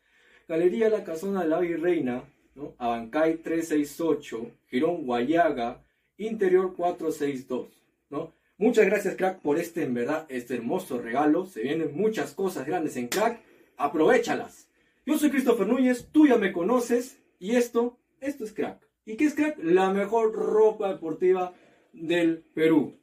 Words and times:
Galería 0.47 0.89
La 0.89 1.03
Casona 1.03 1.41
de 1.41 1.47
la 1.47 1.59
Virreina, 1.59 2.23
¿no? 2.55 2.75
Abancay 2.77 3.37
368, 3.37 4.51
Girón 4.67 5.05
Guayaga, 5.05 5.83
Interior 6.17 6.75
462, 6.75 7.67
¿no? 8.09 8.33
Muchas 8.61 8.85
gracias, 8.85 9.15
crack, 9.15 9.39
por 9.39 9.57
este, 9.57 9.83
en 9.83 9.95
verdad, 9.95 10.27
este 10.29 10.53
hermoso 10.53 11.01
regalo. 11.01 11.47
Se 11.47 11.63
vienen 11.63 11.95
muchas 11.95 12.33
cosas 12.35 12.67
grandes 12.67 12.95
en 12.95 13.07
crack. 13.07 13.41
Aprovechalas. 13.75 14.69
Yo 15.03 15.17
soy 15.17 15.31
Christopher 15.31 15.65
Núñez, 15.65 16.09
tú 16.11 16.27
ya 16.27 16.37
me 16.37 16.51
conoces. 16.53 17.17
Y 17.39 17.55
esto, 17.55 17.97
esto 18.19 18.43
es 18.43 18.53
crack. 18.53 18.87
¿Y 19.03 19.17
qué 19.17 19.25
es 19.25 19.33
crack? 19.33 19.57
La 19.63 19.91
mejor 19.91 20.31
ropa 20.33 20.89
deportiva 20.89 21.55
del 21.91 22.43
Perú. 22.53 22.99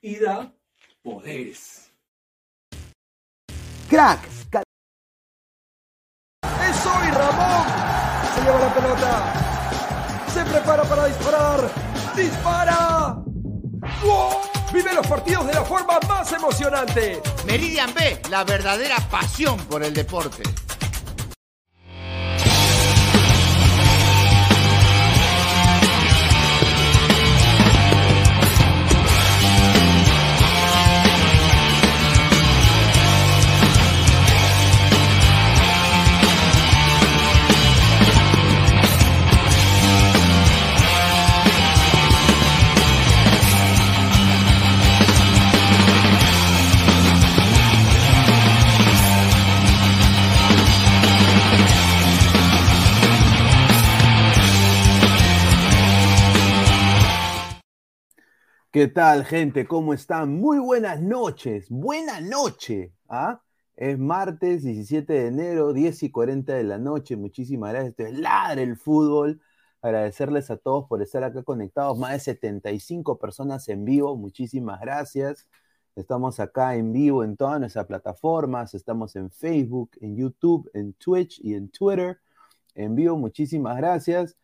Y 0.00 0.16
da 0.16 0.52
poderes. 1.04 1.92
Crack. 3.88 4.65
Hoy 6.86 7.10
Ramón. 7.10 7.66
Se 8.34 8.40
lleva 8.42 8.60
la 8.60 8.74
pelota. 8.74 9.32
Se 10.32 10.44
prepara 10.44 10.82
para 10.84 11.06
disparar. 11.06 11.70
¡Dispara! 12.14 13.16
¡Gol! 14.02 14.36
Vive 14.72 14.94
los 14.94 15.06
partidos 15.06 15.46
de 15.46 15.54
la 15.54 15.64
forma 15.64 15.98
más 16.08 16.32
emocionante. 16.32 17.22
Meridian 17.46 17.92
B, 17.94 18.20
la 18.30 18.44
verdadera 18.44 18.96
pasión 19.10 19.58
por 19.66 19.82
el 19.82 19.94
deporte. 19.94 20.42
¿Qué 58.76 58.88
tal, 58.88 59.24
gente? 59.24 59.66
¿Cómo 59.66 59.94
están? 59.94 60.34
Muy 60.38 60.58
buenas 60.58 61.00
noches. 61.00 61.70
Buena 61.70 62.20
noche. 62.20 62.92
¿ah? 63.08 63.40
Es 63.74 63.98
martes 63.98 64.64
17 64.64 65.10
de 65.10 65.26
enero, 65.28 65.72
10 65.72 66.02
y 66.02 66.10
40 66.10 66.52
de 66.52 66.62
la 66.62 66.76
noche. 66.76 67.16
Muchísimas 67.16 67.72
gracias. 67.72 67.92
Esto 67.92 68.02
es 68.02 68.18
Ladre 68.18 68.64
el 68.64 68.76
Fútbol. 68.76 69.40
Agradecerles 69.80 70.50
a 70.50 70.58
todos 70.58 70.84
por 70.88 71.00
estar 71.00 71.24
acá 71.24 71.42
conectados. 71.42 71.98
Más 71.98 72.12
de 72.12 72.20
75 72.20 73.18
personas 73.18 73.66
en 73.70 73.86
vivo. 73.86 74.14
Muchísimas 74.14 74.78
gracias. 74.78 75.48
Estamos 75.94 76.38
acá 76.38 76.76
en 76.76 76.92
vivo 76.92 77.24
en 77.24 77.38
todas 77.38 77.58
nuestras 77.58 77.86
plataformas. 77.86 78.74
Estamos 78.74 79.16
en 79.16 79.30
Facebook, 79.30 79.92
en 80.02 80.16
YouTube, 80.16 80.70
en 80.74 80.92
Twitch 80.92 81.40
y 81.42 81.54
en 81.54 81.70
Twitter. 81.70 82.18
En 82.74 82.94
vivo, 82.94 83.16
muchísimas 83.16 83.78
gracias. 83.78 84.36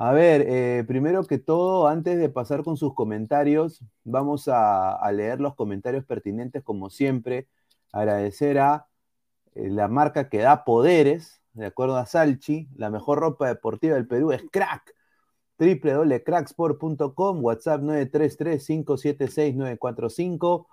A 0.00 0.12
ver, 0.12 0.44
eh, 0.46 0.84
primero 0.86 1.24
que 1.24 1.38
todo, 1.38 1.88
antes 1.88 2.18
de 2.18 2.28
pasar 2.28 2.62
con 2.62 2.76
sus 2.76 2.94
comentarios, 2.94 3.82
vamos 4.04 4.44
a, 4.46 4.96
leer 5.12 5.40
los 5.40 5.56
comentarios 5.56 6.04
pertinentes 6.04 6.62
como 6.62 6.88
siempre. 6.88 7.48
Agradecer 7.92 8.60
a 8.60 8.86
eh, 9.54 9.68
la 9.70 9.88
marca 9.88 10.28
que 10.28 10.38
da 10.38 10.64
poderes, 10.64 11.42
de 11.52 11.66
acuerdo 11.66 11.96
a 11.96 12.06
Salchi, 12.06 12.68
la 12.76 12.90
mejor 12.90 13.18
ropa 13.18 13.48
deportiva 13.48 13.96
del 13.96 14.06
Perú 14.06 14.30
es 14.32 14.42
Crack. 14.52 14.94
www.cracksport.com, 15.58 17.44
WhatsApp 17.44 17.82
933-576-945, 17.82 20.66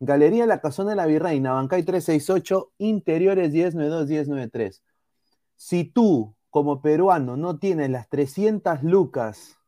Galería 0.00 0.46
La 0.46 0.60
Casona 0.60 0.90
de 0.90 0.96
la 0.96 1.06
Virreina, 1.06 1.52
Bancay 1.52 1.84
368, 1.84 2.72
Interiores 2.78 3.52
1092-1093. 3.52 4.82
Si 5.56 5.84
tú 5.84 6.34
como 6.52 6.82
peruano 6.82 7.38
no 7.38 7.58
tienes 7.58 7.88
las 7.88 8.10
300 8.10 8.82
lucas 8.82 9.58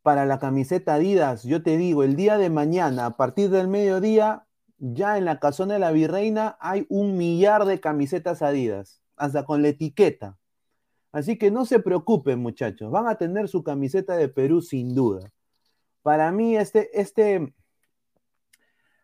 para 0.00 0.24
la 0.24 0.38
camiseta 0.38 0.94
Adidas, 0.94 1.42
yo 1.42 1.62
te 1.62 1.76
digo, 1.76 2.04
el 2.04 2.16
día 2.16 2.38
de 2.38 2.48
mañana, 2.48 3.04
a 3.04 3.16
partir 3.18 3.50
del 3.50 3.68
mediodía, 3.68 4.46
ya 4.78 5.18
en 5.18 5.26
la 5.26 5.38
casona 5.38 5.74
de 5.74 5.80
la 5.80 5.92
Virreina 5.92 6.56
hay 6.58 6.86
un 6.88 7.18
millar 7.18 7.66
de 7.66 7.80
camisetas 7.80 8.40
Adidas, 8.40 9.02
hasta 9.14 9.44
con 9.44 9.60
la 9.60 9.68
etiqueta. 9.68 10.38
Así 11.12 11.36
que 11.36 11.50
no 11.50 11.66
se 11.66 11.80
preocupen, 11.80 12.38
muchachos, 12.38 12.90
van 12.90 13.06
a 13.06 13.16
tener 13.16 13.46
su 13.46 13.62
camiseta 13.62 14.16
de 14.16 14.30
Perú 14.30 14.62
sin 14.62 14.94
duda. 14.94 15.30
Para 16.00 16.32
mí, 16.32 16.56
este, 16.56 16.98
este, 16.98 17.52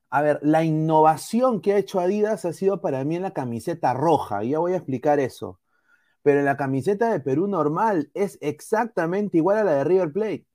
a 0.09 0.23
ver, 0.23 0.39
la 0.41 0.65
innovación 0.65 1.61
que 1.61 1.75
ha 1.75 1.77
hecho 1.77 2.01
Adidas 2.01 2.47
ha 2.47 2.55
sido 2.55 2.81
para 2.81 3.05
mí 3.05 3.17
en 3.17 3.23
la 3.23 3.35
camiseta 3.35 3.93
roja, 3.93 4.45
y 4.45 4.51
ya 4.51 4.61
voy 4.61 4.73
a 4.73 4.77
explicar 4.77 5.21
eso 5.21 5.61
pero 6.25 6.41
la 6.43 6.57
camiseta 6.57 7.13
de 7.13 7.21
Perú 7.21 7.47
normal 7.47 8.11
es 8.15 8.39
exactamente 8.41 9.37
igual 9.37 9.59
a 9.59 9.65
la 9.65 9.73
de 9.75 9.85
River 9.85 10.11
Plate. 10.11 10.47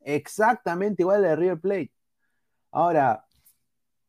Exactamente 0.00 1.02
igual 1.02 1.18
a 1.18 1.20
la 1.20 1.28
de 1.28 1.36
River 1.36 1.60
Plate. 1.60 1.92
Ahora, 2.70 3.26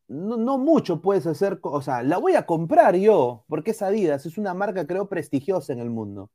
no, 0.08 0.58
mucho 0.58 1.02
puedes 1.02 1.28
hacer, 1.28 1.60
o 1.62 1.82
sea, 1.82 2.04
la 2.04 2.20
voy 2.20 2.36
a 2.36 2.46
comprar 2.46 2.96
yo, 2.96 3.44
porque 3.50 3.72
es 3.72 3.82
Adidas, 3.82 4.26
es 4.26 4.38
una 4.38 4.54
marca 4.54 4.88
creo 4.88 5.10
prestigiosa 5.10 5.74
en 5.74 5.80
el 5.80 5.90
mundo. 5.90 6.32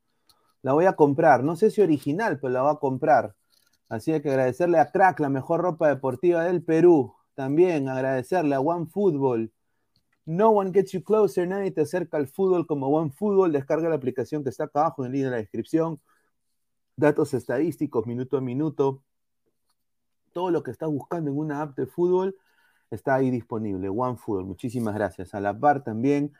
La 0.60 0.74
voy 0.74 0.84
a 0.84 0.92
comprar, 0.96 1.42
no 1.42 1.56
sé 1.56 1.70
si 1.70 1.80
original, 1.80 2.38
pero 2.38 2.52
la 2.52 2.60
voy 2.62 2.72
a 2.74 2.78
comprar. 2.78 3.34
Así 3.88 4.12
que 4.20 4.28
agradecerle 4.28 4.78
a 4.78 4.90
Crack, 4.92 5.18
la 5.20 5.30
mejor 5.30 5.62
ropa 5.62 5.88
deportiva 5.88 6.44
del 6.44 6.62
Perú. 6.62 7.14
También 7.34 7.88
agradecerle 7.88 8.54
a 8.54 8.60
One 8.60 8.86
Football, 8.86 9.50
no 10.26 10.50
one 10.50 10.72
gets 10.72 10.92
you 10.92 11.02
closer, 11.02 11.46
nadie 11.46 11.70
te 11.70 11.82
acerca 11.82 12.16
al 12.16 12.26
fútbol 12.28 12.66
como 12.66 12.88
One 12.88 13.12
Fútbol. 13.12 13.52
Descarga 13.52 13.88
la 13.88 13.94
aplicación 13.94 14.42
que 14.42 14.50
está 14.50 14.64
acá 14.64 14.80
abajo 14.80 15.04
en 15.04 15.06
el 15.06 15.12
link 15.12 15.24
de 15.24 15.30
la 15.30 15.36
descripción. 15.38 16.00
datos 16.96 17.34
estadísticos 17.34 18.06
minuto 18.06 18.36
a 18.36 18.40
minuto. 18.40 19.02
Todo 20.32 20.50
lo 20.50 20.62
que 20.62 20.70
estás 20.70 20.88
buscando 20.90 21.30
en 21.30 21.38
una 21.38 21.62
app 21.62 21.76
de 21.76 21.86
fútbol 21.86 22.36
está 22.90 23.14
ahí 23.14 23.30
disponible. 23.30 23.88
OneFootball, 23.88 24.44
muchísimas 24.44 24.94
gracias. 24.94 25.34
A 25.34 25.40
la 25.40 25.58
par 25.58 25.84
también 25.84 26.32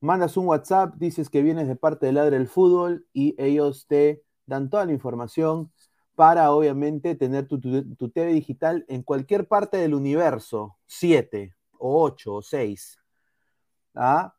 Mandas 0.00 0.36
un 0.36 0.46
WhatsApp, 0.46 0.94
dices 0.96 1.28
que 1.30 1.42
vienes 1.42 1.68
de 1.68 1.76
parte 1.76 2.06
del 2.06 2.16
Ladre 2.16 2.38
del 2.38 2.48
Fútbol 2.48 3.06
y 3.12 3.34
ellos 3.38 3.86
te 3.88 4.24
dan 4.46 4.70
toda 4.70 4.86
la 4.86 4.92
información 4.92 5.72
para 6.18 6.50
obviamente 6.50 7.14
tener 7.14 7.46
tu, 7.46 7.60
TV 7.60 8.32
digital 8.32 8.84
en 8.88 9.04
cualquier 9.04 9.46
parte 9.46 9.76
del 9.76 9.94
universo, 9.94 10.76
7 10.86 11.54
o 11.78 12.02
8 12.02 12.34
o 12.34 12.42
6. 12.42 12.98
¿Ah? 13.94 14.34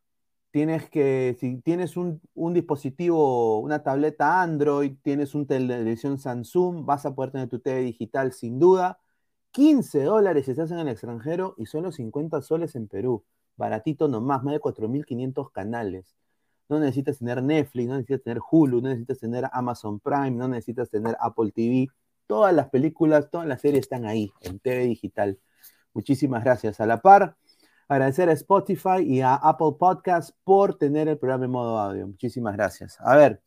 Tienes 0.52 0.90
que, 0.90 1.38
si 1.40 1.62
tienes 1.62 1.96
un, 1.96 2.20
dispositivo, 2.54 3.60
una 3.60 3.82
tableta 3.82 4.42
Android, 4.42 4.98
tienes 5.02 5.34
una 5.34 5.46
televisión 5.46 6.18
Samsung, 6.18 6.84
vas 6.84 7.06
a 7.06 7.16
poder 7.16 7.32
tener 7.32 7.48
tu 7.48 7.60
TV 7.60 7.80
digital 7.80 8.34
sin 8.34 8.60
duda. 8.60 9.00
15 9.52 10.04
dólares 10.04 10.44
si 10.48 10.52
estás 10.52 10.72
en 10.72 10.80
el 10.80 10.90
extranjero 10.90 11.56
y 11.58 11.66
solo 11.68 11.94
50 11.94 12.42
soles 12.42 12.76
en 12.76 12.90
Perú. 12.90 13.24
Baratito 13.56 14.10
nomás, 14.10 14.44
más 14.44 14.54
de 14.54 14.60
4.500 14.60 15.50
canales 15.54 16.18
no 16.70 16.80
necesitas 16.80 17.18
tener 17.18 17.42
Netflix, 17.42 17.88
no 17.88 17.96
necesitas 17.96 18.24
tener 18.24 18.40
Hulu, 18.50 18.82
no 18.82 18.90
necesitas 18.90 19.20
tener 19.20 19.50
Amazon 19.52 20.00
Prime, 20.00 20.32
no 20.32 20.48
necesitas 20.48 20.90
tener 20.90 21.18
Apple 21.20 21.52
TV. 21.52 21.88
Todas 22.28 22.54
las 22.54 22.70
películas, 22.70 23.30
todas 23.32 23.48
las 23.48 23.62
series 23.62 23.82
están 23.82 24.06
ahí, 24.06 24.32
en 24.42 24.60
TV 24.60 24.86
digital. 24.86 25.40
Muchísimas 25.94 26.44
gracias. 26.44 26.80
A 26.80 26.86
la 26.86 27.02
par, 27.02 27.36
agradecer 27.88 28.30
a 28.30 28.34
Spotify 28.34 29.02
y 29.04 29.22
a 29.22 29.34
Apple 29.34 29.74
Podcast 29.80 30.36
por 30.44 30.78
tener 30.78 31.08
el 31.08 31.18
programa 31.18 31.46
en 31.46 31.52
modo 31.52 31.80
audio. 31.80 32.08
Muchísimas 32.08 32.56
gracias. 32.56 32.98
A 33.00 33.16
ver, 33.16 33.42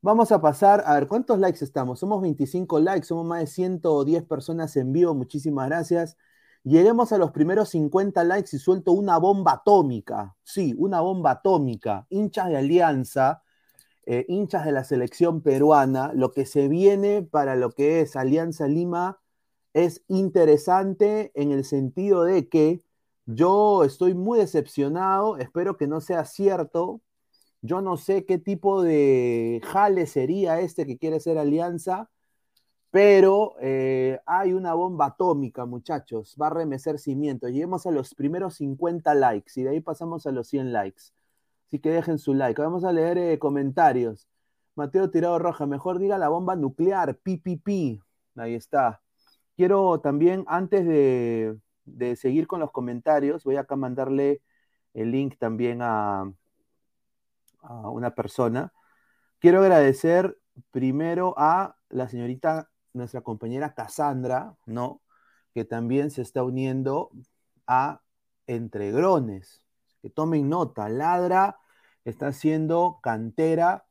vamos 0.00 0.30
a 0.30 0.40
pasar, 0.40 0.84
a 0.86 0.94
ver, 0.94 1.08
¿cuántos 1.08 1.40
likes 1.40 1.64
estamos? 1.64 1.98
Somos 1.98 2.22
25 2.22 2.78
likes, 2.78 3.06
somos 3.06 3.26
más 3.26 3.40
de 3.40 3.46
110 3.48 4.24
personas 4.24 4.76
en 4.76 4.92
vivo. 4.92 5.12
Muchísimas 5.14 5.68
gracias. 5.68 6.16
Lleguemos 6.64 7.12
a 7.12 7.18
los 7.18 7.32
primeros 7.32 7.70
50 7.70 8.22
likes 8.22 8.56
y 8.56 8.58
suelto 8.58 8.92
una 8.92 9.18
bomba 9.18 9.54
atómica. 9.54 10.36
Sí, 10.44 10.74
una 10.78 11.00
bomba 11.00 11.32
atómica. 11.32 12.06
Hinchas 12.08 12.48
de 12.48 12.56
Alianza, 12.56 13.42
eh, 14.06 14.24
hinchas 14.28 14.64
de 14.64 14.72
la 14.72 14.84
selección 14.84 15.42
peruana, 15.42 16.12
lo 16.14 16.30
que 16.32 16.46
se 16.46 16.68
viene 16.68 17.22
para 17.22 17.56
lo 17.56 17.70
que 17.72 18.00
es 18.00 18.14
Alianza 18.16 18.68
Lima 18.68 19.20
es 19.74 20.04
interesante 20.08 21.32
en 21.34 21.50
el 21.50 21.64
sentido 21.64 22.24
de 22.24 22.48
que 22.48 22.82
yo 23.26 23.84
estoy 23.84 24.14
muy 24.14 24.38
decepcionado, 24.38 25.38
espero 25.38 25.76
que 25.76 25.86
no 25.86 26.00
sea 26.00 26.24
cierto. 26.24 27.00
Yo 27.62 27.80
no 27.80 27.96
sé 27.96 28.24
qué 28.26 28.38
tipo 28.38 28.82
de 28.82 29.60
jale 29.64 30.06
sería 30.06 30.60
este 30.60 30.86
que 30.86 30.98
quiere 30.98 31.20
ser 31.20 31.38
Alianza 31.38 32.10
pero 32.92 33.54
eh, 33.62 34.20
hay 34.26 34.52
una 34.52 34.74
bomba 34.74 35.06
atómica, 35.06 35.64
muchachos. 35.64 36.36
Va 36.40 36.48
a 36.48 36.50
remecer 36.50 36.98
cimientos. 36.98 37.50
Lleguemos 37.50 37.86
a 37.86 37.90
los 37.90 38.14
primeros 38.14 38.56
50 38.56 39.14
likes 39.14 39.52
y 39.56 39.62
de 39.62 39.70
ahí 39.70 39.80
pasamos 39.80 40.26
a 40.26 40.30
los 40.30 40.46
100 40.48 40.74
likes. 40.74 41.04
Así 41.66 41.78
que 41.78 41.90
dejen 41.90 42.18
su 42.18 42.34
like. 42.34 42.60
Vamos 42.60 42.84
a 42.84 42.92
leer 42.92 43.16
eh, 43.16 43.38
comentarios. 43.38 44.28
Mateo 44.74 45.10
Tirado 45.10 45.38
Roja, 45.38 45.64
mejor 45.66 45.98
diga 46.00 46.18
la 46.18 46.28
bomba 46.28 46.54
nuclear, 46.54 47.16
PPP. 47.16 48.02
Ahí 48.36 48.54
está. 48.54 49.00
Quiero 49.56 50.00
también, 50.00 50.44
antes 50.46 50.86
de, 50.86 51.56
de 51.86 52.16
seguir 52.16 52.46
con 52.46 52.60
los 52.60 52.72
comentarios, 52.72 53.44
voy 53.44 53.56
acá 53.56 53.74
a 53.74 53.78
mandarle 53.78 54.42
el 54.92 55.12
link 55.12 55.38
también 55.38 55.80
a, 55.80 56.30
a 57.62 57.88
una 57.88 58.14
persona. 58.14 58.70
Quiero 59.38 59.60
agradecer 59.60 60.38
primero 60.70 61.34
a 61.38 61.76
la 61.88 62.08
señorita 62.10 62.68
nuestra 62.92 63.22
compañera 63.22 63.74
Cassandra, 63.74 64.56
¿no? 64.66 65.02
Que 65.54 65.64
también 65.64 66.10
se 66.10 66.22
está 66.22 66.42
uniendo 66.44 67.10
a 67.66 68.02
Entregrones. 68.46 69.62
Que 70.02 70.10
tomen 70.10 70.48
nota, 70.48 70.88
Ladra 70.88 71.58
está 72.04 72.28
haciendo 72.28 72.98
cantera 73.02 73.86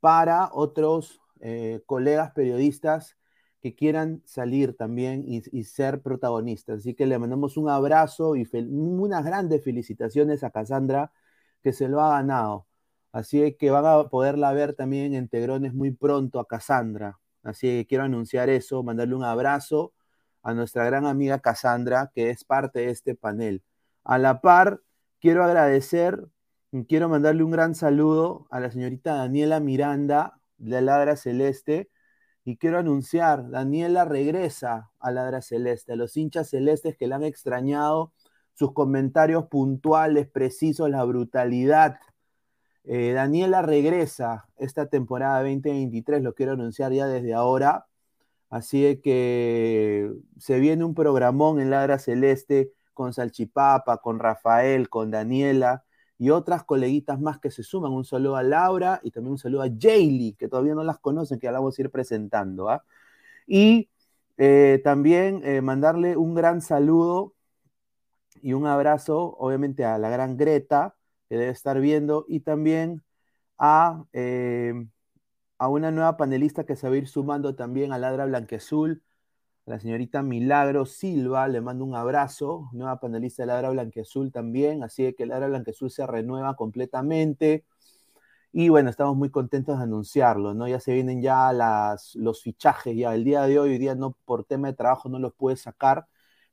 para 0.00 0.50
otros 0.52 1.20
eh, 1.40 1.82
colegas 1.86 2.32
periodistas 2.32 3.16
que 3.62 3.74
quieran 3.74 4.22
salir 4.24 4.76
también 4.76 5.24
y, 5.26 5.64
ser 5.64 6.00
protagonistas. 6.02 6.80
Así 6.80 6.94
que 6.94 7.06
le 7.06 7.18
mandamos 7.18 7.56
un 7.56 7.68
abrazo 7.68 8.36
y 8.36 8.48
unas 8.54 9.24
grandes 9.24 9.62
felicitaciones 9.62 10.42
a 10.44 10.50
Cassandra, 10.50 11.12
que 11.62 11.72
se 11.72 11.88
lo 11.88 12.00
ha 12.00 12.10
ganado. 12.10 12.66
Así 13.12 13.54
que 13.58 13.70
van 13.70 13.86
a 13.86 14.08
poderla 14.08 14.52
ver 14.52 14.74
también 14.74 15.14
en 15.14 15.28
Tegrones 15.28 15.74
muy 15.74 15.92
pronto 15.92 16.40
a 16.40 16.46
Cassandra. 16.46 17.18
Así 17.42 17.66
que 17.68 17.86
quiero 17.86 18.04
anunciar 18.04 18.48
eso, 18.48 18.82
mandarle 18.82 19.14
un 19.14 19.24
abrazo 19.24 19.92
a 20.42 20.54
nuestra 20.54 20.84
gran 20.84 21.06
amiga 21.06 21.40
Cassandra, 21.40 22.10
que 22.14 22.30
es 22.30 22.44
parte 22.44 22.80
de 22.80 22.90
este 22.90 23.14
panel. 23.14 23.62
A 24.04 24.18
la 24.18 24.40
par, 24.40 24.80
quiero 25.20 25.44
agradecer, 25.44 26.26
quiero 26.88 27.08
mandarle 27.08 27.44
un 27.44 27.50
gran 27.50 27.74
saludo 27.74 28.46
a 28.50 28.60
la 28.60 28.70
señorita 28.70 29.14
Daniela 29.14 29.60
Miranda 29.60 30.40
de 30.58 30.80
Ladra 30.82 31.16
Celeste. 31.16 31.90
Y 32.44 32.56
quiero 32.56 32.78
anunciar, 32.78 33.50
Daniela 33.50 34.04
regresa 34.04 34.90
a 34.98 35.10
Ladra 35.10 35.42
Celeste, 35.42 35.92
a 35.92 35.96
los 35.96 36.16
hinchas 36.16 36.50
celestes 36.50 36.96
que 36.96 37.06
la 37.06 37.16
han 37.16 37.24
extrañado, 37.24 38.12
sus 38.54 38.72
comentarios 38.72 39.46
puntuales, 39.46 40.28
precisos, 40.28 40.90
la 40.90 41.04
brutalidad, 41.04 41.98
eh, 42.84 43.12
Daniela 43.12 43.62
regresa 43.62 44.48
esta 44.56 44.86
temporada 44.86 45.42
2023, 45.42 46.22
lo 46.22 46.34
quiero 46.34 46.52
anunciar 46.52 46.92
ya 46.92 47.06
desde 47.06 47.34
ahora. 47.34 47.86
Así 48.50 49.00
que 49.02 50.12
se 50.38 50.58
viene 50.58 50.84
un 50.84 50.94
programón 50.94 51.60
en 51.60 51.70
Ladra 51.70 51.98
Celeste 51.98 52.72
con 52.94 53.12
Salchipapa, 53.12 53.98
con 53.98 54.18
Rafael, 54.18 54.88
con 54.88 55.10
Daniela 55.10 55.84
y 56.18 56.30
otras 56.30 56.64
coleguitas 56.64 57.20
más 57.20 57.38
que 57.38 57.50
se 57.50 57.62
suman. 57.62 57.92
Un 57.92 58.04
saludo 58.04 58.36
a 58.36 58.42
Laura 58.42 59.00
y 59.02 59.10
también 59.10 59.32
un 59.32 59.38
saludo 59.38 59.62
a 59.62 59.68
Jaylee, 59.68 60.34
que 60.34 60.48
todavía 60.48 60.74
no 60.74 60.84
las 60.84 60.98
conocen, 60.98 61.38
que 61.38 61.46
ya 61.46 61.52
la 61.52 61.60
vamos 61.60 61.78
a 61.78 61.82
ir 61.82 61.90
presentando. 61.90 62.68
¿ah? 62.68 62.84
Y 63.46 63.88
eh, 64.36 64.80
también 64.84 65.42
eh, 65.44 65.62
mandarle 65.62 66.16
un 66.16 66.34
gran 66.34 66.60
saludo 66.60 67.34
y 68.42 68.52
un 68.52 68.66
abrazo, 68.66 69.36
obviamente, 69.38 69.84
a 69.84 69.96
la 69.98 70.10
gran 70.10 70.36
Greta, 70.36 70.94
que 71.30 71.36
debe 71.38 71.52
estar 71.52 71.80
viendo, 71.80 72.26
y 72.28 72.40
también 72.40 73.02
a, 73.58 74.04
eh, 74.12 74.74
a 75.58 75.68
una 75.68 75.90
nueva 75.92 76.16
panelista 76.18 76.64
que 76.64 76.76
se 76.76 76.88
va 76.88 76.94
a 76.94 76.98
ir 76.98 77.08
sumando 77.08 77.54
también 77.54 77.92
a 77.92 77.98
Ladra 77.98 78.26
Blanquezul, 78.26 79.02
la 79.66 79.78
señorita 79.80 80.22
Milagro 80.22 80.86
Silva, 80.86 81.48
le 81.48 81.60
mando 81.60 81.84
un 81.84 81.94
abrazo, 81.94 82.68
nueva 82.72 83.00
panelista 83.00 83.44
de 83.44 83.48
Ladra 83.48 83.70
Blanquezul 83.70 84.32
también, 84.32 84.82
así 84.82 85.14
que 85.14 85.26
Ladra 85.26 85.48
Blanquezul 85.48 85.90
se 85.90 86.06
renueva 86.06 86.56
completamente. 86.56 87.64
Y 88.52 88.68
bueno, 88.68 88.90
estamos 88.90 89.16
muy 89.16 89.30
contentos 89.30 89.78
de 89.78 89.84
anunciarlo, 89.84 90.54
¿no? 90.54 90.66
Ya 90.66 90.80
se 90.80 90.92
vienen 90.92 91.22
ya 91.22 91.52
las, 91.52 92.16
los 92.16 92.42
fichajes, 92.42 92.96
ya 92.96 93.14
el 93.14 93.22
día 93.24 93.42
de 93.42 93.58
hoy, 93.60 93.70
hoy 93.70 93.78
día 93.78 93.94
no 93.94 94.16
por 94.24 94.44
tema 94.44 94.68
de 94.68 94.74
trabajo 94.74 95.08
no 95.08 95.20
los 95.20 95.32
puede 95.34 95.56
sacar, 95.56 96.06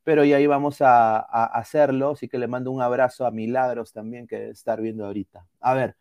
pero 0.07 0.23
ya 0.23 0.39
íbamos 0.39 0.81
a, 0.81 1.17
a, 1.17 1.45
hacerlo, 1.47 2.11
así 2.11 2.29
que 2.29 2.37
le 2.37 2.47
mando 2.47 2.71
un 2.71 2.81
abrazo 2.81 3.25
a 3.25 3.31
Milagros 3.31 3.91
también 3.91 4.25
que 4.25 4.51
estar 4.51 4.79
viendo 4.79 5.05
ahorita. 5.05 5.45
A 5.59 5.73
ver, 5.73 5.97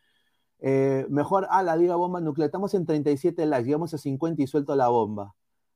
eh, 0.61 1.07
mejor, 1.11 1.49
a 1.51 1.61
la 1.65 1.77
diga 1.77 1.97
bomba 1.97 2.21
nuclear, 2.21 2.47
estamos 2.47 2.73
en 2.75 2.87
37 2.87 3.45
likes, 3.47 3.67
llegamos 3.67 3.95
a 3.95 3.99
50 3.99 4.41
y 4.43 4.47
suelto 4.47 4.77
la 4.77 4.87
bomba. 4.91 5.35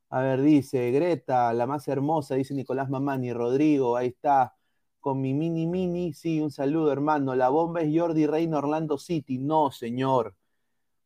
A 0.09 0.21
ver, 0.21 0.41
dice 0.41 0.91
Greta, 0.91 1.51
la 1.53 1.67
más 1.67 1.89
hermosa, 1.89 2.35
dice 2.35 2.53
Nicolás 2.53 2.89
Mamani, 2.89 3.33
Rodrigo, 3.33 3.97
ahí 3.97 4.07
está, 4.07 4.55
con 5.01 5.19
mi 5.19 5.33
mini 5.33 5.67
mini, 5.67 6.13
sí, 6.13 6.39
un 6.39 6.51
saludo 6.51 6.93
hermano, 6.93 7.35
la 7.35 7.49
bomba 7.49 7.81
es 7.81 7.89
Jordi 7.93 8.27
Reina 8.27 8.59
Orlando 8.59 8.97
City, 8.97 9.39
no 9.39 9.71
señor, 9.71 10.37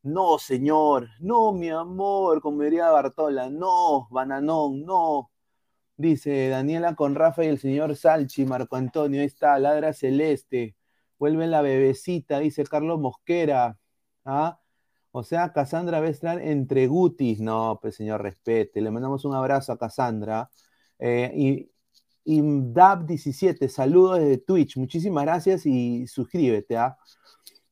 no 0.03 0.37
señor, 0.37 1.09
no 1.21 1.53
mi 1.53 1.71
amor, 1.71 2.39
como 2.41 2.61
diría 2.61 2.91
Bartola, 2.91 3.49
no, 3.49 4.07
bananón, 4.11 4.85
no, 4.85 5.31
Dice 5.97 6.49
Daniela 6.49 6.95
con 6.95 7.15
Rafa 7.15 7.45
y 7.45 7.47
el 7.47 7.59
señor 7.59 7.95
Salchi, 7.95 8.45
Marco 8.45 8.75
Antonio, 8.75 9.21
ahí 9.21 9.27
está, 9.27 9.57
ladra 9.59 9.93
celeste. 9.93 10.75
Vuelve 11.17 11.47
la 11.47 11.61
bebecita, 11.61 12.39
dice 12.39 12.65
Carlos 12.65 12.99
Mosquera. 12.99 13.77
¿Ah? 14.25 14.59
O 15.11 15.23
sea, 15.23 15.53
Cassandra 15.53 16.01
va 16.01 16.33
entre 16.43 16.87
Gutis. 16.87 17.39
No, 17.39 17.79
pues 17.81 17.95
señor, 17.95 18.21
respete. 18.21 18.81
Le 18.81 18.91
mandamos 18.91 19.23
un 19.25 19.33
abrazo 19.33 19.71
a 19.71 19.77
Cassandra. 19.77 20.49
Eh, 20.99 21.31
y, 21.35 21.71
y 22.25 22.41
Dab17, 22.41 23.69
saludos 23.69 24.19
desde 24.19 24.39
Twitch. 24.39 24.77
Muchísimas 24.77 25.23
gracias 25.23 25.65
y 25.65 26.05
suscríbete. 26.07 26.75
¿ah? 26.77 26.97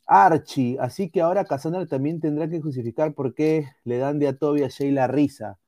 Archie, 0.05 0.77
así 0.79 1.09
que 1.09 1.21
ahora 1.21 1.45
Cassandra 1.45 1.85
también 1.85 2.19
tendrá 2.19 2.49
que 2.49 2.61
justificar 2.61 3.13
por 3.13 3.33
qué 3.33 3.67
le 3.83 3.97
dan 3.97 4.19
de 4.19 4.27
a 4.29 4.37
Toby 4.37 4.63
a 4.63 4.69
Sheila 4.69 5.07
risa. 5.07 5.59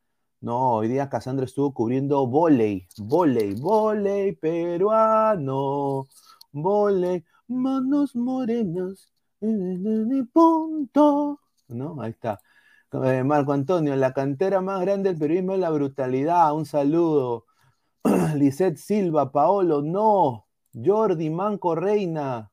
No, 0.46 0.76
hoy 0.76 0.88
día 0.90 1.10
Cassandra 1.10 1.46
estuvo 1.46 1.74
cubriendo 1.74 2.28
volei, 2.28 2.88
volei, 3.00 3.56
volei 3.56 4.32
peruano, 4.34 6.06
volei, 6.52 7.26
manos 7.48 8.16
morenas, 8.16 9.12
punto. 10.32 11.40
¿No? 11.68 12.00
Ahí 12.00 12.12
está. 12.12 12.40
Eh, 12.92 13.24
Marco 13.24 13.54
Antonio, 13.54 13.96
la 13.96 14.14
cantera 14.14 14.62
más 14.62 14.82
grande 14.82 15.10
del 15.10 15.18
periodismo 15.18 15.54
es 15.54 15.60
la 15.60 15.72
brutalidad. 15.72 16.54
Un 16.54 16.68
saludo. 16.68 17.46
Lisette 18.36 18.78
Silva, 18.78 19.32
Paolo, 19.32 19.82
no. 19.82 20.46
Jordi, 20.76 21.32
Manco 21.32 21.74
Reina. 21.74 22.52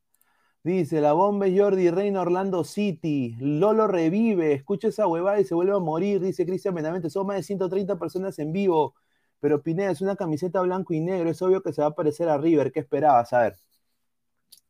Dice, 0.63 1.01
la 1.01 1.11
bomba 1.11 1.47
es 1.47 1.59
Jordi 1.59 1.89
Reina 1.89 2.21
Orlando 2.21 2.63
City. 2.63 3.35
Lolo 3.39 3.85
revive. 3.85 4.53
Escucha 4.53 4.87
esa 4.87 5.07
huevada 5.07 5.39
y 5.41 5.43
se 5.43 5.53
vuelve 5.53 5.73
a 5.75 5.79
morir. 5.79 6.21
Dice 6.21 6.45
Cristian 6.45 6.73
Benavente. 6.73 7.09
Son 7.09 7.27
más 7.27 7.35
de 7.35 7.43
130 7.43 7.99
personas 7.99 8.39
en 8.39 8.53
vivo. 8.53 8.95
Pero 9.41 9.61
Pineda 9.61 9.91
es 9.91 9.99
una 10.01 10.15
camiseta 10.15 10.61
blanco 10.61 10.93
y 10.93 11.01
negro. 11.01 11.29
Es 11.29 11.41
obvio 11.41 11.61
que 11.61 11.73
se 11.73 11.81
va 11.81 11.89
a 11.89 11.95
parecer 11.95 12.29
a 12.29 12.37
River. 12.37 12.71
¿Qué 12.71 12.79
esperabas? 12.79 13.33
A 13.33 13.41
ver. 13.41 13.57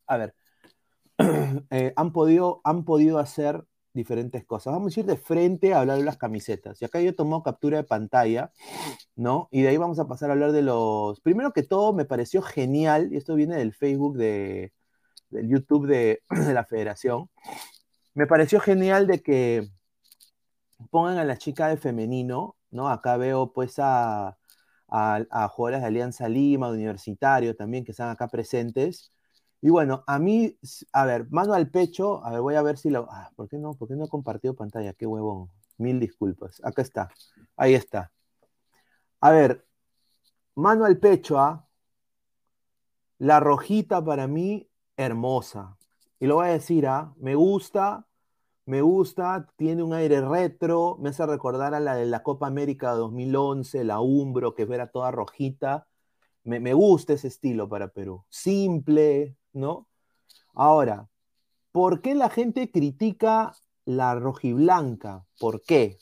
A 0.07 0.17
ver. 0.17 0.35
Eh, 1.69 1.93
han, 1.95 2.11
podido, 2.11 2.61
han 2.63 2.83
podido 2.85 3.19
hacer 3.19 3.63
diferentes 3.93 4.45
cosas. 4.45 4.73
Vamos 4.73 4.97
a 4.97 4.99
ir 4.99 5.05
de 5.05 5.17
frente 5.17 5.73
a 5.73 5.81
hablar 5.81 5.97
de 5.99 6.03
las 6.03 6.17
camisetas. 6.17 6.81
Y 6.81 6.85
acá 6.85 6.99
yo 7.01 7.15
tomo 7.15 7.43
captura 7.43 7.77
de 7.77 7.83
pantalla, 7.83 8.51
¿no? 9.15 9.49
Y 9.51 9.61
de 9.61 9.69
ahí 9.69 9.77
vamos 9.77 9.99
a 9.99 10.07
pasar 10.07 10.29
a 10.29 10.33
hablar 10.33 10.51
de 10.51 10.63
los... 10.63 11.21
Primero 11.21 11.53
que 11.53 11.63
todo, 11.63 11.93
me 11.93 12.05
pareció 12.05 12.41
genial, 12.41 13.09
y 13.13 13.17
esto 13.17 13.35
viene 13.35 13.57
del 13.57 13.73
Facebook 13.73 14.17
de, 14.17 14.73
del 15.33 15.49
YouTube 15.49 15.87
de, 15.87 16.21
la 16.29 16.63
federación, 16.65 17.29
me 18.13 18.27
pareció 18.27 18.59
genial 18.59 19.07
de 19.07 19.21
que 19.21 19.69
pongan 20.91 21.17
a 21.17 21.25
la 21.25 21.37
chica 21.37 21.67
de 21.67 21.77
femenino, 21.77 22.57
¿no? 22.71 22.89
Acá 22.89 23.17
veo 23.17 23.53
pues 23.53 23.79
a, 23.79 24.37
a, 24.87 25.47
jugadores 25.49 25.81
de 25.81 25.87
Alianza 25.87 26.29
Lima, 26.29 26.67
de 26.67 26.77
Universitario 26.77 27.55
también, 27.55 27.83
que 27.83 27.91
están 27.91 28.09
acá 28.09 28.27
presentes. 28.27 29.11
Y 29.61 29.69
bueno, 29.69 30.03
a 30.07 30.19
mí, 30.19 30.57
a 30.91 31.05
ver, 31.05 31.27
mano 31.31 31.53
al 31.53 31.69
pecho, 31.69 32.23
a 32.25 32.31
ver, 32.31 32.41
voy 32.41 32.55
a 32.55 32.61
ver 32.61 32.77
si 32.77 32.89
lo... 32.89 33.07
Ah, 33.09 33.31
¿por 33.35 33.47
qué 33.47 33.57
no? 33.57 33.73
¿Por 33.73 33.87
qué 33.87 33.95
no 33.95 34.05
he 34.05 34.09
compartido 34.09 34.55
pantalla? 34.55 34.93
Qué 34.93 35.05
huevón. 35.07 35.49
Mil 35.77 35.99
disculpas. 35.99 36.61
Acá 36.63 36.81
está. 36.81 37.09
Ahí 37.57 37.73
está. 37.73 38.11
A 39.21 39.31
ver, 39.31 39.65
mano 40.55 40.85
al 40.85 40.97
pecho, 40.99 41.39
¿ah? 41.39 41.67
La 43.19 43.39
rojita 43.39 44.03
para 44.03 44.27
mí 44.27 44.69
hermosa. 44.97 45.77
Y 46.19 46.27
lo 46.27 46.35
voy 46.35 46.47
a 46.47 46.51
decir, 46.51 46.87
¿ah? 46.87 47.13
me 47.17 47.35
gusta, 47.35 48.07
me 48.65 48.81
gusta, 48.81 49.47
tiene 49.57 49.83
un 49.83 49.93
aire 49.93 50.21
retro, 50.21 50.97
me 50.99 51.09
hace 51.09 51.25
recordar 51.25 51.73
a 51.73 51.79
la 51.79 51.95
de 51.95 52.05
la 52.05 52.23
Copa 52.23 52.47
América 52.47 52.91
2011, 52.91 53.83
la 53.83 53.99
Umbro, 53.99 54.55
que 54.55 54.63
era 54.63 54.87
toda 54.87 55.11
rojita. 55.11 55.87
Me, 56.43 56.59
me 56.59 56.73
gusta 56.73 57.13
ese 57.13 57.27
estilo 57.27 57.67
para 57.67 57.89
Perú. 57.89 58.23
Simple, 58.29 59.35
¿no? 59.53 59.87
Ahora, 60.53 61.09
¿por 61.71 62.01
qué 62.01 62.15
la 62.15 62.29
gente 62.29 62.71
critica 62.71 63.53
la 63.85 64.15
rojiblanca? 64.15 65.25
¿Por 65.39 65.61
qué? 65.63 65.97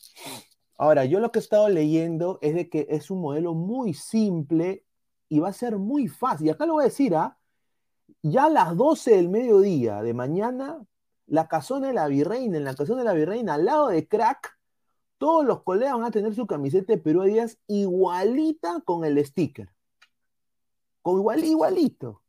Ahora, 0.78 1.06
yo 1.06 1.20
lo 1.20 1.32
que 1.32 1.40
he 1.40 1.42
estado 1.42 1.70
leyendo 1.70 2.40
es 2.42 2.56
de 2.56 2.70
que 2.70 2.88
es 2.90 3.12
un 3.12 3.22
modelo 3.22 3.54
muy 3.54 3.94
simple 3.94 4.86
y 5.30 5.40
va 5.40 5.50
a 5.50 5.54
ser 5.54 5.78
muy 5.78 6.08
fácil. 6.08 6.48
Y 6.48 6.50
acá 6.50 6.66
lo 6.66 6.74
voy 6.74 6.84
a 6.84 6.86
decir, 6.86 7.16
¿ah? 7.16 7.38
Ya 8.22 8.46
a 8.46 8.50
las 8.50 8.76
12 8.76 9.16
del 9.16 9.30
mediodía 9.30 10.02
de 10.02 10.14
mañana, 10.14 10.86
la 11.28 11.48
casona 11.48 11.88
de 11.88 11.94
la 11.94 12.08
virreina, 12.08 12.58
en 12.58 12.64
la 12.64 12.76
casona 12.76 13.00
de 13.00 13.06
la 13.06 13.14
virreina, 13.14 13.56
al 13.56 13.66
lado 13.66 13.88
de 13.88 14.08
Crack, 14.08 14.58
todos 15.18 15.46
los 15.46 15.64
colegas 15.64 15.94
van 15.94 16.04
a 16.04 16.12
tener 16.12 16.34
su 16.34 16.48
camiseta 16.48 16.94
de 16.94 17.00
Perú 17.00 17.24
Díaz 17.24 17.58
igualita 17.68 18.82
con 18.84 19.06
el 19.06 19.24
sticker. 19.26 19.70
Con 21.02 21.20
igual, 21.20 21.44
igualito. 21.44 22.22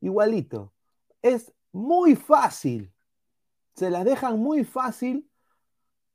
Igualito. 0.00 0.72
Es 1.22 1.52
muy 1.72 2.16
fácil. 2.16 2.92
Se 3.74 3.90
las 3.90 4.04
dejan 4.04 4.38
muy 4.38 4.64
fácil 4.64 5.30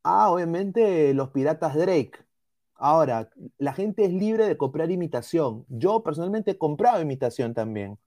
a, 0.04 0.30
obviamente, 0.30 1.14
los 1.14 1.30
piratas 1.30 1.76
Drake. 1.76 2.26
Ahora, 2.76 3.30
la 3.58 3.74
gente 3.74 4.06
es 4.06 4.12
libre 4.12 4.48
de 4.48 4.58
comprar 4.58 4.92
imitación. 4.92 5.66
Yo 5.70 6.04
personalmente 6.04 6.52
he 6.52 6.58
comprado 6.58 7.02
imitación 7.02 7.54
también 7.54 7.98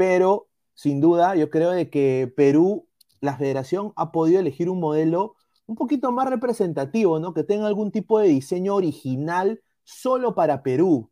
pero 0.00 0.48
sin 0.72 1.02
duda 1.02 1.34
yo 1.34 1.50
creo 1.50 1.72
de 1.72 1.90
que 1.90 2.32
Perú, 2.34 2.88
la 3.20 3.36
federación 3.36 3.92
ha 3.96 4.12
podido 4.12 4.40
elegir 4.40 4.70
un 4.70 4.80
modelo 4.80 5.36
un 5.66 5.76
poquito 5.76 6.10
más 6.10 6.26
representativo, 6.30 7.18
¿no? 7.18 7.34
Que 7.34 7.44
tenga 7.44 7.66
algún 7.66 7.92
tipo 7.92 8.18
de 8.18 8.28
diseño 8.28 8.74
original 8.76 9.60
solo 9.84 10.34
para 10.34 10.62
Perú. 10.62 11.10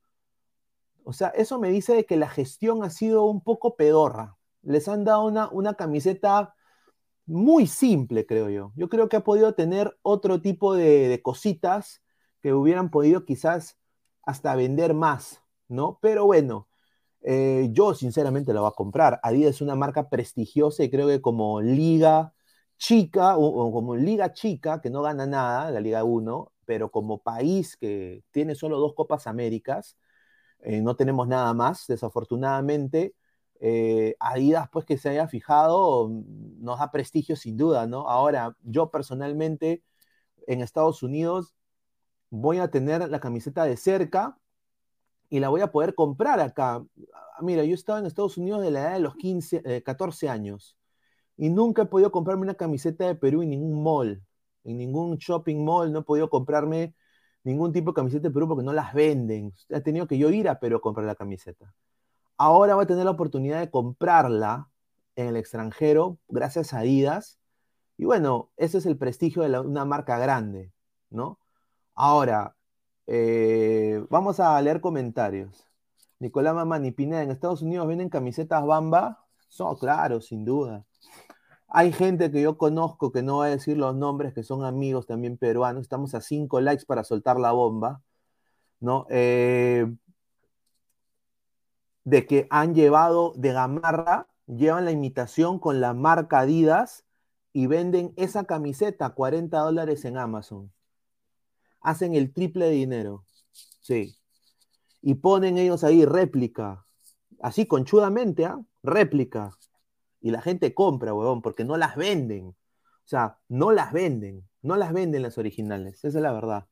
O 1.04 1.12
sea, 1.12 1.28
eso 1.28 1.58
me 1.58 1.68
dice 1.68 1.92
de 1.96 2.06
que 2.06 2.16
la 2.16 2.30
gestión 2.30 2.82
ha 2.82 2.88
sido 2.88 3.26
un 3.26 3.42
poco 3.42 3.76
pedorra. 3.76 4.38
Les 4.62 4.88
han 4.88 5.04
dado 5.04 5.26
una, 5.26 5.50
una 5.50 5.74
camiseta 5.74 6.54
muy 7.26 7.66
simple, 7.66 8.24
creo 8.24 8.48
yo. 8.48 8.72
Yo 8.74 8.88
creo 8.88 9.10
que 9.10 9.16
ha 9.16 9.24
podido 9.24 9.52
tener 9.54 9.98
otro 10.00 10.40
tipo 10.40 10.72
de, 10.72 11.08
de 11.08 11.20
cositas 11.20 12.02
que 12.40 12.54
hubieran 12.54 12.90
podido 12.90 13.26
quizás 13.26 13.78
hasta 14.22 14.56
vender 14.56 14.94
más, 14.94 15.42
¿no? 15.68 15.98
Pero 16.00 16.24
bueno, 16.24 16.67
eh, 17.22 17.68
yo 17.72 17.94
sinceramente 17.94 18.52
la 18.52 18.60
voy 18.60 18.68
a 18.70 18.72
comprar. 18.72 19.20
Adidas 19.22 19.56
es 19.56 19.60
una 19.60 19.74
marca 19.74 20.08
prestigiosa 20.08 20.84
y 20.84 20.90
creo 20.90 21.08
que 21.08 21.20
como 21.20 21.60
liga 21.60 22.32
chica 22.78 23.36
o, 23.36 23.72
como 23.72 23.96
liga 23.96 24.32
chica 24.32 24.80
que 24.80 24.90
no 24.90 25.02
gana 25.02 25.26
nada, 25.26 25.70
la 25.70 25.80
Liga 25.80 26.04
1, 26.04 26.52
pero 26.64 26.90
como 26.90 27.18
país 27.22 27.76
que 27.76 28.22
tiene 28.30 28.54
solo 28.54 28.78
dos 28.78 28.94
Copas 28.94 29.26
Américas, 29.26 29.96
eh, 30.60 30.80
no 30.82 30.96
tenemos 30.96 31.28
nada 31.28 31.54
más, 31.54 31.86
desafortunadamente. 31.88 33.14
Eh, 33.60 34.16
Adidas, 34.20 34.68
pues 34.72 34.84
que 34.86 34.98
se 34.98 35.08
haya 35.10 35.28
fijado, 35.28 36.08
mm, 36.08 36.62
nos 36.64 36.78
da 36.78 36.90
prestigio 36.92 37.36
sin 37.36 37.56
duda, 37.56 37.86
¿no? 37.86 38.08
Ahora, 38.08 38.56
yo 38.62 38.90
personalmente 38.90 39.82
en 40.46 40.62
Estados 40.62 41.02
Unidos 41.02 41.54
voy 42.30 42.58
a 42.58 42.70
tener 42.70 43.08
la 43.08 43.20
camiseta 43.20 43.64
de 43.64 43.76
cerca, 43.76 44.38
y 45.30 45.40
la 45.40 45.48
voy 45.48 45.60
a 45.60 45.70
poder 45.70 45.94
comprar 45.94 46.40
acá. 46.40 46.84
Ah, 47.14 47.42
mira, 47.42 47.64
yo 47.64 47.74
estaba 47.74 47.98
en 47.98 48.06
Estados 48.06 48.38
Unidos 48.38 48.62
de 48.62 48.70
la 48.70 48.80
edad 48.80 48.92
de 48.94 49.00
los 49.00 49.16
15, 49.16 49.82
14 49.82 50.26
eh, 50.26 50.28
años 50.28 50.76
y 51.36 51.50
nunca 51.50 51.82
he 51.82 51.86
podido 51.86 52.10
comprarme 52.10 52.42
una 52.42 52.54
camiseta 52.54 53.06
de 53.06 53.14
Perú 53.14 53.42
en 53.42 53.50
ningún 53.50 53.82
mall, 53.82 54.22
en 54.64 54.78
ningún 54.78 55.16
shopping 55.18 55.64
mall, 55.64 55.92
no 55.92 56.00
he 56.00 56.02
podido 56.02 56.28
comprarme 56.28 56.94
ningún 57.44 57.72
tipo 57.72 57.92
de 57.92 57.94
camiseta 57.94 58.28
de 58.28 58.34
Perú 58.34 58.48
porque 58.48 58.64
no 58.64 58.72
las 58.72 58.92
venden. 58.92 59.54
He 59.68 59.80
tenido 59.80 60.06
que 60.06 60.18
yo 60.18 60.30
ir 60.30 60.48
a 60.48 60.58
Perú 60.58 60.76
a 60.78 60.80
comprar 60.80 61.06
la 61.06 61.14
camiseta. 61.14 61.74
Ahora 62.36 62.74
voy 62.74 62.84
a 62.84 62.86
tener 62.86 63.04
la 63.04 63.12
oportunidad 63.12 63.60
de 63.60 63.70
comprarla 63.70 64.68
en 65.16 65.28
el 65.28 65.36
extranjero 65.36 66.18
gracias 66.28 66.74
a 66.74 66.80
Adidas. 66.80 67.38
Y 67.96 68.04
bueno, 68.04 68.50
ese 68.56 68.78
es 68.78 68.86
el 68.86 68.98
prestigio 68.98 69.42
de 69.42 69.60
una 69.60 69.84
marca 69.84 70.18
grande, 70.18 70.72
¿no? 71.10 71.40
Ahora, 71.94 72.56
eh, 73.10 74.04
vamos 74.10 74.38
a 74.38 74.60
leer 74.60 74.82
comentarios. 74.82 75.66
Nicolás 76.20 76.54
Mamani 76.54 76.92
Pineda, 76.92 77.22
en 77.22 77.30
Estados 77.30 77.62
Unidos 77.62 77.88
venden 77.88 78.10
camisetas 78.10 78.64
Bamba. 78.66 79.24
Son, 79.48 79.76
claro, 79.76 80.20
sin 80.20 80.44
duda. 80.44 80.84
Hay 81.68 81.92
gente 81.92 82.30
que 82.30 82.42
yo 82.42 82.58
conozco 82.58 83.10
que 83.12 83.22
no 83.22 83.38
va 83.38 83.46
a 83.46 83.50
decir 83.50 83.78
los 83.78 83.94
nombres, 83.96 84.34
que 84.34 84.42
son 84.42 84.64
amigos 84.64 85.06
también 85.06 85.38
peruanos. 85.38 85.82
Estamos 85.82 86.14
a 86.14 86.20
cinco 86.20 86.60
likes 86.60 86.84
para 86.86 87.02
soltar 87.04 87.38
la 87.40 87.52
bomba, 87.52 88.02
¿no? 88.80 89.06
Eh, 89.10 89.90
de 92.04 92.26
que 92.26 92.46
han 92.50 92.74
llevado 92.74 93.32
de 93.36 93.52
gamarra, 93.52 94.28
llevan 94.46 94.84
la 94.84 94.92
imitación 94.92 95.58
con 95.58 95.80
la 95.80 95.94
marca 95.94 96.40
Adidas 96.40 97.04
y 97.54 97.66
venden 97.68 98.12
esa 98.16 98.44
camiseta 98.44 99.06
a 99.06 99.14
40 99.14 99.58
dólares 99.58 100.04
en 100.04 100.18
Amazon 100.18 100.72
hacen 101.90 102.14
el 102.14 102.32
triple 102.32 102.66
de 102.66 102.72
dinero. 102.72 103.24
Sí. 103.80 104.16
Y 105.02 105.14
ponen 105.16 105.58
ellos 105.58 105.84
ahí 105.84 106.04
réplica, 106.04 106.86
así 107.40 107.66
conchudamente, 107.66 108.46
¿ah? 108.46 108.60
Réplica. 108.82 109.50
Y 110.20 110.30
la 110.30 110.42
gente 110.42 110.74
compra, 110.74 111.14
huevón, 111.14 111.42
porque 111.42 111.64
no 111.64 111.76
las 111.76 111.96
venden. 111.96 112.48
O 112.48 112.54
sea, 113.04 113.38
no 113.48 113.72
las 113.72 113.92
venden. 113.92 114.48
No 114.62 114.76
las 114.76 114.92
venden 114.92 115.22
las 115.22 115.38
originales. 115.38 116.04
Esa 116.04 116.18
es 116.18 116.22
la 116.22 116.32
verdad. 116.32 116.66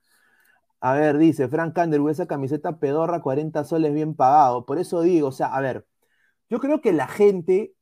A 0.81 0.93
ver, 0.95 1.19
dice 1.19 1.49
Frank 1.49 1.77
Underwood, 1.79 2.11
esa 2.13 2.27
camiseta 2.27 2.79
pedorra, 2.79 3.23
40 3.23 3.65
soles 3.65 3.95
bien 3.95 4.15
pagado. 4.15 4.67
Por 4.67 4.79
eso 4.79 5.03
digo, 5.03 5.29
o 5.29 5.33
sea, 5.33 5.49
a 5.55 5.61
ver, 5.61 5.87
yo 6.51 6.61
creo 6.61 6.81
que 6.81 6.93
la 6.93 7.09
gente 7.09 7.75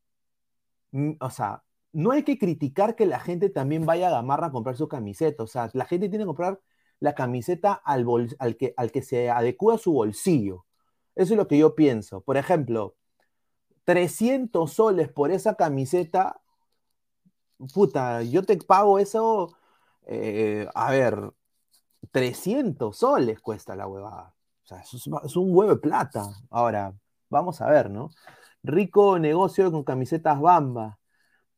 mm, 0.93 1.13
o 1.21 1.31
sea, 1.31 1.63
no 1.93 2.11
hay 2.13 2.25
que 2.25 2.39
criticar 2.39 2.97
que 2.97 3.07
la 3.07 3.21
gente 3.21 3.51
también 3.51 3.87
vaya 3.87 4.09
a 4.09 4.11
Gamarra 4.11 4.49
a 4.49 4.53
comprar 4.53 4.77
su 4.77 4.89
camiseta. 4.89 5.43
O 5.45 5.47
sea, 5.47 5.71
la 5.75 5.87
gente 5.87 6.09
tiene 6.09 6.25
que 6.25 6.27
comprar 6.27 6.61
la 7.05 7.15
camiseta 7.15 7.75
al, 7.75 8.07
al, 8.39 8.57
que, 8.57 8.73
al 8.79 8.91
que 8.91 9.03
se 9.03 9.29
adecua 9.29 9.77
su 9.77 9.93
bolsillo. 9.93 10.65
Eso 11.15 11.35
es 11.35 11.37
lo 11.37 11.47
que 11.47 11.59
yo 11.59 11.75
pienso. 11.75 12.23
Por 12.23 12.39
ejemplo, 12.39 12.97
300 13.85 14.73
soles 14.73 15.13
por 15.13 15.31
esa 15.31 15.55
camiseta, 15.55 16.41
puta, 17.75 18.23
yo 18.23 18.43
te 18.43 18.57
pago 18.57 18.99
eso, 18.99 19.55
eh, 20.07 20.67
a 20.75 20.91
ver, 20.91 21.31
300 22.11 22.97
soles 22.97 23.39
cuesta 23.39 23.77
la 23.77 23.87
huevada. 23.87 24.35
O 24.65 24.67
sea, 24.67 24.79
es, 24.79 24.95
es 24.95 25.37
un 25.37 25.55
huevo 25.55 25.75
de 25.75 25.77
plata. 25.77 26.27
Ahora, 26.49 26.95
vamos 27.29 27.61
a 27.61 27.69
ver, 27.69 27.91
¿no? 27.91 28.13
Rico 28.63 29.19
negocio 29.19 29.71
con 29.71 29.85
camisetas 29.85 30.41
Bamba. 30.41 30.99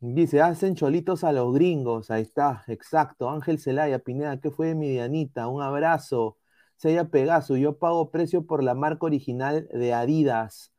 Dice, 0.00 0.42
hacen 0.42 0.74
cholitos 0.74 1.24
a 1.24 1.32
los 1.32 1.54
gringos. 1.54 2.10
Ahí 2.10 2.22
está, 2.22 2.64
exacto. 2.68 3.30
Ángel 3.30 3.58
Celaya, 3.58 3.98
Pineda, 3.98 4.38
¿qué 4.40 4.50
fue 4.50 4.68
de 4.68 4.74
mi 4.74 4.88
Dianita? 4.90 5.48
Un 5.48 5.62
abrazo. 5.62 6.36
Sella 6.76 7.08
Pegaso, 7.08 7.56
yo 7.56 7.78
pago 7.78 8.10
precio 8.10 8.46
por 8.46 8.62
la 8.62 8.74
marca 8.74 9.06
original 9.06 9.66
de 9.72 9.94
Adidas. 9.94 10.72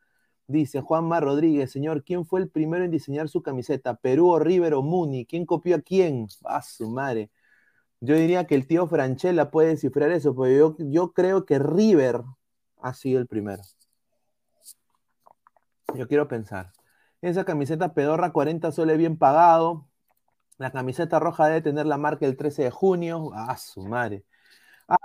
Dice 0.48 0.82
Juanma 0.82 1.20
Rodríguez, 1.20 1.72
señor, 1.72 2.04
¿quién 2.04 2.26
fue 2.26 2.40
el 2.42 2.50
primero 2.50 2.86
en 2.86 2.92
diseñar 2.92 3.28
su 3.30 3.42
camiseta? 3.42 3.96
¿Perú 3.96 4.30
o 4.30 4.40
River 4.40 4.76
o 4.76 4.84
Muni? 4.84 5.26
¿Quién 5.26 5.46
copió 5.46 5.76
a 5.78 5.82
quién? 5.82 6.28
A 6.46 6.62
su 6.62 6.90
madre. 6.90 7.32
Yo 8.00 8.16
diría 8.16 8.46
que 8.48 8.56
el 8.56 8.68
tío 8.68 8.88
Franchella 8.88 9.52
puede 9.52 9.70
descifrar 9.70 10.12
eso, 10.12 10.36
porque 10.36 10.58
yo, 10.58 10.76
yo 10.80 11.14
creo 11.14 11.46
que 11.46 11.60
River 11.60 12.22
ha 12.82 12.94
sido 12.94 13.20
el 13.20 13.28
primero. 13.28 13.64
Yo 15.96 16.08
quiero 16.08 16.28
pensar. 16.28 16.72
Esa 17.22 17.46
camiseta 17.46 17.94
pedorra 17.94 18.32
40 18.32 18.72
soles 18.72 18.98
bien 18.98 19.18
pagado. 19.18 19.88
La 20.58 20.72
camiseta 20.72 21.20
roja 21.20 21.48
debe 21.48 21.62
tener 21.62 21.86
la 21.88 21.98
marca 21.98 22.26
el 22.26 22.38
13 22.38 22.64
de 22.66 22.72
junio. 22.72 23.32
Ah, 23.34 23.58
su 23.58 23.84
madre. 23.86 24.26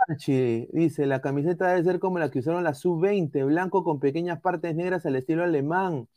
Archie 0.08 0.68
dice, 0.72 1.06
la 1.06 1.20
camiseta 1.22 1.68
debe 1.68 1.84
ser 1.84 2.00
como 2.00 2.18
la 2.18 2.30
que 2.30 2.40
usaron 2.40 2.64
la 2.64 2.74
sub-20, 2.74 3.44
blanco 3.46 3.84
con 3.84 4.00
pequeñas 4.00 4.40
partes 4.40 4.74
negras 4.76 5.06
al 5.06 5.16
estilo 5.16 5.44
alemán. 5.44 6.08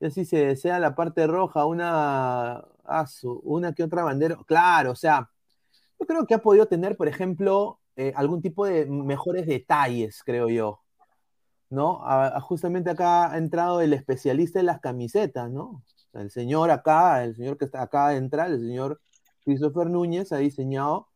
Y 0.00 0.06
así 0.06 0.24
se 0.26 0.38
desea 0.46 0.80
la 0.80 0.94
parte 0.96 1.26
roja, 1.28 1.66
una, 1.66 2.58
ah, 2.84 3.06
una 3.44 3.74
que 3.74 3.84
otra 3.84 4.04
bandera. 4.04 4.38
Claro, 4.46 4.92
o 4.92 4.96
sea, 4.96 5.30
yo 6.00 6.06
creo 6.06 6.26
que 6.26 6.34
ha 6.34 6.42
podido 6.42 6.66
tener, 6.68 6.96
por 6.96 7.08
ejemplo, 7.08 7.80
eh, 7.96 8.12
algún 8.16 8.42
tipo 8.42 8.66
de 8.66 8.86
mejores 8.86 9.46
detalles, 9.46 10.22
creo 10.24 10.48
yo. 10.50 10.81
¿No? 11.72 12.02
justamente 12.42 12.90
acá 12.90 13.32
ha 13.32 13.38
entrado 13.38 13.80
el 13.80 13.94
especialista 13.94 14.60
en 14.60 14.66
las 14.66 14.80
camisetas, 14.80 15.50
¿no? 15.50 15.82
El 16.12 16.30
señor 16.30 16.70
acá, 16.70 17.24
el 17.24 17.34
señor 17.34 17.56
que 17.56 17.64
está 17.64 17.80
acá 17.80 18.08
de 18.08 18.18
entrar, 18.18 18.50
el 18.50 18.60
señor 18.60 19.00
Christopher 19.42 19.88
Núñez 19.88 20.32
ha 20.32 20.36
diseñado 20.36 21.08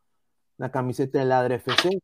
la 0.56 0.70
camiseta 0.70 1.18
de 1.18 1.26
la 1.26 1.44
FC. 1.46 2.00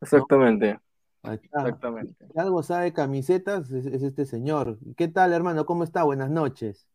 Exactamente. 0.00 0.78
Exactamente. 1.24 2.14
Si 2.32 2.38
algo 2.38 2.62
sabe 2.62 2.92
camisetas 2.92 3.70
es, 3.72 3.86
este 3.86 4.24
señor. 4.24 4.78
¿Qué 4.96 5.08
tal, 5.08 5.32
hermano? 5.32 5.66
¿Cómo 5.66 5.82
está? 5.82 6.04
Buenas 6.04 6.30
noches. 6.30 6.86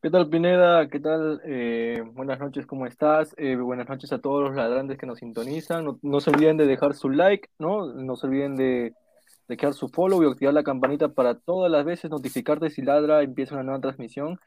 ¿Qué 0.00 0.10
tal, 0.10 0.28
Pineda? 0.28 0.88
¿Qué 0.88 1.00
tal? 1.00 1.40
Eh, 1.44 2.04
buenas 2.12 2.38
noches, 2.38 2.66
¿cómo 2.66 2.86
estás? 2.86 3.34
Eh, 3.36 3.56
buenas 3.56 3.88
noches 3.88 4.12
a 4.12 4.20
todos 4.20 4.44
los 4.44 4.54
ladrantes 4.54 4.96
que 4.96 5.06
nos 5.06 5.18
sintonizan. 5.18 5.84
No, 5.84 5.98
no, 6.02 6.20
se 6.20 6.30
olviden 6.30 6.56
de 6.56 6.66
dejar 6.66 6.94
su 6.94 7.10
like, 7.10 7.48
¿no? 7.58 7.86
No 7.86 8.14
se 8.14 8.26
olviden 8.26 8.54
de 8.54 8.94
de 9.48 9.56
quedar 9.56 9.74
su 9.74 9.88
follow 9.88 10.22
y 10.22 10.26
activar 10.26 10.54
la 10.54 10.62
campanita 10.64 11.08
para 11.08 11.38
todas 11.38 11.70
las 11.70 11.84
veces 11.84 12.10
notificarte 12.10 12.70
si 12.70 12.82
Ladra 12.82 13.22
empieza 13.22 13.54
una 13.54 13.64
nueva 13.64 13.80
transmisión. 13.80 14.38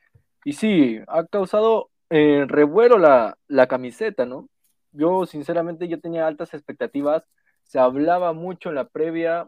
Y 0.43 0.53
sí, 0.53 0.99
ha 1.07 1.25
causado 1.25 1.89
eh, 2.09 2.45
revuelo 2.47 2.97
la, 2.97 3.37
la 3.47 3.67
camiseta, 3.67 4.25
¿no? 4.25 4.49
Yo, 4.91 5.25
sinceramente, 5.25 5.87
yo 5.87 5.99
tenía 5.99 6.25
altas 6.25 6.53
expectativas. 6.53 7.23
Se 7.63 7.79
hablaba 7.79 8.33
mucho 8.33 8.69
en 8.69 8.75
la 8.75 8.87
previa 8.87 9.47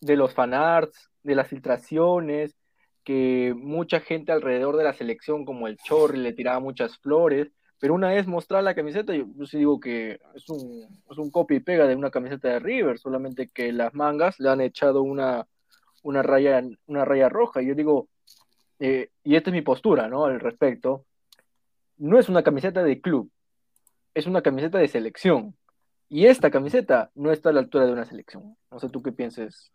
de 0.00 0.16
los 0.16 0.34
fanarts, 0.34 1.10
de 1.22 1.34
las 1.34 1.48
filtraciones, 1.48 2.56
que 3.04 3.54
mucha 3.56 4.00
gente 4.00 4.32
alrededor 4.32 4.76
de 4.76 4.84
la 4.84 4.92
selección, 4.92 5.44
como 5.44 5.68
el 5.68 5.76
Chorri, 5.76 6.18
le 6.18 6.32
tiraba 6.32 6.60
muchas 6.60 6.98
flores. 6.98 7.52
Pero 7.80 7.94
una 7.94 8.10
vez 8.10 8.26
mostrar 8.26 8.62
la 8.62 8.74
camiseta, 8.74 9.14
yo, 9.14 9.24
sí 9.46 9.58
digo 9.58 9.80
que 9.80 10.20
es 10.34 10.48
un, 10.50 10.86
es 11.10 11.18
un 11.18 11.30
copia 11.30 11.56
y 11.56 11.60
pega 11.60 11.86
de 11.86 11.96
una 11.96 12.10
camiseta 12.10 12.48
de 12.48 12.58
River, 12.58 12.98
solamente 12.98 13.48
que 13.48 13.72
las 13.72 13.94
mangas 13.94 14.38
le 14.38 14.50
han 14.50 14.60
echado 14.60 15.02
una, 15.02 15.46
una, 16.02 16.22
raya, 16.22 16.62
una 16.86 17.06
raya 17.06 17.30
roja. 17.30 17.62
Y 17.62 17.68
yo 17.68 17.74
digo, 17.74 18.08
eh, 18.78 19.08
y 19.24 19.34
esta 19.34 19.48
es 19.48 19.54
mi 19.54 19.62
postura, 19.62 20.08
¿no? 20.08 20.26
Al 20.26 20.40
respecto, 20.40 21.06
no 21.96 22.18
es 22.18 22.28
una 22.28 22.42
camiseta 22.42 22.82
de 22.82 23.00
club, 23.00 23.30
es 24.12 24.26
una 24.26 24.42
camiseta 24.42 24.78
de 24.78 24.88
selección. 24.88 25.56
Y 26.10 26.26
esta 26.26 26.50
camiseta 26.50 27.10
no 27.14 27.32
está 27.32 27.48
a 27.48 27.52
la 27.52 27.60
altura 27.60 27.86
de 27.86 27.92
una 27.92 28.04
selección. 28.04 28.56
No 28.70 28.78
sé 28.78 28.90
tú 28.90 29.02
qué 29.02 29.12
pienses 29.12 29.72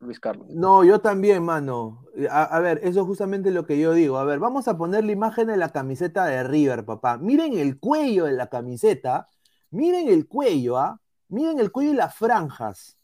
Luis 0.00 0.20
Carlos. 0.20 0.46
No, 0.50 0.84
yo 0.84 1.00
también, 1.00 1.44
mano. 1.44 2.04
A, 2.30 2.60
ver, 2.60 2.80
eso 2.82 3.00
es 3.00 3.06
justamente 3.06 3.50
lo 3.50 3.66
que 3.66 3.78
yo 3.78 3.92
digo. 3.92 4.18
A 4.18 4.24
ver, 4.24 4.38
vamos 4.38 4.68
a 4.68 4.76
poner 4.76 5.04
la 5.04 5.12
imagen 5.12 5.48
de 5.48 5.56
la 5.56 5.70
camiseta 5.70 6.26
de 6.26 6.42
River, 6.42 6.84
papá. 6.84 7.18
Miren 7.18 7.58
el 7.58 7.78
cuello 7.78 8.24
de 8.26 8.32
la 8.32 8.48
camiseta. 8.48 9.28
Miren 9.70 10.08
el 10.08 10.28
cuello, 10.28 10.78
¿ah? 10.78 11.00
Miren 11.28 11.58
el 11.58 11.72
cuello 11.72 11.92
y 11.92 11.94
las 11.94 12.14
franjas. 12.14 12.96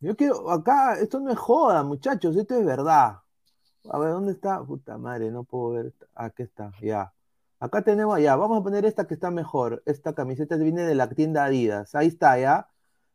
Yo 0.00 0.16
quiero, 0.16 0.50
acá, 0.50 0.98
esto 0.98 1.20
no 1.20 1.30
es 1.30 1.38
joda, 1.38 1.82
muchachos, 1.84 2.36
esto 2.36 2.56
es 2.56 2.64
verdad. 2.64 3.18
A 3.90 3.98
ver, 3.98 4.10
¿dónde 4.10 4.32
está? 4.32 4.62
Puta 4.64 4.98
madre, 4.98 5.30
no 5.30 5.44
puedo 5.44 5.70
ver. 5.70 5.94
Aquí 6.14 6.42
está, 6.42 6.72
ya. 6.80 7.12
Acá 7.60 7.82
tenemos, 7.82 8.20
ya, 8.20 8.34
vamos 8.36 8.60
a 8.60 8.62
poner 8.64 8.84
esta 8.84 9.06
que 9.06 9.14
está 9.14 9.30
mejor. 9.30 9.82
Esta 9.86 10.14
camiseta 10.14 10.56
viene 10.56 10.82
de 10.82 10.94
la 10.94 11.08
tienda 11.08 11.44
Adidas. 11.44 11.94
Ahí 11.94 12.08
está, 12.08 12.38
ya. 12.38 12.68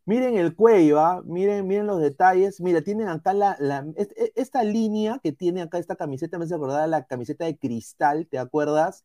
Miren 0.07 0.37
el 0.37 0.55
cuello, 0.55 1.01
¿ah? 1.01 1.21
miren, 1.25 1.67
miren 1.67 1.85
los 1.85 1.99
detalles. 1.99 2.61
Mira, 2.61 2.81
tienen 2.81 3.09
acá 3.09 3.33
la, 3.33 3.57
e, 3.97 4.31
esta 4.35 4.63
línea 4.63 5.19
que 5.21 5.33
tiene 5.33 5.61
acá 5.61 5.79
esta 5.79 5.97
camiseta, 5.97 6.37
me 6.37 6.45
hace 6.45 6.55
acordar 6.55 6.87
la 6.87 7.03
camiseta 7.03 7.43
de 7.43 7.57
cristal, 7.57 8.25
¿te 8.25 8.39
acuerdas? 8.39 9.03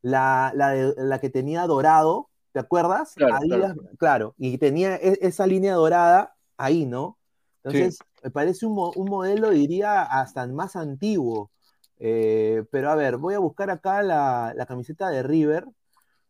La, 0.00 0.50
la, 0.54 1.20
que 1.20 1.28
tenía 1.28 1.66
dorado, 1.66 2.30
¿te 2.52 2.58
acuerdas? 2.58 3.12
Claro, 3.16 3.74
claro. 3.98 4.34
y 4.38 4.56
tenía 4.56 4.96
e, 4.96 5.18
esa 5.20 5.46
línea 5.46 5.74
dorada 5.74 6.34
ahí, 6.56 6.86
¿no? 6.86 7.18
Entonces, 7.62 7.98
me 8.22 8.30
parece 8.30 8.64
un, 8.64 8.74
modelo, 8.74 9.50
diría, 9.50 10.04
hasta 10.04 10.46
más 10.46 10.74
antiguo. 10.74 11.50
Eh, 11.98 12.64
pero 12.70 12.88
a 12.88 12.94
ver, 12.94 13.18
voy 13.18 13.34
a 13.34 13.40
buscar 13.40 13.68
acá 13.68 14.02
la, 14.02 14.54
la 14.56 14.64
camiseta 14.64 15.10
de 15.10 15.22
River, 15.22 15.66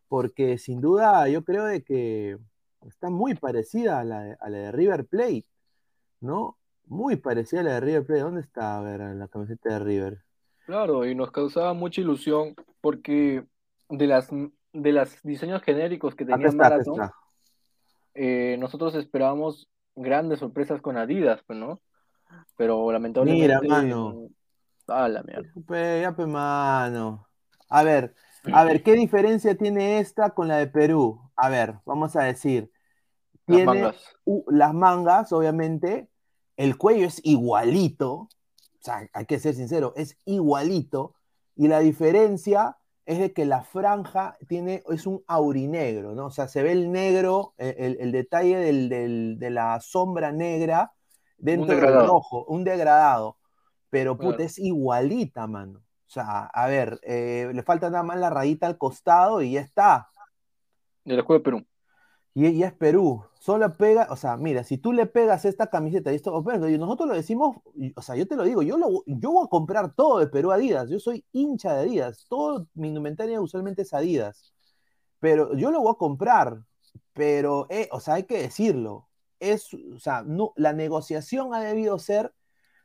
porque 0.08 0.58
sin 0.58 0.80
duda 0.80 1.28
yo 1.28 1.44
creo 1.44 1.64
de 1.64 1.84
que 1.84 2.38
está 2.86 3.10
muy 3.10 3.34
parecida 3.34 4.00
a 4.00 4.04
la, 4.04 4.20
de, 4.22 4.72
River 4.72 5.06
Plate, 5.06 5.46
¿no? 6.20 6.58
Muy 6.86 7.16
parecida 7.16 7.60
a 7.60 7.64
la 7.64 7.74
de 7.74 7.80
River 7.80 8.06
Plate. 8.06 8.22
¿Dónde 8.22 8.40
está, 8.40 8.78
a 8.78 8.82
ver, 8.82 9.00
la 9.00 9.28
camiseta 9.28 9.70
de 9.70 9.78
River? 9.78 10.24
Claro, 10.66 11.06
y 11.06 11.14
nos 11.14 11.30
causaba 11.30 11.72
mucha 11.74 12.00
ilusión 12.00 12.54
porque 12.80 13.44
de 13.88 14.06
las 14.06 14.28
de 14.72 14.92
los 14.92 15.20
diseños 15.22 15.62
genéricos 15.62 16.14
que 16.14 16.24
tenía 16.24 16.52
Marathon, 16.52 17.10
eh, 18.14 18.56
nosotros 18.58 18.94
esperábamos 18.94 19.68
grandes 19.96 20.38
sorpresas 20.38 20.80
con 20.80 20.96
Adidas, 20.96 21.42
pues, 21.46 21.58
¿no? 21.58 21.80
Pero 22.56 22.90
lamentablemente. 22.92 23.42
Mira, 23.42 23.60
mano. 23.62 24.28
Ah, 24.86 25.08
la 25.08 25.22
mierda. 25.22 25.50
ya, 26.00 26.26
mano. 26.26 27.26
A 27.68 27.82
ver, 27.82 28.14
a 28.52 28.64
ver, 28.64 28.82
¿qué 28.82 28.94
diferencia 28.94 29.56
tiene 29.56 30.00
esta 30.00 30.30
con 30.30 30.48
la 30.48 30.58
de 30.58 30.66
Perú? 30.66 31.20
A 31.40 31.48
ver, 31.48 31.78
vamos 31.86 32.14
a 32.16 32.22
decir. 32.24 32.70
Tiene 33.46 33.64
las 33.64 33.74
mangas, 33.74 34.16
las 34.48 34.74
mangas 34.74 35.32
obviamente. 35.32 36.10
El 36.56 36.76
cuello 36.76 37.06
es 37.06 37.20
igualito. 37.24 38.12
O 38.12 38.28
sea, 38.82 39.08
hay 39.12 39.24
que 39.24 39.38
ser 39.38 39.54
sincero, 39.54 39.94
es 39.96 40.18
igualito. 40.26 41.14
Y 41.56 41.68
la 41.68 41.80
diferencia 41.80 42.76
es 43.06 43.18
de 43.18 43.32
que 43.32 43.44
la 43.44 43.62
franja 43.62 44.36
tiene, 44.46 44.82
es 44.88 45.06
un 45.06 45.24
aurinegro, 45.26 46.14
¿no? 46.14 46.26
O 46.26 46.30
sea, 46.30 46.46
se 46.46 46.62
ve 46.62 46.72
el 46.72 46.92
negro, 46.92 47.54
el, 47.56 48.12
detalle 48.12 48.58
de 48.58 49.50
la 49.50 49.80
sombra 49.80 50.32
negra 50.32 50.92
dentro 51.38 51.74
del 51.74 52.06
rojo, 52.06 52.44
un 52.44 52.64
degradado. 52.64 53.38
Pero 53.88 54.16
puta, 54.16 54.44
es 54.44 54.58
igualita, 54.58 55.46
mano. 55.46 55.80
O 55.80 56.12
sea, 56.12 56.46
a 56.46 56.66
ver, 56.66 57.00
eh, 57.02 57.50
le 57.52 57.62
falta 57.62 57.88
nada 57.90 58.02
más 58.02 58.18
la 58.18 58.30
rayita 58.30 58.66
al 58.66 58.78
costado 58.78 59.42
y 59.42 59.52
ya 59.52 59.60
está. 59.60 60.08
De 61.04 61.16
la 61.16 61.22
de 61.22 61.40
Perú. 61.40 61.64
Y 62.34 62.62
es 62.62 62.72
Perú. 62.74 63.24
Solo 63.40 63.76
pega, 63.76 64.06
o 64.10 64.16
sea, 64.16 64.36
mira, 64.36 64.62
si 64.64 64.78
tú 64.78 64.92
le 64.92 65.06
pegas 65.06 65.44
esta 65.44 65.68
camiseta 65.68 66.12
y 66.12 66.16
esto, 66.16 66.42
y 66.68 66.78
nosotros 66.78 67.08
lo 67.08 67.14
decimos, 67.14 67.56
o 67.96 68.02
sea, 68.02 68.14
yo 68.16 68.26
te 68.26 68.36
lo 68.36 68.44
digo, 68.44 68.62
yo, 68.62 68.76
lo, 68.76 69.02
yo 69.06 69.32
voy 69.32 69.44
a 69.44 69.48
comprar 69.48 69.94
todo 69.94 70.18
de 70.20 70.28
Perú 70.28 70.52
Adidas. 70.52 70.88
Yo 70.90 71.00
soy 71.00 71.24
hincha 71.32 71.74
de 71.74 71.80
Adidas. 71.80 72.26
Todo 72.28 72.66
mi 72.74 72.88
indumentaria 72.88 73.40
usualmente 73.40 73.82
es 73.82 73.92
Adidas. 73.94 74.54
Pero 75.20 75.54
yo 75.56 75.70
lo 75.70 75.80
voy 75.80 75.92
a 75.92 75.98
comprar. 75.98 76.64
Pero, 77.14 77.66
eh, 77.70 77.88
o 77.92 78.00
sea, 78.00 78.14
hay 78.14 78.24
que 78.24 78.42
decirlo. 78.42 79.08
Es, 79.40 79.74
o 79.74 79.98
sea, 79.98 80.22
no, 80.22 80.52
la 80.56 80.72
negociación 80.72 81.54
ha 81.54 81.60
debido 81.60 81.98
ser, 81.98 82.32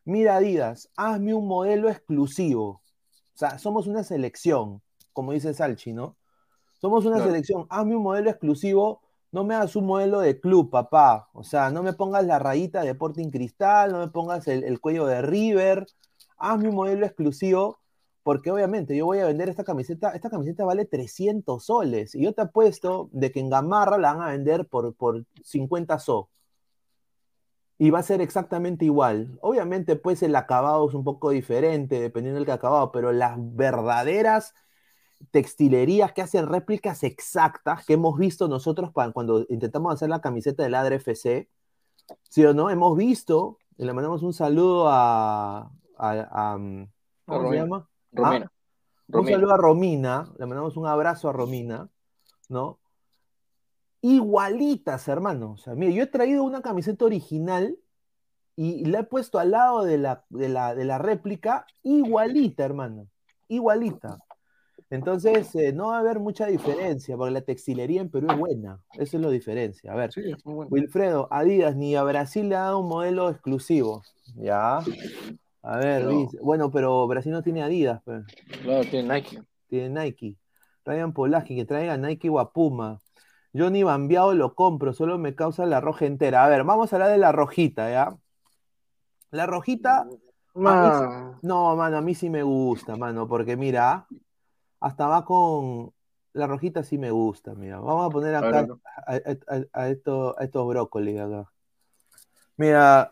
mira 0.06 0.38
Adidas, 0.38 0.90
hazme 0.96 1.34
un 1.34 1.48
modelo 1.48 1.90
exclusivo 1.90 2.82
O 3.36 3.38
sea, 3.38 3.60
somos 3.60 3.88
una 3.88 4.04
selección, 4.04 4.82
como 5.14 5.34
dice 5.34 5.54
Salchi, 5.54 5.94
¿no? 5.94 6.18
Somos 6.80 7.06
una 7.06 7.16
Claro. 7.18 7.32
selección. 7.32 7.66
Hazme 7.70 7.96
un 7.96 8.04
modelo 8.04 8.30
exclusivo, 8.30 9.02
no 9.32 9.44
me 9.44 9.56
hagas 9.56 9.76
un 9.76 9.86
modelo 9.86 10.20
de 10.20 10.40
club, 10.40 10.70
papá. 10.70 11.30
O 11.34 11.44
sea, 11.44 11.70
no 11.72 11.84
me 11.84 11.94
pongas 11.94 12.26
la 12.26 12.40
rayita 12.40 12.82
de 12.82 12.92
Sporting 12.92 13.30
Cristal, 13.32 13.92
no 13.92 14.00
me 14.00 14.10
pongas 14.10 14.48
el, 14.48 14.64
el 14.64 14.80
cuello 14.80 15.06
de 15.06 15.22
River. 15.22 15.88
Hazme 16.38 16.70
un 16.70 16.76
modelo 16.76 17.06
exclusivo, 17.06 17.80
porque 18.24 18.52
obviamente 18.52 18.96
yo 18.96 19.06
voy 19.06 19.20
a 19.20 19.26
vender 19.28 19.50
esta 19.50 19.64
camiseta. 19.64 20.12
Esta 20.12 20.30
camiseta 20.30 20.66
vale 20.66 20.86
300 20.86 21.66
soles. 21.66 22.16
Y 22.16 22.22
yo 22.24 22.34
te 22.34 22.42
apuesto 22.44 23.10
de 23.14 23.32
que 23.32 23.40
en 23.40 23.50
Gamarra 23.50 23.98
la 23.98 24.14
van 24.14 24.22
a 24.28 24.32
vender 24.32 24.68
por, 24.68 24.94
por 24.96 25.26
50 25.44 26.00
so. 26.00 26.30
Y 27.78 27.90
va 27.90 28.00
a 28.00 28.04
ser 28.04 28.22
exactamente 28.22 28.86
igual. 28.86 29.38
Obviamente, 29.42 29.96
pues 29.98 30.24
el 30.24 30.36
acabado 30.36 30.88
es 30.88 30.94
un 30.96 31.04
poco 31.04 31.32
diferente, 31.32 32.00
dependiendo 32.00 32.40
del 32.40 32.50
acabado, 32.50 32.92
pero 32.92 33.12
las 33.12 33.36
verdaderas 33.38 34.54
textilerías 35.32 36.14
que 36.14 36.22
hacen 36.22 36.48
réplicas 36.48 37.04
exactas 37.04 37.86
que 37.86 37.94
hemos 37.94 38.18
visto 38.18 38.48
nosotros 38.48 38.92
cuando 38.92 39.46
intentamos 39.50 39.94
hacer 39.94 40.10
la 40.10 40.22
camiseta 40.22 40.64
del 40.64 40.76
Adre 40.76 40.96
FC, 40.98 41.50
¿sí 42.30 42.46
o 42.46 42.54
no? 42.54 42.70
Hemos 42.70 42.96
visto, 42.98 43.58
y 43.78 43.86
le 43.86 43.94
mandamos 43.94 44.24
un 44.24 44.34
saludo 44.34 44.88
a, 44.88 45.72
a- 45.98 46.28
a- 46.32 46.54
¿cómo 46.58 46.88
se 47.28 47.44
Romina. 47.44 47.56
llama? 47.64 47.90
Romina. 48.12 48.52
Un 49.08 49.14
Romina. 49.14 49.38
saludo 49.38 49.54
a 49.54 49.58
Romina, 49.58 50.34
le 50.40 50.46
mandamos 50.46 50.78
un 50.78 50.88
abrazo 50.88 51.30
a 51.30 51.34
Romina, 51.34 51.90
¿no? 52.50 52.80
Igualitas, 54.02 55.08
hermano. 55.08 55.52
O 55.54 55.58
sea, 55.58 55.74
mire, 55.76 55.94
yo 55.94 56.04
he 56.04 56.08
traído 56.08 56.44
una 56.44 56.62
camiseta 56.62 57.06
original 57.06 57.78
y 58.56 58.86
la 58.86 59.00
he 59.00 59.04
puesto 59.04 59.40
al 59.40 59.52
lado 59.52 59.84
de 59.84 59.98
la, 59.98 60.26
de 60.30 60.48
la, 60.50 60.76
de 60.76 60.86
la 60.86 60.98
réplica, 60.98 61.66
igualita, 61.84 62.64
hermano. 62.64 63.08
Igualita. 63.48 64.20
Entonces, 64.96 65.54
eh, 65.56 65.72
no 65.74 65.88
va 65.90 65.98
a 65.98 66.00
haber 66.00 66.20
mucha 66.20 66.48
diferencia, 66.48 67.16
porque 67.18 67.32
la 67.32 67.42
textilería 67.42 68.02
en 68.02 68.10
Perú 68.10 68.28
es 68.32 68.38
buena. 68.38 68.80
Eso 68.94 69.18
es 69.18 69.24
la 69.24 69.30
diferencia. 69.30 69.92
A 69.92 69.96
ver, 69.96 70.12
Sí, 70.12 70.22
bueno. 70.44 70.68
Wilfredo, 70.72 71.28
Adidas 71.32 71.76
ni 71.76 71.96
a 71.96 72.04
Brasil 72.04 72.50
le 72.50 72.56
ha 72.56 72.62
dado 72.62 72.80
un 72.80 72.88
modelo 72.88 73.30
exclusivo. 73.30 74.02
Ya. 74.36 74.80
A 75.62 75.78
ver, 75.78 76.08
dice- 76.08 76.40
bueno, 76.42 76.72
pero 76.72 77.06
Brasil 77.08 77.32
no 77.32 77.42
tiene 77.44 77.62
Adidas, 77.64 78.02
pues 78.04 78.24
Claro, 78.64 78.84
tiene 78.90 79.14
Nike. 79.14 79.40
tiene 79.68 79.90
Nike. 80.04 80.38
Ryan 80.86 81.14
Polaski, 81.14 81.56
que 81.56 81.66
traiga 81.66 81.98
Nike 81.98 82.30
o 82.30 82.40
a 82.40 82.52
Puma. 82.54 83.00
Johnny 83.54 83.84
Bambiado 83.84 84.34
lo 84.34 84.54
compro, 84.54 84.94
solo 84.94 85.18
me 85.18 85.34
causa 85.34 85.66
la 85.66 85.82
roja 85.82 86.06
entera. 86.06 86.44
A 86.46 86.50
ver, 86.50 86.64
vamos 86.64 86.92
a 86.92 86.96
hablar 86.98 87.10
de 87.12 87.18
la 87.18 87.32
rojita, 87.32 87.90
¿ya? 87.90 88.16
La 89.32 89.46
rojita, 89.46 90.06
no, 91.42 91.76
mano, 91.76 91.98
a 91.98 92.02
mí 92.02 92.16
sí 92.16 92.30
me 92.30 92.44
gusta, 92.44 92.96
mano, 92.96 93.28
porque 93.28 93.58
mira, 93.58 94.08
hasta 94.80 95.08
va 95.08 95.26
con. 95.26 95.94
La 96.34 96.48
rojita 96.48 96.84
sí 96.84 96.98
me 96.98 97.12
gusta, 97.12 97.56
mira. 97.56 97.80
Vamos 97.80 98.08
a 98.08 98.10
poner 98.10 98.36
acá 98.36 98.68
a, 99.08 99.16
a- 99.16 99.66
a 99.74 99.90
estos 99.90 100.68
brócolis 100.68 101.20
acá. 101.20 101.50
Mira, 102.58 103.10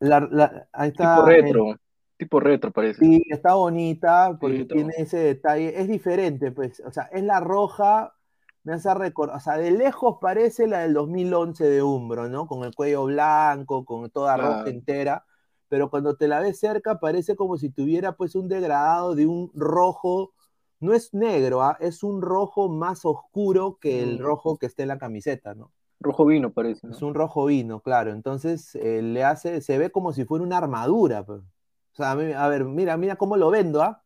la, 0.00 0.20
la- 0.30 0.68
ahí 0.72 0.90
está. 0.90 1.16
Tipo 1.16 1.26
retro. 1.26 1.76
Tipo 2.16 2.40
retro 2.40 2.70
parece. 2.70 3.00
Sí, 3.00 3.22
está 3.30 3.54
bonita 3.54 4.36
porque 4.40 4.56
Sí, 4.56 4.62
está 4.62 4.74
tiene 4.74 4.92
ese 4.98 5.18
detalle. 5.18 5.80
Es 5.80 5.88
diferente, 5.88 6.52
pues. 6.52 6.80
O 6.86 6.90
sea, 6.92 7.04
es 7.12 7.22
la 7.22 7.40
roja. 7.40 8.14
Me 8.62 8.74
hace 8.74 8.92
recordar. 8.94 9.36
O 9.36 9.40
sea, 9.40 9.56
de 9.56 9.70
lejos 9.70 10.18
parece 10.20 10.66
la 10.66 10.80
del 10.80 10.92
2011 10.94 11.64
de 11.64 11.82
Umbro, 11.82 12.28
¿no? 12.28 12.46
Con 12.46 12.64
el 12.64 12.74
cuello 12.74 13.04
blanco, 13.04 13.84
con 13.86 14.10
toda 14.10 14.36
roja 14.36 14.68
entera. 14.70 15.24
Pero 15.68 15.88
cuando 15.88 16.16
te 16.16 16.28
la 16.28 16.40
ves 16.40 16.58
cerca, 16.58 16.98
parece 17.00 17.36
como 17.36 17.56
si 17.56 17.70
tuviera, 17.70 18.12
pues, 18.16 18.34
un 18.34 18.48
degradado 18.48 19.14
de 19.14 19.26
un 19.26 19.50
rojo. 19.54 20.32
No 20.80 20.94
es 20.94 21.12
negro, 21.12 21.62
¿ah? 21.62 21.76
Es 21.80 22.02
un 22.02 22.22
rojo 22.22 22.68
más 22.68 23.04
oscuro 23.04 23.78
que 23.80 24.02
el 24.02 24.18
Mm. 24.18 24.22
rojo 24.22 24.56
que 24.58 24.66
está 24.66 24.82
en 24.82 24.88
la 24.88 24.98
camiseta, 24.98 25.54
¿no? 25.54 25.70
Rojo 26.00 26.24
vino 26.24 26.50
parece. 26.50 26.86
¿no? 26.86 26.94
Es 26.94 27.02
un 27.02 27.12
rojo 27.14 27.44
vino, 27.44 27.80
claro. 27.80 28.12
Entonces 28.12 28.74
eh, 28.76 29.02
le 29.02 29.22
hace, 29.22 29.60
se 29.60 29.76
ve 29.76 29.90
como 29.90 30.12
si 30.14 30.24
fuera 30.24 30.42
una 30.44 30.56
armadura. 30.58 31.22
pues. 31.24 31.40
O 31.40 31.96
sea, 31.96 32.12
a, 32.12 32.14
mí- 32.14 32.32
a 32.32 32.48
ver, 32.48 32.64
mira, 32.64 32.96
mira 32.96 33.16
cómo 33.16 33.36
lo 33.36 33.50
vendo, 33.50 33.82
¿ah? 33.82 34.02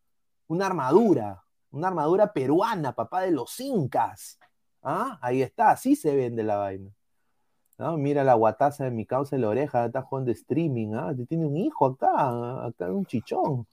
Una 0.47 0.65
armadura, 0.67 1.43
una 1.71 1.87
armadura 1.87 2.33
peruana, 2.33 2.93
papá 2.93 3.21
de 3.21 3.31
los 3.31 3.57
incas. 3.61 4.37
¿Ah? 4.83 5.17
Ahí 5.21 5.41
está, 5.41 5.71
así 5.71 5.95
se 5.95 6.13
vende 6.15 6.43
la 6.43 6.57
vaina. 6.57 6.91
¿No? 7.77 7.97
Mira 7.97 8.23
la 8.23 8.33
guataza 8.35 8.83
de 8.85 8.91
mi 8.91 9.05
causa 9.05 9.35
en 9.35 9.41
la 9.43 9.49
oreja, 9.49 9.85
está 9.85 10.01
jugando 10.01 10.31
streaming, 10.31 10.93
¿ah? 10.93 11.13
Tiene 11.27 11.45
un 11.45 11.55
hijo 11.57 11.85
acá, 11.85 12.65
acá 12.65 12.91
un 12.91 13.05
chichón. 13.05 13.65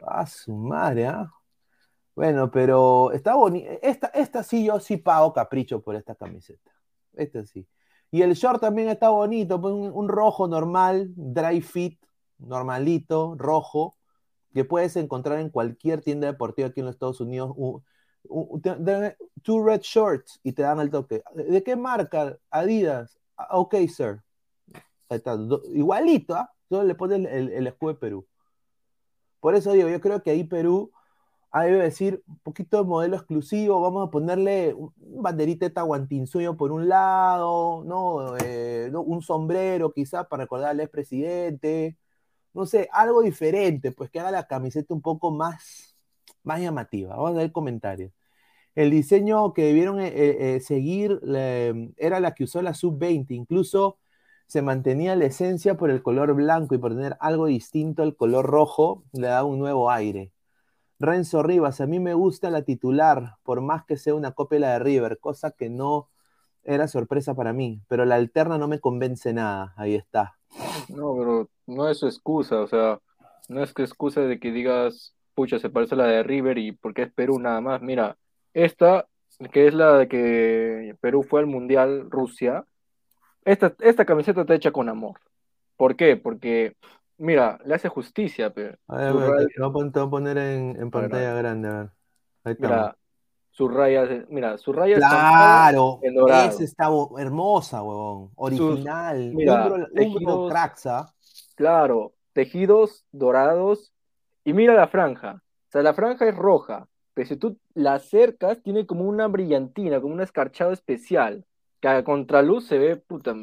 A 0.00 0.26
su 0.26 0.54
madre, 0.54 1.06
¿ah? 1.06 1.30
Bueno, 2.14 2.50
pero 2.50 3.12
está 3.12 3.34
bonita. 3.34 3.72
Esta, 3.82 4.08
esta 4.08 4.42
sí, 4.42 4.66
yo 4.66 4.80
sí 4.80 4.98
pago 4.98 5.32
capricho 5.32 5.80
por 5.80 5.96
esta 5.96 6.14
camiseta. 6.14 6.70
Esta 7.14 7.44
sí. 7.46 7.66
Y 8.10 8.22
el 8.22 8.34
short 8.34 8.60
también 8.60 8.88
está 8.90 9.08
bonito, 9.08 9.60
pues 9.60 9.72
un, 9.74 10.08
rojo 10.08 10.46
normal, 10.46 11.10
dry 11.16 11.62
fit, 11.62 11.98
normalito, 12.38 13.34
rojo, 13.38 13.96
que 14.52 14.64
puedes 14.64 14.96
encontrar 14.96 15.38
en 15.40 15.48
cualquier 15.48 16.02
tienda 16.02 16.26
deportiva 16.26 16.68
aquí 16.68 16.80
en 16.80 16.86
los 16.86 16.94
Estados 16.94 17.20
Unidos. 17.22 17.54
Two 19.42 19.64
red 19.64 19.80
shorts 19.80 20.40
y 20.42 20.52
te 20.52 20.62
dan 20.62 20.80
el 20.80 20.90
toque. 20.90 21.22
¿De 21.34 21.62
qué 21.62 21.76
marca? 21.76 22.36
Adidas. 22.50 23.18
Ah, 23.36 23.58
Ok, 23.58 23.76
sir. 23.88 24.22
Ahí 25.08 25.18
está, 25.18 25.36
igualito, 25.72 26.34
¿ah? 26.34 26.52
Solo 26.68 26.84
le 26.84 26.94
pones 26.94 27.26
el 27.30 27.66
escudo 27.66 27.94
de 27.94 27.98
Perú. 27.98 28.26
Por 29.40 29.54
eso 29.54 29.72
digo, 29.72 29.88
yo 29.88 30.00
creo 30.00 30.22
que 30.22 30.30
ahí 30.30 30.44
Perú 30.44 30.92
ah, 31.52 31.64
debe 31.64 31.82
decir 31.82 32.22
un 32.26 32.38
poquito 32.40 32.78
de 32.78 32.84
modelo 32.84 33.16
exclusivo, 33.16 33.80
vamos 33.80 34.08
a 34.08 34.10
ponerle 34.10 34.74
un 34.74 34.92
banderita 35.22 35.66
de 35.66 35.70
Tahuantinsuyo 35.70 36.56
por 36.56 36.72
un 36.72 36.88
lado, 36.88 37.84
¿no? 37.84 38.36
Eh, 38.38 38.90
un 38.94 39.22
sombrero 39.22 39.92
quizás 39.92 40.26
para 40.26 40.44
recordar 40.44 40.70
al 40.70 40.80
expresidente, 40.80 41.96
no 42.54 42.66
sé, 42.66 42.88
algo 42.92 43.22
diferente, 43.22 43.92
pues 43.92 44.10
que 44.10 44.20
haga 44.20 44.30
la 44.32 44.46
camiseta 44.46 44.94
un 44.94 45.02
poco 45.02 45.30
más, 45.32 45.96
más 46.44 46.60
llamativa. 46.60 47.16
Vamos 47.16 47.32
a 47.32 47.38
ver 47.40 47.52
comentarios. 47.52 48.12
El 48.74 48.90
diseño 48.90 49.52
que 49.54 49.64
debieron 49.64 50.00
eh, 50.00 50.56
eh, 50.56 50.60
seguir 50.60 51.20
era 51.98 52.20
la 52.20 52.34
que 52.34 52.44
usó 52.44 52.62
la 52.62 52.74
sub-20, 52.74 53.34
incluso 53.34 53.98
se 54.46 54.62
mantenía 54.62 55.16
la 55.16 55.26
esencia 55.26 55.76
por 55.76 55.90
el 55.90 56.02
color 56.02 56.34
blanco 56.34 56.74
y 56.74 56.78
por 56.78 56.94
tener 56.94 57.16
algo 57.20 57.46
distinto 57.46 58.02
al 58.02 58.16
color 58.16 58.46
rojo, 58.46 59.04
le 59.12 59.28
da 59.28 59.44
un 59.44 59.58
nuevo 59.58 59.90
aire. 59.90 60.32
Renzo 61.02 61.42
Rivas, 61.42 61.80
a 61.80 61.86
mí 61.86 62.00
me 62.00 62.14
gusta 62.14 62.50
la 62.50 62.62
titular, 62.62 63.36
por 63.42 63.60
más 63.60 63.84
que 63.84 63.96
sea 63.96 64.14
una 64.14 64.32
copia 64.32 64.58
de 64.60 64.78
River, 64.78 65.18
cosa 65.18 65.50
que 65.50 65.68
no 65.68 66.08
era 66.64 66.88
sorpresa 66.88 67.34
para 67.34 67.52
mí, 67.52 67.82
pero 67.88 68.04
la 68.04 68.14
alterna 68.14 68.56
no 68.56 68.68
me 68.68 68.80
convence 68.80 69.32
nada, 69.32 69.74
ahí 69.76 69.94
está. 69.94 70.38
No, 70.88 71.14
pero 71.16 71.48
no 71.66 71.88
es 71.88 71.98
su 71.98 72.06
excusa, 72.06 72.60
o 72.60 72.66
sea, 72.66 73.00
no 73.48 73.62
es 73.62 73.72
que 73.74 73.82
excusa 73.82 74.20
de 74.20 74.38
que 74.38 74.52
digas, 74.52 75.14
pucha, 75.34 75.58
se 75.58 75.70
parece 75.70 75.94
a 75.94 75.98
la 75.98 76.06
de 76.06 76.22
River 76.22 76.58
y 76.58 76.72
porque 76.72 77.02
es 77.02 77.12
Perú 77.12 77.38
nada 77.38 77.60
más. 77.60 77.82
Mira, 77.82 78.16
esta, 78.54 79.06
que 79.52 79.66
es 79.66 79.74
la 79.74 79.98
de 79.98 80.08
que 80.08 80.96
Perú 81.00 81.22
fue 81.22 81.40
al 81.40 81.46
Mundial 81.46 82.10
Rusia, 82.10 82.64
esta, 83.44 83.74
esta 83.80 84.04
camiseta 84.04 84.42
está 84.42 84.54
hecha 84.54 84.70
con 84.70 84.88
amor. 84.88 85.18
¿Por 85.76 85.96
qué? 85.96 86.16
Porque, 86.16 86.76
mira, 87.18 87.58
le 87.64 87.74
hace 87.74 87.88
justicia, 87.88 88.50
pero 88.52 88.76
A 88.88 88.96
ver, 88.96 89.06
a 89.08 89.12
sus 89.12 89.20
ver, 89.20 89.46
te, 89.48 89.60
voy 89.60 89.68
a 89.68 89.72
pon- 89.72 89.92
te 89.92 89.98
voy 90.00 90.06
a 90.06 90.10
poner 90.10 90.38
en, 90.38 90.76
en 90.80 90.90
pantalla 90.90 91.34
grande, 91.34 91.68
a 91.68 91.72
ver. 91.72 91.90
Ahí 92.44 92.52
estamos. 92.52 92.76
mira, 92.76 92.96
sus 93.50 93.72
rayas, 93.74 94.08
mira, 94.30 94.58
sus 94.58 94.74
rayas 94.74 94.98
Claro, 94.98 96.00
en 96.02 96.14
dorado. 96.14 96.48
esa 96.50 96.64
está 96.64 96.88
hermosa, 97.18 97.82
huevón. 97.82 98.30
Original. 98.36 99.32
mira, 99.34 99.66
Umbro, 99.66 99.74
Umbro 99.76 99.94
tejidos- 99.94 100.50
cracks, 100.50 100.86
¿ah? 100.86 101.12
Claro, 101.54 102.14
tejidos 102.32 103.04
dorados. 103.12 103.92
Y 104.44 104.54
mira 104.54 104.74
la 104.74 104.88
franja. 104.88 105.34
O 105.68 105.70
sea, 105.70 105.82
la 105.82 105.94
franja 105.94 106.26
es 106.28 106.34
roja. 106.36 106.88
Pero 107.14 107.28
si 107.28 107.36
tú 107.36 107.58
la 107.74 107.94
acercas, 107.94 108.62
tiene 108.62 108.86
como 108.86 109.04
una 109.04 109.28
brillantina, 109.28 110.00
como 110.00 110.14
un 110.14 110.20
escarchado 110.22 110.72
especial. 110.72 111.44
Que 111.80 111.88
a 111.88 112.02
contraluz 112.04 112.66
se 112.66 112.78
ve, 112.78 112.96
puta, 112.96 113.34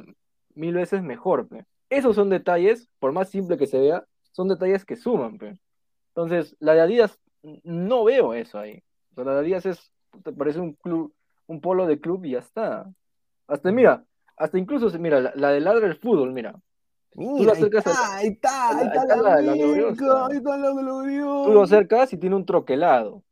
mil 0.55 0.73
veces 0.73 1.03
mejor. 1.03 1.47
pe. 1.47 1.65
Esos 1.89 2.15
son 2.15 2.29
detalles, 2.29 2.89
por 2.99 3.11
más 3.11 3.29
simple 3.29 3.57
que 3.57 3.67
se 3.67 3.79
vea, 3.79 4.05
son 4.31 4.47
detalles 4.47 4.85
que 4.85 4.95
suman. 4.95 5.39
Entonces, 6.09 6.55
la 6.59 6.73
de 6.73 6.81
Adidas, 6.81 7.19
no 7.63 8.03
veo 8.03 8.33
eso 8.33 8.59
ahí. 8.59 8.83
O 9.11 9.15
sea, 9.15 9.23
la 9.23 9.33
de 9.33 9.39
Adidas 9.39 9.65
es, 9.65 9.91
puta, 10.11 10.31
parece 10.31 10.59
un 10.59 10.73
club, 10.73 11.13
un 11.47 11.61
polo 11.61 11.87
de 11.87 11.99
club 11.99 12.25
y 12.25 12.31
ya 12.31 12.39
está. 12.39 12.91
Hasta, 13.47 13.71
mira, 13.71 14.05
hasta 14.37 14.57
incluso, 14.57 14.89
se- 14.89 14.99
mira, 14.99 15.19
la, 15.19 15.33
la 15.35 15.49
de 15.51 15.59
Ladra 15.61 15.87
el 15.87 15.95
Fútbol, 15.97 16.31
mira. 16.31 16.59
Mira, 17.15 17.43
lo 17.45 17.51
ahí 17.51 17.57
acercas 17.57 17.87
a- 17.87 17.91
está, 17.91 18.17
ahí 18.17 18.27
está, 18.27 18.77
ahí 18.77 18.87
está 18.87 19.05
la, 19.15 19.41
la- 19.41 19.41
gloriosa. 19.41 20.25
ahí 20.27 20.37
está 20.37 20.57
la 20.57 20.71
gloriosa. 20.71 21.47
Tú 21.47 21.53
lo 21.53 21.61
acercas 21.63 22.13
y 22.13 22.17
tiene 22.17 22.35
un 22.35 22.45
troquelado. 22.45 23.23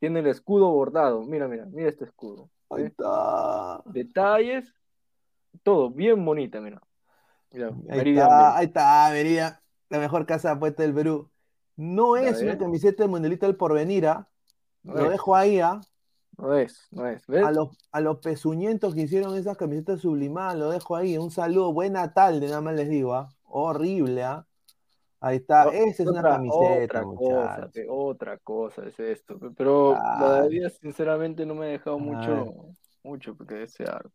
Tiene 0.00 0.20
el 0.20 0.28
escudo 0.28 0.70
bordado. 0.70 1.22
Mira, 1.24 1.46
mira, 1.46 1.66
mira 1.66 1.88
este 1.88 2.04
escudo. 2.06 2.48
Ahí 2.70 2.84
¿eh? 2.84 2.86
está. 2.86 3.82
Detalles, 3.84 4.72
todo 5.62 5.90
bien 5.90 6.24
bonita, 6.24 6.60
mira. 6.60 6.80
Mira, 7.50 7.70
Ahí 7.88 8.10
está, 8.10 8.56
ahí 8.56 8.66
está, 8.66 9.62
la 9.88 9.98
mejor 9.98 10.26
casa 10.26 10.48
de 10.48 10.54
apuesta 10.54 10.82
del 10.82 10.94
Perú. 10.94 11.30
No 11.76 12.16
es 12.16 12.42
una 12.42 12.58
camiseta 12.58 13.04
de 13.04 13.08
Mundialito 13.08 13.46
del 13.46 13.56
Porvenir, 13.56 14.06
¿ah? 14.06 14.28
No 14.82 14.94
Lo 14.94 15.04
es. 15.04 15.10
dejo 15.12 15.36
ahí, 15.36 15.60
¿ah? 15.60 15.80
No 16.36 16.54
es, 16.54 16.86
no 16.90 17.06
es. 17.06 17.26
¿Ves? 17.26 17.44
A 17.44 17.50
los, 17.50 17.70
a 17.90 18.00
los 18.00 18.18
pezuñentos 18.18 18.94
que 18.94 19.02
hicieron 19.02 19.36
esas 19.36 19.56
camisetas 19.56 20.00
sublimadas, 20.00 20.56
lo 20.56 20.70
dejo 20.70 20.96
ahí. 20.96 21.16
Un 21.18 21.30
saludo, 21.30 21.72
buena 21.72 22.12
tarde, 22.12 22.46
nada 22.46 22.60
más 22.60 22.74
les 22.74 22.88
digo, 22.88 23.14
¿ah? 23.14 23.28
Horrible, 23.44 24.22
¿ah? 24.22 24.44
Ahí 25.20 25.38
está, 25.38 25.68
esa 25.70 26.02
es 26.04 26.08
una 26.08 26.22
camiseta, 26.22 27.04
otra 27.04 27.04
cosa, 27.04 27.70
otra 27.88 28.38
cosa 28.38 28.86
es 28.86 29.00
esto. 29.00 29.36
pe, 29.36 29.50
Pero 29.56 29.96
Adidas, 29.96 30.78
sinceramente, 30.80 31.44
no 31.44 31.56
me 31.56 31.66
ha 31.66 31.68
dejado 31.70 31.98
mucho, 31.98 32.54
mucho 33.02 33.34
porque 33.34 33.56
desear. 33.56 34.08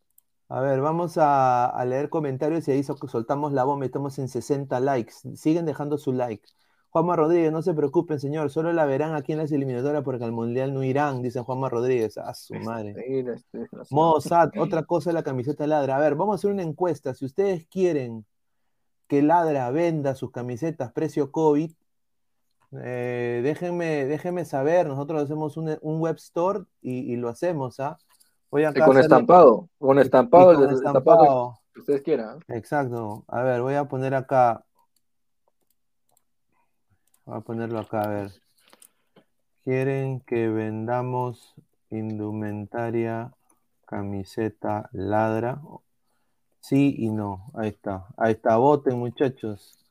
A 0.55 0.61
ver, 0.61 0.81
vamos 0.81 1.17
a, 1.17 1.65
a 1.65 1.83
leer 1.85 2.09
comentarios 2.09 2.67
y 2.67 2.71
ahí 2.71 2.83
so- 2.83 2.95
soltamos 3.07 3.53
la 3.53 3.63
bomba, 3.63 3.85
estamos 3.87 4.19
en 4.19 4.27
60 4.27 4.79
likes. 4.79 5.13
Siguen 5.35 5.65
dejando 5.65 5.97
su 5.97 6.13
like. 6.13 6.47
Juanma 6.91 7.15
Rodríguez, 7.15 7.51
no 7.51 7.63
se 7.63 7.73
preocupen, 7.73 8.19
señor, 8.19 8.51
solo 8.51 8.71
la 8.71 8.85
verán 8.85 9.15
aquí 9.15 9.31
en 9.31 9.39
las 9.39 9.51
eliminatorias 9.51 10.03
porque 10.03 10.25
al 10.25 10.31
Mundial 10.31 10.71
no 10.75 10.83
irán, 10.83 11.23
dice 11.23 11.39
Juanma 11.41 11.69
Rodríguez. 11.69 12.19
A 12.19 12.35
su 12.35 12.53
madre. 12.53 12.93
Mira, 12.93 13.33
este. 13.33 13.67
Modo 13.89 14.21
SAT, 14.21 14.57
otra 14.59 14.83
cosa 14.83 15.11
la 15.11 15.23
camiseta 15.23 15.65
ladra. 15.65 15.95
A 15.95 15.99
ver, 15.99 16.13
vamos 16.13 16.33
a 16.33 16.35
hacer 16.35 16.51
una 16.51 16.61
encuesta. 16.61 17.15
Si 17.15 17.25
ustedes 17.25 17.65
quieren 17.65 18.23
que 19.07 19.23
ladra 19.23 19.71
venda 19.71 20.13
sus 20.13 20.29
camisetas 20.29 20.91
precio 20.91 21.31
COVID, 21.31 21.71
eh, 22.83 23.41
déjenme, 23.43 24.05
déjenme 24.05 24.45
saber. 24.45 24.85
Nosotros 24.87 25.23
hacemos 25.23 25.57
un, 25.57 25.75
un 25.81 25.99
web 25.99 26.17
store 26.17 26.65
y, 26.79 27.11
y 27.11 27.15
lo 27.15 27.29
hacemos, 27.29 27.79
¿ah? 27.79 27.97
Voy 28.53 28.65
acá 28.65 28.85
con 28.85 28.99
estampado, 28.99 29.67
con 29.79 29.97
estampado, 29.97 30.53
con 30.53 30.69
el 30.69 30.75
estampado 30.75 31.23
estampado. 31.23 31.59
que 31.73 31.79
ustedes 31.79 32.01
quieran. 32.03 32.37
¿eh? 32.37 32.55
Exacto. 32.55 33.25
A 33.27 33.41
ver, 33.41 33.63
voy 33.63 33.73
a 33.73 33.85
poner 33.85 34.13
acá. 34.13 34.63
Voy 37.25 37.37
a 37.39 37.41
ponerlo 37.41 37.79
acá, 37.79 38.01
a 38.01 38.07
ver. 38.09 38.31
Quieren 39.63 40.19
que 40.19 40.49
vendamos 40.49 41.55
indumentaria, 41.89 43.33
camiseta, 43.87 44.87
ladra. 44.91 45.59
Sí 46.59 46.93
y 46.95 47.09
no. 47.09 47.49
Ahí 47.55 47.69
está. 47.69 48.05
Ahí 48.17 48.33
está. 48.33 48.57
Voten, 48.57 48.99
muchachos. 48.99 49.82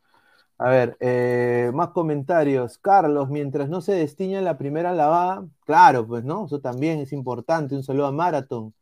A 0.62 0.70
ver, 0.70 0.96
eh, 1.00 1.72
más 1.74 1.88
comentarios. 1.88 2.78
Carlos, 2.78 3.28
mientras 3.28 3.68
no 3.68 3.80
se 3.80 3.94
destiña 3.94 4.40
la 4.40 4.58
primera 4.58 4.94
lavada, 4.94 5.44
claro, 5.64 6.06
pues 6.06 6.22
no, 6.22 6.46
eso 6.46 6.60
también 6.60 7.00
es 7.00 7.12
importante. 7.12 7.74
Un 7.74 7.82
saludo 7.82 8.06
a 8.06 8.12
Marathon. 8.12 8.72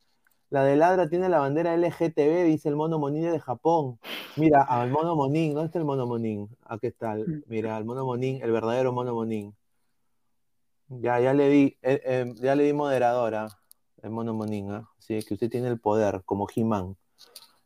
La 0.51 0.63
de 0.65 0.77
Ladra 0.77 1.09
tiene 1.09 1.31
la 1.31 1.39
bandera 1.39 1.73
LGTB, 1.75 2.45
dice 2.45 2.69
el 2.69 2.77
mono 2.77 2.99
Monín 2.99 3.23
de 3.33 3.41
Japón. 3.41 3.99
Mira, 4.37 4.63
al 4.63 4.91
mono 4.91 5.17
Monín, 5.17 5.55
¿dónde 5.55 5.69
está 5.69 5.79
el 5.79 5.87
mono 5.87 6.07
Monín? 6.07 6.51
Aquí 6.67 6.89
está, 6.89 7.17
mira, 7.47 7.79
el 7.79 7.87
mono 7.87 8.05
Monín, 8.05 8.43
el 8.43 8.53
verdadero 8.53 8.93
mono 8.93 9.15
Monín. 9.15 9.55
Ya, 10.89 11.19
ya 11.19 11.33
le 11.33 11.49
di, 11.49 11.79
eh, 11.81 12.03
eh, 12.05 12.35
ya 12.43 12.57
le 12.57 12.65
di 12.65 12.75
moderadora, 12.75 13.49
el 14.03 14.11
mono 14.11 14.35
Monín. 14.35 14.71
Así 14.99 15.23
que 15.23 15.33
usted 15.33 15.49
tiene 15.49 15.69
el 15.69 15.81
poder, 15.81 16.25
como 16.27 16.47
He-Man. 16.55 16.97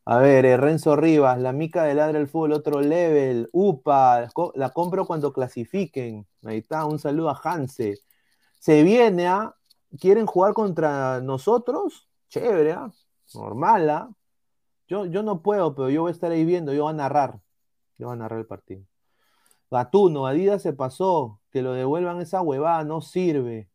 A 0.07 0.19
ver, 0.19 0.45
eh, 0.45 0.57
Renzo 0.59 0.97
Rivas, 0.97 1.38
la 1.40 1.53
mica 1.53 1.85
de 1.85 1.95
Ladra 1.95 2.19
el 2.19 2.29
Fútbol, 2.29 2.53
otro 2.53 2.81
level. 2.81 3.49
Upa, 3.53 4.29
la 4.55 4.71
compro 4.71 5.07
cuando 5.07 5.33
clasifiquen. 5.33 6.27
Ahí 6.45 6.59
está, 6.59 6.85
un 6.85 6.99
saludo 6.99 7.31
a 7.31 7.40
Hanse. 7.43 8.01
Se 8.61 8.83
viene 8.83 9.29
a. 9.29 9.55
¿Quieren 10.01 10.27
jugar 10.27 10.55
contra 10.55 11.21
nosotros? 11.21 12.09
Chévere, 12.29 12.73
¿ah? 12.73 12.93
Normal, 13.35 13.90
¿ah? 13.90 14.11
Yo, 14.88 15.07
yo 15.07 15.23
no 15.23 15.43
puedo, 15.43 15.75
pero 15.75 15.90
yo 15.90 16.03
voy 16.03 16.11
a 16.11 16.12
estar 16.12 16.33
ahí 16.33 16.45
viendo, 16.45 16.73
yo 16.75 16.85
voy 16.85 16.93
a 16.93 16.97
narrar. 16.97 17.40
Yo 17.99 18.09
voy 18.09 18.14
a 18.14 18.19
narrar 18.19 18.40
el 18.40 18.47
partido. 18.47 18.85
Gatuno, 19.71 20.27
Adidas 20.27 20.62
se 20.62 20.73
pasó. 20.73 21.40
Que 21.51 21.62
lo 21.62 21.73
devuelvan 21.73 22.21
esa 22.21 22.43
huevada, 22.43 22.85
no 22.85 23.01
sirve. 23.01 23.71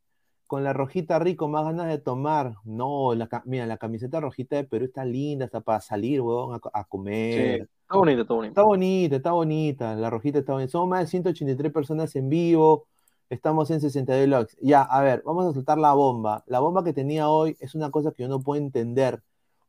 Con 0.49 0.63
la 0.65 0.73
rojita 0.73 1.19
rico, 1.19 1.47
más 1.47 1.63
ganas 1.65 1.87
de 1.87 1.99
tomar. 1.99 2.55
No, 2.65 3.13
la, 3.15 3.29
mira, 3.45 3.67
la 3.67 3.77
camiseta 3.77 4.19
rojita 4.19 4.55
de 4.57 4.63
Perú 4.65 4.85
está 4.85 5.05
linda, 5.05 5.45
está 5.45 5.61
para 5.61 5.79
salir, 5.81 6.21
huevón, 6.21 6.55
a, 6.55 6.59
co- 6.59 6.71
a 6.73 6.83
Sí, 7.29 7.41
comer. 7.43 7.69
está 7.83 7.95
bonito, 7.97 8.21
está 8.23 8.33
bonito. 8.33 8.51
Está 8.51 8.63
bonita, 8.63 9.15
está 9.17 9.31
bonita. 9.33 9.95
La 9.95 10.09
rojita 10.09 10.39
está 10.39 10.53
bonita. 10.53 10.71
Somos 10.71 10.89
más 10.89 11.01
de 11.01 11.07
183 11.07 11.71
personas 11.73 12.15
en 12.15 12.29
vivo. 12.29 12.87
Estamos 13.29 13.69
en 13.71 13.81
62 13.81 14.27
likes. 14.29 14.55
Ya, 14.61 14.81
a 14.81 15.01
ver, 15.03 15.21
vamos 15.25 15.45
a 15.47 15.53
soltar 15.53 15.77
la 15.77 15.93
bomba. 15.93 16.43
La 16.47 16.59
bomba 16.59 16.83
que 16.83 16.93
tenía 16.93 17.29
hoy 17.29 17.55
es 17.59 17.75
una 17.75 17.91
cosa 17.91 18.11
que 18.11 18.23
yo 18.23 18.29
no 18.29 18.41
puedo 18.41 18.61
entender. 18.61 19.21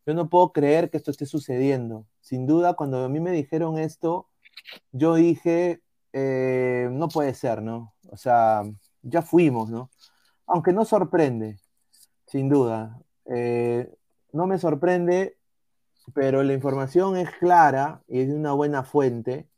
Yo 0.06 0.14
no 0.14 0.28
puedo 0.30 0.52
creer 0.52 0.90
que 0.90 0.96
esto 0.96 1.10
esté 1.10 1.26
sucediendo. 1.26 2.06
Sin 2.20 2.46
duda, 2.46 2.74
cuando 2.74 3.04
a 3.04 3.08
mí 3.10 3.20
me 3.20 3.32
dijeron 3.32 3.78
esto, 3.78 4.28
yo 4.92 5.14
dije, 5.16 5.82
eh, 6.12 6.88
no 6.92 7.08
puede 7.08 7.34
ser, 7.34 7.62
¿no? 7.62 7.94
O 8.10 8.16
sea, 8.16 8.62
ya 9.02 9.22
fuimos, 9.22 9.70
¿no? 9.70 9.90
Aunque 10.52 10.72
no 10.72 10.84
sorprende, 10.84 11.58
sin 12.26 12.48
duda. 12.48 13.00
Eh, 13.26 13.88
no 14.32 14.46
me 14.46 14.58
sorprende, 14.58 15.36
pero 16.14 16.42
la 16.42 16.52
información 16.54 17.16
es 17.16 17.30
clara 17.38 18.02
y 18.08 18.20
es 18.20 18.28
de 18.28 18.34
una 18.34 18.52
buena 18.52 18.82
fuente. 18.84 19.48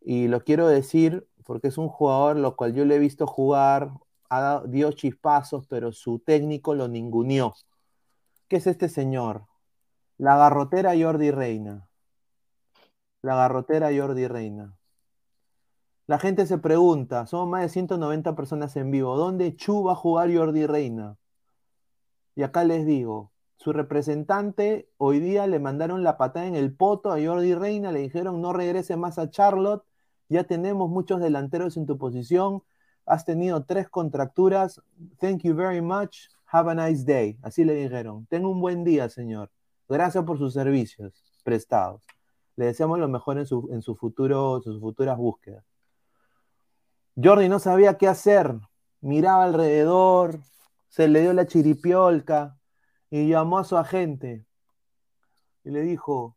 Y 0.00 0.28
lo 0.28 0.44
quiero 0.44 0.68
decir 0.68 1.26
porque 1.46 1.68
es 1.68 1.78
un 1.78 1.88
jugador 1.88 2.36
lo 2.36 2.56
cual 2.56 2.74
yo 2.74 2.84
le 2.84 2.96
he 2.96 2.98
visto 2.98 3.26
jugar, 3.26 3.90
ha 4.28 4.40
dado- 4.40 4.66
dio 4.68 4.92
chispazos, 4.92 5.66
pero 5.68 5.92
su 5.92 6.18
técnico 6.20 6.74
lo 6.74 6.88
ninguneó. 6.88 7.54
¿Qué 8.48 8.56
es 8.56 8.66
este 8.66 8.88
señor? 8.88 9.46
La 10.18 10.36
garrotera 10.36 10.92
Jordi 10.98 11.30
Reina. 11.30 11.88
La 13.22 13.36
garrotera 13.36 13.90
Jordi 13.96 14.28
Reina. 14.28 14.76
La 16.10 16.18
gente 16.18 16.44
se 16.44 16.58
pregunta, 16.58 17.24
somos 17.26 17.46
más 17.46 17.62
de 17.62 17.68
190 17.68 18.34
personas 18.34 18.74
en 18.74 18.90
vivo, 18.90 19.16
¿dónde 19.16 19.54
Chu 19.54 19.84
va 19.84 19.92
a 19.92 19.94
jugar 19.94 20.34
Jordi 20.34 20.66
Reina? 20.66 21.16
Y 22.34 22.42
acá 22.42 22.64
les 22.64 22.84
digo, 22.84 23.30
su 23.54 23.72
representante 23.72 24.90
hoy 24.96 25.20
día 25.20 25.46
le 25.46 25.60
mandaron 25.60 26.02
la 26.02 26.16
patada 26.16 26.46
en 26.46 26.56
el 26.56 26.74
poto 26.74 27.12
a 27.12 27.24
Jordi 27.24 27.54
Reina, 27.54 27.92
le 27.92 28.00
dijeron 28.00 28.40
no 28.40 28.52
regrese 28.52 28.96
más 28.96 29.20
a 29.20 29.30
Charlotte, 29.30 29.84
ya 30.28 30.42
tenemos 30.42 30.90
muchos 30.90 31.20
delanteros 31.20 31.76
en 31.76 31.86
tu 31.86 31.96
posición, 31.96 32.64
has 33.06 33.24
tenido 33.24 33.64
tres 33.64 33.88
contracturas, 33.88 34.82
thank 35.20 35.42
you 35.42 35.54
very 35.54 35.80
much, 35.80 36.26
have 36.46 36.68
a 36.68 36.74
nice 36.74 37.04
day, 37.04 37.38
así 37.42 37.62
le 37.62 37.74
dijeron, 37.74 38.26
tenga 38.26 38.48
un 38.48 38.60
buen 38.60 38.82
día 38.82 39.08
señor, 39.08 39.52
gracias 39.88 40.24
por 40.24 40.38
sus 40.38 40.54
servicios 40.54 41.22
prestados, 41.44 42.04
le 42.56 42.64
deseamos 42.64 42.98
lo 42.98 43.06
mejor 43.06 43.38
en 43.38 43.46
su, 43.46 43.68
en 43.70 43.80
su 43.80 43.94
futuro, 43.94 44.60
sus 44.60 44.80
futuras 44.80 45.16
búsquedas. 45.16 45.69
Jordi 47.16 47.48
no 47.48 47.58
sabía 47.58 47.98
qué 47.98 48.08
hacer, 48.08 48.54
miraba 49.00 49.44
alrededor, 49.44 50.40
se 50.88 51.08
le 51.08 51.20
dio 51.20 51.32
la 51.32 51.46
chiripiolca 51.46 52.58
y 53.10 53.28
llamó 53.28 53.58
a 53.58 53.64
su 53.64 53.76
agente 53.76 54.46
y 55.64 55.70
le 55.70 55.82
dijo, 55.82 56.36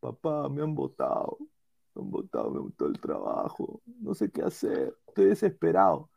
papá, 0.00 0.48
me 0.48 0.62
han 0.62 0.74
votado, 0.74 1.38
me 1.94 2.02
han 2.02 2.10
votado, 2.10 2.50
me 2.50 2.60
botó 2.60 2.86
el 2.86 3.00
trabajo, 3.00 3.80
no 4.00 4.14
sé 4.14 4.30
qué 4.30 4.42
hacer, 4.42 4.96
estoy 5.06 5.26
desesperado. 5.26 6.10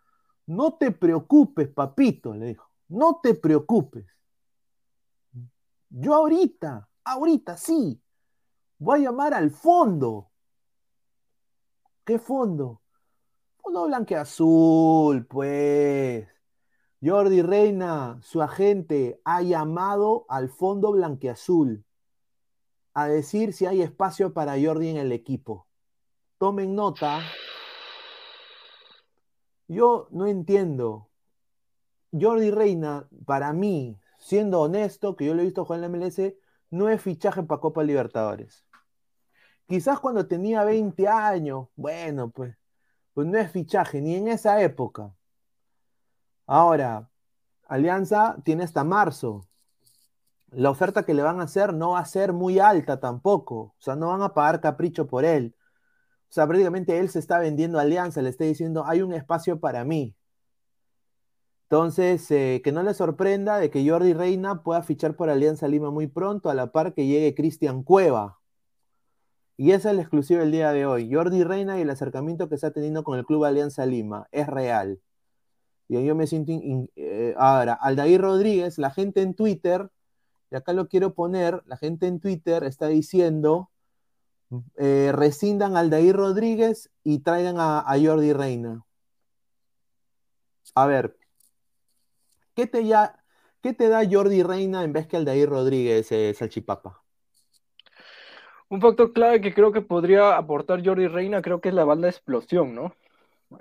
No 0.45 0.78
te 0.78 0.91
preocupes, 0.91 1.67
papito, 1.69 2.34
le 2.34 2.47
dijo, 2.47 2.69
no 2.89 3.19
te 3.21 3.34
preocupes. 3.36 4.05
Yo 5.89 6.15
ahorita, 6.15 6.89
ahorita 7.03 7.57
sí, 7.57 8.01
voy 8.78 8.99
a 8.99 9.03
llamar 9.03 9.34
al 9.34 9.51
fondo. 9.51 10.32
¿Qué 12.05 12.19
fondo? 12.19 12.82
Fondo 13.68 13.88
blanqueazul, 13.88 15.26
pues. 15.26 16.26
Jordi 17.03 17.41
Reina, 17.41 18.18
su 18.24 18.41
agente, 18.41 19.20
ha 19.26 19.41
llamado 19.41 20.26
al 20.30 20.47
fondo 20.47 20.93
blanqueazul 20.93 21.84
a 22.93 23.09
decir 23.09 23.51
si 23.51 23.65
hay 23.65 23.82
espacio 23.82 24.34
para 24.34 24.55
Jordi 24.57 24.88
en 24.88 24.95
el 24.95 25.11
equipo. 25.11 25.68
Tomen 26.38 26.76
nota. 26.76 27.20
Yo 29.68 30.07
no 30.11 30.28
entiendo. 30.28 31.09
Jordi 32.18 32.51
Reina, 32.51 33.09
para 33.26 33.51
mí, 33.51 33.99
siendo 34.18 34.61
honesto, 34.61 35.18
que 35.18 35.26
yo 35.26 35.34
lo 35.34 35.41
he 35.41 35.45
visto 35.45 35.65
jugar 35.65 35.84
en 35.84 35.91
la 35.91 35.97
MLS, 35.97 36.38
no 36.70 36.88
es 36.88 37.01
fichaje 37.01 37.43
para 37.43 37.59
Copa 37.59 37.84
Libertadores. 37.84 38.65
Quizás 39.68 39.99
cuando 39.99 40.26
tenía 40.26 40.63
20 40.63 41.05
años, 41.09 41.68
bueno, 41.76 42.30
pues, 42.30 42.57
pues 43.18 43.26
no 43.26 43.39
es 43.39 43.51
fichaje, 43.51 43.99
ni 43.99 44.13
en 44.13 44.28
esa 44.28 44.61
época. 44.61 45.11
Ahora, 46.45 47.09
Alianza 47.68 48.38
tiene 48.43 48.63
hasta 48.63 48.84
marzo. 48.84 49.47
La 50.51 50.70
oferta 50.70 51.01
que 51.03 51.15
le 51.15 51.24
van 51.24 51.39
a 51.39 51.45
hacer 51.45 51.74
no 51.74 51.93
va 51.93 51.99
a 52.01 52.05
ser 52.05 52.32
muy 52.32 52.59
alta 52.59 52.99
tampoco. 52.99 53.55
O 53.55 53.76
sea, 53.80 53.95
no 53.95 54.09
van 54.09 54.22
a 54.22 54.36
pagar 54.36 54.61
capricho 54.61 55.07
por 55.07 55.26
él. 55.26 55.55
O 56.30 56.32
sea, 56.32 56.45
prácticamente 56.45 56.99
él 56.99 57.09
se 57.09 57.18
está 57.18 57.39
vendiendo 57.39 57.80
Alianza, 57.80 58.22
le 58.22 58.30
está 58.30 58.43
diciendo, 58.43 58.86
hay 58.86 59.01
un 59.01 59.13
espacio 59.13 59.59
para 59.59 59.84
mí. 59.84 60.15
Entonces, 61.63 62.30
eh, 62.30 62.61
que 62.63 62.72
no 62.72 62.84
le 62.84 62.93
sorprenda 62.93 63.57
de 63.57 63.72
que 63.72 63.89
Jordi 63.89 64.13
Reina 64.13 64.61
pueda 64.61 64.84
fichar 64.84 65.15
por 65.15 65.32
Alianza 65.32 65.68
Lima 65.68 65.89
muy 65.89 66.05
pronto, 66.05 66.51
a 66.51 66.53
la 66.53 66.72
par 66.72 66.93
que 66.93 67.07
llegue 67.07 67.34
Cristian 67.34 67.82
Cueva. 67.82 68.36
Y 69.58 69.72
esa 69.72 69.89
es 69.89 69.95
la 69.95 70.03
exclusiva 70.03 70.41
del 70.41 70.51
día 70.51 70.72
de 70.72 70.86
hoy. 70.86 71.12
Jordi 71.12 71.43
Reina 71.43 71.80
y 71.80 71.82
el 71.82 71.89
acercamiento 71.89 72.47
que 72.47 72.55
está 72.55 72.72
teniendo 72.72 73.03
con 73.03 73.18
el 73.18 73.26
Club 73.26 73.43
Alianza 73.45 73.86
Lima. 73.88 74.28
Es 74.32 74.47
real. 74.47 75.01
Y 75.88 76.03
yo 76.05 76.16
me 76.16 76.28
siento... 76.28 76.51
Eh, 76.95 77.34
ahora, 77.38 77.74
Aldair 77.74 78.22
Rodríguez, 78.22 78.78
la 78.78 78.91
gente 78.91 79.22
en 79.22 79.34
Twitter, 79.34 79.89
y 80.51 80.55
acá 80.55 80.74
lo 80.74 80.88
quiero 80.88 81.14
poner, 81.16 81.64
la 81.66 81.78
gente 81.78 82.08
en 82.08 82.20
Twitter 82.20 82.64
está 82.64 82.88
diciendo, 82.88 83.72
eh, 84.78 85.12
rescindan 85.14 85.76
Aldair 85.76 86.16
Rodríguez 86.16 86.91
y 87.03 87.20
traigan 87.20 87.55
a, 87.60 87.84
Jordi 88.01 88.34
Reina. 88.34 88.86
A 90.76 90.86
ver, 90.86 91.18
¿qué 92.55 92.68
te, 92.68 92.86
ya, 92.86 93.24
¿qué 93.62 93.74
te 93.74 93.89
da 93.89 94.08
Jordi 94.10 94.43
Reina 94.43 94.84
en 94.84 94.93
vez 94.93 95.08
que 95.08 95.18
Aldair 95.18 95.49
Rodríguez, 95.49 96.12
eh, 96.12 96.34
Salchipapa? 96.38 97.07
Un 98.70 98.82
factor 98.82 99.13
clave 99.13 99.41
que 99.41 99.53
creo 99.53 99.72
que 99.72 99.82
podría 99.82 100.38
aportar 100.38 100.86
Jordi 100.86 101.07
Reina, 101.07 101.41
creo 101.41 101.61
que 101.61 101.70
es 101.70 101.76
la 101.76 101.86
banda 101.86 102.07
de 102.07 102.11
explosión, 102.11 102.76
¿no? 102.76 102.93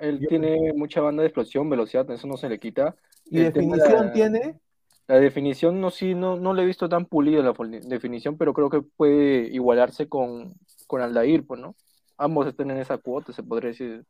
Él 0.00 0.26
tiene 0.28 0.72
mucha 0.74 1.00
banda 1.00 1.22
de 1.22 1.28
explosión, 1.28 1.70
velocidad, 1.70 2.10
eso 2.10 2.26
no 2.26 2.36
se 2.36 2.48
le 2.48 2.58
quita. 2.58 2.96
¿Y 3.26 3.38
definición 3.38 4.12
tiene? 4.12 4.58
La 5.06 5.20
definición 5.20 5.80
no, 5.80 5.90
sí, 5.90 6.14
no, 6.14 6.36
no 6.36 6.52
le 6.52 6.62
he 6.62 6.66
visto 6.66 6.88
tan 6.88 7.06
pulida 7.06 7.40
la 7.42 7.54
definición, 7.84 8.36
pero 8.36 8.52
creo 8.52 8.68
que 8.68 8.82
puede 8.82 9.48
igualarse 9.52 10.08
con, 10.08 10.54
con 10.88 11.00
Aldair, 11.00 11.46
pues, 11.46 11.60
¿no? 11.60 11.76
Ambos 12.18 12.48
están 12.48 12.72
en 12.72 12.78
esa 12.78 12.98
cuota, 12.98 13.32
se 13.32 13.44
podría 13.44 13.70
decir, 13.70 14.04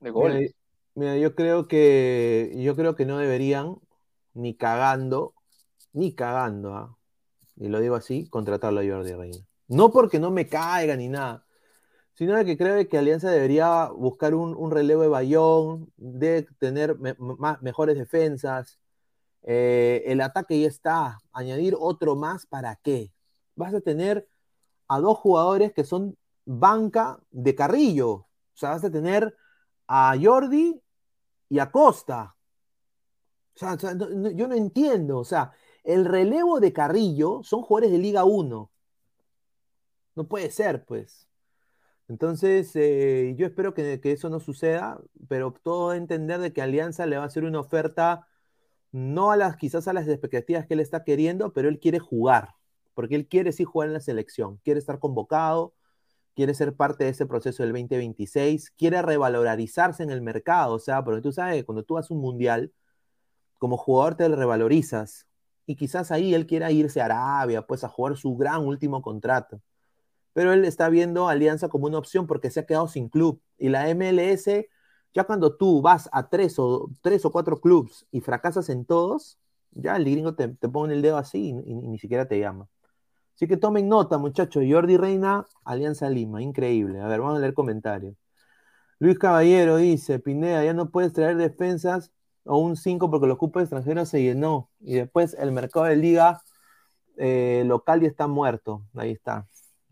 de 0.00 0.10
goles. 0.10 0.54
Mira, 0.96 1.16
yo 1.16 1.34
creo 1.34 1.68
que 1.68 2.52
yo 2.56 2.74
creo 2.74 2.96
que 2.96 3.04
no 3.04 3.18
deberían 3.18 3.76
ni 4.32 4.54
cagando, 4.54 5.34
ni 5.92 6.14
cagando, 6.14 6.74
¿ah? 6.74 6.96
y 7.56 7.68
lo 7.68 7.80
digo 7.80 7.94
así, 7.94 8.28
contratarlo 8.28 8.80
a 8.80 8.84
Jordi 8.84 9.12
Reina. 9.12 9.38
No 9.68 9.90
porque 9.90 10.18
no 10.18 10.30
me 10.30 10.46
caiga 10.46 10.96
ni 10.96 11.08
nada, 11.08 11.44
sino 12.14 12.42
que 12.44 12.56
creo 12.56 12.88
que 12.88 12.98
Alianza 12.98 13.30
debería 13.30 13.86
buscar 13.88 14.34
un, 14.34 14.70
relevo 14.70 15.02
de 15.02 15.08
Bayón, 15.08 15.92
de 15.96 16.46
tener 16.58 16.96
mejores 17.60 17.96
defensas. 17.98 18.78
Eh, 19.42 20.04
el 20.06 20.20
ataque 20.20 20.60
ya 20.60 20.68
está. 20.68 21.18
Añadir 21.32 21.76
otro 21.78 22.16
más, 22.16 22.46
¿para 22.46 22.76
qué? 22.76 23.12
Vas 23.56 23.74
a 23.74 23.80
tener 23.80 24.28
a 24.88 25.00
dos 25.00 25.18
jugadores 25.18 25.72
que 25.72 25.84
son 25.84 26.16
banca 26.44 27.18
de 27.30 27.54
Carrillo. 27.54 28.10
O 28.12 28.28
sea, 28.54 28.70
vas 28.70 28.84
a 28.84 28.90
tener 28.90 29.36
a 29.88 30.16
Jordi 30.22 30.80
y 31.48 31.58
a 31.58 31.70
Costa. 31.70 32.36
O 33.56 33.58
sea, 33.58 33.76
yo 33.76 34.48
no 34.48 34.54
entiendo. 34.54 35.18
O 35.18 35.24
sea, 35.24 35.52
el 35.82 36.04
relevo 36.04 36.60
de 36.60 36.72
Carrillo 36.72 37.42
son 37.42 37.62
jugadores 37.62 37.92
de 37.92 37.98
Liga 37.98 38.24
1. 38.24 38.70
No 40.16 40.26
puede 40.28 40.50
ser, 40.50 40.84
pues. 40.84 41.28
Entonces, 42.08 42.72
eh, 42.76 43.34
yo 43.36 43.46
espero 43.46 43.74
que, 43.74 44.00
eso 44.04 44.30
no 44.30 44.40
suceda, 44.40 45.00
pero 45.28 45.52
todo 45.52 45.94
entender 45.94 46.40
de 46.40 46.52
que 46.52 46.62
Alianza 46.62 47.06
le 47.06 47.16
va 47.16 47.24
a 47.24 47.26
hacer 47.26 47.44
una 47.44 47.60
oferta, 47.60 48.28
no 48.92 49.32
a 49.32 49.36
las, 49.36 49.56
quizás 49.56 49.88
a 49.88 49.94
las 49.94 50.08
expectativas 50.08 50.66
que 50.66 50.74
él 50.74 50.80
está 50.80 51.04
queriendo, 51.04 51.52
pero 51.52 51.68
él 51.68 51.80
quiere 51.80 51.98
jugar, 52.00 52.54
porque 52.94 53.16
él 53.16 53.28
quiere 53.28 53.52
sí 53.52 53.64
jugar 53.64 53.88
en 53.88 53.94
la 53.94 54.00
selección, 54.00 54.58
quiere 54.64 54.80
estar 54.80 54.98
convocado, 55.00 55.74
quiere 56.34 56.54
ser 56.54 56.76
parte 56.76 57.04
de 57.04 57.10
ese 57.10 57.26
proceso 57.26 57.62
del 57.64 57.72
2026, 57.72 58.70
quiere 58.72 59.02
revalorizarse 59.02 60.02
en 60.02 60.10
el 60.10 60.22
mercado, 60.22 60.74
o 60.76 60.78
sea, 60.80 61.04
porque 61.04 61.22
tú 61.22 61.32
sabes, 61.32 61.64
cuando 61.64 61.84
tú 61.84 61.94
vas 61.94 62.10
a 62.10 62.14
un 62.14 62.20
mundial, 62.20 62.72
como 63.58 63.76
jugador 63.78 64.16
te 64.16 64.28
revalorizas, 64.28 65.26
y 65.66 65.76
quizás 65.76 66.12
ahí 66.12 66.34
él 66.34 66.46
quiera 66.46 66.72
irse 66.72 67.00
a 67.00 67.06
Arabia, 67.06 67.66
pues 67.66 67.84
a 67.84 67.88
jugar 67.88 68.16
su 68.16 68.36
gran 68.36 68.62
último 68.66 69.02
contrato 69.02 69.62
pero 70.34 70.52
él 70.52 70.64
está 70.66 70.90
viendo 70.90 71.28
Alianza 71.28 71.68
como 71.70 71.86
una 71.86 71.98
opción 71.98 72.26
porque 72.26 72.50
se 72.50 72.60
ha 72.60 72.66
quedado 72.66 72.88
sin 72.88 73.08
club. 73.08 73.40
Y 73.56 73.70
la 73.70 73.88
MLS, 73.94 74.66
ya 75.14 75.24
cuando 75.24 75.56
tú 75.56 75.80
vas 75.80 76.10
a 76.12 76.28
tres 76.28 76.58
o, 76.58 76.90
tres 77.00 77.24
o 77.24 77.32
cuatro 77.32 77.60
clubes 77.60 78.06
y 78.10 78.20
fracasas 78.20 78.68
en 78.68 78.84
todos, 78.84 79.38
ya 79.72 79.96
el 79.96 80.04
gringo 80.04 80.34
te, 80.34 80.48
te 80.48 80.68
pone 80.68 80.94
el 80.94 81.02
dedo 81.02 81.16
así 81.18 81.50
y, 81.50 81.74
ni 81.74 81.98
siquiera 81.98 82.28
te 82.28 82.38
llama. 82.38 82.68
Así 83.34 83.46
que 83.48 83.56
tomen 83.56 83.88
nota, 83.88 84.18
muchachos. 84.18 84.64
Jordi 84.68 84.96
Reina, 84.96 85.46
Alianza 85.64 86.10
Lima, 86.10 86.42
increíble. 86.42 87.00
A 87.00 87.08
ver, 87.08 87.20
vamos 87.20 87.38
a 87.38 87.40
leer 87.40 87.54
comentarios. 87.54 88.16
Luis 88.98 89.18
Caballero 89.18 89.76
dice, 89.76 90.18
Pineda, 90.18 90.64
ya 90.64 90.74
no 90.74 90.90
puedes 90.90 91.12
traer 91.12 91.36
defensas 91.36 92.12
o 92.44 92.58
un 92.58 92.76
5 92.76 93.10
porque 93.10 93.26
los 93.26 93.38
cupos 93.38 93.62
extranjeros 93.62 94.08
se 94.08 94.22
llenó. 94.22 94.70
Y 94.80 94.94
después 94.94 95.34
el 95.38 95.52
mercado 95.52 95.86
de 95.86 95.96
liga 95.96 96.42
eh, 97.16 97.64
local 97.66 98.00
ya 98.00 98.08
está 98.08 98.26
muerto. 98.26 98.82
Ahí 98.94 99.12
está. 99.12 99.46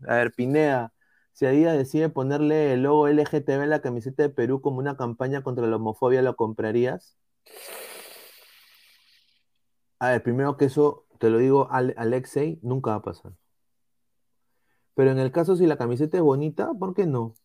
A 0.07 0.15
ver, 0.15 0.33
Pineda, 0.33 0.93
si 1.33 1.45
Adidas 1.45 1.77
decide 1.77 2.09
ponerle 2.09 2.73
el 2.73 2.83
logo 2.83 3.07
LGTB 3.07 3.63
en 3.63 3.69
la 3.69 3.81
camiseta 3.81 4.23
de 4.23 4.29
Perú 4.29 4.61
como 4.61 4.79
una 4.79 4.97
campaña 4.97 5.43
contra 5.43 5.67
la 5.67 5.77
homofobia, 5.77 6.21
¿lo 6.21 6.35
comprarías? 6.35 7.17
A 9.99 10.09
ver, 10.09 10.23
primero 10.23 10.57
que 10.57 10.65
eso, 10.65 11.05
te 11.19 11.29
lo 11.29 11.37
digo, 11.39 11.69
Alexei, 11.71 12.59
nunca 12.61 12.91
va 12.91 12.97
a 12.97 13.01
pasar. 13.01 13.33
Pero 14.95 15.11
en 15.11 15.19
el 15.19 15.31
caso 15.31 15.55
si 15.55 15.65
la 15.65 15.77
camiseta 15.77 16.17
es 16.17 16.23
bonita, 16.23 16.71
¿por 16.73 16.93
qué 16.93 17.05
no? 17.05 17.35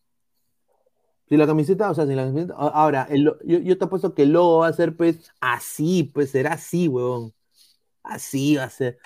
Si 1.29 1.37
la 1.37 1.45
camiseta, 1.45 1.89
o 1.91 1.93
sea, 1.93 2.07
si 2.07 2.15
la 2.15 2.25
camiseta. 2.25 2.55
Ahora, 2.55 3.07
yo, 3.43 3.77
te 3.77 3.85
apuesto 3.85 4.15
que 4.15 4.23
el 4.23 4.31
logo 4.31 4.59
va 4.59 4.67
a 4.67 4.73
ser, 4.73 4.97
pues, 4.97 5.31
así, 5.39 6.03
pues 6.03 6.31
será 6.31 6.53
así, 6.53 6.87
huevón. 6.87 7.33
Así 8.01 8.55
va 8.55 8.63
a 8.63 8.69
ser. 8.69 8.97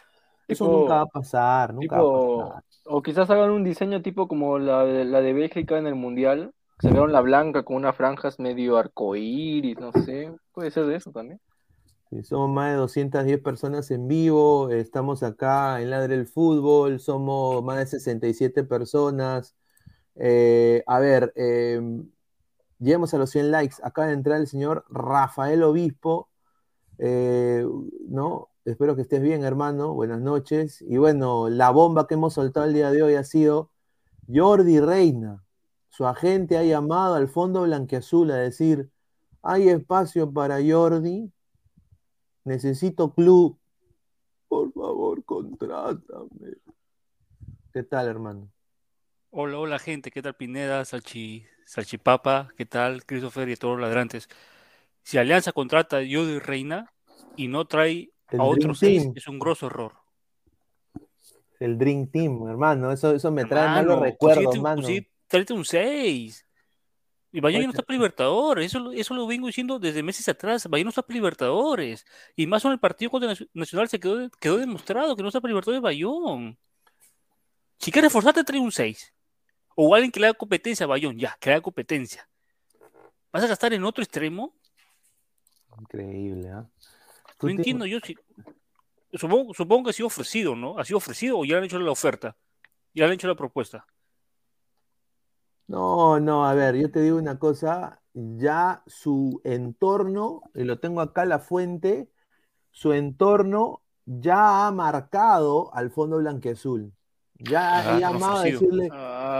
Eso 0.48 0.68
nunca 0.68 0.96
va 0.96 1.02
a 1.02 1.06
pasar, 1.06 1.74
nunca 1.74 2.02
va 2.02 2.02
a 2.02 2.52
pasar. 2.52 2.64
O 2.86 3.02
quizás 3.02 3.30
hagan 3.30 3.52
un 3.52 3.64
diseño 3.64 4.02
tipo 4.02 4.28
como 4.28 4.60
la 4.60 4.84
la 4.84 5.22
de 5.22 5.34
Bélgica 5.34 5.78
en 5.78 5.88
el 5.88 5.96
Mundial. 5.96 6.54
Sacaron 6.80 7.14
la 7.14 7.22
blanca 7.22 7.64
con 7.64 7.78
unas 7.78 7.96
franjas 7.96 8.40
medio 8.40 8.78
arcoíris, 8.78 9.80
no 9.80 9.92
sé. 9.94 10.34
Puede 10.52 10.70
ser 10.72 10.86
de 10.86 10.98
eso 10.98 11.12
también. 11.12 11.40
somos 12.24 12.50
más 12.50 12.72
de 12.72 12.78
210 12.78 13.42
personas 13.42 13.90
en 13.92 14.08
vivo. 14.08 14.70
Estamos 14.70 15.24
acá 15.24 15.82
en 15.82 15.90
Ladre 15.92 16.16
el 16.16 16.28
Fútbol. 16.28 17.00
Somos 17.00 17.64
más 17.64 17.78
de 17.78 17.86
67 17.86 18.66
personas. 18.66 19.56
Eh, 20.16 20.84
a 20.88 21.00
ver, 21.00 21.32
eh, 21.36 21.80
a 22.82 23.18
los 23.18 23.30
100 23.30 23.52
likes. 23.52 23.76
Acaba 23.82 24.08
de 24.08 24.14
entrar 24.14 24.40
el 24.42 24.48
señor 24.48 24.86
Rafael 24.90 25.64
Obispo. 25.64 26.30
Eh, 26.98 27.66
¿no? 28.08 28.50
Espero 28.66 28.96
que 28.96 29.02
estés 29.02 29.22
bien, 29.22 29.44
hermano. 29.44 29.94
Buenas 29.94 30.22
noches. 30.22 30.82
Y 30.82 30.96
bueno, 30.96 31.50
la 31.50 31.70
bomba 31.72 32.08
que 32.08 32.14
hemos 32.14 32.36
soltado 32.36 32.66
el 32.66 32.74
día 32.74 32.92
de 32.92 33.04
hoy 33.04 33.16
ha 33.16 33.26
sido 33.26 33.72
Jordi 34.34 34.80
Reina. 34.80 35.44
Su 35.90 36.08
agente 36.08 36.58
ha 36.58 36.64
llamado 36.64 37.16
al 37.16 37.28
Fondo 37.28 37.64
Blanqueazul 37.64 38.32
a 38.32 38.38
decir, 38.38 38.90
hay 39.42 39.68
espacio 39.68 40.32
para 40.32 40.60
Jordi. 40.66 41.30
Necesito 42.46 43.14
club. 43.14 43.60
Por 44.48 44.72
favor, 44.72 45.26
contrátame. 45.26 46.56
¿Qué 47.74 47.84
tal, 47.84 48.08
hermano? 48.08 48.50
Hola, 49.30 49.58
hola, 49.58 49.80
gente. 49.80 50.10
¿Qué 50.10 50.22
tal, 50.22 50.36
Pineda, 50.36 50.86
Salchi, 50.86 51.46
Salchipapa? 51.66 52.48
¿Qué 52.56 52.66
tal, 52.66 53.06
Christopher 53.06 53.50
y 53.50 53.58
todos 53.58 53.78
los 53.78 53.82
ladrantes? 53.82 54.30
Si 55.02 55.18
Alianza 55.18 55.52
contrata 55.52 55.98
a 55.98 56.02
Jordi 56.10 56.40
Reina 56.40 56.94
y 57.36 57.50
no 57.50 57.66
trae 57.66 58.13
a 58.38 58.44
otros 58.44 58.80
seis 58.80 59.10
es 59.16 59.28
un 59.28 59.40
grosso 59.40 59.68
error. 59.68 59.94
El 61.60 61.78
Dream 61.78 62.08
Team, 62.08 62.48
hermano, 62.50 62.92
eso, 62.92 63.16
eso 63.16 63.32
me 63.32 63.46
trae 63.46 63.70
malos 63.70 64.00
recuerdos, 64.02 64.56
hermano. 64.56 64.86
tráete 65.28 65.54
un 65.54 65.64
6. 65.64 66.46
Y 67.32 67.40
Bayern 67.40 67.64
no 67.64 67.70
está 67.72 67.82
para 67.82 67.98
Libertadores, 67.98 68.66
eso, 68.66 68.92
eso 68.92 69.14
lo 69.16 69.26
vengo 69.26 69.48
diciendo 69.48 69.80
desde 69.80 70.04
meses 70.04 70.28
atrás. 70.30 70.68
Bayern 70.70 70.86
no 70.86 70.90
está 70.90 71.02
para 71.02 71.16
Libertadores. 71.16 72.06
Y 72.36 72.46
más 72.48 72.64
en 72.66 72.74
el 72.74 72.80
partido 72.80 73.10
contra 73.10 73.34
Nacional 73.54 73.88
se 73.88 74.00
quedó, 74.00 74.30
quedó 74.40 74.58
demostrado 74.58 75.16
que 75.16 75.24
no 75.24 75.30
está 75.30 75.42
para 75.42 75.50
Libertadores 75.50 75.82
Bayón. 75.82 76.58
Si 77.80 77.92
quieres 77.92 78.12
reforzarte, 78.12 78.44
trae 78.44 78.60
un 78.60 78.72
6. 78.72 79.14
O 79.76 79.96
alguien 79.96 80.12
que 80.12 80.20
le 80.20 80.28
haga 80.28 80.38
competencia 80.38 80.84
a 80.84 80.88
Bayón, 80.88 81.18
ya, 81.18 81.36
que 81.40 81.50
le 81.50 81.56
haga 81.56 81.64
competencia. 81.64 82.28
¿Vas 83.32 83.44
a 83.44 83.48
gastar 83.48 83.74
en 83.74 83.84
otro 83.84 84.04
extremo? 84.04 84.54
Increíble, 85.80 86.50
¿ah? 86.50 86.70
No 87.44 87.50
entiendo 87.50 87.86
yo 87.86 88.00
si. 88.00 88.16
Supongo, 89.14 89.54
supongo 89.54 89.86
que 89.86 89.90
ha 89.92 89.94
sido 89.94 90.08
ofrecido, 90.08 90.56
¿no? 90.56 90.80
¿Ha 90.80 90.86
sido 90.86 90.98
ofrecido 90.98 91.38
o 91.38 91.46
ya 91.46 91.54
le 91.54 91.58
han 91.60 91.64
hecho 91.66 91.80
la 91.80 91.92
oferta? 91.92 92.36
Ya 92.94 93.04
le 93.04 93.10
han 93.10 93.14
hecho 93.14 93.28
la 93.28 93.36
propuesta. 93.36 93.86
No, 95.68 96.20
no, 96.20 96.46
a 96.46 96.54
ver, 96.54 96.76
yo 96.76 96.92
te 96.92 97.02
digo 97.02 97.18
una 97.18 97.40
cosa, 97.40 98.02
ya 98.14 98.84
su 98.86 99.40
entorno, 99.44 100.42
y 100.54 100.64
lo 100.64 100.80
tengo 100.80 101.02
acá 101.02 101.26
la 101.26 101.40
fuente, 101.40 102.10
su 102.72 102.92
entorno 102.92 103.82
ya 104.06 104.68
ha 104.68 104.72
marcado 104.72 105.74
al 105.74 105.92
fondo 105.92 106.18
blanqueazul. 106.18 106.92
Ya 107.36 107.96
ha 107.96 108.00
llamado 108.00 108.38
a 108.38 108.44
decirle, 108.44 108.90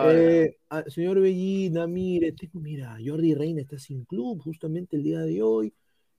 eh, 0.06 0.58
señor 0.88 1.20
Bellina, 1.20 1.88
mire, 1.88 2.36
mira, 2.54 2.98
Jordi 3.04 3.34
Reina 3.34 3.62
está 3.62 3.78
sin 3.78 4.04
club 4.06 4.42
justamente 4.42 4.96
el 4.96 5.04
día 5.04 5.20
de 5.20 5.42
hoy. 5.42 5.74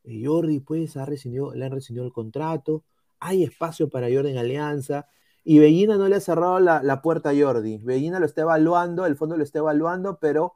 Jordi 0.04 0.60
pues 0.60 0.96
ha 0.96 1.06
le 1.06 1.64
han 1.64 1.72
rescindido 1.72 2.04
el 2.04 2.12
contrato, 2.12 2.84
hay 3.20 3.42
espacio 3.42 3.88
para 3.88 4.08
Jordi 4.12 4.30
en 4.30 4.38
Alianza, 4.38 5.06
y 5.44 5.58
Bellina 5.58 5.96
no 5.96 6.08
le 6.08 6.16
ha 6.16 6.20
cerrado 6.20 6.58
la, 6.60 6.82
la 6.82 7.02
puerta 7.02 7.30
a 7.30 7.34
Jordi. 7.38 7.78
Bellina 7.78 8.18
lo 8.18 8.26
está 8.26 8.42
evaluando, 8.42 9.06
el 9.06 9.16
fondo 9.16 9.36
lo 9.36 9.44
está 9.44 9.58
evaluando, 9.58 10.18
pero 10.18 10.54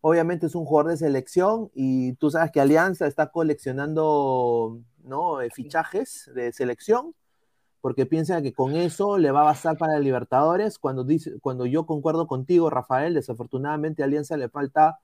obviamente 0.00 0.46
es 0.46 0.54
un 0.54 0.64
jugador 0.64 0.92
de 0.92 0.96
selección 0.96 1.70
y 1.74 2.14
tú 2.14 2.30
sabes 2.30 2.50
que 2.50 2.60
Alianza 2.60 3.06
está 3.06 3.30
coleccionando 3.30 4.80
¿no? 5.04 5.40
Eh, 5.40 5.50
fichajes 5.50 6.30
de 6.34 6.52
selección 6.52 7.14
porque 7.80 8.06
piensa 8.06 8.42
que 8.42 8.52
con 8.52 8.76
eso 8.76 9.16
le 9.18 9.30
va 9.30 9.40
a 9.40 9.44
bastar 9.44 9.78
para 9.78 9.98
Libertadores. 9.98 10.78
Cuando, 10.78 11.04
dice, 11.04 11.38
cuando 11.40 11.64
yo 11.64 11.86
concuerdo 11.86 12.26
contigo, 12.26 12.68
Rafael, 12.68 13.14
desafortunadamente 13.14 14.02
a 14.02 14.06
Alianza 14.06 14.36
le 14.36 14.50
falta 14.50 14.98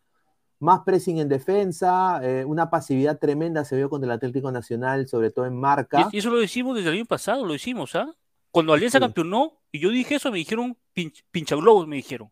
más 0.58 0.80
pressing 0.84 1.18
en 1.18 1.28
defensa, 1.28 2.20
eh, 2.22 2.44
una 2.44 2.70
pasividad 2.70 3.18
tremenda 3.18 3.64
se 3.64 3.76
vio 3.76 3.90
contra 3.90 4.06
el 4.06 4.12
Atlético 4.16 4.50
Nacional, 4.50 5.06
sobre 5.06 5.30
todo 5.30 5.46
en 5.46 5.58
marca. 5.58 6.08
Y 6.12 6.18
eso 6.18 6.30
lo 6.30 6.38
decimos 6.38 6.74
desde 6.76 6.88
el 6.90 6.96
año 6.96 7.04
pasado, 7.04 7.44
lo 7.44 7.52
decimos, 7.52 7.94
¿ah? 7.94 8.14
Cuando 8.50 8.72
Alianza 8.72 8.98
Sí. 8.98 9.02
campeonó, 9.04 9.60
y 9.70 9.80
yo 9.80 9.90
dije 9.90 10.14
eso, 10.14 10.30
me 10.30 10.38
dijeron 10.38 10.76
pinch, 10.94 11.22
pinchaglobos, 11.30 11.86
me 11.86 11.96
dijeron. 11.96 12.30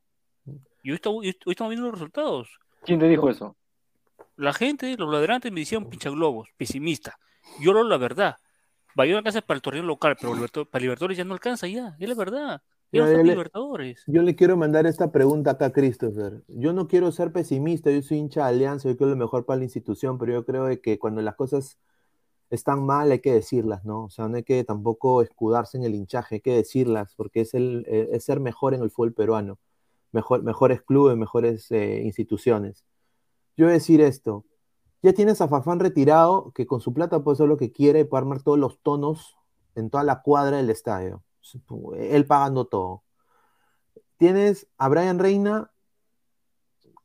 Y 0.83 0.91
hoy, 0.91 0.95
está- 0.97 1.11
hoy 1.11 1.35
estamos 1.47 1.71
viendo 1.71 1.87
los 1.91 1.93
resultados. 1.99 2.49
¿Quién 2.85 2.99
te 2.99 3.09
dijo 3.09 3.29
eso? 3.29 3.57
La 4.37 4.53
gente, 4.53 4.97
los 4.97 5.13
ladrantes 5.13 5.53
me 5.53 5.61
decían 5.61 5.89
pinchaglobos, 5.89 6.49
pesimista. 6.57 7.19
Yo 7.61 7.71
hablo 7.71 7.85
la 7.85 7.99
verdad. 7.99 8.37
Bayona 8.95 9.19
alcanza 9.19 9.43
para 9.43 9.57
el 9.57 9.63
torneo 9.63 9.83
local, 9.83 10.17
pero 10.21 10.35
Liberto- 10.35 10.65
para 10.67 10.81
Libertadores 10.83 11.17
ya 11.19 11.25
no 11.25 11.35
alcanza 11.35 11.67
ya, 11.67 11.95
es 11.99 12.09
la 12.09 12.15
verdad. 12.15 12.63
Le-. 12.95 13.95
Yo 14.07 14.23
le 14.23 14.37
quiero 14.37 14.57
mandar 14.57 14.87
esta 14.87 15.11
pregunta 15.13 15.53
acá 15.53 15.67
a 15.67 15.73
Christopher. 15.73 16.43
Yo 16.49 16.73
no 16.73 16.89
quiero 16.89 17.13
ser 17.13 17.33
pesimista, 17.33 17.91
yo 17.91 18.03
soy 18.03 18.19
hincha 18.19 18.43
de 18.43 18.49
Alianza, 18.49 18.89
yo 18.89 18.97
quiero 18.97 19.11
lo 19.11 19.17
mejor 19.17 19.45
para 19.45 19.59
la 19.59 19.65
institución, 19.65 20.19
pero 20.19 20.33
yo 20.33 20.45
creo 20.45 20.67
que 20.81 20.99
cuando 20.99 21.21
las 21.23 21.35
cosas 21.35 21.79
están 22.51 22.85
mal 22.85 23.11
hay 23.11 23.21
que 23.21 23.33
decirlas, 23.33 23.85
¿no? 23.85 24.05
O 24.05 24.11
sea, 24.11 24.29
no 24.29 24.37
hay 24.37 24.43
que 24.43 24.65
tampoco 24.65 25.23
escudarse 25.23 25.77
en 25.77 25.85
el 25.85 25.95
hinchaje, 25.95 26.37
hay 26.37 26.41
que 26.41 26.57
decirlas, 26.57 27.15
porque 27.17 27.43
es, 27.43 27.55
el, 27.55 27.85
eh, 27.89 28.11
es 28.13 28.25
ser 28.25 28.41
mejor 28.41 28.75
en 28.75 28.83
el 28.83 28.91
fútbol 28.91 29.13
peruano, 29.13 29.59
mejor, 30.13 30.43
mejores 30.43 30.83
clubes, 30.83 31.17
mejores 31.17 31.71
eh, 31.71 32.03
instituciones. 32.05 32.85
Yo 33.57 33.67
voy 33.67 33.73
a 33.73 33.75
decir 33.75 34.01
esto, 34.01 34.45
ya 35.03 35.13
tienes 35.13 35.41
a 35.41 35.49
Fafán 35.49 35.81
retirado, 35.81 36.53
que 36.55 36.67
con 36.67 36.81
su 36.81 36.95
plata 36.95 37.23
puede 37.23 37.35
hacer 37.35 37.49
lo 37.49 37.57
que 37.57 37.73
quiera 37.73 37.99
y 37.99 38.05
puede 38.05 38.23
armar 38.23 38.43
todos 38.43 38.59
los 38.59 38.79
tonos 38.81 39.37
en 39.75 39.91
toda 39.91 40.05
la 40.05 40.23
cuadra 40.23 40.57
del 40.57 40.71
estadio. 40.71 41.23
Él 41.97 42.27
pagando 42.27 42.67
todo. 42.67 43.03
Tienes 44.17 44.67
a 44.79 44.89
Brian 44.89 45.19
Reina, 45.19 45.71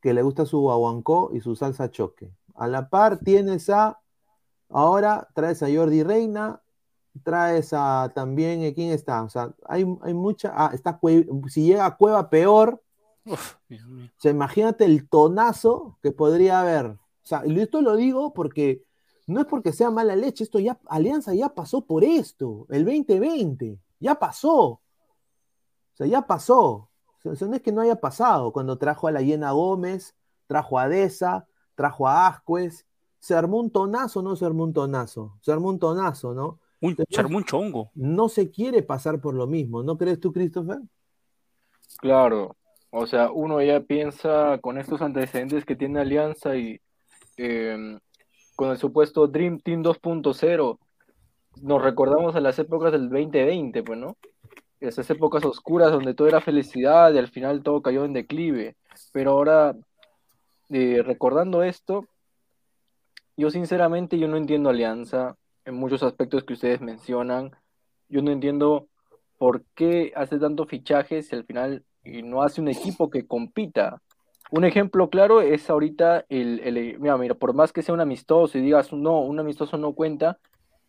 que 0.00 0.14
le 0.14 0.22
gusta 0.22 0.46
su 0.46 0.70
aguancó 0.70 1.30
y 1.32 1.40
su 1.40 1.56
salsa 1.56 1.90
choque. 1.90 2.32
A 2.54 2.66
la 2.66 2.88
par 2.88 3.18
tienes 3.18 3.68
a, 3.70 4.00
ahora 4.68 5.28
traes 5.34 5.62
a 5.62 5.68
Jordi 5.72 6.02
Reina, 6.02 6.62
traes 7.22 7.72
a 7.72 8.12
también, 8.14 8.62
eh, 8.62 8.74
¿quién 8.74 8.90
está? 8.92 9.22
O 9.22 9.28
sea, 9.28 9.54
hay, 9.66 9.84
hay 10.02 10.14
mucha, 10.14 10.52
ah, 10.54 10.70
está 10.72 10.98
si 11.48 11.64
llega 11.64 11.86
a 11.86 11.96
Cueva 11.96 12.30
peor, 12.30 12.82
Uf, 13.26 13.56
Dios 13.68 13.86
mío. 13.86 14.06
o 14.06 14.20
sea, 14.20 14.30
imagínate 14.30 14.84
el 14.84 15.08
tonazo 15.08 15.98
que 16.02 16.12
podría 16.12 16.60
haber. 16.60 16.86
O 16.86 16.98
sea, 17.22 17.42
y 17.46 17.58
esto 17.60 17.82
lo 17.82 17.96
digo 17.96 18.32
porque 18.32 18.84
no 19.26 19.40
es 19.40 19.46
porque 19.46 19.72
sea 19.72 19.90
mala 19.90 20.16
leche, 20.16 20.44
esto 20.44 20.58
ya, 20.58 20.78
Alianza 20.86 21.34
ya 21.34 21.50
pasó 21.50 21.86
por 21.86 22.02
esto, 22.02 22.66
el 22.70 22.84
2020, 22.84 23.78
ya 24.00 24.16
pasó. 24.16 24.58
O 24.62 24.80
sea, 25.94 26.06
ya 26.06 26.22
pasó. 26.22 26.90
O 27.24 27.36
sea, 27.36 27.46
no 27.46 27.54
es 27.54 27.62
que 27.62 27.72
no 27.72 27.82
haya 27.82 27.96
pasado. 27.96 28.52
Cuando 28.52 28.78
trajo 28.78 29.06
a 29.06 29.12
la 29.12 29.20
Yena 29.20 29.52
Gómez, 29.52 30.16
trajo 30.46 30.78
a 30.78 30.88
Deza, 30.88 31.46
trajo 31.74 32.08
a 32.08 32.26
Ascuez, 32.26 32.86
se 33.20 33.34
armó 33.34 33.60
un 33.60 33.70
tonazo, 33.70 34.22
no 34.22 34.34
se 34.34 34.46
armó 34.46 34.64
un 34.64 34.72
tonazo. 34.72 35.36
Se 35.42 35.52
armó 35.52 35.68
un 35.68 35.78
tonazo, 35.78 36.34
¿no? 36.34 36.58
Un, 36.80 36.90
Entonces, 36.90 37.14
se 37.14 37.20
armó 37.20 37.36
un 37.36 37.44
chongo. 37.44 37.90
No 37.94 38.28
se 38.28 38.50
quiere 38.50 38.82
pasar 38.82 39.20
por 39.20 39.34
lo 39.34 39.46
mismo, 39.46 39.82
¿no 39.82 39.98
crees 39.98 40.18
tú, 40.18 40.32
Christopher? 40.32 40.80
Claro, 41.98 42.56
o 42.90 43.06
sea, 43.06 43.30
uno 43.30 43.60
ya 43.62 43.80
piensa 43.80 44.58
con 44.62 44.78
estos 44.78 45.02
antecedentes 45.02 45.64
que 45.64 45.76
tiene 45.76 46.00
Alianza 46.00 46.56
y 46.56 46.80
eh, 47.36 47.98
con 48.56 48.70
el 48.70 48.78
supuesto 48.78 49.26
Dream 49.28 49.60
Team 49.60 49.82
2.0, 49.82 50.78
nos 51.62 51.82
recordamos 51.82 52.34
a 52.36 52.40
las 52.40 52.58
épocas 52.58 52.92
del 52.92 53.08
2020, 53.10 53.82
pues, 53.82 53.98
¿no? 53.98 54.16
Esas 54.80 55.08
épocas 55.10 55.44
oscuras 55.44 55.92
donde 55.92 56.14
todo 56.14 56.28
era 56.28 56.40
felicidad 56.40 57.12
y 57.12 57.18
al 57.18 57.28
final 57.28 57.62
todo 57.62 57.82
cayó 57.82 58.04
en 58.04 58.12
declive. 58.14 58.76
Pero 59.12 59.32
ahora, 59.32 59.76
eh, 60.70 61.02
recordando 61.04 61.62
esto, 61.62 62.06
yo 63.36 63.50
sinceramente 63.50 64.18
yo 64.18 64.28
no 64.28 64.36
entiendo 64.36 64.70
Alianza 64.70 65.36
en 65.64 65.74
muchos 65.74 66.02
aspectos 66.02 66.44
que 66.44 66.54
ustedes 66.54 66.80
mencionan. 66.80 67.50
Yo 68.08 68.22
no 68.22 68.30
entiendo 68.30 68.88
por 69.38 69.64
qué 69.74 70.12
hace 70.16 70.38
tantos 70.38 70.68
fichajes 70.68 71.28
si 71.28 71.36
al 71.36 71.44
final 71.44 71.84
y 72.04 72.22
no 72.22 72.42
hace 72.42 72.60
un 72.60 72.68
equipo 72.68 73.10
que 73.10 73.26
compita. 73.26 74.00
Un 74.50 74.64
ejemplo 74.64 75.10
claro 75.10 75.42
es 75.42 75.70
ahorita 75.70 76.24
el, 76.28 76.60
el- 76.60 76.98
mira, 76.98 77.16
mira, 77.16 77.34
por 77.34 77.54
más 77.54 77.72
que 77.72 77.82
sea 77.82 77.94
un 77.94 78.00
amistoso 78.00 78.58
y 78.58 78.62
digas 78.62 78.92
no, 78.92 79.20
un 79.20 79.38
amistoso 79.38 79.76
no 79.76 79.92
cuenta, 79.92 80.38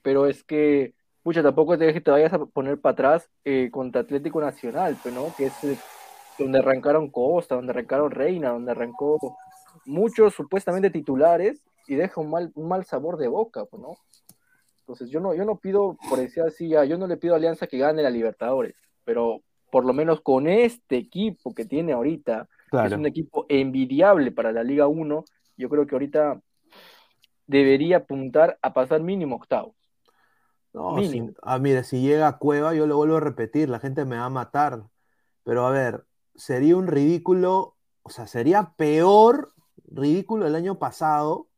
pero 0.02 0.28
es 0.28 0.44
que, 0.44 0.94
pucha, 1.24 1.44
tampoco 1.44 1.78
te, 1.78 2.00
te 2.00 2.12
vayas 2.12 2.34
a 2.34 2.46
poner 2.46 2.80
para 2.80 2.94
atrás 2.94 3.30
eh, 3.44 3.70
contra 3.72 4.02
Atlético 4.02 4.42
Nacional, 4.42 4.98
pues, 5.02 5.14
¿no? 5.14 5.34
Que 5.36 5.46
es 5.46 5.64
eh, 5.64 5.78
donde 6.38 6.60
arrancaron 6.60 7.10
Costa, 7.10 7.56
donde 7.56 7.72
arrancaron 7.72 8.12
Reina, 8.12 8.50
donde 8.50 8.72
arrancó 8.72 9.18
muchos 9.86 10.34
supuestamente 10.34 10.90
titulares 10.90 11.62
y 11.88 11.96
deja 11.96 12.22
un 12.22 12.30
mal, 12.30 12.52
un 12.56 12.68
mal 12.68 12.86
sabor 12.86 13.18
de 13.18 13.28
boca, 13.28 13.66
pues, 13.66 13.82
¿no? 13.82 13.96
Entonces 14.82 15.10
yo 15.10 15.20
no, 15.20 15.34
yo 15.34 15.46
no 15.46 15.58
pido, 15.58 15.98
por 16.10 16.20
decir 16.20 16.44
así, 16.44 16.70
ya, 16.70 16.84
yo 16.84 16.98
no 16.98 17.08
le 17.08 17.18
pido 17.18 17.34
a 17.34 17.38
Alianza 17.38 17.68
que 17.68 17.78
gane 17.78 18.04
la 18.04 18.10
Libertadores, 18.10 18.76
pero 19.06 19.42
por 19.72 19.86
lo 19.86 19.94
menos 19.94 20.22
con 20.22 20.48
este 20.48 20.98
equipo 20.98 21.54
que 21.56 21.66
tiene 21.66 21.94
ahorita, 21.94 22.50
que 22.70 22.86
es 22.86 22.94
un 22.94 23.06
equipo 23.06 23.46
envidiable 23.48 24.32
para 24.32 24.52
la 24.52 24.64
Liga 24.64 24.88
1, 24.88 25.24
yo 25.58 25.70
creo 25.70 25.88
que 25.88 25.96
ahorita 25.96 26.42
debería 27.48 27.98
apuntar 27.98 28.58
a 28.62 28.74
pasar 28.74 29.02
mínimo 29.02 29.36
octavos. 29.36 29.76
No, 30.74 31.04
si- 31.04 31.22
ah, 31.44 31.60
mire, 31.60 31.84
si 31.84 32.02
llega 32.02 32.28
a 32.28 32.38
Cueva, 32.38 32.74
yo 32.74 32.88
lo 32.88 32.96
vuelvo 32.96 33.18
a 33.18 33.20
repetir, 33.20 33.70
la 33.70 33.80
gente 33.80 34.06
me 34.06 34.18
va 34.18 34.26
a 34.26 34.30
matar. 34.30 34.90
Pero 35.44 35.66
a 35.66 35.72
ver, 35.72 36.06
sería 36.36 36.78
un 36.78 36.88
ridículo, 36.88 37.76
o 38.04 38.10
sea, 38.10 38.28
sería 38.28 38.74
peor 38.78 39.54
ridículo 39.86 40.48
el 40.48 40.56
año 40.56 40.80
pasado 40.80 41.50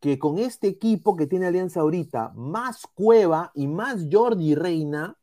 que 0.00 0.18
con 0.18 0.38
este 0.38 0.68
equipo 0.68 1.16
que 1.16 1.26
tiene 1.26 1.46
Alianza 1.46 1.80
ahorita, 1.80 2.32
más 2.34 2.86
Cueva 2.94 3.50
y 3.54 3.66
más 3.68 4.06
Jordi 4.10 4.54
Reina, 4.54 5.16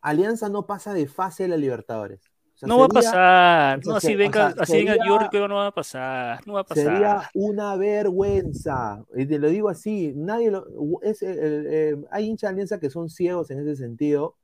Alianza 0.00 0.48
no 0.48 0.66
pasa 0.66 0.94
de 0.94 1.06
fase 1.06 1.44
de 1.44 1.50
la 1.50 1.56
Libertadores. 1.56 2.29
O 2.62 2.66
sea, 2.66 2.68
No 2.68 2.78
va 2.78 2.84
a 2.84 2.88
pasar. 2.88 3.78
o 3.78 3.82
sea, 3.82 3.90
No, 3.92 3.96
así 3.96 4.14
o 4.14 4.18
venga, 4.18 4.52
sea, 4.52 4.62
así 4.62 4.72
venga 4.76 4.92
sería- 4.94 5.08
Jordi 5.10 5.28
Cueva, 5.30 5.48
no 5.48 5.54
va 5.54 5.66
a 5.68 5.70
pasar. 5.74 6.46
No 6.46 6.52
va 6.54 6.60
a 6.60 6.64
pasar. 6.64 6.84
Sería 6.84 7.30
una 7.34 7.76
vergüenza. 7.76 9.02
Y 9.16 9.24
te 9.26 9.38
lo 9.38 9.48
digo 9.48 9.68
así, 9.70 10.12
nadie 10.14 10.50
lo, 10.50 10.66
es, 11.02 11.22
el- 11.22 11.38
el- 11.38 11.66
eh, 11.70 11.96
hay 12.10 12.26
hinchas 12.26 12.48
de 12.50 12.52
alianza 12.52 12.78
que 12.80 12.90
son 12.90 13.08
ciegos 13.08 13.50
en 13.50 13.60
ese 13.60 13.76
sentido, 13.76 14.36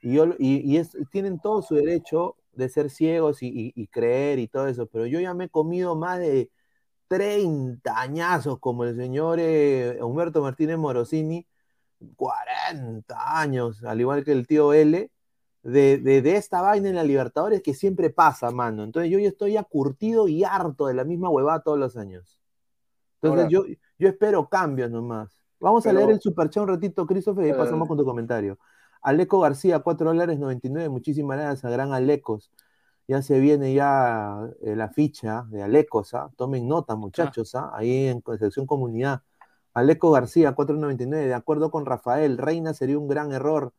y, 0.00 0.12
yo, 0.14 0.26
y, 0.38 0.58
y 0.70 0.76
es- 0.76 0.96
tienen 1.10 1.40
todo 1.40 1.60
su 1.62 1.74
derecho 1.74 2.36
de 2.52 2.68
ser 2.68 2.88
ciegos 2.88 3.42
y, 3.42 3.48
y- 3.48 3.72
y 3.74 3.86
creer 3.88 4.38
y 4.38 4.46
todo 4.48 4.68
eso, 4.68 4.86
pero 4.86 5.06
yo 5.06 5.18
ya 5.20 5.34
me 5.34 5.44
he 5.46 5.48
comido 5.48 5.96
más 5.96 6.20
de 6.20 6.50
30 7.08 8.00
añazos 8.00 8.58
como 8.60 8.84
el 8.84 8.94
señor 8.96 9.38
eh, 9.40 9.98
Humberto 10.02 10.40
Martínez 10.42 10.78
Morosini, 10.78 11.46
40 12.16 13.40
años, 13.40 13.82
al 13.84 14.00
igual 14.00 14.24
que 14.24 14.32
el 14.32 14.46
tío 14.46 14.72
L, 14.72 15.10
de, 15.66 15.98
de, 15.98 16.22
de 16.22 16.36
esta 16.36 16.60
vaina 16.62 16.88
en 16.88 16.94
la 16.94 17.02
Libertadores 17.04 17.62
que 17.62 17.74
siempre 17.74 18.10
pasa, 18.10 18.50
mano. 18.50 18.84
Entonces 18.84 19.10
yo 19.10 19.18
ya 19.18 19.28
estoy 19.28 19.52
ya 19.52 19.62
curtido 19.64 20.28
y 20.28 20.44
harto 20.44 20.86
de 20.86 20.94
la 20.94 21.04
misma 21.04 21.28
huevada 21.28 21.60
todos 21.60 21.78
los 21.78 21.96
años. 21.96 22.38
Entonces 23.20 23.44
Ahora- 23.44 23.48
yo, 23.50 23.64
yo 23.98 24.08
espero 24.08 24.48
cambios 24.48 24.90
nomás. 24.90 25.30
Vamos 25.58 25.84
Pero- 25.84 25.96
a 25.98 26.00
leer 26.00 26.12
el 26.12 26.20
superchat 26.20 26.62
un 26.62 26.68
ratito, 26.68 27.06
Christopher, 27.06 27.44
y 27.46 27.48
Dale, 27.50 27.62
pasamos 27.62 27.88
con 27.88 27.96
tu 27.96 28.04
comentario. 28.04 28.58
Aleco 29.02 29.40
García, 29.40 29.78
4 29.80 30.06
dólares 30.08 30.38
99. 30.38 30.88
Muchísimas 30.88 31.38
gracias 31.38 31.64
a 31.64 31.70
Gran 31.70 31.92
Alecos. 31.92 32.50
Ya 33.08 33.22
se 33.22 33.38
viene 33.38 33.72
ya 33.72 34.48
eh, 34.62 34.74
la 34.74 34.88
ficha 34.88 35.46
de 35.50 35.62
Alecos, 35.62 36.12
¿ah? 36.14 36.28
Tomen 36.36 36.66
nota, 36.66 36.96
muchachos, 36.96 37.54
¿ah? 37.54 37.70
Ahí 37.72 38.08
en 38.08 38.22
sección 38.38 38.66
comunidad. 38.66 39.22
Aleco 39.74 40.10
García, 40.10 40.54
4.99. 40.56 41.26
De 41.26 41.34
acuerdo 41.34 41.70
con 41.70 41.86
Rafael, 41.86 42.36
Reina 42.36 42.74
sería 42.74 42.98
un 42.98 43.06
gran 43.08 43.32
error. 43.32 43.72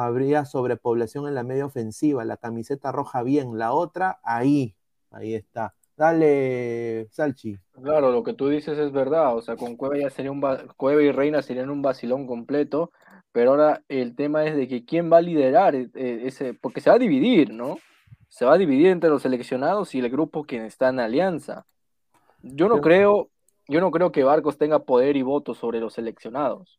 Habría 0.00 0.44
sobrepoblación 0.44 1.26
en 1.26 1.34
la 1.34 1.42
media 1.42 1.66
ofensiva. 1.66 2.24
La 2.24 2.36
camiseta 2.36 2.92
roja 2.92 3.22
bien. 3.24 3.58
La 3.58 3.72
otra, 3.72 4.20
ahí. 4.22 4.76
Ahí 5.10 5.34
está. 5.34 5.74
Dale, 5.96 7.08
Salchi. 7.10 7.58
Claro, 7.82 8.12
lo 8.12 8.22
que 8.22 8.32
tú 8.32 8.48
dices 8.48 8.78
es 8.78 8.92
verdad, 8.92 9.36
o 9.36 9.42
sea, 9.42 9.56
con 9.56 9.76
Cueva 9.76 9.98
ya 9.98 10.10
sería 10.10 10.30
un 10.30 10.40
va- 10.42 10.62
Cueva 10.76 11.02
y 11.02 11.10
Reina 11.10 11.42
serían 11.42 11.70
un 11.70 11.82
vacilón 11.82 12.28
completo, 12.28 12.92
pero 13.32 13.50
ahora 13.50 13.82
el 13.88 14.14
tema 14.14 14.44
es 14.46 14.54
de 14.54 14.68
que 14.68 14.84
quién 14.84 15.10
va 15.12 15.16
a 15.16 15.22
liderar 15.22 15.74
eh, 15.74 15.88
ese, 15.94 16.54
porque 16.54 16.80
se 16.80 16.90
va 16.90 16.96
a 16.96 17.00
dividir, 17.00 17.52
¿no? 17.52 17.78
Se 18.28 18.44
va 18.44 18.54
a 18.54 18.58
dividir 18.58 18.88
entre 18.88 19.10
los 19.10 19.22
seleccionados 19.22 19.94
y 19.96 19.98
el 19.98 20.08
grupo 20.10 20.44
que 20.44 20.64
está 20.64 20.90
en 20.90 21.00
alianza. 21.00 21.66
Yo 22.42 22.68
no 22.68 22.80
creo, 22.80 23.30
yo 23.66 23.80
no 23.80 23.90
creo 23.90 24.12
que 24.12 24.22
Barcos 24.22 24.56
tenga 24.56 24.78
poder 24.84 25.16
y 25.16 25.22
voto 25.22 25.54
sobre 25.54 25.80
los 25.80 25.94
seleccionados. 25.94 26.78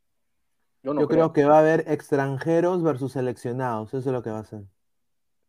Yo 0.83 0.93
no 0.93 1.01
Yo 1.01 1.07
creo 1.07 1.31
creo. 1.31 1.33
que 1.33 1.45
va 1.45 1.57
a 1.57 1.59
haber 1.59 1.85
extranjeros 1.87 2.81
versus 2.83 3.13
seleccionados, 3.13 3.89
eso 3.93 3.97
es 4.09 4.13
lo 4.13 4.23
que 4.23 4.29
va 4.31 4.39
a 4.39 4.45
ser. 4.45 4.63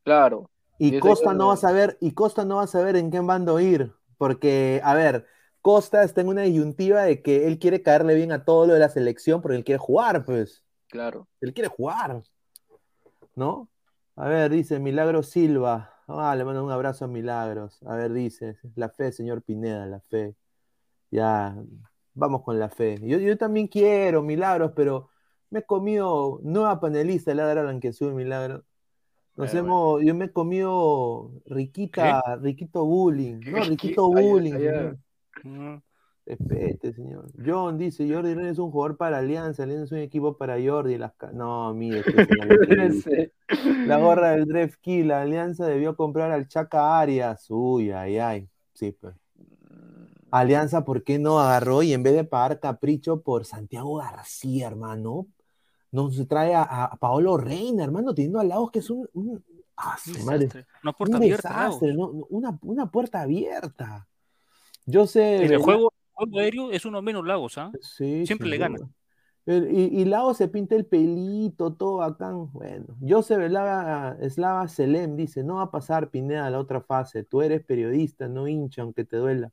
Claro. 0.04 0.50
Y 0.78 0.98
Costa 0.98 1.34
no 1.34 1.48
va 1.48 1.54
a 1.54 1.56
saber, 1.56 1.98
y 2.00 2.12
Costa 2.12 2.44
no 2.44 2.56
va 2.56 2.62
a 2.62 2.66
saber 2.66 2.96
en 2.96 3.10
qué 3.10 3.20
bando 3.20 3.60
ir, 3.60 3.92
porque, 4.18 4.80
a 4.82 4.94
ver, 4.94 5.26
Costa 5.60 6.02
está 6.02 6.22
en 6.22 6.28
una 6.28 6.42
disyuntiva 6.42 7.02
de 7.02 7.22
que 7.22 7.46
él 7.46 7.58
quiere 7.58 7.82
caerle 7.82 8.14
bien 8.14 8.32
a 8.32 8.44
todo 8.44 8.66
lo 8.66 8.74
de 8.74 8.80
la 8.80 8.88
selección, 8.88 9.42
porque 9.42 9.56
él 9.56 9.64
quiere 9.64 9.78
jugar, 9.78 10.24
pues, 10.24 10.64
Claro. 10.88 11.28
él 11.40 11.52
quiere 11.54 11.68
jugar, 11.68 12.22
¿no? 13.34 13.68
A 14.16 14.28
ver, 14.28 14.50
dice 14.50 14.78
Milagro 14.78 15.22
Silva, 15.22 15.94
ah, 16.08 16.34
le 16.36 16.44
mando 16.44 16.64
un 16.64 16.70
abrazo 16.72 17.04
a 17.04 17.08
Milagros, 17.08 17.80
a 17.86 17.94
ver, 17.96 18.12
dice, 18.12 18.58
la 18.74 18.88
fe, 18.90 19.12
señor 19.12 19.42
Pineda, 19.42 19.86
la 19.86 20.00
fe, 20.00 20.34
ya, 21.10 21.56
vamos 22.14 22.42
con 22.42 22.58
la 22.58 22.68
fe. 22.70 22.98
Yo, 23.02 23.18
yo 23.18 23.36
también 23.38 23.68
quiero 23.68 24.22
Milagros, 24.22 24.72
pero 24.74 25.10
me 25.51 25.61
he 25.61 25.64
comido 25.64 26.40
nueva 26.42 26.80
panelista, 26.80 27.34
la 27.34 27.46
de 27.46 27.62
Blanquezú, 27.62 28.11
Milagros. 28.12 28.62
Nos 29.36 29.55
Eh, 29.55 29.59
hemos, 29.59 30.03
yo 30.03 30.14
me 30.14 30.26
he 30.26 30.32
comido 30.32 31.30
riquita, 31.46 32.22
riquito 32.40 32.84
bullying, 32.84 33.40
no, 33.40 33.64
riquito 33.64 34.09
bullying. 34.09 34.94
Mm, 35.42 35.76
Respete, 36.26 36.92
señor. 36.92 37.26
John 37.44 37.76
dice, 37.78 38.09
Jordi 38.09 38.34
Reyes 38.34 38.53
es 38.53 38.59
un 38.59 38.70
jugador 38.70 38.96
para 38.96 39.18
Alianza, 39.18 39.64
Alianza 39.64 39.84
es 39.84 39.92
un 39.92 39.98
equipo 39.98 40.36
para 40.36 40.57
Jordi. 40.62 40.96
Las 40.96 41.12
no, 41.32 41.74
mire, 41.74 42.05
este 42.07 43.32
La 43.86 43.98
gorra 43.98 44.32
del 44.32 44.46
Dref 44.46 44.76
Key, 44.76 45.03
la 45.03 45.22
Alianza 45.22 45.66
debió 45.66 45.96
comprar 45.96 46.30
al 46.30 46.46
Chaca 46.46 47.01
Arias. 47.01 47.46
Uy, 47.48 47.90
ay, 47.90 48.18
ay. 48.18 48.48
Sí, 48.74 48.92
pues. 48.92 49.14
Alianza, 50.30 50.84
¿por 50.84 51.03
qué 51.03 51.18
no 51.18 51.40
agarró 51.40 51.82
y 51.82 51.92
en 51.92 52.05
vez 52.05 52.14
de 52.14 52.22
pagar 52.22 52.61
capricho 52.61 53.22
por 53.22 53.44
Santiago 53.44 53.96
García, 53.96 54.68
hermano? 54.68 55.26
No 55.93 56.11
se 56.11 56.24
trae 56.26 56.55
a, 56.55 56.62
a 56.62 56.97
Paolo 56.97 57.36
Reina, 57.36 57.82
hermano, 57.84 58.14
teniendo 58.14 58.38
a 58.41 58.45
Lagos 58.45 58.70
que 58.70 58.78
es 58.80 58.91
un, 58.91 59.09
un- 59.12 59.45
ah, 59.76 59.97
desastre. 60.07 60.66
Una 60.82 60.93
puerta 60.93 61.16
un 61.16 61.22
abierta. 61.22 61.49
desastre, 61.49 61.88
Lagos. 61.95 62.14
¿no? 62.14 62.26
una, 62.30 62.59
una 62.62 62.91
puerta 62.91 63.20
abierta. 63.22 64.07
Yo 64.86 65.07
sé. 65.07 65.45
En 65.45 65.53
el 65.53 65.59
juego, 65.62 65.93
juego 66.12 66.38
aéreo 66.38 66.70
es 66.70 66.84
uno 66.84 67.03
menos 67.03 67.26
Lagos, 67.26 67.59
¿ah? 67.59 67.70
Sí, 67.80 68.24
Siempre 68.26 68.49
le 68.49 68.59
gana. 68.59 68.78
El- 69.47 69.70
Y, 69.76 70.01
y 70.01 70.05
Lago 70.05 70.34
se 70.34 70.49
pinta 70.49 70.76
el 70.76 70.84
pelito, 70.86 71.72
todo 71.72 71.97
bacán. 71.97 72.53
Bueno, 72.53 72.97
Joseph 73.01 73.41
Eslava, 73.41 74.16
Eslava 74.20 74.68
Selem 74.68 75.16
dice: 75.16 75.43
No 75.43 75.57
va 75.57 75.62
a 75.62 75.70
pasar 75.70 76.11
Pineda 76.11 76.47
a 76.47 76.51
la 76.51 76.59
otra 76.61 76.80
fase. 76.82 77.24
Tú 77.24 77.43
eres 77.43 77.64
periodista, 77.64 78.28
no 78.28 78.47
hincha, 78.47 78.82
aunque 78.82 79.05
te 79.05 79.16
duela. 79.16 79.51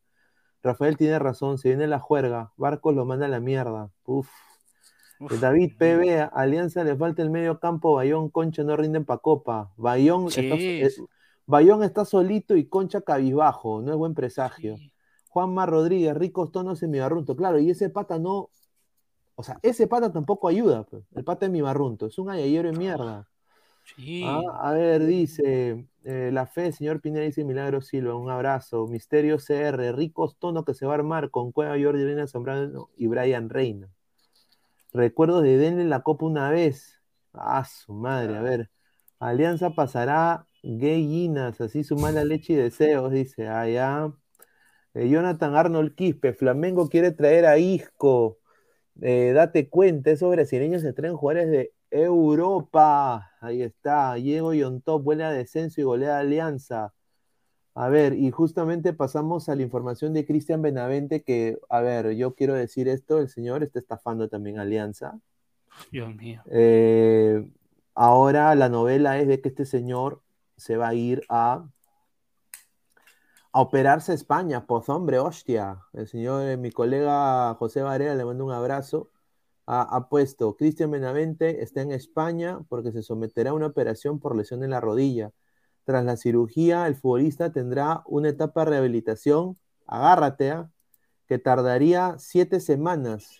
Rafael 0.62 0.98
tiene 0.98 1.18
razón, 1.20 1.58
se 1.58 1.70
viene 1.70 1.88
la 1.88 2.00
juerga. 2.00 2.52
Barcos 2.58 2.94
lo 2.96 3.06
manda 3.06 3.26
a 3.26 3.30
la 3.30 3.40
mierda. 3.40 3.90
Uf. 4.06 4.30
Uf. 5.20 5.40
David 5.40 5.74
PB, 5.78 6.20
a 6.22 6.26
Alianza 6.26 6.84
le 6.84 6.96
falta 6.96 7.22
el 7.22 7.30
medio 7.30 7.60
campo. 7.60 7.94
Bayón, 7.96 8.30
Concha 8.30 8.64
no 8.64 8.76
rinden 8.76 9.06
pa' 9.06 9.18
copa. 9.18 9.72
Bayón, 9.78 10.30
Sí, 10.32 10.42
está, 10.42 10.56
eh. 10.58 10.90
Bayón 11.46 11.84
está 11.84 12.06
solito 12.06 12.56
y 12.56 12.66
Concha 12.66 13.02
cabizbajo. 13.02 13.82
No 13.82 13.92
es 13.92 13.98
buen 13.98 14.14
presagio. 14.14 14.78
Sí. 14.78 14.92
Juanma 15.30 15.66
Rodríguez, 15.66 16.16
ricos 16.16 16.52
tonos 16.52 16.82
en 16.84 16.92
mi 16.92 17.00
barrunto. 17.00 17.36
Claro, 17.36 17.60
y 17.60 17.70
ese 17.70 17.90
pata 17.90 18.20
no. 18.20 18.50
O 19.36 19.44
sea, 19.44 19.60
ese 19.62 19.88
pata 19.88 20.12
tampoco 20.12 20.48
ayuda. 20.48 20.84
pues. 20.84 21.04
El 21.14 21.24
pata 21.24 21.46
es 21.46 21.52
mi 21.52 21.62
barrunto. 21.62 22.08
Es 22.08 22.18
un 22.18 22.30
ayayero 22.30 22.70
en 22.70 22.78
mierda. 22.78 23.28
Sí. 23.96 24.24
Ah, 24.26 24.42
a 24.62 24.74
ver, 24.74 25.06
dice 25.06 25.86
eh, 26.04 26.30
la 26.34 26.46
fe, 26.46 26.72
señor 26.72 27.02
Pineda 27.02 27.24
dice 27.24 27.44
Milagro 27.44 27.82
Silva, 27.82 28.16
un 28.16 28.30
abrazo. 28.30 28.88
Misterio 28.88 29.38
CR, 29.38 29.94
ricos 29.96 30.38
tonos 30.38 30.66
que 30.66 30.74
se 30.74 30.86
va 30.86 30.94
a 30.94 30.96
armar 30.96 31.32
con 31.32 31.52
Cueva 31.52 31.76
Jordi 31.82 32.04
Reina 32.04 32.28
Zambrano 32.28 32.90
y 32.98 33.08
Brian 33.08 33.50
Reina. 33.50 33.90
Recuerdos 34.94 35.44
de 35.44 35.58
denle 35.58 35.86
la 35.86 36.02
copa 36.02 36.26
una 36.26 36.50
vez. 36.50 37.02
Ah, 37.34 37.66
su 37.66 37.94
madre, 37.94 38.38
a 38.38 38.42
ver. 38.42 38.72
Alianza 39.20 39.72
pasará 39.72 40.46
gayinas, 40.64 41.60
así 41.62 41.84
su 41.84 41.96
mala 41.98 42.24
leche 42.26 42.54
y 42.54 42.56
deseos, 42.56 43.12
dice. 43.12 43.48
Ah, 43.48 43.68
ya. 43.68 44.14
Eh, 44.94 45.10
Jonathan 45.10 45.56
Arnold 45.56 45.96
Quispe, 45.96 46.34
Flamengo 46.34 46.90
quiere 46.90 47.12
traer 47.12 47.46
a 47.46 47.58
Isco. 47.58 48.40
Eh, 49.02 49.34
date 49.34 49.70
cuenta, 49.70 50.12
esos 50.12 50.32
brasileños 50.32 50.82
se 50.82 50.94
traen 50.94 51.16
jugadores 51.18 51.52
de 51.52 51.74
Europa. 51.92 53.32
Ahí 53.42 53.62
está. 53.64 54.16
Diego 54.16 54.54
Yontop, 54.54 55.04
buena 55.04 55.32
descenso 55.32 55.82
y 55.82 55.84
golea 55.86 56.20
Alianza. 56.20 56.94
A 57.80 57.90
ver, 57.90 58.14
y 58.14 58.32
justamente 58.32 58.92
pasamos 58.92 59.50
a 59.50 59.56
la 59.56 59.62
información 59.62 60.12
de 60.12 60.26
Cristian 60.26 60.64
Benavente, 60.64 61.22
que, 61.22 61.60
a 61.70 61.80
ver, 61.82 62.16
yo 62.16 62.34
quiero 62.34 62.56
decir 62.56 62.88
esto, 62.88 63.20
el 63.20 63.30
señor 63.30 63.62
está 63.62 63.78
estafando 63.78 64.28
también 64.30 64.58
Alianza. 64.58 65.20
Dios 65.92 66.16
mío. 66.16 66.42
Eh, 66.50 67.48
ahora 67.94 68.56
la 68.56 68.68
novela 68.68 69.20
es 69.20 69.28
de 69.28 69.42
que 69.42 69.50
este 69.50 69.64
señor 69.66 70.24
se 70.56 70.76
va 70.76 70.88
a 70.88 70.96
ir 70.96 71.22
a, 71.30 71.68
a 73.52 73.62
operarse 73.62 74.12
a 74.12 74.16
España, 74.16 74.66
pues 74.66 74.90
hombre, 74.90 75.20
hostia. 75.20 75.80
El 75.94 76.08
señor, 76.08 76.50
eh, 76.50 76.58
mi 76.58 76.72
colega 76.72 77.54
José 77.60 77.84
Varela, 77.84 78.16
le 78.16 78.26
mando 78.26 78.44
un 78.44 78.54
abrazo. 78.54 79.12
Ha 79.68 80.10
puesto, 80.10 80.56
Cristian 80.56 80.90
Benavente 80.90 81.62
está 81.62 81.82
en 81.82 81.92
España 81.92 82.60
porque 82.70 82.92
se 82.92 83.04
someterá 83.04 83.52
a 83.52 83.54
una 83.54 83.68
operación 83.68 84.18
por 84.20 84.36
lesión 84.36 84.64
en 84.64 84.72
la 84.72 84.82
rodilla. 84.82 85.32
Tras 85.88 86.04
la 86.04 86.18
cirugía, 86.18 86.86
el 86.88 86.98
futbolista 86.98 87.54
tendrá 87.54 88.04
una 88.08 88.28
etapa 88.28 88.66
de 88.66 88.72
rehabilitación, 88.72 89.58
agárrate, 89.86 90.52
¿ah? 90.52 90.70
que 91.30 91.40
tardaría 91.40 92.16
siete 92.20 92.60
semanas. 92.60 93.40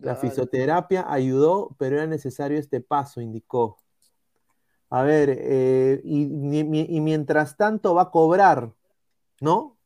La 0.00 0.14
Dale. 0.14 0.28
fisioterapia 0.28 1.04
ayudó, 1.12 1.74
pero 1.76 1.96
era 1.96 2.06
necesario 2.06 2.56
este 2.56 2.80
paso, 2.80 3.20
indicó. 3.20 3.78
A 4.90 5.02
ver, 5.02 5.36
eh, 5.40 6.00
y, 6.04 6.26
mi- 6.26 6.62
mi- 6.62 6.86
y 6.88 7.00
mientras 7.00 7.56
tanto 7.56 7.96
va 7.96 8.02
a 8.02 8.10
cobrar, 8.12 8.70
¿no? 9.40 9.76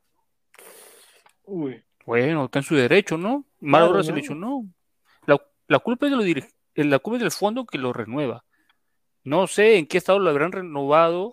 Uy. 1.45 1.83
Bueno, 2.05 2.45
está 2.45 2.59
en 2.59 2.65
su 2.67 2.75
derecho, 2.75 3.17
¿no? 3.17 3.47
Mal 3.59 3.81
Claro, 3.81 3.91
hora 3.91 3.99
¿no? 4.01 4.05
se 4.05 4.13
lesionó. 4.13 4.67
La, 5.27 5.41
la 5.67 5.79
culpa 5.79 6.05
es 6.05 6.11
de 6.13 6.17
los 6.19 6.27
dirig- 6.27 6.53
eh, 6.75 6.85
la 6.85 6.99
culpa 6.99 7.17
es 7.17 7.23
del 7.23 7.31
fondo 7.33 7.65
que 7.65 7.79
lo 7.79 7.95
renueva. 7.95 8.45
No 9.29 9.47
sé 9.47 9.77
en 9.77 9.87
qué 9.87 9.99
estado 9.99 10.19
lo 10.21 10.31
habrán 10.31 10.53
renovado, 10.53 11.33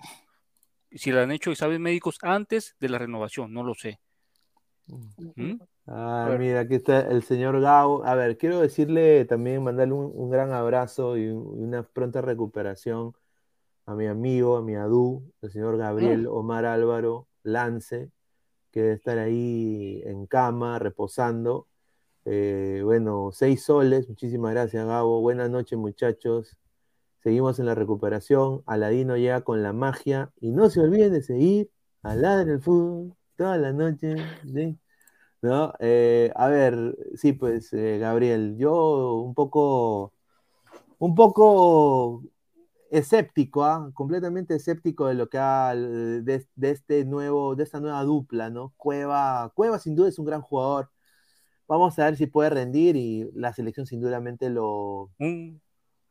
si 0.92 1.14
le 1.14 1.22
han 1.22 1.32
hecho 1.32 1.52
exámenes 1.52 1.80
médicos 1.80 2.18
antes 2.22 2.76
de 2.82 2.90
la 2.90 2.98
renovación, 2.98 3.54
no 3.54 3.64
lo 3.64 3.74
sé. 3.74 4.02
¿Mm? 4.88 5.54
Ah, 5.88 6.36
mira, 6.38 6.60
aquí 6.60 6.76
está 6.76 7.00
el 7.10 7.24
señor 7.24 7.62
Gao. 7.62 8.04
A 8.04 8.16
ver, 8.16 8.38
quiero 8.38 8.60
decirle 8.60 9.24
también, 9.24 9.64
mandarle 9.64 9.94
un, 9.94 10.12
un 10.14 10.30
gran 10.30 10.52
abrazo 10.52 11.16
y, 11.16 11.28
un- 11.30 11.58
y 11.58 11.64
una 11.64 11.84
pronta 11.84 12.22
recuperación 12.22 13.14
a 13.86 13.96
mi 13.96 14.08
amigo, 14.08 14.58
a 14.58 14.62
mi 14.62 14.76
Adu, 14.76 15.24
el 15.42 15.52
señor 15.52 15.78
Gabriel 15.78 16.28
Omar 16.28 16.66
Álvaro 16.66 17.30
Lance, 17.44 18.12
que 18.72 18.82
debe 18.82 18.94
estar 18.96 19.20
ahí 19.20 20.02
en 20.06 20.26
cama, 20.26 20.80
reposando. 20.80 21.68
Eh, 22.26 22.82
bueno, 22.84 23.30
seis 23.32 23.64
soles, 23.64 24.10
muchísimas 24.10 24.52
gracias, 24.54 24.86
Gabo. 24.86 25.22
Buenas 25.22 25.50
noches, 25.50 25.80
muchachos. 25.80 26.58
Seguimos 27.26 27.58
en 27.60 27.66
la 27.66 27.74
recuperación. 27.74 28.62
Aladino 28.68 29.18
llega 29.18 29.42
con 29.42 29.64
la 29.64 29.74
magia. 29.74 30.32
Y 30.40 30.52
no 30.52 30.70
se 30.70 30.80
olviden 30.80 31.12
de 31.12 31.24
seguir 31.24 31.72
a 32.04 32.16
Ladra 32.16 32.54
el 32.54 32.62
Fútbol 32.62 33.16
toda 33.36 33.58
la 33.58 33.74
noche. 33.74 34.16
¿No? 35.42 35.74
Eh, 35.80 36.32
a 36.36 36.48
ver, 36.50 36.96
sí, 37.16 37.34
pues, 37.34 37.74
eh, 37.74 37.98
Gabriel, 37.98 38.58
yo 38.58 39.16
un 39.16 39.34
poco, 39.34 40.14
un 41.00 41.16
poco 41.16 42.24
escéptico, 42.92 43.64
¿ah? 43.64 43.92
completamente 43.96 44.56
escéptico 44.56 45.08
de 45.08 45.16
lo 45.16 45.28
que 45.28 45.40
ha, 45.40 45.76
de, 45.76 46.48
este 46.62 47.06
nuevo, 47.06 47.56
de 47.56 47.64
esta 47.64 47.80
nueva 47.80 48.04
dupla, 48.04 48.52
¿no? 48.52 48.74
Cueva, 48.78 49.52
Cueva 49.56 49.80
sin 49.80 49.96
duda 49.96 50.10
es 50.10 50.20
un 50.20 50.26
gran 50.26 50.42
jugador. 50.42 50.92
Vamos 51.68 51.98
a 51.98 52.06
ver 52.06 52.18
si 52.18 52.28
puede 52.28 52.52
rendir 52.52 52.96
y 52.96 53.32
la 53.34 53.54
selección 53.54 53.88
sin 53.88 54.00
dudamente 54.00 54.50
lo, 54.52 55.12
Un, 55.20 55.62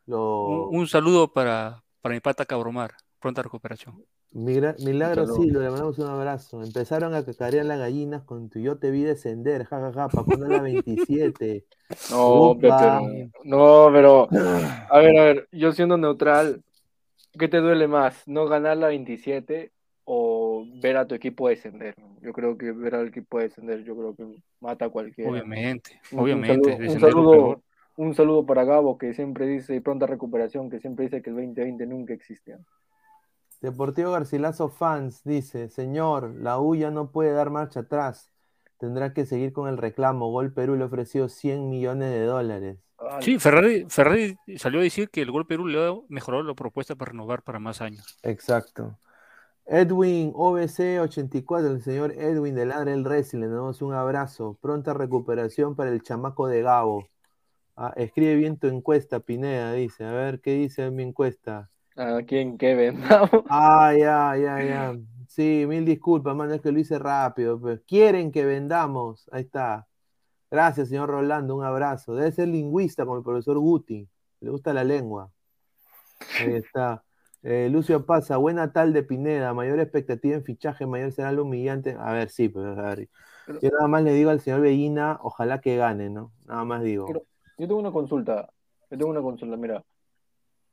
lo 0.06 0.68
un, 0.68 0.80
un 0.80 0.86
saludo 0.88 1.32
para, 1.32 1.82
para 2.00 2.14
mi 2.14 2.20
pata 2.20 2.44
Cabromar. 2.44 2.92
Pronta 3.20 3.42
recuperación. 3.42 4.04
Migra- 4.32 4.74
Milagro. 4.84 5.26
Silva, 5.26 5.62
le 5.62 5.70
mandamos 5.70 5.98
un 5.98 6.08
abrazo. 6.08 6.62
Empezaron 6.62 7.14
a 7.14 7.24
cacarear 7.24 7.64
las 7.64 7.78
gallinas 7.78 8.22
con 8.24 8.50
tu 8.50 8.58
yo 8.58 8.76
te 8.76 8.90
vi 8.90 9.02
descender, 9.02 9.64
jajaja, 9.64 10.08
para 10.08 10.24
poner 10.26 10.48
la 10.50 10.60
27. 10.62 11.64
No, 12.10 12.56
pero, 12.60 13.00
no, 13.44 13.88
pero, 13.92 14.28
a 14.90 14.98
ver, 14.98 15.18
a 15.18 15.24
ver, 15.24 15.48
yo 15.52 15.72
siendo 15.72 15.96
neutral, 15.96 16.62
¿qué 17.38 17.48
te 17.48 17.58
duele 17.58 17.86
más? 17.88 18.26
¿No 18.26 18.46
ganar 18.46 18.76
la 18.76 18.88
27 18.88 19.70
o 20.04 20.66
ver 20.82 20.96
a 20.98 21.06
tu 21.06 21.14
equipo 21.14 21.48
descender? 21.48 21.94
Yo 22.20 22.32
creo 22.32 22.58
que 22.58 22.72
ver 22.72 22.96
al 22.96 23.08
equipo 23.08 23.38
descender, 23.38 23.84
yo 23.84 23.94
creo 23.96 24.14
que 24.16 24.26
mata 24.60 24.86
a 24.86 24.88
cualquiera. 24.90 25.30
Obviamente, 25.30 26.00
Un- 26.10 26.18
un 26.18 26.24
obviamente. 26.24 26.72
saludo- 26.76 26.92
Un 26.92 27.00
saludo. 27.00 27.62
Un 27.96 28.14
saludo 28.14 28.44
para 28.46 28.64
Gabo, 28.64 28.98
que 28.98 29.14
siempre 29.14 29.46
dice, 29.46 29.74
y 29.74 29.80
pronta 29.80 30.06
recuperación, 30.06 30.70
que 30.70 30.80
siempre 30.80 31.06
dice 31.06 31.22
que 31.22 31.30
el 31.30 31.36
2020 31.36 31.86
nunca 31.86 32.14
existió. 32.14 32.58
Deportivo 33.60 34.12
Garcilaso 34.12 34.68
Fans 34.68 35.22
dice, 35.24 35.68
señor, 35.68 36.34
la 36.36 36.58
U 36.58 36.74
ya 36.74 36.90
no 36.90 37.10
puede 37.10 37.32
dar 37.32 37.50
marcha 37.50 37.80
atrás. 37.80 38.30
Tendrá 38.78 39.14
que 39.14 39.24
seguir 39.24 39.52
con 39.52 39.68
el 39.68 39.78
reclamo. 39.78 40.30
Gol 40.30 40.52
Perú 40.52 40.76
le 40.76 40.84
ofreció 40.84 41.28
100 41.28 41.70
millones 41.70 42.10
de 42.10 42.24
dólares. 42.24 42.78
Ah, 42.98 43.20
Sí, 43.22 43.38
Ferrari, 43.38 43.86
Ferrari 43.88 44.36
salió 44.56 44.80
a 44.80 44.82
decir 44.82 45.08
que 45.08 45.22
el 45.22 45.30
Gol 45.30 45.46
Perú 45.46 45.66
le 45.66 45.86
ha 45.86 45.94
mejorado 46.08 46.42
la 46.42 46.54
propuesta 46.54 46.94
para 46.94 47.12
renovar 47.12 47.42
para 47.42 47.58
más 47.58 47.80
años. 47.80 48.18
Exacto. 48.22 48.98
Edwin 49.66 50.34
OBC84, 50.34 51.70
el 51.70 51.82
señor 51.82 52.12
Edwin 52.12 52.54
de 52.54 52.66
Ladre 52.66 52.92
el 52.92 53.02
Wrestling, 53.02 53.40
le 53.40 53.48
damos 53.48 53.80
un 53.80 53.94
abrazo. 53.94 54.58
Pronta 54.60 54.92
recuperación 54.92 55.74
para 55.74 55.90
el 55.90 56.02
chamaco 56.02 56.48
de 56.48 56.60
Gabo. 56.60 57.08
Ah, 57.76 57.92
escribe 57.96 58.36
bien 58.36 58.56
tu 58.58 58.68
encuesta, 58.68 59.20
Pineda, 59.20 59.72
dice. 59.72 60.04
A 60.04 60.12
ver, 60.12 60.40
¿qué 60.40 60.52
dice 60.54 60.90
mi 60.90 61.02
encuesta? 61.02 61.70
¿A 61.96 62.22
quién 62.26 62.56
qué 62.58 62.74
vendamos? 63.30 63.30
Ah, 63.48 63.92
ya, 63.98 64.36
ya, 64.36 64.62
ya. 64.62 64.96
Sí, 65.28 65.64
mil 65.66 65.84
disculpas, 65.84 66.36
mano, 66.36 66.54
es 66.54 66.60
que 66.60 66.70
lo 66.70 66.78
hice 66.78 66.98
rápido. 66.98 67.60
Pues. 67.60 67.80
Quieren 67.86 68.30
que 68.30 68.44
vendamos. 68.44 69.28
Ahí 69.32 69.42
está. 69.42 69.86
Gracias, 70.50 70.88
señor 70.88 71.08
Rolando, 71.10 71.56
un 71.56 71.64
abrazo. 71.64 72.14
Debe 72.14 72.30
ser 72.30 72.46
lingüista 72.48 73.04
como 73.04 73.18
el 73.18 73.24
profesor 73.24 73.58
Guti. 73.58 74.08
Le 74.40 74.50
gusta 74.50 74.72
la 74.72 74.84
lengua. 74.84 75.30
Ahí 76.40 76.54
está. 76.54 77.02
Eh, 77.42 77.68
Lucio 77.70 78.06
Pasa, 78.06 78.36
buena 78.36 78.72
tal 78.72 78.92
de 78.92 79.02
Pineda, 79.02 79.52
mayor 79.52 79.80
expectativa 79.80 80.34
en 80.36 80.44
fichaje, 80.44 80.86
mayor 80.86 81.12
será 81.12 81.32
lo 81.32 81.42
humillante. 81.42 81.96
A 81.98 82.12
ver, 82.12 82.30
sí, 82.30 82.48
pues, 82.48 82.66
a 82.66 82.82
ver. 82.82 83.08
Pero- 83.46 83.60
Yo 83.60 83.70
nada 83.70 83.88
más 83.88 84.02
le 84.04 84.12
digo 84.12 84.30
al 84.30 84.40
señor 84.40 84.60
Bellina, 84.60 85.18
ojalá 85.22 85.60
que 85.60 85.76
gane, 85.76 86.08
¿no? 86.08 86.32
Nada 86.46 86.64
más 86.64 86.82
digo. 86.82 87.06
Pero- 87.06 87.22
Yo 87.58 87.66
tengo 87.68 87.80
una 87.80 87.92
consulta. 87.92 88.48
Yo 88.90 88.98
tengo 88.98 89.10
una 89.10 89.22
consulta, 89.22 89.56
mira. 89.56 89.84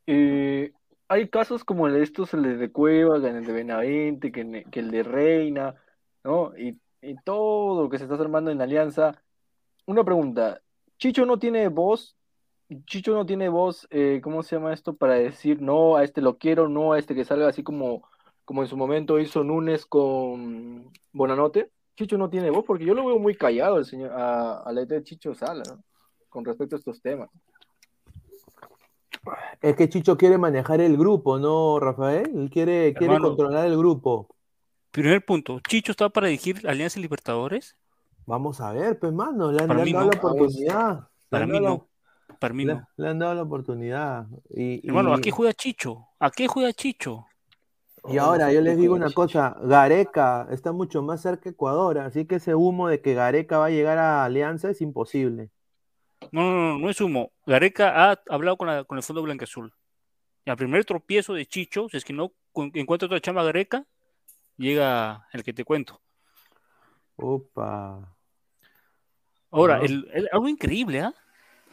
Eh, 0.07 0.71
hay 1.07 1.29
casos 1.29 1.63
como 1.63 1.87
el 1.87 1.93
de 1.93 2.03
estos, 2.03 2.33
el 2.33 2.59
de 2.59 2.71
Cueva, 2.71 3.17
el 3.17 3.45
de 3.45 3.53
Benavente, 3.53 4.31
que, 4.31 4.65
el 4.71 4.91
de 4.91 5.03
Reina, 5.03 5.75
¿no? 6.23 6.57
Y, 6.57 6.79
todo 7.25 7.83
lo 7.83 7.89
que 7.89 7.97
se 7.97 8.03
está 8.05 8.15
armando 8.15 8.51
en 8.51 8.61
alianza. 8.61 9.21
Una 9.87 10.03
pregunta. 10.03 10.61
¿Chicho 10.97 11.25
no 11.25 11.39
tiene 11.39 11.67
voz? 11.67 12.15
¿Chicho 12.85 13.13
no 13.13 13.25
tiene 13.25 13.49
voz, 13.49 13.87
eh, 13.89 14.21
¿cómo 14.23 14.43
se 14.43 14.55
llama 14.55 14.73
esto? 14.73 14.95
Para 14.95 15.15
decir, 15.15 15.61
no, 15.61 15.97
a 15.97 16.03
este 16.03 16.21
lo 16.21 16.37
quiero, 16.37 16.69
no, 16.69 16.93
a 16.93 16.99
este 16.99 17.15
que 17.15 17.25
salga 17.25 17.49
así 17.49 17.63
como, 17.63 18.07
como 18.45 18.61
en 18.61 18.69
su 18.69 18.77
momento 18.77 19.19
hizo 19.19 19.43
Núñez 19.43 19.85
con 19.85 20.91
Bonanote. 21.11 21.71
Chicho 21.97 22.17
no 22.17 22.29
tiene 22.29 22.49
voz 22.51 22.63
porque 22.65 22.85
yo 22.85 22.93
lo 22.93 23.05
veo 23.05 23.19
muy 23.19 23.35
callado 23.35 23.77
el 23.77 23.85
señor, 23.85 24.11
a, 24.13 24.61
a 24.61 24.71
la 24.71 24.85
de 24.85 25.03
Chicho 25.03 25.33
Sala, 25.33 25.63
¿no? 25.67 25.83
Con 26.31 26.43
respecto 26.45 26.75
a 26.75 26.79
estos 26.79 26.99
temas. 27.01 27.29
Es 29.61 29.75
que 29.75 29.87
Chicho 29.89 30.17
quiere 30.17 30.37
manejar 30.39 30.81
el 30.81 30.97
grupo, 30.97 31.37
¿no, 31.37 31.79
Rafael? 31.79 32.31
Él 32.35 32.49
quiere, 32.49 32.93
quiere 32.95 33.19
controlar 33.19 33.67
el 33.67 33.77
grupo. 33.77 34.27
Primer 34.89 35.23
punto, 35.23 35.59
Chicho 35.59 35.91
está 35.91 36.09
para 36.09 36.27
dirigir 36.27 36.67
Alianza 36.67 36.99
Libertadores. 36.99 37.75
Vamos 38.25 38.59
a 38.61 38.71
ver, 38.71 38.97
pues, 38.97 39.13
mano, 39.13 39.51
le 39.51 39.61
han, 39.63 39.67
le 39.75 39.81
han 39.83 39.91
dado 39.91 40.05
no. 40.05 40.11
la 40.11 40.17
oportunidad. 40.17 40.99
Le 40.99 41.05
Para 41.29 41.43
han 41.43 41.51
mí 41.51 41.59
dado 41.59 41.67
no. 41.67 41.87
Para 42.39 42.53
mí 42.53 42.65
la- 42.65 42.73
no. 42.73 42.79
Le, 42.97 43.03
le 43.03 43.09
han 43.09 43.19
dado 43.19 43.35
la 43.35 43.41
oportunidad. 43.43 44.25
Y, 44.49 44.87
Hermano, 44.87 45.11
y- 45.11 45.13
¿a 45.19 45.21
qué 45.21 45.31
juega 45.31 45.53
Chicho? 45.53 46.07
¿A 46.19 46.31
qué 46.31 46.47
juega 46.47 46.73
Chicho? 46.73 47.27
y 48.09 48.17
ahora 48.17 48.51
yo 48.51 48.61
les 48.61 48.77
digo 48.77 48.95
una 48.95 49.11
cosa, 49.11 49.55
Gareca 49.61 50.47
está 50.49 50.71
mucho 50.71 51.03
más 51.03 51.21
cerca 51.21 51.43
de 51.43 51.51
Ecuador, 51.51 51.99
así 51.99 52.25
que 52.25 52.35
ese 52.37 52.55
humo 52.55 52.87
de 52.87 52.99
que 52.99 53.13
Gareca 53.13 53.59
va 53.59 53.67
a 53.67 53.69
llegar 53.69 53.99
a 53.99 54.25
Alianza 54.25 54.71
es 54.71 54.81
imposible. 54.81 55.51
No, 56.31 56.41
no, 56.43 56.51
no, 56.73 56.79
no 56.79 56.89
es 56.89 57.01
humo. 57.01 57.31
Gareca 57.45 58.11
ha 58.11 58.21
hablado 58.29 58.57
con, 58.57 58.67
la- 58.67 58.83
con 58.83 58.97
el 58.97 59.03
Fondo 59.03 59.21
Blanqueazul. 59.21 59.73
Y 60.45 60.49
al 60.49 60.57
primer 60.57 60.85
tropiezo 60.85 61.33
de 61.33 61.45
Chicho, 61.45 61.87
si 61.89 61.97
es 61.97 62.05
que 62.05 62.13
no 62.13 62.31
cu- 62.51 62.71
encuentra 62.73 63.05
otra 63.07 63.19
chamba 63.19 63.43
Gareca, 63.43 63.85
llega 64.57 65.27
el 65.33 65.43
que 65.43 65.53
te 65.53 65.63
cuento. 65.65 66.01
Opa. 67.15 68.15
Ahora, 69.51 69.79
el- 69.81 70.09
el- 70.13 70.29
algo 70.31 70.47
increíble, 70.47 71.01
¿ah? 71.01 71.13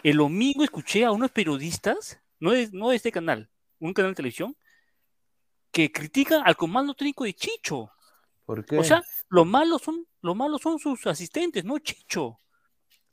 El 0.02 0.16
domingo 0.18 0.64
escuché 0.64 1.04
a 1.04 1.12
unos 1.12 1.30
periodistas, 1.30 2.20
no 2.40 2.50
de, 2.52 2.68
no 2.72 2.90
de 2.90 2.96
este 2.96 3.12
canal, 3.12 3.48
un 3.78 3.92
canal 3.92 4.12
de 4.12 4.16
televisión, 4.16 4.56
que 5.70 5.90
critican 5.92 6.42
al 6.44 6.56
comando 6.56 6.94
técnico 6.94 7.24
de 7.24 7.34
Chicho. 7.34 7.90
¿Por 8.44 8.64
qué? 8.64 8.78
O 8.78 8.84
sea, 8.84 9.02
lo 9.28 9.44
malo 9.44 9.78
son, 9.78 10.06
lo 10.22 10.34
malo 10.34 10.58
son 10.58 10.78
sus 10.78 11.06
asistentes, 11.06 11.64
no 11.64 11.78
Chicho. 11.78 12.40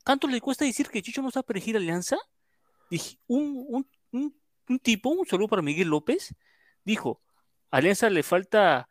¿Tanto 0.05 0.27
le 0.27 0.39
cuesta 0.39 0.63
decir 0.63 0.87
que 0.87 1.01
Chicho 1.01 1.21
no 1.21 1.27
está 1.29 1.43
para 1.43 1.57
elegir 1.57 1.75
alianza? 1.75 2.15
Dije, 2.89 3.17
un, 3.27 3.65
un, 3.67 3.89
un, 4.11 4.39
un 4.69 4.79
tipo, 4.79 5.09
un 5.09 5.25
saludo 5.25 5.47
para 5.49 5.61
Miguel 5.63 5.87
López, 5.89 6.33
dijo, 6.83 7.21
Alianza 7.71 8.09
le 8.11 8.21
falta 8.23 8.87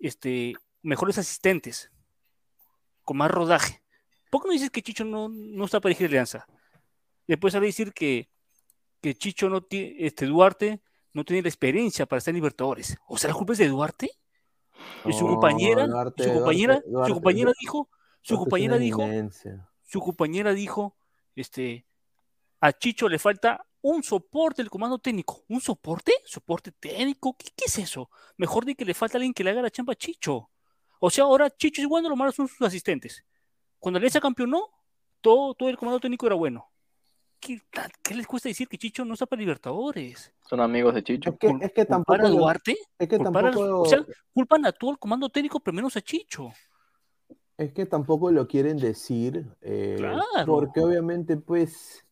este, 0.00 0.54
mejores 0.82 1.16
asistentes, 1.16 1.90
con 3.04 3.16
más 3.16 3.30
rodaje. 3.30 3.82
¿Por 4.30 4.42
qué 4.42 4.48
no 4.48 4.52
dices 4.52 4.70
que 4.70 4.82
Chicho 4.82 5.04
no, 5.04 5.28
no 5.28 5.64
está 5.64 5.80
para 5.80 5.90
elegir 5.92 6.08
alianza? 6.08 6.46
Después 7.28 7.52
sale 7.52 7.66
a 7.66 7.68
decir 7.68 7.92
que, 7.92 8.28
que 9.00 9.14
Chicho 9.14 9.48
no 9.48 9.62
tiene, 9.62 9.94
este 9.98 10.26
Duarte 10.26 10.82
no 11.12 11.24
tiene 11.24 11.42
la 11.42 11.48
experiencia 11.48 12.04
para 12.06 12.18
estar 12.18 12.32
en 12.32 12.36
Libertadores. 12.36 12.96
O 13.06 13.16
sea, 13.16 13.28
la 13.30 13.34
culpa 13.36 13.52
es 13.52 13.60
de 13.60 13.68
Duarte. 13.68 14.10
Y 15.04 15.12
su 15.12 15.24
No, 15.24 15.34
compañera, 15.34 15.86
Duarte- 15.86 16.24
su 16.24 16.32
compañera, 16.34 16.74
Duarte- 16.80 16.90
Duarte- 16.90 17.08
su 17.08 17.14
compañera 17.14 17.52
dijo, 17.60 17.88
su 18.22 18.34
Duarte 18.34 18.40
compañera 18.50 18.78
dijo, 18.78 19.02
eminencia. 19.02 19.68
Su 19.92 20.00
compañera 20.00 20.54
dijo, 20.54 20.96
este, 21.36 21.86
a 22.60 22.72
Chicho 22.72 23.08
le 23.10 23.18
falta 23.18 23.66
un 23.82 24.02
soporte 24.02 24.62
del 24.62 24.70
comando 24.70 24.98
técnico. 24.98 25.44
¿Un 25.48 25.60
soporte? 25.60 26.12
¿Soporte 26.24 26.72
técnico? 26.72 27.36
¿Qué, 27.36 27.50
qué 27.54 27.64
es 27.66 27.78
eso? 27.78 28.08
Mejor 28.38 28.64
de 28.64 28.74
que 28.74 28.84
le 28.86 28.94
falta 28.94 29.18
alguien 29.18 29.34
que 29.34 29.44
le 29.44 29.50
haga 29.50 29.60
la 29.60 29.70
chamba 29.70 29.92
a 29.92 29.96
Chicho. 29.96 30.48
O 30.98 31.10
sea, 31.10 31.24
ahora 31.24 31.50
Chicho 31.50 31.82
es 31.82 31.88
bueno, 31.88 32.08
lo 32.08 32.16
malo 32.16 32.32
son 32.32 32.48
sus 32.48 32.62
asistentes. 32.62 33.22
Cuando 33.78 33.98
Alianza 33.98 34.20
campeonó, 34.20 34.70
todo, 35.20 35.52
todo 35.54 35.68
el 35.68 35.76
comando 35.76 36.00
técnico 36.00 36.24
era 36.26 36.36
bueno. 36.36 36.68
¿Qué, 37.40 37.60
qué 38.02 38.14
les 38.14 38.26
cuesta 38.26 38.48
decir 38.48 38.68
que 38.68 38.78
Chicho 38.78 39.04
no 39.04 39.14
está 39.14 39.26
para 39.26 39.40
Libertadores? 39.40 40.32
Son 40.48 40.60
amigos 40.60 40.94
de 40.94 41.02
Chicho. 41.02 41.30
Es 41.30 41.38
que, 41.38 41.48
es 41.60 41.72
que 41.72 41.84
tampoco. 41.84 42.16
¿Culpar 42.16 42.26
a 42.26 42.30
Duarte? 42.30 42.76
es 42.98 43.08
que 43.08 43.18
¿Culpar 43.18 43.46
a- 43.46 43.50
tampoco. 43.50 43.80
o 43.82 43.86
sea, 43.86 44.06
culpan 44.32 44.64
a 44.64 44.72
todo 44.72 44.92
el 44.92 44.98
comando 44.98 45.28
técnico, 45.28 45.58
pero 45.60 45.74
menos 45.74 45.96
a 45.96 46.00
Chicho. 46.00 46.50
Es 47.58 47.72
que 47.72 47.86
tampoco 47.86 48.30
lo 48.30 48.48
quieren 48.48 48.78
decir, 48.78 49.46
eh, 49.60 49.96
Claro. 49.98 50.22
porque 50.46 50.80
obviamente 50.80 51.36
pues 51.36 52.04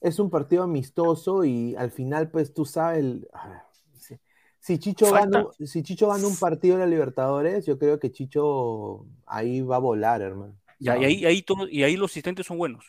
es 0.00 0.18
un 0.18 0.30
partido 0.30 0.62
amistoso 0.62 1.44
y 1.44 1.74
al 1.76 1.90
final 1.90 2.30
pues 2.30 2.54
tú 2.54 2.64
sabes, 2.64 3.00
el- 3.00 3.28
a 3.32 3.48
ver, 3.48 3.58
si, 3.98 4.14
si 4.60 4.78
Chicho 4.78 5.10
gana, 5.12 5.46
si 5.64 5.82
Chicho 5.82 6.08
gana 6.08 6.26
un 6.26 6.36
partido 6.36 6.74
en 6.74 6.80
la 6.80 6.86
Libertadores, 6.86 7.66
yo 7.66 7.78
creo 7.78 7.98
que 7.98 8.12
Chicho 8.12 9.06
ahí 9.26 9.60
va 9.60 9.76
a 9.76 9.80
volar, 9.80 10.22
hermano. 10.22 10.54
Y 10.78 10.88
ahí, 10.88 11.24
ahí, 11.24 11.42
todo- 11.42 11.68
y 11.68 11.82
ahí 11.82 11.96
los 11.96 12.10
asistentes 12.12 12.46
son 12.46 12.58
buenos. 12.58 12.84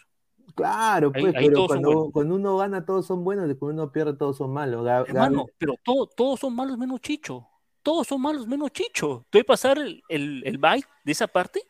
Claro, 0.56 1.12
pues, 1.12 1.36
ahí 1.36 1.48
pero 1.50 1.68
cuando, 1.68 2.12
uno 2.36 2.58
gana 2.58 2.86
todos 2.86 3.06
son 3.06 3.24
buenos 3.24 3.50
y 3.50 3.56
cuando 3.56 3.84
uno 3.84 3.92
pierde 3.92 4.14
todos 4.14 4.38
son 4.38 4.52
malos. 4.52 4.86
Hermano, 5.08 5.46
pero 5.58 5.76
todo- 5.84 6.08
todos 6.08 6.40
son 6.40 6.56
malos 6.56 6.78
menos 6.78 7.02
Chicho. 7.02 7.48
Todos 7.84 8.08
son 8.08 8.22
malos 8.22 8.48
menos 8.48 8.72
Chicho. 8.72 9.26
Te 9.30 9.38
voy 9.38 9.42
a 9.44 9.46
pasar 9.46 9.78
el, 9.78 10.02
el, 10.10 10.44
el 10.46 10.60
de 10.60 11.12
esa 11.12 11.28
parte. 11.28 11.62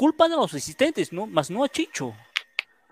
Culpan 0.00 0.32
a 0.32 0.36
los 0.36 0.54
asistentes, 0.54 1.12
¿no? 1.12 1.26
Más 1.26 1.50
no 1.50 1.62
a 1.62 1.68
Chicho. 1.68 2.14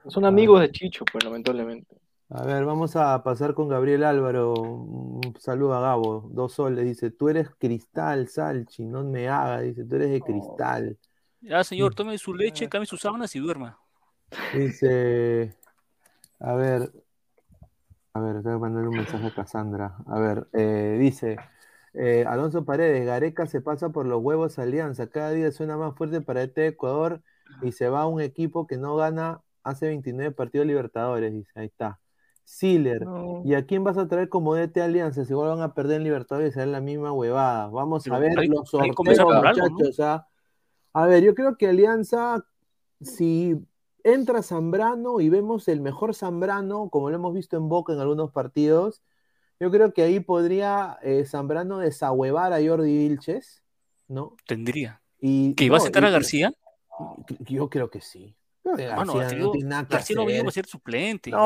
Son 0.09 0.27
amigos 0.27 0.61
de 0.61 0.71
Chicho, 0.71 1.07
pues 1.11 1.25
lamentablemente. 1.25 1.97
A 2.29 2.45
ver, 2.45 2.67
vamos 2.67 2.97
a 2.97 3.23
pasar 3.23 3.55
con 3.55 3.67
Gabriel 3.67 4.05
Álvaro. 4.05 4.53
Un 4.53 5.35
saludo 5.41 5.73
a 5.73 5.81
Gabo. 5.81 6.29
Dos 6.31 6.53
soles. 6.53 6.85
Dice, 6.85 7.11
tú 7.11 7.31
eres 7.31 7.49
cristal, 7.57 8.29
Salchi, 8.29 8.85
no 8.85 9.05
me 9.05 9.27
hagas. 9.27 9.63
Dice, 9.63 9.87
tú 9.87 9.97
eres 9.97 10.11
de 10.11 10.21
cristal. 10.21 10.99
Ya, 11.41 11.65
señor, 11.65 11.95
tome 11.95 12.19
su 12.19 12.35
leche, 12.35 12.69
cambie 12.69 12.87
sus 12.87 13.01
sábanas 13.01 13.35
y 13.35 13.39
duerma. 13.39 13.81
Dice, 14.53 15.57
a 16.41 16.53
ver, 16.57 16.93
a 18.13 18.21
ver, 18.21 18.43
tengo 18.43 18.57
que 18.57 18.61
mandarle 18.61 18.91
un 18.91 18.97
mensaje 18.97 19.29
a 19.29 19.35
Cassandra. 19.35 19.97
A 20.07 20.19
ver, 20.19 20.47
eh, 20.53 20.99
dice, 21.01 21.39
eh, 22.01 22.25
Alonso 22.29 22.65
Paredes, 22.65 23.05
Gareca 23.05 23.47
se 23.47 23.61
pasa 23.61 23.89
por 23.91 24.07
los 24.07 24.23
huevos 24.23 24.59
Alianza. 24.59 25.09
Cada 25.09 25.31
día 25.33 25.51
suena 25.53 25.77
más 25.77 25.95
fuerte 25.97 26.21
para 26.21 26.43
este 26.43 26.67
Ecuador 26.69 27.23
y 27.63 27.73
se 27.73 27.89
va 27.89 28.03
a 28.03 28.07
un 28.07 28.21
equipo 28.21 28.67
que 28.67 28.77
no 28.77 28.95
gana 28.97 29.43
hace 29.65 29.87
29 29.89 30.31
partidos 30.33 30.67
Libertadores. 30.67 31.33
Dice, 31.33 31.51
ahí 31.57 31.67
está. 31.67 31.99
Siller, 32.45 33.03
No. 33.05 33.43
¿y 33.45 33.55
a 33.55 33.67
quién 33.67 33.85
vas 33.85 33.99
a 33.99 34.09
traer 34.09 34.29
como 34.31 34.55
DT 34.55 34.81
Alianza? 34.81 35.25
Si 35.25 35.33
igual 35.33 35.51
van 35.51 35.61
a 35.61 35.75
perder 35.75 35.97
en 35.99 36.05
Libertadores 36.05 36.51
y 36.51 36.55
será 36.55 36.67
la 36.67 36.81
misma 36.81 37.13
huevada. 37.13 37.67
Vamos 37.69 38.07
a 38.07 38.19
ver 38.19 38.39
hay- 38.39 38.49
los 38.49 38.73
muchachos. 38.73 40.01
¿ah? 40.01 40.27
A 40.95 41.07
ver, 41.07 41.23
yo 41.23 41.35
creo 41.35 41.57
que 41.59 41.69
Alianza, 41.69 42.47
si 43.03 43.57
entra 44.05 44.43
Zambrano 44.43 45.21
y 45.21 45.29
vemos 45.29 45.69
el 45.69 45.81
mejor 45.81 46.15
Zambrano, 46.15 46.89
como 46.89 47.11
lo 47.11 47.17
hemos 47.17 47.35
visto 47.35 47.57
en 47.57 47.69
Boca 47.69 47.93
en 47.93 48.01
algunos 48.01 48.31
partidos, 48.31 49.03
yo 49.61 49.71
creo 49.71 49.93
que 49.93 50.03
ahí 50.03 50.21
podría 50.21 50.99
eh, 51.03 51.25
Zambrano 51.27 51.79
desahuevar 51.79 52.53
a 52.53 52.59
Jordi 52.65 52.97
Vilches, 52.97 53.63
¿no? 54.09 54.37
Tendría. 54.47 55.01
Y, 55.21 55.55
¿Que 55.55 55.65
iba 55.65 55.77
a 55.77 55.81
sentar 55.81 56.05
a 56.05 56.11
García? 56.11 56.53
Yo 57.41 57.69
creo 57.69 57.91
que 57.91 58.01
sí. 58.01 58.35
Mano, 58.65 59.15
García 59.15 59.21
García, 59.23 59.39
no 59.39 59.51
tiene 59.53 59.69
nada 59.71 59.87
que 59.89 59.95
García 59.95 60.17
no 60.17 60.23
hacer. 60.25 60.45
va 60.45 60.49
a 60.49 60.53
ser 60.53 60.67
suplente. 60.67 61.31
No, 61.31 61.39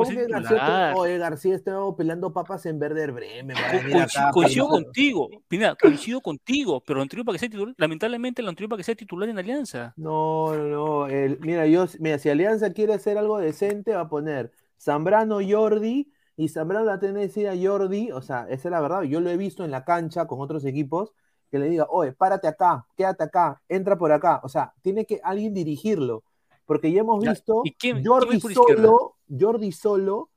García 0.00 0.24
a 0.32 0.44
ser 0.44 0.96
oye, 0.96 1.18
García 1.18 1.54
está 1.54 1.72
peleando 1.96 2.32
papas 2.32 2.66
en 2.66 2.80
Werder 2.82 3.12
Bremen. 3.12 3.56
Co- 3.56 3.70
coincido, 3.78 4.00
acá, 4.02 4.30
coincido 4.32 4.66
pero- 4.68 4.82
contigo, 4.84 5.28
Pina, 5.46 5.76
coincido 5.76 6.20
contigo, 6.20 6.82
pero 6.84 7.00
anterior 7.00 7.24
para 7.24 7.34
que 7.34 7.38
sea 7.40 7.48
titular, 7.48 7.74
lamentablemente 7.78 8.42
lo 8.42 8.48
anterior 8.48 8.70
para 8.70 8.78
que 8.78 8.84
sea 8.84 8.96
titular 8.96 9.28
en 9.28 9.38
Alianza. 9.38 9.94
No, 9.96 10.52
no, 10.56 10.64
no. 10.64 11.06
el- 11.06 11.38
mira, 11.40 11.64
yo, 11.66 11.86
mira, 12.00 12.18
si 12.18 12.28
Alianza 12.28 12.72
quiere 12.72 12.92
hacer 12.94 13.18
algo 13.18 13.38
decente, 13.38 13.92
va 13.94 14.02
a 14.02 14.08
poner 14.08 14.50
Zambrano, 14.80 15.38
Jordi, 15.48 16.10
y 16.38 16.48
Zambrano 16.48 16.84
la 16.86 16.98
tiene 17.00 17.14
que 17.16 17.26
decir 17.26 17.48
a 17.48 17.54
Jordi, 17.60 18.12
o 18.12 18.22
sea, 18.22 18.46
esa 18.48 18.68
es 18.68 18.72
la 18.72 18.80
verdad, 18.80 19.02
yo 19.02 19.20
lo 19.20 19.28
he 19.28 19.36
visto 19.36 19.64
en 19.64 19.70
la 19.72 19.84
cancha 19.84 20.26
con 20.26 20.40
otros 20.40 20.64
equipos, 20.64 21.12
que 21.50 21.58
le 21.58 21.68
diga, 21.68 21.86
oye, 21.90 22.12
párate 22.12 22.46
acá, 22.48 22.86
quédate 22.96 23.24
acá, 23.24 23.60
entra 23.68 23.98
por 23.98 24.12
acá, 24.12 24.40
o 24.44 24.48
sea, 24.48 24.72
tiene 24.80 25.04
que 25.04 25.20
alguien 25.24 25.52
dirigirlo, 25.52 26.22
porque 26.64 26.92
ya 26.92 27.00
hemos 27.00 27.22
visto 27.24 27.62
¿y 27.64 27.72
quién- 27.72 28.04
Jordi 28.06 28.40
quién 28.40 28.54
solo, 28.54 29.16
Jordi 29.28 29.72
solo, 29.72 30.30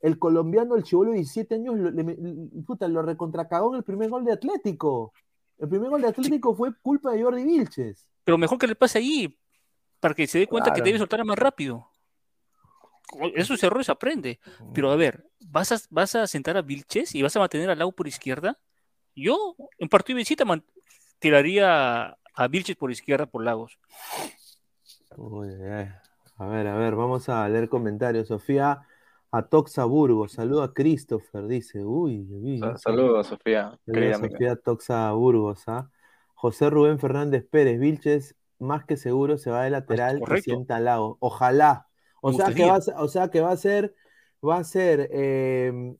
el 0.00 0.16
colombiano, 0.18 0.76
el 0.76 0.84
chivolo 0.84 1.10
de 1.10 1.16
17 1.16 1.56
años, 1.56 1.76
lo, 1.76 1.90
le- 1.90 2.16
puta, 2.64 2.86
lo 2.86 3.02
recontracagó 3.02 3.70
en 3.72 3.78
el 3.78 3.82
primer 3.84 4.08
gol 4.10 4.24
de 4.24 4.32
Atlético. 4.32 5.12
El 5.58 5.68
primer 5.68 5.90
gol 5.90 6.02
de 6.02 6.06
Atlético 6.08 6.54
fue 6.54 6.70
culpa 6.80 7.10
de 7.10 7.20
Jordi 7.24 7.42
Vilches. 7.44 8.06
Pero 8.22 8.38
mejor 8.38 8.58
que 8.58 8.68
le 8.68 8.76
pase 8.76 8.98
ahí, 8.98 9.36
para 9.98 10.14
que 10.14 10.28
se 10.28 10.38
dé 10.38 10.46
cuenta 10.46 10.70
que 10.70 10.74
Claro. 10.76 10.84
debe 10.86 10.98
soltar 10.98 11.24
más 11.24 11.36
rápido. 11.36 11.88
Esos 13.34 13.62
errores 13.62 13.88
aprende. 13.88 14.40
Pero 14.74 14.90
a 14.90 14.96
ver, 14.96 15.24
¿vas 15.46 15.72
a, 15.72 15.78
vas 15.90 16.14
a 16.14 16.26
sentar 16.26 16.56
a 16.56 16.62
Vilches 16.62 17.14
y 17.14 17.22
vas 17.22 17.34
a 17.36 17.40
mantener 17.40 17.70
al 17.70 17.78
Lau 17.78 17.92
por 17.92 18.06
izquierda? 18.08 18.58
Yo, 19.14 19.56
en 19.78 19.88
partido 19.88 20.16
de 20.16 20.20
visita, 20.22 20.44
man- 20.44 20.64
tiraría 21.18 22.16
a 22.34 22.48
Vilches 22.48 22.76
por 22.76 22.90
izquierda 22.90 23.26
por 23.26 23.44
Lagos. 23.44 23.78
Uy, 25.16 25.48
ay. 25.70 25.88
A 26.36 26.46
ver, 26.46 26.68
a 26.68 26.76
ver, 26.76 26.94
vamos 26.94 27.28
a 27.28 27.48
leer 27.48 27.68
comentarios. 27.68 28.28
Sofía 28.28 28.82
Atoxa 29.32 29.84
Burgos, 29.84 30.32
saluda 30.32 30.64
a 30.66 30.72
Christopher, 30.72 31.46
dice. 31.48 31.84
Uy, 31.84 32.28
uy, 32.30 32.60
Sa- 32.60 32.78
Saludos, 32.78 33.26
Sofía, 33.26 33.62
Saluda 33.62 33.80
querida 33.86 34.12
a 34.12 34.16
amiga. 34.16 34.32
Sofía 34.32 34.56
Toxa 34.56 35.12
Burgos, 35.12 35.64
¿ah? 35.66 35.90
José 36.34 36.70
Rubén 36.70 37.00
Fernández 37.00 37.44
Pérez, 37.50 37.80
Vilches, 37.80 38.36
más 38.60 38.84
que 38.84 38.96
seguro 38.96 39.38
se 39.38 39.50
va 39.50 39.64
de 39.64 39.70
lateral 39.70 40.22
y 40.36 40.40
sienta 40.40 40.76
al 40.76 40.84
lado. 40.84 41.16
Ojalá. 41.18 41.87
O 42.20 42.32
sea, 42.32 42.52
que 42.54 42.64
va 42.64 42.76
a 42.76 42.80
ser, 42.80 42.94
o 42.98 43.08
sea 43.08 43.28
que 43.28 43.40
va 43.40 43.50
a 43.52 43.56
ser, 43.56 43.94
va 44.46 44.56
a 44.58 44.64
ser 44.64 45.08
eh, 45.12 45.94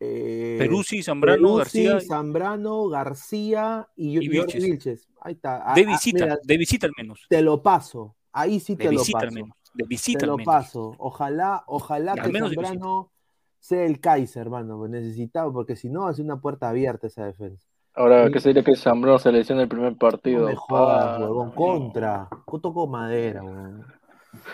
eh, 0.00 0.56
Peruzzi, 0.58 1.02
Zambrano, 1.02 1.56
Peruzzi, 1.56 1.84
García. 1.84 2.00
Zambrano, 2.00 2.88
García 2.88 3.88
y, 3.96 4.18
Y 4.18 4.28
Vilches. 4.28 4.62
Vilches. 4.64 5.08
Ahí 5.20 5.34
está. 5.34 5.62
Ah, 5.64 5.74
De 5.74 5.82
ah, 5.82 5.98
mira, 6.12 6.38
de 6.42 6.56
visita 6.58 6.86
al 6.86 6.92
menos. 6.96 7.20
te 7.28 7.42
lo 7.42 7.62
paso. 7.62 8.16
Ahí 8.32 8.60
sí 8.60 8.74
De 8.76 8.84
te 8.86 8.92
lo 8.92 9.00
visita 9.00 9.18
al 9.20 9.32
menos. 9.32 9.50
De 9.74 9.84
visita 9.86 10.18
Te 10.20 10.24
al 10.24 10.30
lo 10.30 10.36
menos. 10.38 10.54
paso. 10.54 10.94
Ojalá, 10.98 11.62
ojalá 11.66 12.12
Al 12.12 12.22
que 12.22 12.32
de. 12.32 12.38
Zambrano 12.40 13.12
sea 13.58 13.84
el 13.84 14.00
Kaiser, 14.00 14.42
hermano. 14.42 14.78
pues 14.78 14.90
Necesitado, 14.90 15.52
porque 15.52 15.76
si 15.76 15.90
no, 15.90 16.06
hace 16.06 16.22
una 16.22 16.40
puerta 16.40 16.68
abierta 16.70 17.06
esa 17.06 17.26
defensa. 17.26 17.68
Ahora. 17.94 18.30
¿qué 18.30 18.40
sería 18.40 18.62
que 18.64 18.76
Zambrano 18.76 19.18
se 19.18 19.30
lesione 19.32 19.62
el 19.62 19.68
primer 19.68 19.96
partido? 19.98 20.42
No 20.42 20.46
me 20.46 20.56
jodas, 20.56 21.16
Ah, 21.16 21.20
huevón. 21.20 21.50
Contra. 21.52 22.28
Toco 22.62 22.86
madera, 22.86 23.42
huevón. 23.42 23.84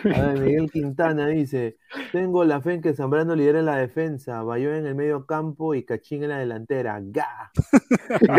A 0.04 0.20
ver, 0.26 0.38
Miguel 0.40 0.70
Quintana 0.70 1.28
dice: 1.28 1.78
Tengo 2.12 2.44
la 2.44 2.60
fe 2.60 2.74
en 2.74 2.82
que 2.82 2.94
Zambrano 2.94 3.34
lidera 3.34 3.62
la 3.62 3.76
defensa, 3.76 4.42
Bayón 4.42 4.74
en 4.74 4.86
el 4.86 4.94
medio 4.94 5.26
campo 5.26 5.74
y 5.74 5.84
Cachín 5.84 6.22
en 6.22 6.30
la 6.30 6.38
delantera. 6.38 7.00
¡Ga! 7.02 7.52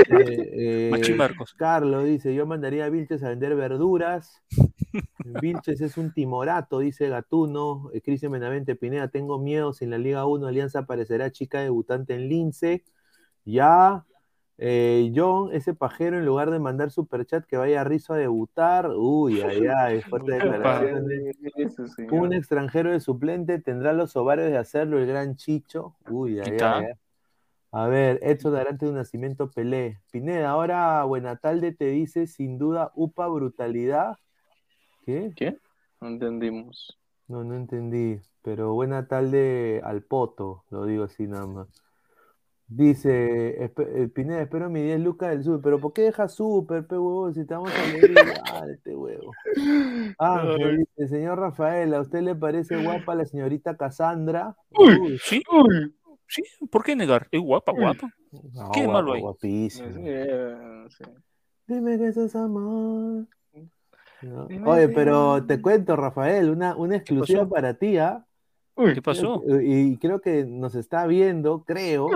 Eh, 0.10 1.16
Marcos. 1.16 1.54
Carlos 1.54 2.06
dice: 2.06 2.34
Yo 2.34 2.46
mandaría 2.46 2.86
a 2.86 2.90
Vilches 2.90 3.24
a 3.24 3.30
vender 3.30 3.56
verduras. 3.56 4.42
Vilches 5.42 5.82
es 5.82 5.98
un 5.98 6.14
timorato, 6.14 6.80
dice 6.80 7.10
Gatuno. 7.10 7.90
Eh, 7.94 8.02
Cristian 8.02 8.32
Benavente 8.32 8.76
Pineda, 8.76 9.10
tengo 9.10 9.40
miedo 9.40 9.74
si 9.74 9.86
en 9.86 9.92
la 9.92 9.98
Liga 9.98 10.26
1 10.26 10.48
Alianza 10.48 10.80
aparecerá 10.80 11.32
chica 11.32 11.62
debutante 11.62 12.16
en 12.16 12.30
Lince. 12.30 12.84
Ya. 13.46 14.06
Eh, 14.60 15.12
John, 15.16 15.54
ese 15.54 15.76
pajero, 15.76 16.18
en 16.18 16.26
lugar 16.26 16.50
de 16.50 16.60
mandar 16.60 16.90
superchat 16.90 17.46
que 17.46 17.58
vaya 17.58 17.82
a 17.82 17.84
Rizo 17.84 18.14
a 18.14 18.18
debutar. 18.18 18.90
Uy, 18.90 19.42
ay, 19.42 19.62
ay, 19.78 20.02
fuerte 20.02 20.40
señor. 21.96 22.14
Un 22.14 22.34
extranjero 22.34 22.92
de 22.92 23.00
suplente 23.00 23.60
tendrá 23.60 23.94
los 23.94 24.16
ovarios 24.16 24.50
de 24.50 24.58
hacerlo 24.58 24.98
el 24.98 25.06
gran 25.06 25.36
Chicho. 25.36 25.96
Uy, 26.10 26.40
ay, 26.40 26.58
ay. 26.60 26.86
A 27.72 27.88
ver, 27.88 28.20
Edson 28.24 28.56
Arante 28.56 28.88
de 28.88 28.94
Nacimiento 28.94 29.52
Pelé. 29.52 30.00
Pineda, 30.10 30.50
ahora 30.50 31.04
Buenatalde 31.04 31.74
te 31.74 31.86
dice 31.86 32.26
sin 32.26 32.58
duda 32.58 32.92
UPA 32.96 33.28
brutalidad. 33.28 34.18
¿Qué? 35.06 35.32
¿Qué? 35.36 35.58
No 36.02 36.08
entendimos. 36.08 36.98
No, 37.28 37.44
no 37.44 37.56
entendí. 37.56 38.20
Pero 38.42 38.74
Buenatalde 38.74 39.82
al 39.84 40.02
poto, 40.02 40.64
lo 40.72 40.86
digo 40.86 41.04
así 41.04 41.28
nada 41.28 41.46
más. 41.46 41.87
Dice 42.70 43.64
eh, 43.64 44.10
Pineda, 44.14 44.42
espero 44.42 44.70
mi 44.70 44.82
10 44.82 45.00
lucas 45.00 45.30
del 45.30 45.44
super. 45.44 45.62
Pero 45.62 45.80
¿por 45.80 45.94
qué 45.94 46.02
deja 46.02 46.28
super, 46.28 46.86
pe 46.86 46.98
huevo? 46.98 47.32
Si 47.32 47.46
te 47.46 47.54
vamos 47.54 47.72
a 47.74 47.88
leer 47.88 48.12
igual, 48.12 48.72
este 48.72 48.96
huevo. 48.96 49.32
Dice, 50.78 51.08
señor 51.08 51.40
Rafael, 51.40 51.94
¿a 51.94 52.02
usted 52.02 52.22
le 52.22 52.36
parece 52.36 52.84
guapa 52.84 53.16
la 53.16 53.26
señorita 53.26 53.78
Cassandra? 53.78 54.56
Uy, 54.72 55.18
Sí, 55.20 55.42
sí, 56.28 56.44
¿por 56.70 56.84
qué 56.84 56.94
negar? 56.96 57.30
Es 57.32 57.40
guapa, 57.40 57.72
guapa. 57.72 58.12
no, 58.32 58.72
¿Qué 58.72 58.82
de 58.82 58.86
guapa, 58.88 59.02
malo 59.02 59.14
hay? 59.14 59.70
Sí, 59.70 59.70
eh, 59.82 60.86
sí. 60.90 61.04
Dime 61.68 61.98
que 61.98 62.08
eso 62.08 62.26
es 62.26 62.36
amor. 62.36 63.28
Oye, 64.66 64.90
pero 64.90 65.46
te 65.46 65.62
cuento, 65.62 65.96
Rafael, 65.96 66.50
una, 66.50 66.76
una 66.76 66.98
exclusiva 66.98 67.48
para 67.48 67.76
ti, 67.76 67.98
¿ah? 67.98 68.26
¿Qué 68.76 69.02
pasó? 69.02 69.42
Y 69.62 69.98
creo 69.98 70.20
que 70.20 70.44
nos 70.44 70.76
está 70.76 71.08
viendo, 71.08 71.64
creo. 71.64 72.10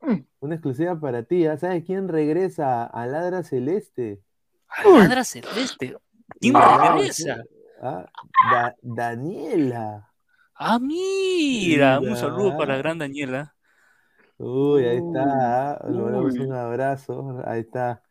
Mm. 0.00 0.24
Una 0.40 0.54
exclusiva 0.54 0.98
para 0.98 1.22
ti. 1.22 1.46
¿ah? 1.46 1.56
¿Sabes 1.56 1.84
quién 1.84 2.08
regresa 2.08 2.84
a 2.84 3.06
Ladra 3.06 3.42
Celeste? 3.42 4.20
Ladra 4.84 5.24
Celeste. 5.24 5.96
¿Quién 6.40 6.54
Ah, 6.56 6.94
regresa? 6.94 7.42
ah, 7.82 8.06
Da- 8.50 8.74
Daniela. 8.82 10.10
Ah, 10.54 10.78
mira, 10.78 12.00
un 12.00 12.16
saludo 12.16 12.56
para 12.56 12.72
la 12.74 12.78
gran 12.78 12.98
Daniela. 12.98 13.54
Uy, 14.38 14.84
ahí 14.84 14.96
está. 14.98 15.72
¿ah? 15.72 15.86
Le 15.88 15.98
mandamos 16.02 16.34
Uy. 16.34 16.40
un 16.40 16.52
abrazo. 16.52 17.42
Ahí 17.46 17.60
está. 17.60 18.02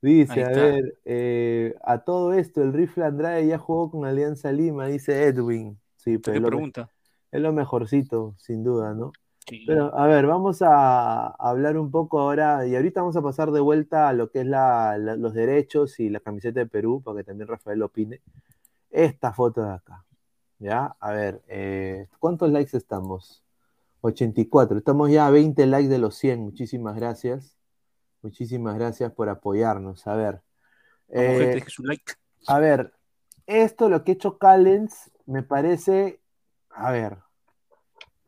Dice, 0.00 0.32
Ahí 0.32 0.42
a 0.44 0.48
ver, 0.48 0.98
eh, 1.04 1.74
a 1.82 1.98
todo 1.98 2.32
esto, 2.32 2.62
el 2.62 2.72
rifle 2.72 3.04
Andrade 3.04 3.46
ya 3.46 3.58
jugó 3.58 3.90
con 3.90 4.06
Alianza 4.06 4.52
Lima, 4.52 4.86
dice 4.86 5.24
Edwin. 5.24 5.78
Sí, 5.96 6.12
¿Qué 6.12 6.20
pero 6.20 6.36
es 6.36 6.42
lo, 6.42 6.46
me- 6.48 6.56
pregunta? 6.56 6.90
es 7.32 7.40
lo 7.40 7.52
mejorcito, 7.52 8.34
sin 8.38 8.62
duda, 8.62 8.94
¿no? 8.94 9.12
Sí. 9.48 9.64
Pero, 9.66 9.96
a 9.98 10.06
ver, 10.06 10.26
vamos 10.26 10.60
a 10.62 11.28
hablar 11.28 11.78
un 11.78 11.90
poco 11.90 12.20
ahora, 12.20 12.66
y 12.66 12.76
ahorita 12.76 13.00
vamos 13.00 13.16
a 13.16 13.22
pasar 13.22 13.50
de 13.50 13.60
vuelta 13.60 14.08
a 14.08 14.12
lo 14.12 14.30
que 14.30 14.40
es 14.40 14.46
la- 14.46 14.98
la- 14.98 15.16
los 15.16 15.32
derechos 15.34 15.98
y 16.00 16.10
la 16.10 16.20
camiseta 16.20 16.60
de 16.60 16.66
Perú, 16.66 17.00
para 17.02 17.18
que 17.18 17.24
también 17.24 17.48
Rafael 17.48 17.82
opine. 17.82 18.20
Esta 18.90 19.32
foto 19.32 19.62
de 19.62 19.72
acá, 19.72 20.04
¿ya? 20.58 20.96
A 21.00 21.12
ver, 21.12 21.42
eh, 21.48 22.08
¿cuántos 22.18 22.50
likes 22.50 22.76
estamos? 22.76 23.42
84, 24.00 24.78
estamos 24.78 25.10
ya 25.10 25.26
a 25.26 25.30
20 25.30 25.66
likes 25.66 25.88
de 25.88 25.98
los 25.98 26.14
100, 26.14 26.40
muchísimas 26.40 26.96
gracias. 26.96 27.56
Muchísimas 28.22 28.76
gracias 28.76 29.12
por 29.12 29.28
apoyarnos. 29.28 30.06
A 30.06 30.14
ver, 30.14 30.42
eh, 31.08 31.52
gente, 31.52 31.70
su 31.70 31.84
like. 31.84 32.12
a 32.46 32.58
ver, 32.58 32.92
esto 33.46 33.88
lo 33.88 34.04
que 34.04 34.12
ha 34.12 34.14
hecho 34.14 34.38
Callens 34.38 35.10
me 35.26 35.42
parece, 35.42 36.20
a 36.70 36.90
ver, 36.90 37.18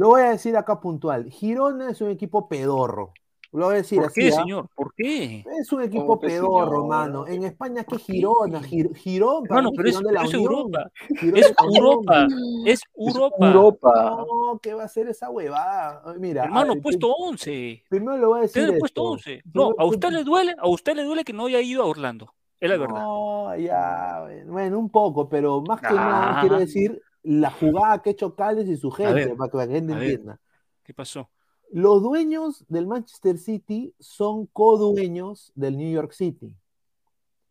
lo 0.00 0.08
voy 0.08 0.22
a 0.22 0.30
decir 0.30 0.56
acá 0.56 0.80
puntual. 0.80 1.30
Girona 1.30 1.90
es 1.90 2.00
un 2.00 2.08
equipo 2.08 2.48
pedorro. 2.48 3.12
Lo 3.52 3.66
voy 3.66 3.74
a 3.74 3.76
decir 3.78 3.98
¿Por 3.98 4.06
así. 4.06 4.20
qué, 4.20 4.28
¿ah? 4.28 4.32
señor? 4.32 4.68
¿Por 4.76 4.94
qué? 4.94 5.44
Es 5.60 5.72
un 5.72 5.82
equipo 5.82 6.06
¿Cómo 6.06 6.20
que 6.20 6.28
pedorro, 6.28 6.70
señor? 6.82 6.86
mano. 6.86 7.26
En 7.26 7.42
España, 7.44 7.84
¿qué. 7.84 7.98
Girona? 7.98 8.60
Gir- 8.62 8.94
Girón, 8.94 9.42
mí, 9.42 9.48
pero 9.76 9.88
es, 9.88 9.98
de 9.98 10.12
la 10.12 10.22
es 10.22 10.28
Unión. 10.34 10.42
Europa. 10.52 10.90
Girón 11.18 11.36
Es. 11.38 11.54
Europa. 11.74 12.26
Es 12.64 12.80
Europa. 12.96 13.46
Europa. 13.48 14.16
No, 14.26 14.58
¿qué 14.62 14.72
va 14.72 14.84
a 14.84 14.88
ser 14.88 15.08
esa 15.08 15.28
huevada? 15.30 16.00
Mira, 16.18 16.44
Hermano, 16.44 16.74
ver, 16.74 16.82
puesto 16.82 17.08
11. 17.12 17.82
primero 17.90 18.16
le 18.16 18.24
voy 18.26 18.38
a 18.38 18.42
decir 18.42 18.62
Tiene 18.64 18.78
puesto 18.78 19.00
esto. 19.16 19.30
11. 19.30 19.42
No, 19.52 19.70
a 19.76 19.84
usted 19.84 20.08
le 20.10 20.22
duele, 20.24 20.54
a 20.56 20.68
usted 20.68 20.94
le 20.94 21.02
duele 21.04 21.24
que 21.24 21.32
no 21.32 21.46
haya 21.46 21.60
ido 21.60 21.82
a 21.82 21.86
Orlando. 21.86 22.32
Es 22.60 22.70
la 22.70 22.76
verdad. 22.76 23.00
No, 23.00 23.56
ya, 23.56 24.26
bueno, 24.46 24.78
un 24.78 24.90
poco, 24.90 25.28
pero 25.28 25.60
más 25.62 25.80
que 25.80 25.92
nada 25.92 26.38
Ah. 26.38 26.40
quiero 26.40 26.56
decir 26.58 27.02
la 27.22 27.50
jugada 27.50 28.02
que 28.02 28.10
ha 28.10 28.12
hecho 28.12 28.34
Callens 28.34 28.68
y 28.68 28.76
su 28.76 28.90
gente, 28.90 29.14
ver, 29.14 29.36
para 29.36 29.50
que 29.50 29.56
la 29.56 29.66
gente 29.66 29.94
ver. 29.94 30.02
entienda. 30.02 30.40
¿Qué 30.82 30.94
pasó? 30.94 31.30
Los 31.70 32.02
dueños 32.02 32.64
del 32.68 32.86
Manchester 32.86 33.38
City 33.38 33.94
son 33.98 34.46
codueños 34.46 35.52
del 35.54 35.76
New 35.76 35.92
York 35.92 36.12
City. 36.12 36.56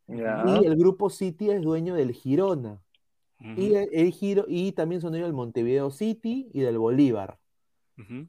Y 0.07 0.65
el 0.65 0.75
grupo 0.75 1.09
City 1.09 1.51
es 1.51 1.61
dueño 1.61 1.93
del 1.93 2.11
Girona. 2.11 2.81
Y, 3.39 3.75
el, 3.75 3.89
el 3.93 4.11
Giro, 4.11 4.43
y 4.49 4.73
también 4.73 4.99
son 4.99 5.11
dueños 5.11 5.27
del 5.27 5.35
Montevideo 5.35 5.91
City 5.91 6.49
y 6.53 6.59
del 6.59 6.77
Bolívar. 6.77 7.39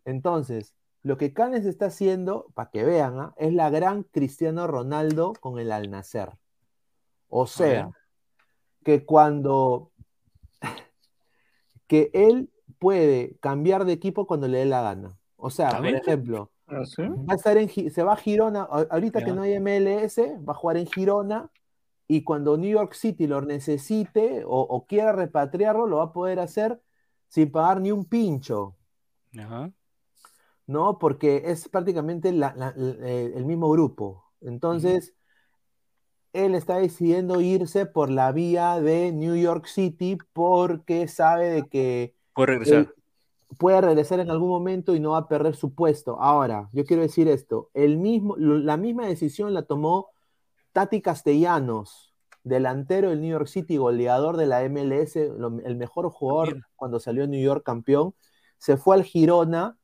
Entonces, 0.05 0.75
lo 1.03 1.17
que 1.17 1.33
Canes 1.33 1.65
está 1.65 1.87
haciendo, 1.87 2.47
para 2.55 2.71
que 2.71 2.85
vean, 2.85 3.19
¿ah? 3.19 3.35
es 3.37 3.53
la 3.53 3.71
gran 3.71 4.03
Cristiano 4.03 4.67
Ronaldo 4.67 5.33
con 5.41 5.59
el 5.59 5.73
Al 5.73 5.91
Nacer. 5.91 6.31
O 7.29 7.47
sea, 7.47 7.91
que 8.85 9.05
cuando 9.05 9.93
que 11.91 12.09
él 12.15 12.49
puede 12.79 13.35
cambiar 13.41 13.85
de 13.85 13.93
equipo 13.95 14.25
cuando 14.29 14.47
le 14.47 14.59
dé 14.59 14.65
la 14.65 14.81
gana. 14.81 15.19
O 15.37 15.51
sea, 15.51 15.71
¿Está 15.71 15.79
por 15.79 15.87
ejemplo, 15.89 16.53
¿Ah, 16.69 16.85
sí? 16.87 17.03
va 17.03 17.33
a 17.33 17.35
estar 17.35 17.57
en, 17.59 17.69
se 17.69 18.03
va 18.05 18.13
a 18.13 18.17
Girona, 18.17 18.63
ahorita 18.63 19.25
que 19.25 19.33
no 19.33 19.43
hay 19.43 19.55
MLS, 19.55 20.39
va 20.49 20.53
a 20.53 20.55
jugar 20.55 20.77
en 20.77 20.87
Girona 20.87 21.51
y 22.07 22.23
cuando 22.23 22.57
New 22.57 22.71
York 22.71 22.93
City 22.95 23.27
lo 23.27 23.41
necesite 23.43 24.45
o, 24.45 24.61
o 24.61 24.87
quiera 24.87 25.11
repatriarlo, 25.11 25.87
lo 25.89 25.97
va 25.97 26.05
a 26.05 26.13
poder 26.13 26.39
hacer 26.39 26.81
sin 27.27 27.51
pagar 27.51 27.81
ni 27.81 27.91
un 27.91 28.05
pincho. 28.05 28.77
Ajá. 29.37 29.73
¿no? 30.69 30.99
Porque 30.99 31.43
es 31.47 31.69
prácticamente 31.69 32.31
la- 32.31 32.55
la- 32.57 32.73
la- 32.77 33.05
eh, 33.09 33.33
el 33.35 33.45
mismo 33.47 33.69
grupo. 33.69 34.27
Entonces, 34.41 35.13
él 36.33 36.55
está 36.55 36.77
decidiendo 36.77 37.41
irse 37.41 37.87
por 37.87 38.11
la 38.11 38.33
vía 38.33 38.81
de 38.81 39.13
New 39.13 39.35
York 39.37 39.67
City 39.67 40.17
porque 40.33 41.09
sabe 41.09 41.49
de 41.49 41.69
que 41.69 42.15
Puede 42.35 42.47
regresar. 42.59 42.95
puede 43.59 43.81
regresar 43.81 44.21
en 44.21 44.31
algún 44.31 44.49
momento 44.49 44.95
y 44.95 45.01
no 45.01 45.11
va 45.11 45.19
a 45.19 45.29
perder 45.29 45.57
su 45.57 45.75
puesto. 45.75 46.21
Ahora, 46.21 46.69
yo 46.73 46.85
quiero 46.85 47.03
decir 47.03 47.27
esto, 47.29 47.69
el 47.75 47.99
mismo, 47.99 48.37
la 48.37 48.77
misma 48.77 49.07
decisión 49.07 49.53
la 49.55 49.63
tomó 49.63 50.09
Tati 50.73 51.01
Castellanos, 51.03 52.15
delantero 52.45 53.11
del 53.11 53.21
New 53.21 53.31
York 53.31 53.49
City, 53.49 53.77
goleador 53.77 54.37
de 54.37 54.47
la 54.47 54.63
MLS, 54.63 55.17
lo- 55.37 55.59
el 55.65 55.77
mejor 55.77 56.09
jugador 56.11 56.65
cuando 56.77 57.01
salió 57.01 57.27
New 57.27 57.43
York 57.43 57.65
campeón, 57.65 58.15
se 58.57 58.77
fue 58.77 58.97
al 58.97 59.03
Girona, 59.05 59.77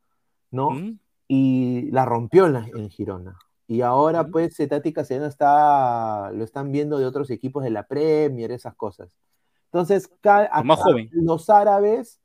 ¿no? 0.50 0.70
¿Mm? 0.70 0.98
y 1.28 1.90
la 1.90 2.04
rompió 2.04 2.46
en, 2.46 2.52
la- 2.52 2.68
en 2.72 2.88
Girona. 2.88 3.36
Y 3.68 3.80
ahora, 3.80 4.28
pues, 4.28 4.56
Tati 4.56 4.92
Castellano 4.92 5.26
está, 5.26 6.30
lo 6.32 6.44
están 6.44 6.70
viendo 6.70 6.98
de 6.98 7.06
otros 7.06 7.30
equipos 7.30 7.64
de 7.64 7.70
la 7.70 7.86
Premier, 7.86 8.52
esas 8.52 8.74
cosas. 8.74 9.08
Entonces, 9.66 10.08
más 10.64 10.78
joven. 10.78 11.08
los 11.12 11.50
árabes 11.50 12.20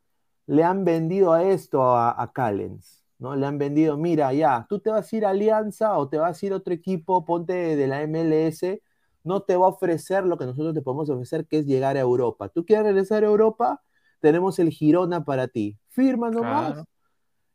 le 0.45 0.63
han 0.63 0.85
vendido 0.85 1.33
a 1.33 1.43
esto 1.43 1.83
a, 1.83 2.21
a 2.21 2.31
Callens, 2.31 3.03
¿no? 3.17 3.35
Le 3.35 3.45
han 3.45 3.57
vendido, 3.57 3.97
mira, 3.97 4.31
ya, 4.33 4.65
tú 4.69 4.79
te 4.79 4.91
vas 4.91 5.11
a 5.11 5.15
ir 5.15 5.25
a 5.25 5.31
Alianza 5.31 5.97
o 5.97 6.07
te 6.07 6.17
vas 6.17 6.41
a 6.41 6.45
ir 6.45 6.53
a 6.53 6.57
otro 6.57 6.73
equipo, 6.73 7.25
ponte 7.25 7.75
de 7.75 7.87
la 7.87 8.03
MLS, 8.03 8.81
no 9.23 9.41
te 9.41 9.55
va 9.55 9.65
a 9.65 9.69
ofrecer 9.69 10.25
lo 10.25 10.37
que 10.37 10.45
nosotros 10.45 10.73
te 10.73 10.81
podemos 10.81 11.09
ofrecer, 11.09 11.47
que 11.47 11.59
es 11.59 11.65
llegar 11.65 11.97
a 11.97 12.01
Europa. 12.01 12.49
¿Tú 12.49 12.65
quieres 12.65 12.85
regresar 12.85 13.23
a 13.23 13.27
Europa? 13.27 13.81
Tenemos 14.19 14.59
el 14.59 14.69
Girona 14.69 15.23
para 15.25 15.47
ti. 15.47 15.77
Firma 15.89 16.29
nomás 16.29 16.73
Claro. 16.73 16.87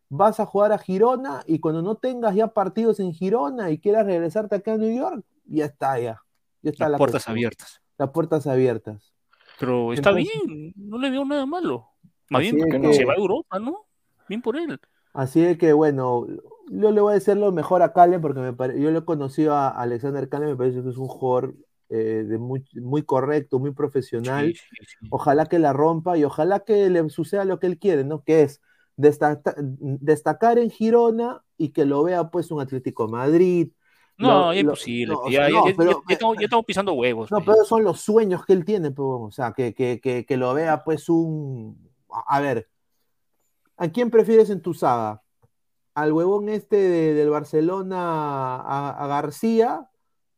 Vas 0.08 0.38
a 0.40 0.46
jugar 0.46 0.72
a 0.72 0.78
Girona 0.78 1.42
y 1.46 1.58
cuando 1.58 1.82
no 1.82 1.96
tengas 1.96 2.34
ya 2.34 2.48
partidos 2.48 3.00
en 3.00 3.12
Girona 3.12 3.70
y 3.70 3.78
quieras 3.78 4.06
regresarte 4.06 4.54
acá 4.56 4.74
a 4.74 4.76
New 4.78 4.94
York, 4.96 5.24
ya 5.46 5.64
está, 5.66 5.98
ya. 5.98 6.20
Ya 6.62 6.70
está 6.70 6.84
Las 6.84 6.92
la 6.92 6.98
puertas 6.98 7.24
cuestión. 7.24 7.32
abiertas. 7.34 7.80
Las 7.98 8.10
puertas 8.10 8.46
abiertas. 8.46 9.12
Pero 9.58 9.92
está 9.92 10.10
Entonces- 10.10 10.32
bien, 10.44 10.72
no 10.76 10.98
le 10.98 11.10
veo 11.10 11.24
nada 11.24 11.46
malo. 11.46 11.88
Más 12.30 12.42
bien, 12.42 12.56
porque 12.58 12.80
que- 12.80 12.94
se 12.94 13.04
va 13.04 13.12
a 13.14 13.16
Europa, 13.16 13.58
¿no? 13.58 13.86
Bien 14.28 14.42
por 14.42 14.56
él. 14.56 14.78
Así 15.14 15.40
de 15.40 15.56
que, 15.56 15.72
bueno, 15.72 16.26
yo 16.68 16.90
le 16.90 17.00
voy 17.00 17.12
a 17.12 17.14
decir 17.14 17.36
lo 17.36 17.52
mejor 17.52 17.82
a 17.82 17.92
Calen 17.92 18.20
porque 18.20 18.40
me 18.40 18.52
pare- 18.52 18.78
yo 18.80 18.90
lo 18.90 18.98
he 18.98 19.04
conocido 19.04 19.54
a 19.54 19.68
Alexander 19.68 20.28
Calen, 20.28 20.50
me 20.50 20.56
parece 20.56 20.82
que 20.82 20.90
es 20.90 20.96
un 20.98 21.08
jugador 21.08 21.54
eh, 21.88 22.24
de 22.28 22.36
muy, 22.38 22.64
muy 22.82 23.02
correcto, 23.04 23.60
muy 23.60 23.70
profesional. 23.70 24.46
Sí, 24.48 24.54
sí, 24.54 24.84
sí. 25.00 25.06
Ojalá 25.08 25.46
que 25.46 25.60
la 25.60 25.72
rompa 25.72 26.18
y 26.18 26.24
ojalá 26.24 26.60
que 26.60 26.90
le 26.90 27.08
suceda 27.10 27.44
lo 27.44 27.60
que 27.60 27.68
él 27.68 27.78
quiere, 27.78 28.02
¿no? 28.02 28.24
Que 28.24 28.42
es 28.42 28.60
destaca- 28.96 29.54
destacar 29.58 30.58
en 30.58 30.70
Girona 30.70 31.42
y 31.56 31.70
que 31.70 31.84
lo 31.84 32.02
vea 32.02 32.28
pues 32.30 32.50
un 32.50 32.60
Atlético 32.60 33.08
Madrid. 33.08 33.72
No, 34.18 34.46
lo- 34.46 34.54
imposible. 34.54 35.14
ya, 35.28 35.30
sea, 35.30 35.48
ya- 35.50 35.54
no, 35.54 35.68
ya- 35.68 35.74
pero- 35.76 35.90
ya- 35.92 36.16
ya 36.38 36.44
estamos, 36.44 36.64
pisando 36.64 36.92
huevos. 36.94 37.30
No, 37.30 37.38
pe. 37.40 37.44
pero 37.52 37.64
son 37.64 37.84
los 37.84 38.00
sueños 38.00 38.44
que 38.46 38.54
él 38.54 38.64
tiene, 38.64 38.90
pues, 38.90 39.06
o 39.08 39.30
sea, 39.30 39.52
que, 39.52 39.74
que, 39.74 40.00
que, 40.00 40.24
que 40.24 40.36
lo 40.38 40.54
vea 40.54 40.82
pues 40.84 41.08
un... 41.10 41.90
A 42.10 42.36
a 42.36 42.40
ver, 42.40 42.68
¿a 43.76 43.88
quién 43.88 44.10
prefieres 44.10 44.48
en 44.48 44.62
tu 44.62 44.72
saga? 44.72 45.22
¿Al 45.94 46.12
huevón 46.12 46.48
este 46.48 46.76
de- 46.76 47.12
del 47.14 47.28
Barcelona 47.30 48.56
a, 48.56 48.96
a 49.04 49.06
García? 49.06 49.88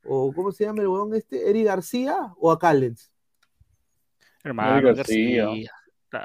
¿O 0.05 0.33
cómo 0.33 0.51
se 0.53 0.65
llama 0.65 0.83
el 0.83 0.89
huevón 0.89 1.15
este? 1.15 1.49
¿Eri 1.51 1.63
García 1.63 2.33
o 2.41 2.51
a 2.51 2.59
Callens? 2.59 3.13
Hermano, 4.43 4.95
García. 4.95 5.45
García. 5.47 5.71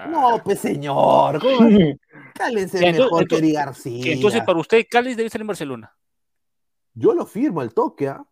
No, 0.09 0.41
pues 0.43 0.59
señor, 0.59 1.35
es 1.43 1.97
Ya, 2.39 2.47
entonces- 2.49 2.81
mejor 2.99 3.27
que 3.27 3.41
Que 3.41 3.51
García. 3.51 4.13
entonces, 4.13 4.41
para 4.43 4.59
usted, 4.59 4.85
Cáliz 4.89 5.17
debe 5.17 5.27
estar 5.27 5.41
en 5.41 5.47
Barcelona. 5.47 5.95
Yo 6.93 7.13
lo 7.13 7.25
firmo 7.25 7.61
al 7.61 7.73
toque, 7.73 8.07
¿ah? 8.07 8.23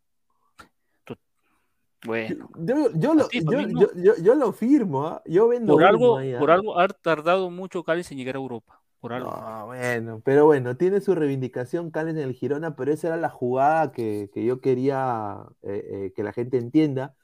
Bueno, 2.04 2.49
Yo, 2.58 2.91
yo, 2.95 3.14
lo, 3.14 3.28
ti, 3.28 3.41
yo, 3.43 4.34
no. 4.34 4.36
lo 4.36 4.54
firmo, 4.54 5.06
¿ah? 5.06 5.22
Yo 5.26 5.47
vendo 5.49 5.74
por 5.74 5.84
algo, 5.84 6.18
ahí, 6.18 6.34
¿ah? 6.34 6.39
por 6.39 6.49
algo 6.49 6.80
ha 6.80 6.88
tardado 6.88 7.52
mucho 7.52 7.84
Cáliz 7.84 8.12
en 8.12 8.18
llegar 8.18 8.36
a 8.36 8.39
Europa. 8.39 8.82
Por 8.99 9.14
algo. 9.14 9.30
No, 9.32 9.66
bueno, 9.68 10.22
pero 10.26 10.45
bueno, 10.45 10.78
tiene 10.78 10.99
su 11.02 11.14
reivindicación 11.16 11.91
Cales 11.91 12.16
en 12.16 12.22
el 12.22 12.34
Girona, 12.34 12.76
pero 12.76 12.91
esa 12.91 13.08
era 13.08 13.18
la 13.18 13.30
jugada 13.30 13.91
que, 13.91 14.30
que 14.34 14.43
yo 14.45 14.62
quería 14.62 15.38
eh, 15.64 15.84
eh, 15.91 16.14
que 16.16 16.24
la 16.24 16.34
gente 16.34 16.58
entienda, 16.58 17.16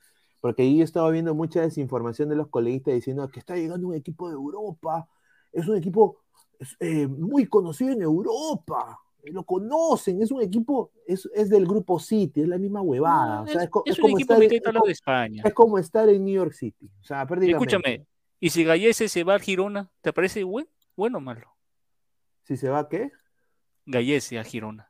porque 0.47 0.73
yo 0.73 0.85
estaba 0.85 1.11
viendo 1.11 1.35
mucha 1.35 1.59
desinformación 1.59 2.29
de 2.29 2.37
los 2.37 2.47
coleguistas 2.47 2.93
diciendo 2.93 3.27
que 3.27 3.37
está 3.37 3.57
llegando 3.57 3.85
un 3.89 3.95
equipo 3.95 4.29
de 4.29 4.35
Europa, 4.35 5.05
es 5.51 5.67
un 5.67 5.75
equipo 5.75 6.21
eh, 6.79 7.05
muy 7.05 7.47
conocido 7.47 7.91
en 7.91 8.01
Europa, 8.01 8.97
eh, 9.23 9.33
lo 9.33 9.43
conocen, 9.43 10.21
es 10.21 10.31
un 10.31 10.41
equipo, 10.41 10.91
es, 11.05 11.29
es 11.35 11.49
del 11.49 11.67
grupo 11.67 11.99
City, 11.99 12.43
es 12.43 12.47
la 12.47 12.57
misma 12.57 12.81
huevada, 12.81 13.39
No, 13.39 13.43
o 13.43 13.47
sea, 13.47 13.63
es, 13.63 13.69
un 13.99 14.01
como 14.03 14.17
equipo 14.17 14.35
estar, 14.35 14.43
es 14.43 14.85
de 14.85 14.91
España. 14.93 15.43
es 15.45 15.53
como 15.53 15.77
estar 15.77 16.07
en 16.07 16.23
New 16.23 16.33
York 16.33 16.53
City, 16.53 16.89
o 17.01 17.03
sea. 17.03 17.27
Escúchame, 17.41 18.07
y 18.39 18.49
si 18.49 18.63
Gallese 18.63 19.09
se 19.09 19.25
va 19.25 19.33
al 19.33 19.41
Girona, 19.41 19.91
¿te 19.99 20.13
parece 20.13 20.45
buen- 20.45 20.69
bueno 20.95 21.17
o 21.17 21.21
malo? 21.21 21.57
Si 22.43 22.55
se 22.55 22.69
va, 22.69 22.87
¿qué? 22.87 23.11
Gallese 23.85 24.39
al 24.39 24.45
Girona. 24.45 24.89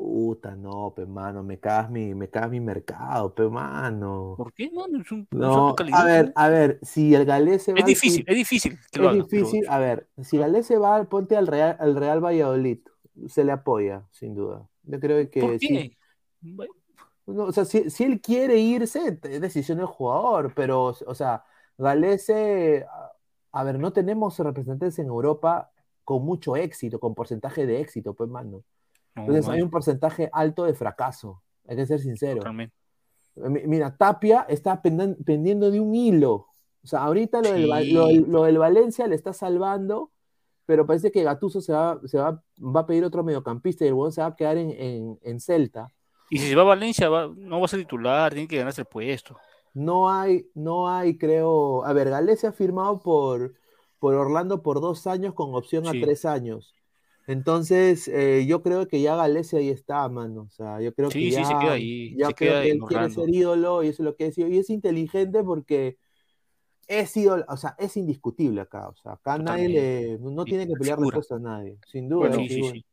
Puta, 0.00 0.56
no, 0.56 0.94
pe 0.96 1.04
mano, 1.04 1.42
me 1.42 1.58
cagas 1.60 1.90
mi, 1.90 2.14
me 2.14 2.26
cagas 2.30 2.50
mi 2.50 2.58
mercado, 2.58 3.34
pe 3.34 3.46
mano. 3.50 4.32
¿Por 4.34 4.50
qué? 4.54 4.70
No, 4.72 4.86
es 4.86 5.12
un, 5.12 5.28
un 5.30 5.38
No, 5.38 5.76
a 5.92 6.04
ver, 6.04 6.32
a 6.36 6.48
ver, 6.48 6.78
si 6.80 7.14
el 7.14 7.26
Galés 7.26 7.64
se 7.64 7.74
va 7.74 7.80
Es 7.80 7.84
difícil, 7.84 8.24
es 8.26 8.34
difícil 8.34 8.78
que 8.90 8.98
lo 8.98 9.10
es 9.10 9.14
haga, 9.16 9.26
pero- 9.28 9.42
difícil, 9.44 9.68
a 9.68 9.78
ver, 9.78 10.08
si 10.22 10.38
Galés 10.38 10.66
se 10.66 10.78
va, 10.78 11.04
ponte 11.04 11.36
al 11.36 11.46
Real, 11.46 11.76
al 11.78 11.96
Real 11.96 12.24
Valladolid, 12.24 12.78
se 13.28 13.44
le 13.44 13.52
apoya, 13.52 14.06
sin 14.10 14.34
duda. 14.34 14.66
Yo 14.84 14.98
creo 15.00 15.28
que 15.28 15.40
¿Por 15.42 15.58
sí. 15.58 15.68
qué? 15.68 15.96
Bueno, 16.40 16.72
No, 17.26 17.44
o 17.44 17.52
sea, 17.52 17.66
si, 17.66 17.90
si 17.90 18.04
él 18.04 18.22
quiere 18.22 18.56
irse, 18.56 19.18
es 19.22 19.40
decisión 19.42 19.76
del 19.78 19.86
jugador, 19.86 20.54
pero, 20.56 20.94
o 21.06 21.14
sea, 21.14 21.44
Galese, 21.76 22.86
a, 22.90 23.12
a 23.60 23.64
ver, 23.64 23.78
no 23.78 23.92
tenemos 23.92 24.38
representantes 24.38 24.98
en 24.98 25.08
Europa 25.08 25.70
con 26.04 26.24
mucho 26.24 26.56
éxito, 26.56 26.98
con 26.98 27.14
porcentaje 27.14 27.66
de 27.66 27.82
éxito, 27.82 28.14
pues, 28.14 28.30
mano. 28.30 28.64
Entonces 29.16 29.48
hay 29.48 29.60
un 29.62 29.70
porcentaje 29.70 30.30
alto 30.32 30.64
de 30.64 30.74
fracaso, 30.74 31.42
hay 31.66 31.76
que 31.76 31.86
ser 31.86 32.00
sincero. 32.00 32.38
totalmente. 32.38 32.74
Mi- 33.36 33.66
Mira, 33.66 33.96
Tapia 33.96 34.44
está 34.48 34.80
pendiendo 34.82 35.70
de 35.70 35.80
un 35.80 35.94
hilo. 35.94 36.46
O 36.82 36.86
sea, 36.86 37.00
ahorita 37.04 37.38
lo, 37.42 37.54
Sí. 37.54 37.94
del- 37.94 38.24
lo 38.30 38.42
del 38.44 38.58
Valencia 38.58 39.06
le 39.06 39.14
está 39.14 39.32
salvando, 39.32 40.10
pero 40.66 40.86
parece 40.86 41.10
que 41.10 41.22
Gatuso 41.22 41.60
se 41.60 41.72
va, 41.72 42.00
se 42.04 42.18
va, 42.18 42.42
va 42.58 42.80
a 42.80 42.86
pedir 42.86 43.04
otro 43.04 43.22
mediocampista 43.24 43.84
y 43.84 43.88
el 43.88 43.94
huevón 43.94 44.12
se 44.12 44.20
va 44.20 44.28
a 44.28 44.36
quedar 44.36 44.56
en, 44.56 44.70
en- 44.70 45.18
en 45.22 45.40
Celta. 45.40 45.88
Y 46.30 46.38
si 46.38 46.48
se 46.48 46.54
va 46.54 46.62
a 46.62 46.66
Valencia, 46.66 47.08
va- 47.08 47.30
no 47.36 47.58
va 47.58 47.64
a 47.64 47.68
ser 47.68 47.80
titular, 47.80 48.32
tiene 48.32 48.48
que 48.48 48.56
ganarse 48.56 48.82
el 48.82 48.86
puesto. 48.86 49.36
No 49.74 50.10
hay, 50.10 50.48
no 50.54 50.88
hay, 50.88 51.16
creo. 51.18 51.84
A 51.84 51.92
ver, 51.92 52.10
Galés 52.10 52.40
se 52.40 52.46
ha 52.46 52.52
firmado 52.52 52.98
por, 53.00 53.54
por 53.98 54.14
Orlando 54.14 54.62
por 54.62 54.80
dos 54.80 55.06
años 55.06 55.34
con 55.34 55.54
opción 55.54 55.86
a 55.86 55.92
tres 55.92 56.24
años. 56.24 56.74
Entonces, 57.26 58.08
eh, 58.08 58.44
yo 58.46 58.62
creo 58.62 58.88
que 58.88 59.00
ya 59.00 59.14
Galés 59.16 59.54
ahí 59.54 59.68
está, 59.70 60.08
mano. 60.08 60.42
O 60.42 60.50
sea, 60.50 60.80
yo 60.80 60.92
creo 60.94 61.10
Sí, 61.10 61.20
que 61.20 61.30
sí, 61.30 61.30
ya, 61.32 61.44
se 61.44 61.54
queda 61.58 61.72
ahí, 61.72 62.16
ya 62.16 62.26
se 62.26 62.34
creo 62.34 62.50
queda 62.52 62.62
que 62.62 62.70
él 62.72 62.80
quiere 62.88 63.10
ser 63.10 63.28
ídolo 63.34 63.82
y 63.82 63.88
eso 63.88 64.02
es 64.02 64.04
lo 64.04 64.16
que 64.16 64.26
es. 64.26 64.38
Y 64.38 64.58
es 64.58 64.70
inteligente 64.70 65.42
porque 65.44 65.96
es 66.88 67.16
ídolo, 67.16 67.44
o 67.48 67.56
sea, 67.56 67.76
es 67.78 67.96
indiscutible 67.96 68.60
acá. 68.62 68.88
O 68.88 68.96
sea, 68.96 69.12
acá 69.12 69.38
nadie 69.38 69.68
le, 69.68 70.18
no, 70.18 70.44
tiene 70.44 70.66
que 70.66 70.74
pelear 70.76 70.98
puesto 70.98 71.36
a 71.36 71.38
nadie, 71.38 71.78
sin 71.86 72.08
duda. 72.08 72.28
Bueno, 72.28 72.36
Sí, 72.36 72.48
sí, 72.48 72.54
figura. 72.54 72.74
sí. 72.74 72.84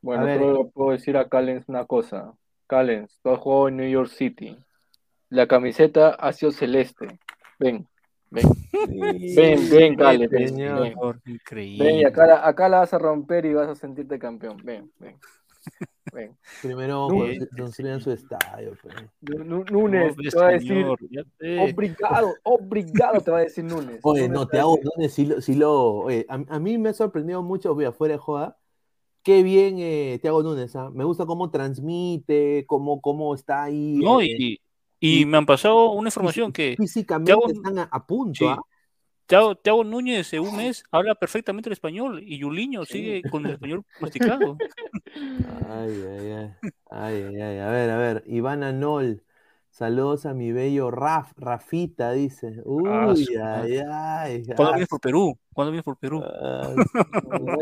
Bueno, 0.00 0.22
A 0.22 0.26
ver. 0.26 0.38
solo 0.40 0.62
le 0.64 0.70
puedo 0.70 0.90
decir 0.92 1.16
a 1.16 1.28
Callens 1.28 1.68
una 1.68 1.86
cosa. 1.86 2.34
Callens, 2.66 3.18
tú 3.22 3.30
has 3.30 3.40
jugado 3.40 3.68
en 3.68 3.76
New 3.78 3.88
York 3.90 4.08
City. 4.10 4.56
La 5.28 5.46
camiseta 5.46 6.10
ha 6.10 6.32
sido 6.32 6.52
celeste. 6.52 7.18
Ven, 7.58 7.88
ven, 8.32 8.48
ven, 9.36 9.96
ven. 9.96 10.28
Ven, 10.30 10.48
señor. 10.48 10.80
ven. 10.80 10.88
Mejor, 10.90 11.20
Ven, 11.24 11.32
y 11.32 11.34
increíble. 11.34 12.06
acá 12.06 12.26
la, 12.26 12.46
acá 12.46 12.68
la 12.68 12.78
vas 12.80 12.94
a 12.94 12.98
romper 12.98 13.44
y 13.46 13.54
vas 13.54 13.68
a 13.68 13.74
sentirte 13.74 14.18
campeón. 14.18 14.56
Ven, 14.64 14.90
ven. 14.98 15.16
Ven. 16.12 16.36
Primero 16.60 17.08
No, 17.08 17.08
constru- 17.08 17.48
construyan 17.56 18.00
su 18.00 18.10
estadio. 18.10 18.76
pues. 18.82 18.94
Pobre 19.22 20.14
te 20.30 20.36
va 20.38 20.48
a 20.48 20.50
decir, 20.52 20.84
obrigado, 21.60 22.34
obrigado 22.42 23.20
te 23.20 23.30
va 23.30 23.38
a 23.38 23.42
decir 23.42 23.64
Nunes. 23.64 24.00
Oye, 24.02 24.28
no, 24.28 24.46
te 24.46 24.52
te 24.52 24.58
hago, 24.58 24.78
Nunes, 24.82 25.12
sí 25.14 25.24
lo, 25.26 25.40
sí 25.40 25.54
lo- 25.54 25.94
oye, 26.00 26.26
a, 26.28 26.34
a 26.48 26.58
mí 26.58 26.76
me 26.78 26.88
ha 26.90 26.92
sorprendido 26.92 27.42
mucho, 27.42 27.74
voy 27.74 27.84
afuera 27.84 28.14
de 28.14 28.18
joda, 28.18 28.58
qué 29.22 29.42
bien 29.44 29.76
eh, 29.78 30.18
Thiago 30.20 30.42
Nunes, 30.42 30.74
¿ah? 30.76 30.90
me 30.92 31.04
gusta 31.04 31.24
cómo 31.24 31.50
transmite, 31.50 32.64
cómo, 32.66 33.00
cómo 33.00 33.34
está 33.34 33.62
ahí, 33.62 34.00
No, 34.02 34.20
eh, 34.20 34.26
y, 34.38 34.60
y 35.02 35.26
me 35.26 35.36
han 35.38 35.46
pasado 35.46 35.90
una 35.90 36.08
información 36.08 36.52
que 36.52 36.74
físicamente 36.78 37.32
Thiago- 37.32 37.50
están 37.52 37.78
a, 37.78 37.82
a 37.90 38.06
punto, 38.06 38.38
Sí. 38.38 38.44
¿ah? 38.48 38.58
Thiago, 39.26 39.54
Thiago 39.56 39.84
Núñez, 39.84 40.32
en 40.34 40.42
un 40.42 40.56
mes, 40.56 40.84
habla 40.90 41.14
perfectamente 41.14 41.68
el 41.68 41.72
español 41.72 42.22
y 42.22 42.38
Yuliño 42.38 42.84
sigue 42.84 43.22
con 43.30 43.46
el 43.46 43.52
español 43.54 43.84
masticado. 44.00 44.56
Ay, 45.70 46.02
ay, 46.10 46.30
ay, 46.32 46.54
ay, 46.90 47.14
ay, 47.24 47.40
ay, 47.40 47.58
a 47.58 47.68
ver, 47.70 47.90
a 47.90 47.96
ver, 47.96 48.24
Iván 48.26 48.62
Anol, 48.62 49.22
Saludos 49.70 50.26
a 50.26 50.34
mi 50.34 50.52
bello 50.52 50.90
Raf, 50.90 51.32
Rafita, 51.38 52.12
dice. 52.12 52.60
Uy, 52.66 52.90
Ah, 52.90 53.14
su 53.16 53.32
ay, 53.42 53.78
ay. 53.90 54.44
¿Cuándo 54.44 54.64
ah, 54.66 54.72
vienes 54.72 54.88
por 54.90 55.00
Perú? 55.00 55.38
¿Cuándo 55.54 55.70
vienes 55.72 55.84
por 55.84 55.96
Perú? 55.96 56.22
ah, 56.22 56.74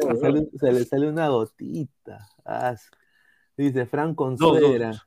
se, 0.01 0.09
le 0.09 0.17
sale, 0.19 0.49
se 0.59 0.73
le 0.73 0.85
sale 0.85 1.09
una 1.09 1.29
gotita. 1.29 2.29
Ah, 2.45 2.75
dice 3.57 3.87
Fran 3.87 4.17
dos, 4.17 4.39
dos. 4.41 5.07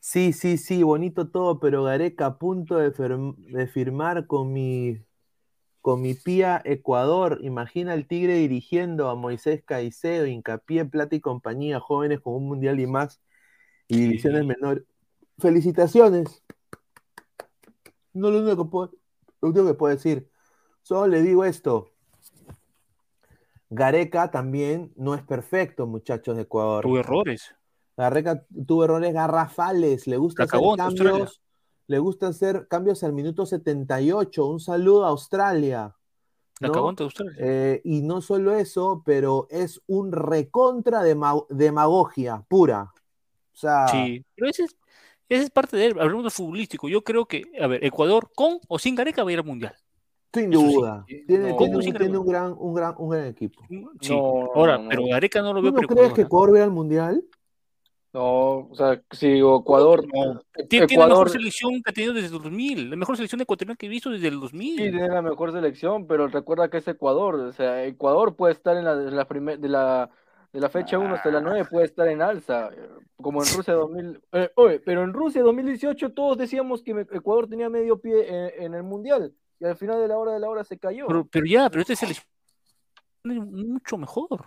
Sí, 0.00 0.32
sí, 0.32 0.56
sí, 0.56 0.82
bonito 0.82 1.28
todo, 1.28 1.60
pero 1.60 1.84
Gareca 1.84 2.26
a 2.26 2.38
punto 2.38 2.76
de, 2.76 2.90
firm- 2.92 3.36
de 3.36 3.66
firmar 3.66 4.26
con 4.26 4.50
mi, 4.52 5.04
con 5.82 6.00
mi 6.00 6.14
pía 6.14 6.60
Ecuador. 6.64 7.38
Imagina 7.42 7.92
al 7.92 8.06
Tigre 8.06 8.34
dirigiendo 8.36 9.10
a 9.10 9.14
Moisés 9.14 9.62
Caicedo, 9.64 10.26
Hincapié, 10.26 10.86
Plata 10.86 11.14
y 11.16 11.20
compañía, 11.20 11.80
jóvenes 11.80 12.20
con 12.20 12.34
un 12.34 12.48
mundial 12.48 12.80
y 12.80 12.86
más, 12.86 13.20
y 13.88 14.00
divisiones 14.00 14.46
menores. 14.46 14.84
Felicitaciones. 15.38 16.42
No 18.14 18.30
lo 18.30 18.38
único 18.38 18.64
que 18.64 18.70
puedo, 18.70 18.92
lo 19.42 19.48
único 19.50 19.66
que 19.66 19.74
puedo 19.74 19.94
decir. 19.94 20.30
Solo 20.82 21.08
le 21.08 21.22
digo 21.22 21.44
esto. 21.44 21.90
Gareca 23.68 24.30
también 24.30 24.92
no 24.96 25.14
es 25.14 25.22
perfecto, 25.22 25.86
muchachos 25.86 26.36
de 26.36 26.42
Ecuador. 26.42 26.84
Tuvo 26.84 26.98
errores. 26.98 27.54
Gareca 28.00 28.44
tuvo 28.66 28.84
errores 28.84 29.12
garrafales, 29.14 30.06
le 30.06 30.16
gusta 30.16 30.44
hacer 30.44 30.58
Australia. 30.60 31.10
cambios, 31.10 31.40
le 31.86 31.98
gusta 31.98 32.28
hacer 32.28 32.66
cambios 32.68 33.02
al 33.04 33.12
minuto 33.12 33.46
78. 33.46 34.46
Un 34.46 34.60
saludo 34.60 35.04
a 35.04 35.08
Australia. 35.08 35.94
¿no? 36.60 36.74
Australia. 36.88 37.32
Eh, 37.38 37.80
y 37.84 38.02
no 38.02 38.20
solo 38.20 38.54
eso, 38.54 39.02
pero 39.04 39.46
es 39.50 39.80
un 39.86 40.12
recontra 40.12 41.02
dema- 41.02 41.46
demagogia 41.48 42.44
pura. 42.48 42.92
O 43.52 43.56
sea, 43.56 43.88
Sí, 43.88 44.24
pero 44.36 44.50
ese 44.50 44.64
es, 44.64 44.76
ese 45.28 45.44
es 45.44 45.50
parte 45.50 45.76
de 45.76 45.86
él. 45.86 46.00
Hablamos 46.00 46.24
de 46.24 46.30
futbolístico. 46.30 46.88
Yo 46.88 47.02
creo 47.02 47.24
que, 47.26 47.44
a 47.60 47.66
ver, 47.66 47.82
Ecuador 47.84 48.30
con 48.34 48.58
o 48.68 48.78
sin 48.78 48.94
Gareca 48.94 49.22
va 49.24 49.30
a 49.30 49.32
ir 49.32 49.38
al 49.38 49.44
mundial. 49.46 49.74
sin 50.34 50.44
sí. 50.44 50.74
duda. 50.74 51.04
Tiene, 51.26 51.50
No. 51.50 51.56
tiene 51.56 51.76
un, 51.76 51.82
tiene 51.82 51.98
gran, 51.98 52.52
un, 52.58 52.74
gran, 52.74 52.94
un 52.98 53.08
gran 53.10 53.24
equipo. 53.26 53.62
Sí. 54.00 54.10
No, 54.14 54.50
Ahora, 54.54 54.76
no, 54.76 54.84
no. 54.84 54.88
pero 54.90 55.02
Gareca 55.10 55.40
no 55.42 55.52
lo 55.54 55.60
¿Tú 55.60 55.62
veo 55.64 55.72
no 55.72 55.88
por 55.88 55.96
crees 55.96 56.12
que 56.12 56.20
Ecuador. 56.22 56.52
vaya 56.52 56.64
al 56.64 56.70
mundial? 56.70 57.24
No, 58.12 58.68
o 58.68 58.74
sea, 58.74 59.00
si 59.12 59.38
Ecuador. 59.38 60.04
No. 60.12 60.40
Tiene, 60.68 60.86
tiene 60.86 61.02
la 61.02 61.08
mejor 61.08 61.28
Ecuador 61.28 61.30
selección 61.30 61.82
que 61.82 61.90
ha 61.90 61.92
tenido 61.92 62.12
desde 62.12 62.26
el 62.26 62.32
2000. 62.42 62.90
La 62.90 62.96
mejor 62.96 63.16
selección 63.16 63.40
ecuatoriana 63.40 63.76
que 63.76 63.86
he 63.86 63.88
visto 63.88 64.10
desde 64.10 64.26
el 64.28 64.34
sí 64.34 64.40
2000. 64.40 64.76
tiene 64.76 65.08
la 65.08 65.22
mejor 65.22 65.52
selección, 65.52 66.06
pero 66.08 66.26
recuerda 66.26 66.68
que 66.68 66.78
es 66.78 66.88
Ecuador. 66.88 67.36
O 67.36 67.52
sea, 67.52 67.84
Ecuador 67.84 68.34
puede 68.34 68.54
estar 68.54 68.76
en 68.76 68.84
la, 68.84 68.96
de 68.96 69.10
la, 69.12 69.28
primer- 69.28 69.60
de 69.60 69.68
la, 69.68 70.10
de 70.52 70.60
la 70.60 70.68
fecha 70.68 70.98
1 70.98 71.14
hasta 71.14 71.30
la 71.30 71.40
9, 71.40 71.66
puede 71.70 71.84
estar 71.86 72.08
en 72.08 72.20
alza. 72.20 72.70
Como 73.22 73.42
en 73.44 73.48
Rusia 73.54 73.74
2000. 73.74 74.20
eh, 74.32 74.50
oye, 74.56 74.80
pero 74.80 75.04
en 75.04 75.12
Rusia 75.12 75.42
2018 75.42 76.10
todos 76.12 76.36
decíamos 76.36 76.82
que 76.82 76.90
Ecuador 77.12 77.46
tenía 77.48 77.68
medio 77.68 78.00
pie 78.00 78.26
en, 78.56 78.64
en 78.64 78.74
el 78.74 78.82
mundial. 78.82 79.32
Y 79.60 79.66
al 79.66 79.76
final 79.76 80.00
de 80.00 80.08
la 80.08 80.18
hora 80.18 80.32
de 80.32 80.40
la 80.40 80.48
hora 80.48 80.64
se 80.64 80.78
cayó. 80.78 81.06
Pero, 81.06 81.28
pero 81.30 81.46
ya, 81.46 81.68
pero 81.70 81.82
esta 81.82 81.94
selección 81.94 82.26
es 83.24 83.36
mucho 83.36 83.98
mejor. 83.98 84.46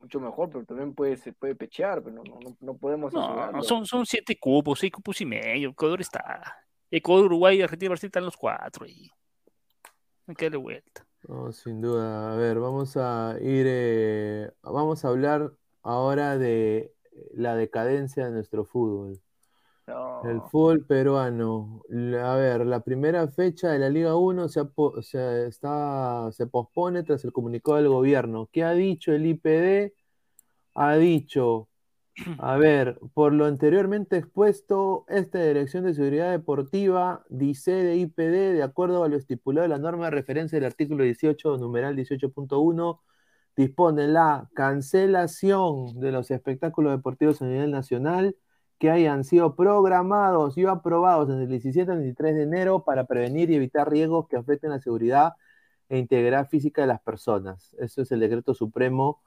Mucho 0.00 0.20
mejor, 0.20 0.50
pero 0.50 0.64
también 0.64 0.94
puede, 0.94 1.16
se 1.16 1.32
puede 1.32 1.54
pechear, 1.54 2.02
pero 2.02 2.16
no, 2.16 2.22
no, 2.22 2.38
no- 2.40 2.56
no 2.60 2.74
podemos 2.76 3.12
No, 3.12 3.62
son, 3.62 3.86
son 3.86 4.06
siete 4.06 4.38
cupos, 4.38 4.78
seis 4.78 4.92
cupos 4.92 5.20
y 5.20 5.26
medio. 5.26 5.70
Ecuador 5.70 6.00
está. 6.00 6.56
Ecuador, 6.90 7.26
Uruguay, 7.26 7.60
Argentina 7.62 7.86
y 7.86 7.90
Brasil 7.90 8.06
están 8.08 8.24
los 8.24 8.36
cuatro 8.36 8.84
ahí. 8.84 9.10
Hay 10.28 10.34
que 10.34 10.44
darle 10.46 10.58
vuelta. 10.58 11.06
No, 11.26 11.50
sin 11.52 11.80
duda. 11.80 12.32
A 12.32 12.36
ver, 12.36 12.60
vamos 12.60 12.96
a 12.96 13.36
ir, 13.40 13.66
eh, 13.68 14.50
vamos 14.62 15.04
a 15.04 15.08
hablar 15.08 15.50
ahora 15.82 16.38
de 16.38 16.92
la 17.32 17.56
decadencia 17.56 18.26
de 18.26 18.32
nuestro 18.32 18.64
fútbol. 18.64 19.20
No. 19.86 20.22
El 20.24 20.40
fútbol 20.42 20.84
peruano. 20.84 21.82
A 22.22 22.34
ver, 22.34 22.66
la 22.66 22.80
primera 22.80 23.28
fecha 23.28 23.70
de 23.70 23.78
la 23.78 23.88
Liga 23.88 24.16
1 24.16 24.48
se, 24.48 24.62
se, 25.02 25.46
está, 25.46 26.28
se 26.32 26.46
pospone 26.48 27.04
tras 27.04 27.24
el 27.24 27.32
comunicado 27.32 27.76
del 27.76 27.88
gobierno. 27.88 28.48
¿Qué 28.52 28.64
ha 28.64 28.72
dicho 28.72 29.12
el 29.12 29.26
IPD? 29.26 29.92
Ha 30.74 30.96
dicho, 30.96 31.68
a 32.38 32.56
ver, 32.58 32.98
por 33.14 33.32
lo 33.32 33.46
anteriormente 33.46 34.16
expuesto, 34.16 35.04
esta 35.08 35.40
Dirección 35.40 35.84
de 35.84 35.94
Seguridad 35.94 36.32
Deportiva, 36.32 37.24
dice 37.28 37.72
de 37.72 37.96
IPD, 37.96 38.54
de 38.54 38.62
acuerdo 38.62 39.04
a 39.04 39.08
lo 39.08 39.16
estipulado 39.16 39.66
en 39.66 39.70
la 39.70 39.78
norma 39.78 40.06
de 40.06 40.10
referencia 40.12 40.56
del 40.56 40.66
artículo 40.66 41.04
18, 41.04 41.58
numeral 41.58 41.96
18.1, 41.96 43.00
dispone 43.56 44.08
la 44.08 44.50
cancelación 44.54 46.00
de 46.00 46.12
los 46.12 46.30
espectáculos 46.30 46.92
deportivos 46.92 47.40
a 47.40 47.46
nivel 47.46 47.70
nacional 47.70 48.36
que 48.78 48.90
hayan 48.90 49.24
sido 49.24 49.56
programados 49.56 50.58
y 50.58 50.66
aprobados 50.66 51.28
desde 51.28 51.44
el 51.44 51.48
17 51.48 51.90
al 51.90 51.98
23 51.98 52.34
de 52.34 52.42
enero 52.42 52.84
para 52.84 53.04
prevenir 53.04 53.50
y 53.50 53.56
evitar 53.56 53.90
riesgos 53.90 54.28
que 54.28 54.36
afecten 54.36 54.70
la 54.70 54.80
seguridad 54.80 55.34
e 55.88 55.98
integridad 55.98 56.48
física 56.48 56.82
de 56.82 56.88
las 56.88 57.00
personas. 57.00 57.74
Eso 57.78 58.02
es 58.02 58.12
el 58.12 58.20
decreto 58.20 58.54
supremo 58.54 59.22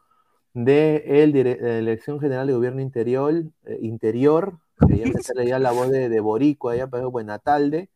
de, 0.54 1.04
el 1.24 1.34
la 1.34 1.80
Dirección 1.80 2.20
General 2.20 2.48
de 2.48 2.54
Gobierno 2.54 2.82
Interior, 2.82 3.34
eh, 3.66 3.80
interior 3.82 4.60
ya 4.88 5.06
meterle 5.06 5.48
ya 5.48 5.60
la 5.60 5.72
voz 5.72 5.90
de, 5.90 6.10
de 6.10 6.20
Borico, 6.20 6.70
allá 6.70 6.88
para 6.88 7.06
Buenatalde, 7.08 7.90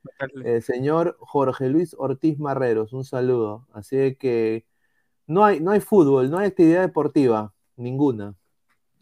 el 0.43 0.61
señor 0.61 1.17
Jorge 1.19 1.69
Luis 1.69 1.95
Ortiz 1.97 2.39
Marreros, 2.39 2.93
un 2.93 3.05
saludo. 3.05 3.67
Así 3.73 4.15
que 4.15 4.65
no 5.27 5.45
hay, 5.45 5.59
no 5.61 5.71
hay 5.71 5.79
fútbol, 5.79 6.29
no 6.29 6.37
hay 6.37 6.47
actividad 6.47 6.81
deportiva, 6.81 7.53
ninguna, 7.77 8.35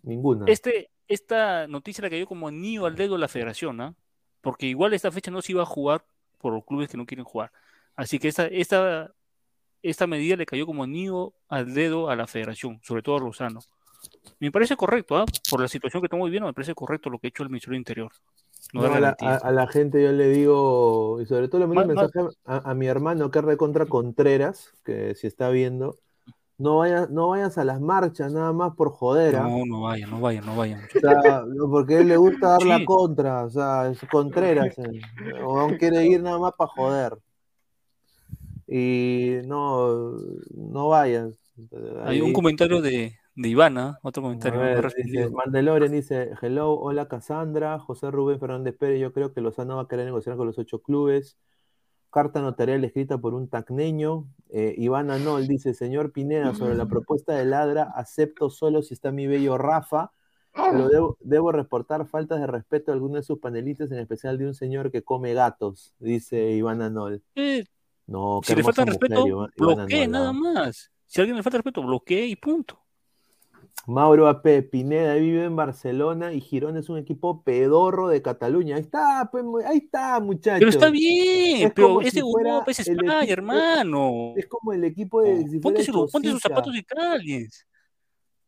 ninguna. 0.03 0.45
Este, 0.48 0.91
esta 1.14 1.68
noticia 1.68 2.02
la 2.04 2.10
cayó 2.10 2.26
como 2.28 2.48
anillo 2.48 2.86
al 2.86 2.96
dedo 2.96 3.16
a 3.16 3.20
la 3.20 3.28
federación, 3.28 3.82
¿ah? 3.82 3.94
Porque 4.42 4.66
igual 4.68 4.94
esta 4.94 5.12
fecha 5.12 5.30
no 5.32 5.42
se 5.42 5.52
iba 5.52 5.64
a 5.64 5.66
jugar 5.68 6.04
por 6.40 6.54
los 6.54 6.66
clubes 6.66 6.90
que 6.90 6.98
no 6.98 7.06
quieren 7.06 7.26
jugar. 7.26 7.52
Así 7.96 8.18
que 8.20 8.28
esta, 8.30 8.48
esta, 8.48 9.12
esta 9.84 10.08
medida 10.08 10.36
le 10.36 10.46
cayó 10.46 10.66
como 10.66 10.84
anillo 10.84 11.34
al 11.48 11.74
dedo 11.74 12.10
a 12.10 12.16
la 12.16 12.26
federación, 12.28 12.80
sobre 12.84 13.04
todo 13.04 13.18
a 13.18 13.20
Rosano. 13.20 13.60
Me 14.40 14.52
parece 14.52 14.76
correcto, 14.76 15.16
¿ah? 15.18 15.26
Por 15.50 15.62
la 15.62 15.68
situación 15.68 16.02
que 16.02 16.08
estamos 16.08 16.26
viviendo, 16.26 16.48
me 16.48 16.54
parece 16.54 16.74
correcto 16.74 17.10
lo 17.10 17.20
que 17.20 17.28
ha 17.28 17.30
hecho 17.30 17.44
el 17.44 17.50
Ministerio 17.50 17.74
del 17.76 17.82
Interior. 17.82 18.12
No 18.74 18.82
No, 18.82 18.88
a, 18.88 18.90
la, 18.92 19.00
garantías. 19.00 19.44
a- 19.44 19.48
a 19.48 19.52
la 19.52 19.68
gente 19.68 20.02
yo 20.04 20.12
le 20.12 20.30
digo, 20.30 21.20
y 21.22 21.26
sobre 21.26 21.48
todo 21.48 21.62
le 21.62 21.68
mando 21.68 21.82
un 21.84 21.88
mensaje 21.90 22.20
a, 22.46 22.72
a 22.72 22.74
mi 22.74 22.88
hermano 22.88 23.30
que 23.30 23.42
recontra 23.42 23.86
Contreras, 23.86 24.72
que 24.84 25.14
si 25.16 25.28
está 25.28 25.50
viendo, 25.50 26.00
no 26.62 26.78
vayas, 26.78 27.10
no 27.10 27.30
vayas 27.30 27.58
a 27.58 27.66
las 27.66 27.82
marchas 27.82 28.32
nada 28.32 28.54
más 28.54 28.76
por 28.76 28.92
joder, 28.92 29.36
¿ah? 29.38 29.48
No, 29.48 29.66
no 29.66 29.82
vayan, 29.82 30.12
no 30.12 30.22
vayan, 30.22 30.46
no 30.46 30.56
vayan. 30.56 30.80
O 30.96 31.00
sea, 31.00 31.44
porque 31.72 31.96
a 31.96 32.00
él 32.02 32.08
le 32.10 32.18
gusta 32.18 32.50
dar 32.50 32.64
la 32.64 32.86
contra, 32.86 33.46
o 33.46 33.50
sea, 33.50 33.90
es 33.90 34.00
Contreras, 34.12 34.78
eh. 34.78 35.02
o 35.44 35.68
no 35.68 35.78
quiere 35.78 36.06
ir 36.06 36.22
nada 36.22 36.38
más 36.38 36.54
para 36.56 36.70
joder. 36.70 37.18
Y 38.68 39.38
no, 39.46 40.18
no 40.56 40.88
vayas. 40.90 41.34
Hay 42.06 42.22
un 42.22 42.32
comentario 42.32 42.80
de, 42.82 43.16
de 43.36 43.50
Ivana, 43.50 43.98
otro 44.04 44.22
A 44.22 44.26
comentario. 44.26 44.60
ver, 44.60 44.94
dice. 45.04 45.30
Mandalorian 45.32 45.92
dice, 45.92 46.32
hello, 46.42 46.74
hola 46.74 47.08
Cassandra, 47.08 47.80
José 47.80 48.12
Rubén 48.12 48.40
Fernández 48.40 48.76
Pérez, 48.78 49.02
yo 49.02 49.12
creo 49.12 49.34
que 49.34 49.42
Lozano 49.42 49.78
va 49.78 49.84
a 49.84 49.88
querer 49.88 50.06
negociar 50.06 50.38
con 50.38 50.46
los 50.46 50.60
ocho 50.60 50.80
clubes. 50.80 51.38
Carta 52.12 52.42
notarial 52.42 52.84
escrita 52.84 53.18
por 53.18 53.34
un 53.34 53.48
tacneño. 53.48 54.28
Eh, 54.50 54.76
Iván 54.78 55.12
Anol 55.12 55.48
dice, 55.48 55.74
señor 55.74 56.12
Pineda, 56.12 56.54
sobre 56.54 56.76
la 56.76 56.86
propuesta 56.86 57.34
de 57.34 57.46
Ladra, 57.46 57.84
acepto 57.96 58.50
solo 58.50 58.82
si 58.82 58.94
está 58.94 59.12
mi 59.14 59.28
bello 59.28 59.58
Rafa, 59.58 60.12
pero 60.54 60.90
debo, 60.90 61.18
debo 61.22 61.54
reportar 61.54 62.06
faltas 62.06 62.42
de 62.42 62.48
respeto 62.48 62.92
a 62.92 62.94
algunos 62.94 63.16
de 63.16 63.24
sus 63.24 63.40
panelistas, 63.40 63.92
en 63.92 64.00
especial 64.00 64.38
de 64.38 64.48
un 64.48 64.54
señor 64.54 64.92
que 64.92 65.04
come 65.04 65.34
gatos, 65.34 65.96
dice 66.00 66.52
Iván 66.52 66.82
Anol. 66.82 67.24
Eh, 67.36 67.64
No, 68.08 68.42
si 68.44 68.56
le 68.56 68.64
falta 68.64 68.84
respeto, 68.84 69.50
bloquee 69.56 70.04
Anol, 70.04 70.12
nada 70.12 70.30
¿ah? 70.30 70.34
más. 70.34 70.92
Si 71.06 71.20
a 71.20 71.24
alguien 71.24 71.38
le 71.38 71.44
falta 71.44 71.60
respeto, 71.60 71.82
bloquee 71.82 72.26
y 72.26 72.36
punto. 72.36 72.81
Mauro 73.88 74.27
AP, 74.27 74.61
Pineda 74.64 75.15
vive 75.15 75.43
en 75.45 75.56
Barcelona 75.56 76.34
y 76.34 76.39
Girón 76.41 76.77
es 76.77 76.88
un 76.89 76.98
equipo 76.99 77.43
pedorro 77.43 78.07
de 78.10 78.22
Cataluña. 78.22 78.76
Ahí 78.76 78.81
está, 78.81 79.27
pues, 79.31 79.43
ahí 79.65 79.80
está, 79.80 80.19
muchachos. 80.19 80.60
Pero 80.60 80.69
está 80.69 80.89
bien, 80.91 81.68
Es 81.68 81.73
pero 81.73 81.88
como 81.88 82.02
ese 82.02 82.11
si 82.11 82.19
Europa 82.19 82.72
es 82.72 82.80
España, 82.80 83.19
equipo- 83.23 83.34
hermano. 83.34 84.34
Es 84.35 84.45
como 84.48 84.73
el 84.73 84.84
equipo 84.84 85.22
de. 85.22 85.48
si 85.49 85.60
ponte, 85.60 85.84
su- 85.84 86.07
ponte 86.11 86.30
sus 86.30 86.41
zapatos 86.41 86.73
de 86.73 86.84
Caliens. 86.84 87.65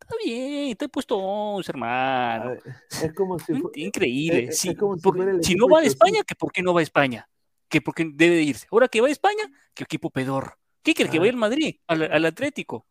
Está 0.00 0.16
bien, 0.22 0.76
te 0.76 0.84
he 0.84 0.88
puesto 0.88 1.16
11, 1.16 1.70
A 1.70 1.72
hermano. 1.72 2.50
ver, 2.50 2.62
Es 3.02 3.14
como 3.14 3.38
si 3.38 3.52
Increíble. 3.74 4.44
es- 4.44 4.58
sí, 4.58 4.68
es 4.70 4.76
como 4.76 4.96
si 4.96 5.02
porque 5.02 5.22
el 5.22 5.42
si 5.42 5.54
no 5.56 5.66
va 5.68 5.80
a 5.80 5.84
España, 5.84 6.22
que 6.26 6.34
por 6.36 6.52
qué 6.52 6.62
no 6.62 6.74
va 6.74 6.80
a 6.80 6.82
España? 6.82 7.28
Que 7.68 7.80
porque 7.80 8.08
debe 8.14 8.36
de 8.36 8.42
irse. 8.42 8.66
Ahora 8.70 8.86
que 8.88 9.00
va 9.00 9.08
a 9.08 9.10
España, 9.10 9.42
que 9.74 9.82
equipo 9.84 10.10
pedor. 10.10 10.58
¿Qué 10.82 10.94
quiere 10.94 11.10
que 11.10 11.16
Ah. 11.16 11.20
vaya 11.20 11.32
al 11.32 11.38
Madrid, 11.38 11.76
al, 11.88 12.02
al 12.02 12.24
Atlético? 12.26 12.86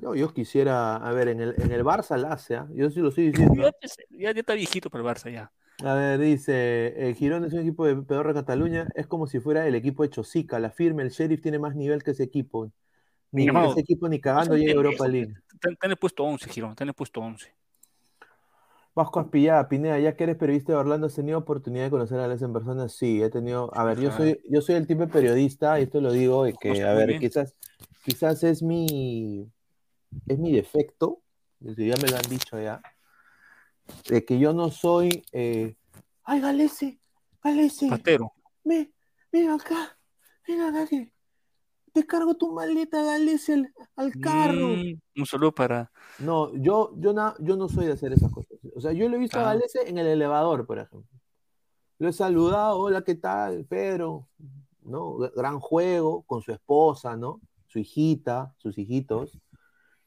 Yo, 0.00 0.14
yo 0.14 0.32
quisiera, 0.32 0.96
a 0.96 1.12
ver, 1.12 1.28
en 1.28 1.40
el, 1.40 1.54
en 1.60 1.72
el 1.72 1.84
Barça 1.84 2.16
la 2.16 2.32
hace, 2.32 2.56
¿ah? 2.56 2.68
yo 2.72 2.90
sí 2.90 3.00
lo 3.00 3.08
estoy 3.08 3.30
diciendo. 3.30 3.62
Ya, 3.62 3.72
ya- 4.10 4.32
ya 4.32 4.40
está 4.40 4.54
viejito 4.54 4.90
para 4.90 5.02
el 5.04 5.10
Barça 5.16 5.32
ya. 5.32 5.50
A 5.82 5.94
ver, 5.94 6.18
dice, 6.20 7.08
eh, 7.08 7.14
Girón 7.14 7.44
es 7.44 7.52
un 7.54 7.60
equipo 7.60 7.86
de 7.86 7.96
pedorro 7.96 8.34
de 8.34 8.40
Cataluña, 8.40 8.86
es 8.94 9.06
como 9.06 9.26
si 9.26 9.40
fuera 9.40 9.66
el 9.66 9.74
equipo 9.74 10.02
de 10.02 10.10
Chosica, 10.10 10.58
la 10.58 10.70
firme, 10.70 11.02
el 11.02 11.10
Sheriff 11.10 11.40
tiene 11.40 11.58
más 11.58 11.74
nivel 11.74 12.02
que 12.02 12.10
ese 12.12 12.22
equipo. 12.22 12.70
Ni 13.32 13.46
hermano, 13.46 13.70
ese 13.70 13.80
equipo 13.80 14.08
ni 14.08 14.16
No 14.16 14.22
cagando 14.22 14.56
llega 14.56 14.72
a 14.72 14.76
Europa 14.76 15.08
League. 15.08 15.34
Te 15.60 15.74
te 15.74 15.86
han 15.86 15.96
puesto 15.96 16.22
11, 16.24 16.48
Girón, 16.50 16.74
te 16.74 16.84
han 16.84 16.92
puesto 16.92 17.20
11. 17.20 17.54
Vasco 18.94 19.20
Aspillada, 19.20 19.68
Pineda, 19.68 19.98
ya 20.00 20.16
que 20.16 20.24
eres 20.24 20.36
periodista 20.36 20.72
de 20.72 20.78
Orlando, 20.78 21.06
¿has 21.06 21.14
tenido 21.14 21.38
oportunidad 21.38 21.84
de 21.84 21.90
conocer 21.90 22.18
a 22.18 22.24
Alex 22.24 22.42
en 22.42 22.52
persona? 22.52 22.88
Sí, 22.88 23.22
he 23.22 23.30
tenido, 23.30 23.70
a 23.74 23.84
ver, 23.84 24.00
yo 24.00 24.10
soy, 24.16 24.40
yo 24.50 24.60
soy 24.60 24.74
el 24.74 24.86
tipo 24.86 25.00
de 25.02 25.06
periodista, 25.12 25.78
y 25.78 25.84
esto 25.84 26.00
lo 26.00 26.12
digo, 26.12 26.46
y 26.48 26.54
que, 26.54 26.82
a 26.82 26.92
ver, 26.92 27.16
quizás, 27.20 27.54
quizás 28.04 28.42
es 28.42 28.62
mi, 28.62 29.48
es 30.26 30.38
mi 30.38 30.52
defecto, 30.52 31.22
ya 31.60 31.96
me 31.96 32.08
lo 32.08 32.16
han 32.16 32.28
dicho 32.28 32.60
ya, 32.60 32.80
de 34.08 34.24
que 34.24 34.38
yo 34.38 34.52
no 34.52 34.70
soy, 34.70 35.22
eh, 35.32 35.76
ay, 36.24 36.40
Galese, 36.40 37.00
Galese, 37.42 37.88
Patero. 37.88 38.32
me, 38.64 38.92
ven 39.32 39.50
acá, 39.50 39.98
ven 40.46 40.60
acá 40.62 40.86
que 40.86 41.12
te 41.92 42.06
cargo 42.06 42.34
tu 42.36 42.52
maleta, 42.52 43.02
Galese, 43.02 43.54
al, 43.54 43.74
al 43.96 44.12
carro. 44.20 44.68
Mm, 44.68 45.00
un 45.20 45.26
saludo 45.26 45.52
para. 45.52 45.90
No, 46.20 46.54
yo, 46.54 46.92
yo, 46.96 47.12
na- 47.12 47.34
yo 47.40 47.56
no 47.56 47.68
soy 47.68 47.86
de 47.86 47.92
hacer 47.92 48.12
esas 48.12 48.30
cosas. 48.32 48.58
O 48.76 48.80
sea, 48.80 48.92
yo 48.92 49.08
lo 49.08 49.16
he 49.16 49.18
visto 49.18 49.38
a 49.38 49.42
Ah. 49.42 49.54
Galese 49.54 49.88
en 49.88 49.98
el 49.98 50.06
elevador, 50.06 50.66
por 50.66 50.78
ejemplo. 50.78 51.08
Lo 51.98 52.08
he 52.08 52.12
saludado, 52.12 52.78
hola, 52.78 53.02
¿qué 53.02 53.16
tal, 53.16 53.64
Pedro? 53.64 54.28
¿No? 54.82 55.16
Gran 55.34 55.58
juego 55.60 56.22
con 56.22 56.40
su 56.42 56.52
esposa, 56.52 57.16
¿no? 57.16 57.40
Su 57.66 57.78
hijita, 57.80 58.54
sus 58.58 58.78
hijitos. 58.78 59.38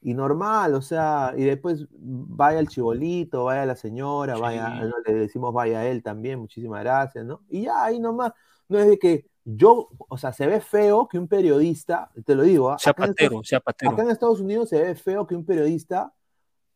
Y 0.06 0.12
normal, 0.12 0.74
o 0.74 0.82
sea, 0.82 1.32
y 1.34 1.44
después 1.44 1.86
vaya 1.90 2.58
el 2.58 2.68
chibolito, 2.68 3.44
vaya 3.44 3.64
la 3.64 3.74
señora, 3.74 4.36
vaya, 4.36 4.82
le 5.06 5.14
decimos 5.14 5.54
vaya 5.54 5.78
a 5.78 5.86
él 5.86 6.02
también, 6.02 6.38
muchísimas 6.38 6.82
gracias, 6.84 7.24
¿no? 7.24 7.40
Y 7.48 7.62
ya, 7.62 7.84
ahí 7.86 7.98
nomás, 7.98 8.32
no 8.68 8.78
es 8.78 8.86
de 8.86 8.98
que 8.98 9.24
yo, 9.44 9.88
o 9.96 10.18
sea, 10.18 10.34
se 10.34 10.46
ve 10.46 10.60
feo 10.60 11.08
que 11.08 11.18
un 11.18 11.26
periodista, 11.26 12.10
te 12.26 12.34
lo 12.34 12.42
digo, 12.42 12.70
¿ah? 12.70 12.78
Sea 12.78 12.90
acá 12.90 13.04
en 13.06 13.10
Estados- 13.12 13.28
patero, 13.30 13.44
sea 13.44 13.60
patero. 13.60 13.92
Acá 13.92 14.02
en 14.02 14.10
Estados 14.10 14.40
Unidos 14.40 14.68
se 14.68 14.82
ve 14.82 14.94
feo 14.94 15.26
que 15.26 15.36
un 15.36 15.46
periodista 15.46 16.12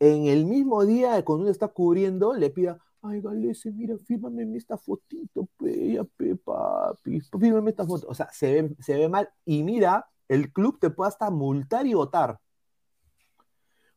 en 0.01 0.25
el 0.25 0.47
mismo 0.47 0.87
día 0.87 1.23
cuando 1.23 1.43
uno 1.43 1.51
está 1.51 1.69
cubriendo 1.69 2.33
le 2.33 2.49
pida, 2.49 2.79
ay 3.03 3.21
Galese, 3.21 3.71
mira, 3.73 3.97
fírmame 3.99 4.57
esta 4.57 4.79
fotito, 4.79 5.49
pe, 5.59 6.01
pe, 6.17 6.35
papi, 6.35 7.21
fírmame 7.21 7.71
esta 7.71 7.85
foto. 7.85 8.07
O 8.09 8.15
sea, 8.15 8.31
se 8.33 8.63
ve, 8.63 8.77
se 8.81 8.95
ve 8.97 9.07
mal. 9.07 9.29
Y 9.45 9.63
mira, 9.63 10.07
el 10.29 10.51
club 10.51 10.79
te 10.81 10.89
puede 10.89 11.09
hasta 11.09 11.31
multar 11.31 11.87
y 11.87 11.93
votar. 11.93 12.39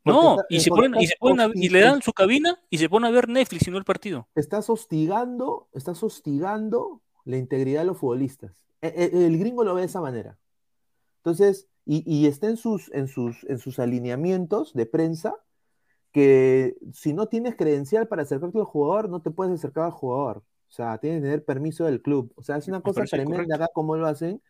No, 0.03 0.31
está- 0.31 0.45
y 0.49 0.59
se 0.59 0.69
ponen, 0.69 0.95
y 0.99 1.07
se 1.07 1.15
ponen 1.19 1.39
a- 1.41 1.51
y 1.53 1.69
le 1.69 1.81
dan 1.81 2.01
su 2.01 2.11
cabina 2.13 2.59
y 2.69 2.77
se 2.77 2.89
pone 2.89 3.07
a 3.07 3.11
ver 3.11 3.29
Netflix 3.29 3.67
y 3.67 3.71
no 3.71 3.77
el 3.77 3.83
partido. 3.85 4.27
estás 4.35 4.69
hostigando, 4.69 5.67
estás 5.73 6.01
hostigando 6.03 7.01
la 7.25 7.37
integridad 7.37 7.81
de 7.81 7.85
los 7.87 7.97
futbolistas. 7.97 8.51
E- 8.81 8.87
e- 9.13 9.25
El, 9.27 9.37
gringo 9.37 9.63
lo 9.63 9.75
ve 9.75 9.81
de 9.81 9.87
esa 9.87 10.01
manera. 10.01 10.37
Entonces, 11.17 11.67
y, 11.85 12.03
y 12.11 12.25
está 12.25 12.47
en 12.47 12.57
sus, 12.57 12.91
en, 12.93 13.07
sus, 13.07 13.43
en 13.43 13.59
sus 13.59 13.77
alineamientos 13.79 14.73
de 14.73 14.87
prensa 14.87 15.35
que 16.11 16.75
si 16.93 17.13
no 17.13 17.27
tienes 17.27 17.55
credencial 17.55 18.07
para 18.07 18.23
acercarte 18.23 18.57
al 18.57 18.65
jugador, 18.65 19.07
no 19.09 19.21
te 19.21 19.31
puedes 19.31 19.53
acercar 19.53 19.85
al 19.85 19.91
jugador. 19.91 20.37
O 20.67 20.73
sea, 20.73 20.97
tienes 20.97 21.19
que 21.19 21.23
tener 21.25 21.45
permiso 21.45 21.85
del 21.85 22.01
club. 22.01 22.33
O 22.35 22.43
sea, 22.43 22.57
es 22.57 22.67
una 22.67 22.77
Me 22.77 22.83
cosa 22.83 23.03
tremenda 23.03 23.35
correcto. 23.43 23.55
acá 23.55 23.67
como 23.73 23.95
lo 23.95 24.07
hacen, 24.07 24.41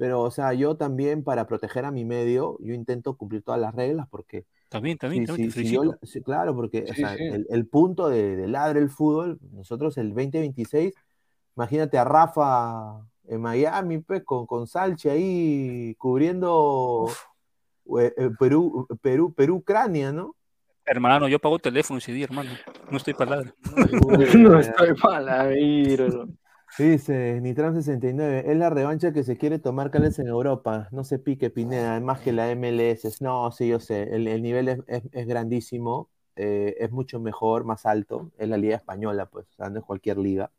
pero 0.00 0.22
o 0.22 0.30
sea, 0.30 0.54
yo 0.54 0.78
también 0.78 1.22
para 1.22 1.46
proteger 1.46 1.84
a 1.84 1.90
mi 1.90 2.06
medio, 2.06 2.56
yo 2.60 2.72
intento 2.72 3.18
cumplir 3.18 3.42
todas 3.42 3.60
las 3.60 3.74
reglas 3.74 4.08
porque 4.08 4.46
También, 4.70 4.96
también, 4.96 5.24
Sí, 5.24 5.26
también, 5.26 5.50
sí, 5.52 5.64
sí, 5.66 5.74
yo 5.74 5.98
claro, 6.24 6.56
porque 6.56 6.86
o 6.90 6.94
Sí, 6.94 7.02
sea, 7.02 7.18
sí. 7.18 7.24
El, 7.24 7.46
el 7.50 7.66
punto 7.66 8.08
de, 8.08 8.34
de 8.34 8.48
ladre 8.48 8.80
el 8.80 8.88
fútbol, 8.88 9.38
nosotros 9.52 9.98
el 9.98 10.14
2026, 10.14 10.94
imagínate 11.54 11.98
a 11.98 12.04
Rafa 12.04 13.06
en 13.28 13.42
Miami, 13.42 13.98
pues, 13.98 14.24
con, 14.24 14.46
con 14.46 14.66
Salche 14.66 15.10
ahí 15.10 15.94
cubriendo 15.96 17.06
eh, 18.00 18.14
eh, 18.16 18.30
Perú, 18.38 18.86
Perú, 19.02 19.34
Perú, 19.34 19.56
Ucrania, 19.56 20.12
¿no? 20.12 20.34
Hermano, 20.86 21.28
yo 21.28 21.38
pago 21.38 21.58
teléfono 21.58 21.98
ese 21.98 22.12
día, 22.12 22.24
hermano. 22.24 22.52
No 22.90 22.96
estoy 22.96 23.12
para 23.12 23.36
ladra. 23.36 23.54
No 24.34 24.58
estoy 24.60 24.94
mal, 25.04 25.28
a 25.28 25.42
ver. 25.44 26.08
Dice 26.80 27.40
Nitram 27.42 27.74
69, 27.74 28.44
es 28.50 28.56
la 28.56 28.70
revancha 28.70 29.12
que 29.12 29.22
se 29.22 29.36
quiere 29.36 29.58
tomar 29.58 29.90
Cales 29.90 30.18
en 30.18 30.28
Europa. 30.28 30.88
No 30.92 31.04
se 31.04 31.18
pique 31.18 31.50
Pineda, 31.50 31.92
además 31.92 32.20
que 32.20 32.32
la 32.32 32.50
MLS. 32.50 33.18
No, 33.20 33.50
sí, 33.52 33.68
yo 33.68 33.80
sé, 33.80 34.14
el, 34.14 34.26
el 34.26 34.42
nivel 34.42 34.68
es, 34.68 34.78
es- 34.86 35.02
es 35.12 35.26
grandísimo, 35.26 36.08
eh, 36.36 36.76
es 36.78 36.90
mucho 36.90 37.20
mejor, 37.20 37.64
más 37.64 37.84
alto. 37.84 38.30
Es 38.38 38.48
la 38.48 38.56
liga 38.56 38.76
española, 38.76 39.26
pues, 39.26 39.46
o 39.50 39.52
sea, 39.52 39.68
no 39.68 39.80
es 39.80 39.84
cualquier 39.84 40.16
liga. 40.18 40.50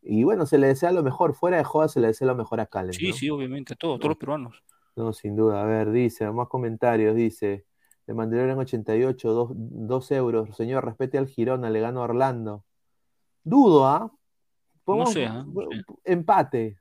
Y 0.00 0.22
bueno, 0.22 0.46
se 0.46 0.58
le 0.58 0.68
desea 0.68 0.92
lo 0.92 1.02
mejor, 1.02 1.34
fuera 1.34 1.56
de 1.56 1.64
joda 1.64 1.88
se 1.88 1.98
le 1.98 2.06
desea 2.06 2.28
lo 2.28 2.36
mejor 2.36 2.60
a 2.60 2.66
Calen. 2.66 2.92
Sí, 2.92 3.08
¿no? 3.08 3.14
sí, 3.14 3.28
obviamente, 3.30 3.74
todos, 3.74 3.98
todos 3.98 4.10
los 4.10 4.18
peruanos. 4.18 4.62
No, 4.94 5.12
sin 5.12 5.34
duda. 5.34 5.62
A 5.62 5.64
ver, 5.64 5.90
dice, 5.90 6.30
más 6.30 6.48
comentarios, 6.48 7.16
dice. 7.16 7.64
De 8.06 8.14
Mandalorian 8.14 8.58
88, 8.58 9.32
2 9.32 9.50
dos 9.54 10.10
euros. 10.12 10.56
Señor, 10.56 10.84
respete 10.84 11.18
al 11.18 11.26
Girona, 11.26 11.68
le 11.68 11.80
gano 11.80 12.00
a 12.00 12.04
Orlando. 12.04 12.64
Dudo, 13.44 13.86
¿ah? 13.86 14.12
¿Ah? 14.94 14.96
No 14.96 15.06
sé. 15.06 15.28
Empate. 16.04 16.78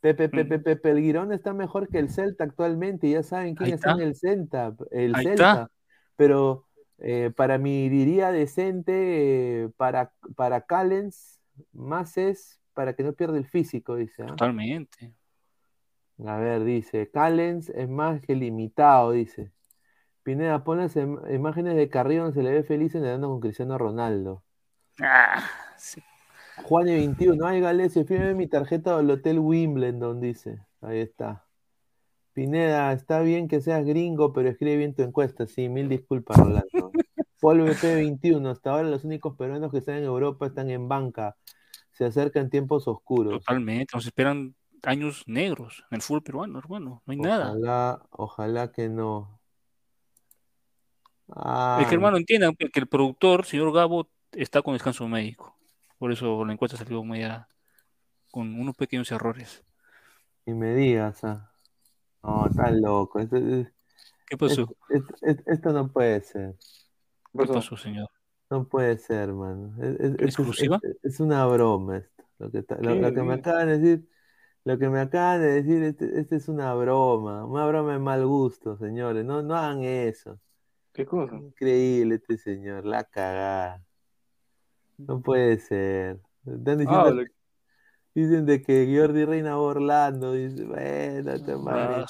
Pepe, 0.00 0.28
Pepe, 0.28 0.58
Mm. 0.58 0.62
Pepe, 0.62 0.90
el 0.90 1.00
Girona 1.00 1.34
está 1.34 1.52
mejor 1.52 1.88
que 1.88 1.98
el 1.98 2.08
Celta 2.10 2.44
actualmente. 2.44 3.08
Ya 3.08 3.22
saben 3.22 3.54
quién 3.54 3.74
está 3.74 3.92
en 3.92 4.00
el 4.00 4.16
Celta. 4.16 4.74
El 4.90 5.14
Ahí 5.14 5.24
Celta. 5.24 5.52
está. 5.52 5.70
Pero 6.16 6.66
eh, 6.98 7.30
para 7.36 7.58
mí 7.58 7.88
diría 7.88 8.30
decente, 8.32 9.62
eh, 9.64 9.68
para, 9.76 10.12
para 10.36 10.62
Callens, 10.62 11.40
más 11.72 12.16
es 12.16 12.60
para 12.74 12.94
que 12.94 13.02
no 13.02 13.12
pierda 13.12 13.36
el 13.38 13.46
físico, 13.46 13.96
dice. 13.96 14.22
¿ah? 14.22 14.26
Totalmente. 14.26 15.12
A 16.24 16.36
ver, 16.36 16.62
dice, 16.64 17.10
Callens 17.10 17.68
es 17.70 17.88
más 17.88 18.20
que 18.20 18.34
limitado, 18.34 19.12
dice. 19.12 19.52
Pineda, 20.22 20.62
pon 20.62 20.78
las 20.78 20.96
im- 20.96 21.20
imágenes 21.34 21.74
de 21.74 21.88
Carrillo 21.88 22.22
donde 22.22 22.34
se 22.36 22.42
le 22.44 22.52
ve 22.52 22.62
feliz 22.62 22.94
nadando 22.94 23.28
con 23.28 23.40
Cristiano 23.40 23.76
Ronaldo. 23.78 24.42
Ah, 25.00 25.42
sí. 25.76 26.00
Juan 26.64 26.86
21, 26.86 27.46
ay 27.46 27.60
Galese, 27.60 28.04
fíjame 28.04 28.34
mi 28.34 28.46
tarjeta 28.46 28.96
del 28.96 29.10
Hotel 29.10 29.38
Wimbledon, 29.38 30.20
dice. 30.20 30.60
Ahí 30.80 31.00
está. 31.00 31.46
Pineda, 32.32 32.92
está 32.92 33.20
bien 33.20 33.48
que 33.48 33.60
seas 33.60 33.84
gringo, 33.84 34.32
pero 34.32 34.48
escribe 34.48 34.76
bien 34.76 34.94
tu 34.94 35.02
encuesta. 35.02 35.46
Sí, 35.46 35.68
mil 35.68 35.88
disculpas, 35.88 36.38
Rolando. 36.38 36.92
Paul 37.40 37.62
VP 37.62 37.94
21, 37.94 38.48
hasta 38.50 38.70
ahora 38.70 38.88
los 38.88 39.04
únicos 39.04 39.36
peruanos 39.36 39.70
que 39.70 39.78
están 39.78 39.96
en 39.96 40.04
Europa 40.04 40.46
están 40.46 40.70
en 40.70 40.88
banca. 40.88 41.36
Se 41.90 42.04
acercan 42.04 42.48
tiempos 42.48 42.88
oscuros. 42.88 43.40
Totalmente. 43.40 43.90
Nos 43.94 44.06
esperan 44.06 44.54
años 44.84 45.24
negros 45.26 45.84
en 45.90 45.96
el 45.96 46.02
fútbol 46.02 46.22
peruano, 46.22 46.58
hermano. 46.58 47.02
No 47.04 47.12
hay 47.12 47.18
nada. 47.18 47.50
Ojalá, 47.50 48.02
ojalá 48.10 48.72
que 48.72 48.88
no. 48.88 49.40
Ah, 51.28 51.78
Es 51.82 51.88
que, 51.88 51.94
hermano, 51.94 52.16
entiendan 52.16 52.54
que 52.54 52.70
el 52.74 52.86
productor, 52.86 53.44
señor 53.44 53.72
Gabo, 53.72 54.08
está 54.32 54.62
con 54.62 54.74
descanso 54.74 55.06
médico. 55.08 55.56
Por 56.02 56.10
eso 56.10 56.44
la 56.44 56.52
encuesta 56.52 56.76
salió 56.76 57.04
media 57.04 57.46
con 58.32 58.58
unos 58.58 58.74
pequeños 58.74 59.12
errores. 59.12 59.62
Y 60.44 60.52
me 60.52 60.74
digas, 60.74 61.22
ah. 61.22 61.52
No, 62.24 62.44
está 62.48 62.72
loco. 62.72 63.20
Esto, 63.20 63.36
es- 63.36 63.68
¿Qué 64.26 64.36
pasó? 64.36 64.66
es- 64.88 65.02
es- 65.20 65.46
esto 65.46 65.72
no 65.72 65.92
puede 65.92 66.20
ser. 66.22 66.56
¿Qué 67.38 67.46
pasó, 67.46 67.76
señor? 67.76 68.08
No 68.50 68.66
puede 68.66 68.98
ser, 68.98 69.28
hermano. 69.28 69.80
Es, 69.80 69.90
es- 70.00 70.14
es- 70.14 70.20
¿Exclusiva? 70.22 70.80
es- 70.82 70.96
es 71.04 71.20
una 71.20 71.46
broma 71.46 71.98
esto. 71.98 72.24
Lo 72.40 72.50
que, 72.50 72.58
está- 72.58 72.78
lo, 72.78 72.94
¿Qué? 72.94 73.00
lo 73.00 73.14
que 73.14 73.22
me 73.22 73.34
acaban 73.34 73.68
de 73.68 73.78
decir, 73.78 74.08
lo 74.64 74.78
que 74.80 74.88
me 74.88 74.98
acaban 74.98 75.40
de 75.40 75.62
decir, 75.62 75.84
este, 75.84 76.18
este 76.18 76.34
es 76.34 76.48
una 76.48 76.74
broma. 76.74 77.44
Una 77.44 77.64
broma 77.64 77.92
de 77.92 78.00
mal 78.00 78.26
gusto, 78.26 78.76
señores. 78.76 79.24
No, 79.24 79.40
no 79.40 79.54
hagan 79.54 79.84
eso. 79.84 80.40
¿Qué 80.92 81.06
cosa? 81.06 81.36
Increíble 81.36 82.16
este 82.16 82.38
señor, 82.38 82.86
la 82.86 83.04
cagada. 83.04 83.84
No 84.98 85.20
puede 85.20 85.58
ser. 85.58 86.20
Están 86.46 86.78
diciendo, 86.78 87.08
Habla. 87.08 87.24
dicen 88.14 88.46
de 88.46 88.62
que 88.62 88.86
Jordi 88.96 89.24
Reina 89.24 89.58
Orlando. 89.58 90.32
Dice, 90.32 90.64
bueno, 90.64 91.40
te. 91.42 91.52
Ah, 91.52 92.06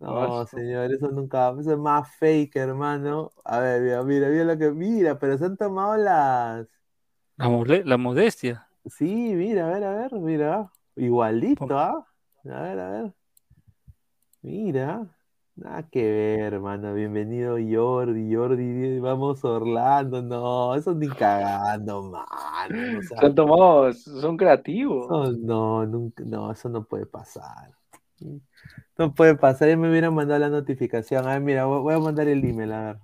No, 0.00 0.44
señor, 0.46 0.92
eso 0.92 1.08
nunca, 1.10 1.50
eso 1.60 1.72
es 1.72 1.78
más 1.78 2.12
fake, 2.16 2.56
hermano. 2.56 3.30
A 3.44 3.60
ver, 3.60 3.82
mira, 3.82 4.02
mira, 4.02 4.28
mira 4.28 4.44
lo 4.44 4.58
que, 4.58 4.70
mira, 4.72 5.18
pero 5.18 5.38
se 5.38 5.44
han 5.44 5.56
tomado 5.56 5.96
las, 5.96 6.66
la 7.38 7.96
modestia. 7.98 8.66
sí, 8.86 9.04
mira, 9.34 9.66
a 9.66 9.72
ver, 9.72 9.84
a 9.84 9.94
ver, 9.94 10.12
mira, 10.14 10.72
igualito, 10.96 11.66
¿ah? 11.78 12.06
A 12.44 12.62
ver, 12.62 12.78
a 12.80 12.90
ver, 12.90 13.14
mira, 14.42 15.06
nada 15.56 15.82
que 15.84 16.02
ver, 16.02 16.54
hermano, 16.54 16.94
bienvenido 16.94 17.56
Jordi, 17.56 18.34
Jordi, 18.34 18.98
vamos 19.00 19.44
Orlando, 19.44 20.22
no, 20.22 20.74
eso 20.74 20.94
ni 20.94 21.08
cagando, 21.08 22.02
mano, 22.02 22.98
o 22.98 23.02
sea, 23.02 23.18
Se 23.20 23.26
han 23.26 23.34
tomado, 23.34 23.92
son 23.92 24.36
creativos. 24.36 25.08
no, 25.10 25.32
no, 25.32 25.86
nunca, 25.86 26.24
no, 26.24 26.50
eso 26.52 26.68
no 26.68 26.84
puede 26.84 27.06
pasar. 27.06 27.72
No 28.98 29.14
puede 29.14 29.34
pasar, 29.36 29.68
ya 29.68 29.76
me 29.76 29.90
hubieran 29.90 30.14
mandado 30.14 30.38
la 30.38 30.48
notificación. 30.48 31.26
A 31.26 31.32
ver, 31.32 31.40
mira, 31.40 31.64
voy 31.64 31.94
a 31.94 31.98
mandar 31.98 32.28
el 32.28 32.44
email, 32.44 32.72
a 32.72 32.84
ver. 32.84 32.98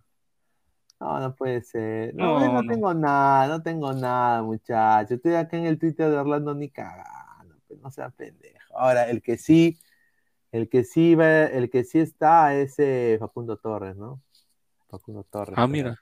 No, 1.01 1.21
no 1.21 1.35
puede 1.35 1.63
ser. 1.63 2.15
No, 2.15 2.41
No, 2.41 2.63
tengo 2.67 2.93
nada, 2.93 3.47
no 3.49 3.63
tengo 3.63 3.93
nada, 3.93 4.43
muchachos. 4.43 5.13
Estoy 5.13 5.35
acá 5.35 5.57
en 5.57 5.67
el 5.67 5.79
Twitter 5.79 6.11
de 6.11 6.17
Orlando 6.19 6.55
ni 6.55 6.71
cagando, 6.71 7.57
pues, 7.67 7.81
no 7.81 7.91
sea 7.91 8.11
pendejo. 8.11 8.77
Ahora, 8.77 9.09
el 9.09 9.23
que 9.23 9.37
sí, 9.39 9.79
el 10.53 10.69
que 10.69 10.85
sí 10.85 11.15
va, 11.15 11.45
el 11.45 11.71
que 11.71 11.85
sí 11.85 11.99
está 11.99 12.55
es 12.55 12.79
eh, 12.79 13.17
Facundo 13.21 13.57
Torres, 13.57 13.97
¿no? 13.97 14.21
Facundo 14.89 15.25
Torres. 15.25 15.55
Ah, 15.57 15.63
pero- 15.63 15.69
mira. 15.69 16.01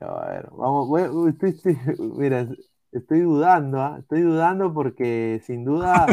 A 0.00 0.26
ver, 0.26 0.48
vamos, 0.50 0.88
bueno, 0.88 1.28
estoy, 1.28 1.50
estoy- 1.50 1.76
mira, 2.18 2.48
estoy 2.90 3.20
dudando, 3.20 3.80
¿ah? 3.80 3.96
Estoy 4.00 4.22
dudando 4.22 4.74
porque 4.74 5.40
sin 5.44 5.64
duda 5.64 6.06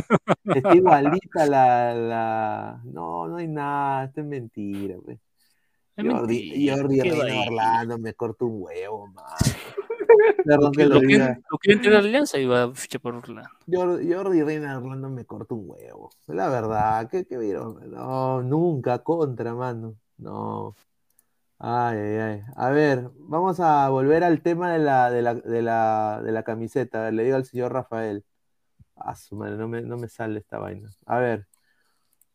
está 0.45 0.75
igualita 0.75 1.45
la, 1.47 1.93
la... 1.95 2.81
No, 2.83 3.27
no 3.27 3.37
hay 3.37 3.47
nada, 3.47 4.05
esto 4.05 4.21
es 4.21 4.27
mentira, 4.27 4.95
pues. 5.03 5.19
Jordi, 6.03 6.69
Jordi 6.69 7.01
¿qué 7.01 7.11
va 7.11 7.23
Reina? 7.23 7.41
Orlando 7.47 7.97
me 7.99 8.13
corta 8.13 8.45
un 8.45 8.61
huevo, 8.61 9.07
man. 9.07 9.25
Perdón 10.45 10.71
que 10.71 10.85
Lo 10.85 10.99
diga. 10.99 11.39
lo 11.51 11.57
quieren 11.59 11.81
tener 11.81 11.97
alianza 11.99 12.37
y 12.39 12.45
va 12.45 12.63
a 12.63 12.73
fichar 12.73 12.99
por 13.01 13.15
Orlando. 13.15 13.49
Jordi, 13.67 14.11
Jordi 14.13 14.43
Reina 14.43 14.77
Orlando 14.77 15.09
me 15.09 15.25
corta 15.25 15.53
un 15.53 15.69
huevo. 15.69 16.09
La 16.27 16.49
verdad, 16.49 17.07
¿qué, 17.09 17.25
qué 17.25 17.37
vieron? 17.37 17.91
No, 17.91 18.41
nunca 18.41 18.99
contra, 18.99 19.53
mano. 19.53 19.95
No. 20.17 20.75
Ay, 21.59 21.97
ay, 21.97 22.17
ay. 22.17 22.41
A 22.55 22.69
ver, 22.71 23.09
vamos 23.17 23.59
a 23.59 23.89
volver 23.89 24.23
al 24.23 24.41
tema 24.41 24.71
de 24.71 24.79
la, 24.79 25.11
de 25.11 25.21
la, 25.21 25.33
de 25.35 25.61
la, 25.61 26.21
de 26.23 26.31
la 26.31 26.43
camiseta. 26.43 26.99
A 27.01 27.03
ver, 27.05 27.13
le 27.13 27.23
digo 27.25 27.35
al 27.35 27.45
señor 27.45 27.73
Rafael. 27.73 28.23
Ah, 28.95 29.15
su 29.15 29.35
madre, 29.35 29.55
no 29.57 29.67
me, 29.67 29.81
no 29.81 29.97
me 29.97 30.07
sale 30.09 30.39
esta 30.39 30.57
vaina. 30.59 30.89
A 31.05 31.19
ver, 31.19 31.47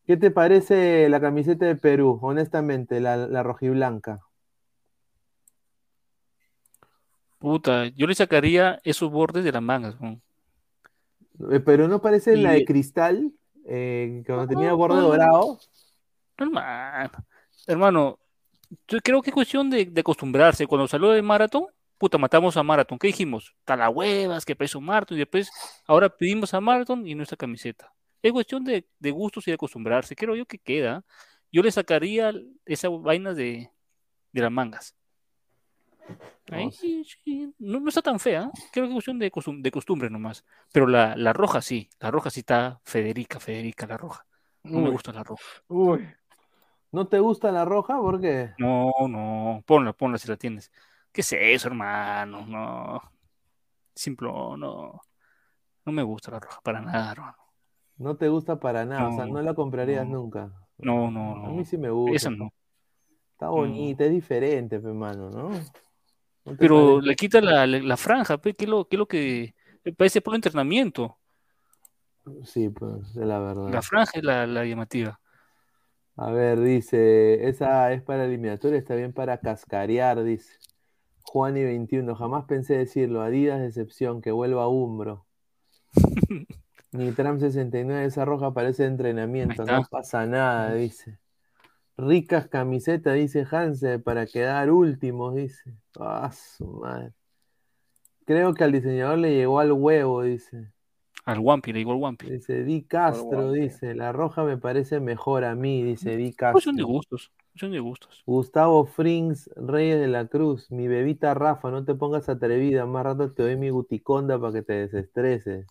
¿qué 0.05 0.17
te 0.17 0.31
parece 0.31 1.09
la 1.09 1.19
camiseta 1.19 1.65
de 1.65 1.75
Perú? 1.75 2.19
Honestamente, 2.21 2.99
la, 2.99 3.17
la 3.17 3.43
rojiblanca. 3.43 4.21
Puta, 7.39 7.87
yo 7.87 8.07
le 8.07 8.15
sacaría 8.15 8.79
esos 8.83 9.11
bordes 9.11 9.43
de 9.43 9.51
las 9.51 9.61
mangas. 9.61 9.99
¿no? 10.01 10.19
Eh, 11.51 11.59
Pero 11.59 11.87
no 11.87 12.01
parece 12.01 12.37
la 12.37 12.53
de 12.53 12.65
cristal, 12.65 13.31
eh, 13.65 14.23
cuando 14.25 14.47
tenía 14.47 14.73
borde 14.73 15.01
dorado. 15.01 15.59
Hermano, 16.37 17.11
hermano, 17.67 18.19
yo 18.87 18.99
creo 18.99 19.21
que 19.21 19.29
es 19.29 19.33
cuestión 19.33 19.69
de, 19.69 19.85
de 19.85 20.01
acostumbrarse. 20.01 20.67
Cuando 20.67 20.87
salió 20.87 21.11
de 21.11 21.21
Marathon, 21.21 21.65
puta, 21.97 22.17
matamos 22.17 22.57
a 22.57 22.63
Marathon. 22.63 22.97
¿Qué 22.97 23.07
dijimos? 23.07 23.55
Talahuevas, 23.63 24.45
que 24.45 24.55
peso 24.55 24.81
Marathon. 24.81 25.17
Y 25.17 25.19
después, 25.19 25.49
ahora 25.85 26.09
pedimos 26.09 26.53
a 26.53 26.61
Marathon 26.61 27.07
y 27.07 27.15
nuestra 27.15 27.37
camiseta. 27.37 27.93
Es 28.25 28.31
cuestión 28.33 28.63
de, 28.63 28.87
de 28.99 29.11
gustos 29.11 29.47
y 29.47 29.51
de 29.51 29.55
acostumbrarse. 29.55 30.15
Creo 30.15 30.35
yo 30.35 30.47
que 30.47 30.57
queda. 30.57 31.03
Yo 31.51 31.61
le 31.61 31.71
sacaría 31.71 32.33
esa 32.65 32.89
vaina 32.89 33.33
de, 33.35 33.69
de 34.31 34.41
las 34.41 34.51
mangas. 34.51 34.95
Ahí 36.51 36.65
No 36.65 36.71
sí, 36.71 37.03
sí, 37.23 37.53
no, 37.59 37.79
no 37.79 37.89
está 37.89 38.01
tan 38.01 38.19
fea. 38.19 38.49
Creo 38.71 38.85
que 38.85 38.89
es 38.89 38.93
cuestión 38.93 39.19
de, 39.19 39.31
costum- 39.31 39.61
de 39.61 39.71
costumbre 39.71 40.09
nomás. 40.09 40.43
Pero 40.71 40.87
la, 40.87 41.15
la 41.15 41.33
roja 41.33 41.61
sí. 41.61 41.89
La 41.99 42.09
roja 42.09 42.31
sí 42.31 42.39
está 42.39 42.79
Federica, 42.83 43.39
Federica, 43.39 43.85
la 43.85 43.97
roja. 43.97 44.25
No 44.63 44.81
me 44.81 44.89
Uy, 44.89 44.91
gusta 44.91 45.11
la 45.11 45.23
roja. 45.23 45.43
uy. 45.67 46.07
¿No 46.91 47.07
te 47.07 47.19
gusta 47.19 47.51
la 47.51 47.65
roja? 47.65 47.97
¿Por 47.99 48.21
qué? 48.21 48.51
No, 48.57 48.91
no, 49.09 49.63
ponla, 49.65 49.93
ponla 49.93 50.17
si 50.17 50.27
la 50.29 50.37
tienes. 50.37 50.71
¿Qué 51.11 51.21
es 51.21 51.33
eso, 51.33 51.67
hermano? 51.67 52.45
No. 52.45 53.01
Simple, 53.95 54.29
no. 54.29 55.01
No 55.85 55.91
me 55.93 56.03
gusta 56.03 56.31
la 56.31 56.39
roja 56.39 56.61
para 56.61 56.81
nada, 56.81 57.11
hermano. 57.13 57.37
No 57.97 58.17
te 58.17 58.27
gusta 58.29 58.59
para 58.59 58.85
nada, 58.85 59.09
o 59.09 59.15
sea, 59.15 59.25
No, 59.25 59.33
no 59.33 59.41
la 59.41 59.53
comprarías 59.53 60.05
no. 60.07 60.19
nunca. 60.19 60.51
No, 60.77 61.09
no, 61.09 61.35
A 61.37 61.47
no. 61.47 61.53
mí 61.53 61.65
sí 61.65 61.77
me 61.77 61.89
gusta. 61.89 62.15
Esa 62.15 62.29
no. 62.29 62.51
Está 63.31 63.49
bonita, 63.49 64.05
es 64.05 64.11
diferente, 64.11 64.79
pe, 64.79 64.93
mano, 64.93 65.29
¿no? 65.29 65.49
¿No 66.45 66.55
Pero 66.57 67.01
le 67.01 67.15
quita 67.15 67.41
la, 67.41 67.65
la, 67.67 67.79
la 67.79 67.97
franja, 67.97 68.37
pe, 68.37 68.53
que 68.53 68.65
es 68.65 68.69
lo, 68.69 68.87
que 68.87 68.95
es 68.95 68.99
lo 68.99 69.07
que 69.07 69.53
parece 69.97 70.21
por 70.21 70.35
entrenamiento. 70.35 71.17
Sí, 72.43 72.69
pues, 72.69 73.09
es 73.09 73.15
la 73.17 73.39
verdad. 73.39 73.69
La 73.69 73.81
franja 73.81 74.11
es 74.15 74.23
la, 74.23 74.47
la 74.47 74.65
llamativa. 74.65 75.19
A 76.17 76.31
ver, 76.31 76.59
dice, 76.61 77.47
esa 77.47 77.91
es 77.91 78.01
para 78.01 78.25
eliminatoria, 78.25 78.77
está 78.77 78.95
bien 78.95 79.11
para 79.13 79.39
cascarear, 79.39 80.23
dice. 80.23 80.53
Juan 81.23 81.57
y 81.57 81.63
21, 81.63 82.15
jamás 82.15 82.45
pensé 82.45 82.77
decirlo, 82.77 83.21
Adidas 83.21 83.59
decepción, 83.59 84.21
que 84.21 84.31
vuelva 84.31 84.63
a 84.63 84.67
Umbro. 84.67 85.25
Nitram 86.97 87.39
69, 87.39 88.05
esa 88.05 88.25
roja 88.25 88.53
parece 88.53 88.83
de 88.83 88.89
entrenamiento, 88.89 89.65
no 89.65 89.83
pasa 89.89 90.25
nada, 90.25 90.73
dice. 90.73 91.19
Ricas 91.97 92.47
camisetas, 92.47 93.15
dice 93.15 93.45
Hanse, 93.49 93.99
para 93.99 94.25
quedar 94.25 94.69
últimos, 94.71 95.35
dice. 95.35 95.73
Ah, 95.99 96.31
su 96.31 96.67
madre. 96.67 97.13
Creo 98.25 98.53
que 98.53 98.63
al 98.63 98.71
diseñador 98.71 99.19
le 99.19 99.35
llegó 99.35 99.59
al 99.59 99.71
huevo, 99.71 100.23
dice. 100.23 100.71
Al 101.25 101.39
Wampi, 101.39 101.73
le 101.73 101.79
digo 101.79 101.91
al 101.91 101.97
Wampi. 101.97 102.29
Dice 102.29 102.63
Di 102.63 102.83
Castro, 102.83 103.51
dice, 103.51 103.95
la 103.95 104.11
roja 104.11 104.43
me 104.43 104.57
parece 104.57 104.99
mejor 104.99 105.43
a 105.43 105.55
mí, 105.55 105.83
dice 105.83 106.17
Di 106.17 106.33
Cuestión 106.33 106.75
de 106.75 106.83
Castro. 106.83 106.93
gustos. 106.93 107.31
Cuestión 107.51 107.71
de 107.71 107.79
gustos. 107.79 108.23
Gustavo 108.25 108.85
Frings, 108.85 109.49
Reyes 109.55 109.99
de 109.99 110.07
la 110.07 110.27
Cruz, 110.27 110.69
mi 110.71 110.87
bebita 110.87 111.33
Rafa, 111.33 111.71
no 111.71 111.85
te 111.85 111.95
pongas 111.95 112.29
atrevida, 112.29 112.85
más 112.85 113.05
rato 113.05 113.31
te 113.31 113.43
doy 113.43 113.55
mi 113.55 113.69
guticonda 113.69 114.39
para 114.39 114.53
que 114.53 114.61
te 114.61 114.73
desestreses. 114.73 115.65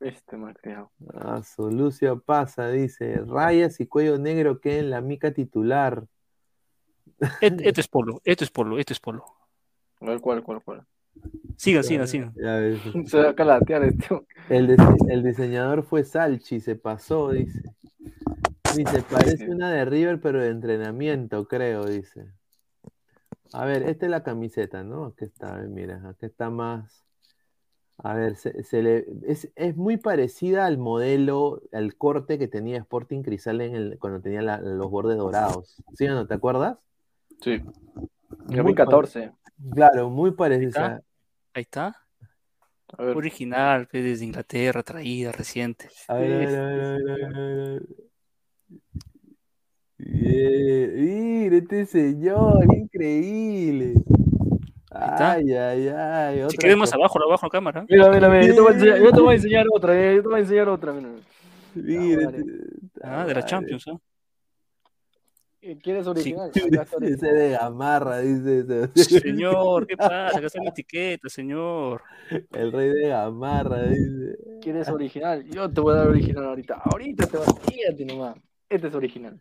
Este 0.00 0.36
malcriado. 0.36 0.92
Ah, 1.14 1.42
su 1.42 1.70
Lucio 1.70 2.20
pasa, 2.20 2.68
dice, 2.70 3.20
rayas 3.26 3.80
y 3.80 3.86
cuello 3.86 4.18
negro 4.18 4.60
que 4.60 4.78
en 4.78 4.90
la 4.90 5.00
mica 5.00 5.32
titular. 5.32 6.06
Este, 7.40 7.68
este 7.68 7.80
es 7.80 7.88
polo, 7.88 8.20
este 8.24 8.44
es 8.44 8.50
polo, 8.50 8.78
este 8.78 8.92
es 8.92 9.00
polo. 9.00 9.24
A 10.00 10.06
ver, 10.06 10.20
¿cuál, 10.20 10.42
cuál, 10.44 10.62
cuál? 10.62 10.86
Sigan, 11.56 11.82
sigan, 11.82 12.06
sigan. 12.06 12.32
Ya 12.40 12.56
ves. 12.58 12.80
Se 13.10 13.18
va 13.18 13.30
a 13.30 13.34
calatear 13.34 13.82
esto. 13.84 14.24
El, 14.48 14.68
dise- 14.68 15.10
el 15.12 15.24
diseñador 15.24 15.82
fue 15.82 16.04
Salchi, 16.04 16.60
se 16.60 16.76
pasó, 16.76 17.30
dice. 17.32 17.62
Dice, 18.76 19.02
parece 19.10 19.48
una 19.50 19.72
de 19.72 19.84
River, 19.84 20.20
pero 20.20 20.40
de 20.40 20.50
entrenamiento, 20.50 21.48
creo, 21.48 21.86
dice. 21.86 22.32
A 23.52 23.64
ver, 23.64 23.82
esta 23.82 24.04
es 24.06 24.10
la 24.10 24.22
camiseta, 24.22 24.84
¿no? 24.84 25.06
Aquí 25.06 25.24
está, 25.24 25.54
a 25.54 25.58
ver, 25.58 25.68
mira, 25.68 26.02
aquí 26.08 26.26
está 26.26 26.50
más. 26.50 27.04
A 28.00 28.14
ver, 28.14 28.36
se, 28.36 28.62
se 28.62 28.80
le, 28.82 29.06
es, 29.26 29.50
es 29.56 29.76
muy 29.76 29.96
parecida 29.96 30.66
al 30.66 30.78
modelo, 30.78 31.62
al 31.72 31.96
corte 31.96 32.38
que 32.38 32.46
tenía 32.46 32.78
Sporting 32.78 33.22
Cristal 33.22 33.60
en 33.60 33.74
el, 33.74 33.98
cuando 33.98 34.20
tenía 34.20 34.40
la- 34.40 34.60
los 34.60 34.88
bordes 34.88 35.16
dorados. 35.16 35.82
¿Sí 35.94 36.06
o 36.06 36.14
no? 36.14 36.26
¿Te 36.26 36.34
acuerdas? 36.34 36.78
Sí. 37.40 37.60
Muy 38.46 38.56
2014. 38.56 39.28
pa- 39.30 39.34
Claro, 39.74 40.10
muy 40.10 40.30
parecida. 40.30 41.02
Ahí 41.54 41.62
está. 41.62 41.96
A 42.96 43.02
ver. 43.02 43.16
Original, 43.16 43.88
pe, 43.88 44.00
desde 44.00 44.24
Inglaterra, 44.24 44.82
traída, 44.84 45.32
reciente. 45.32 45.88
A 46.06 46.14
ver, 46.14 46.32
a 46.32 46.38
ver, 46.38 46.48
a 46.54 46.68
ver, 46.68 46.80
a 46.84 46.92
ver, 46.92 47.24
a 47.34 47.38
ver, 47.40 47.60
a 47.60 47.72
ver. 47.72 47.86
Bien, 49.98 50.94
mira 50.94 51.56
este 51.56 51.84
señor, 51.86 52.64
increíble. 52.72 53.94
Está. 55.06 55.32
Ay, 55.32 55.52
ay, 55.52 55.88
ay. 55.88 56.36
Si 56.36 56.42
otra 56.44 56.56
quieres 56.58 56.76
más 56.78 56.90
co- 56.92 56.98
abajo, 56.98 57.18
abajo 57.24 57.46
la 57.46 57.50
cámara. 57.50 57.86
Mira, 57.88 58.08
mira, 58.10 58.28
mira, 58.28 58.46
yo 58.46 58.54
te 58.54 58.60
voy 58.60 58.70
a 58.70 58.74
enseñar, 58.74 58.98
yo 59.00 59.10
te 59.12 59.20
voy 59.20 59.30
a 59.32 59.36
enseñar 59.36 59.66
otra, 59.72 60.00
eh, 60.00 60.16
yo 60.16 60.22
te 60.22 60.28
voy 60.28 60.36
a 60.36 60.40
enseñar 60.40 60.68
otra, 60.68 60.92
mira. 60.92 61.08
Mira, 61.74 62.24
madre. 62.26 62.38
este- 62.38 62.78
Ah, 63.02 63.24
de 63.26 63.34
la. 63.34 63.44
Champions, 63.44 63.88
¿ah? 63.88 63.98
Eh, 65.60 65.76
¿Quieres 65.82 66.06
original? 66.06 66.50
Sí. 66.54 66.60
Original. 66.62 67.34
de 67.34 67.50
Gamarra, 67.50 68.18
dice 68.20 68.60
ese. 68.94 69.20
Señor, 69.20 69.86
¿qué 69.88 69.96
pasa? 69.96 70.28
Acá 70.28 70.46
está 70.46 70.60
mi 70.60 70.68
etiqueta, 70.68 71.28
señor. 71.28 72.02
El 72.52 72.70
rey 72.72 72.90
de 72.90 73.08
Gamarra, 73.08 73.82
dice. 73.88 74.38
¿Quieres 74.62 74.88
original? 74.88 75.44
Yo 75.50 75.68
te 75.68 75.80
voy 75.80 75.94
a 75.94 75.96
dar 75.98 76.08
original 76.08 76.44
ahorita. 76.44 76.74
Ahorita 76.74 77.26
te 77.26 77.36
vas 77.38 77.48
a 77.48 77.54
fíjate 77.54 78.04
nomás. 78.04 78.36
Este 78.68 78.86
es 78.86 78.94
original. 78.94 79.40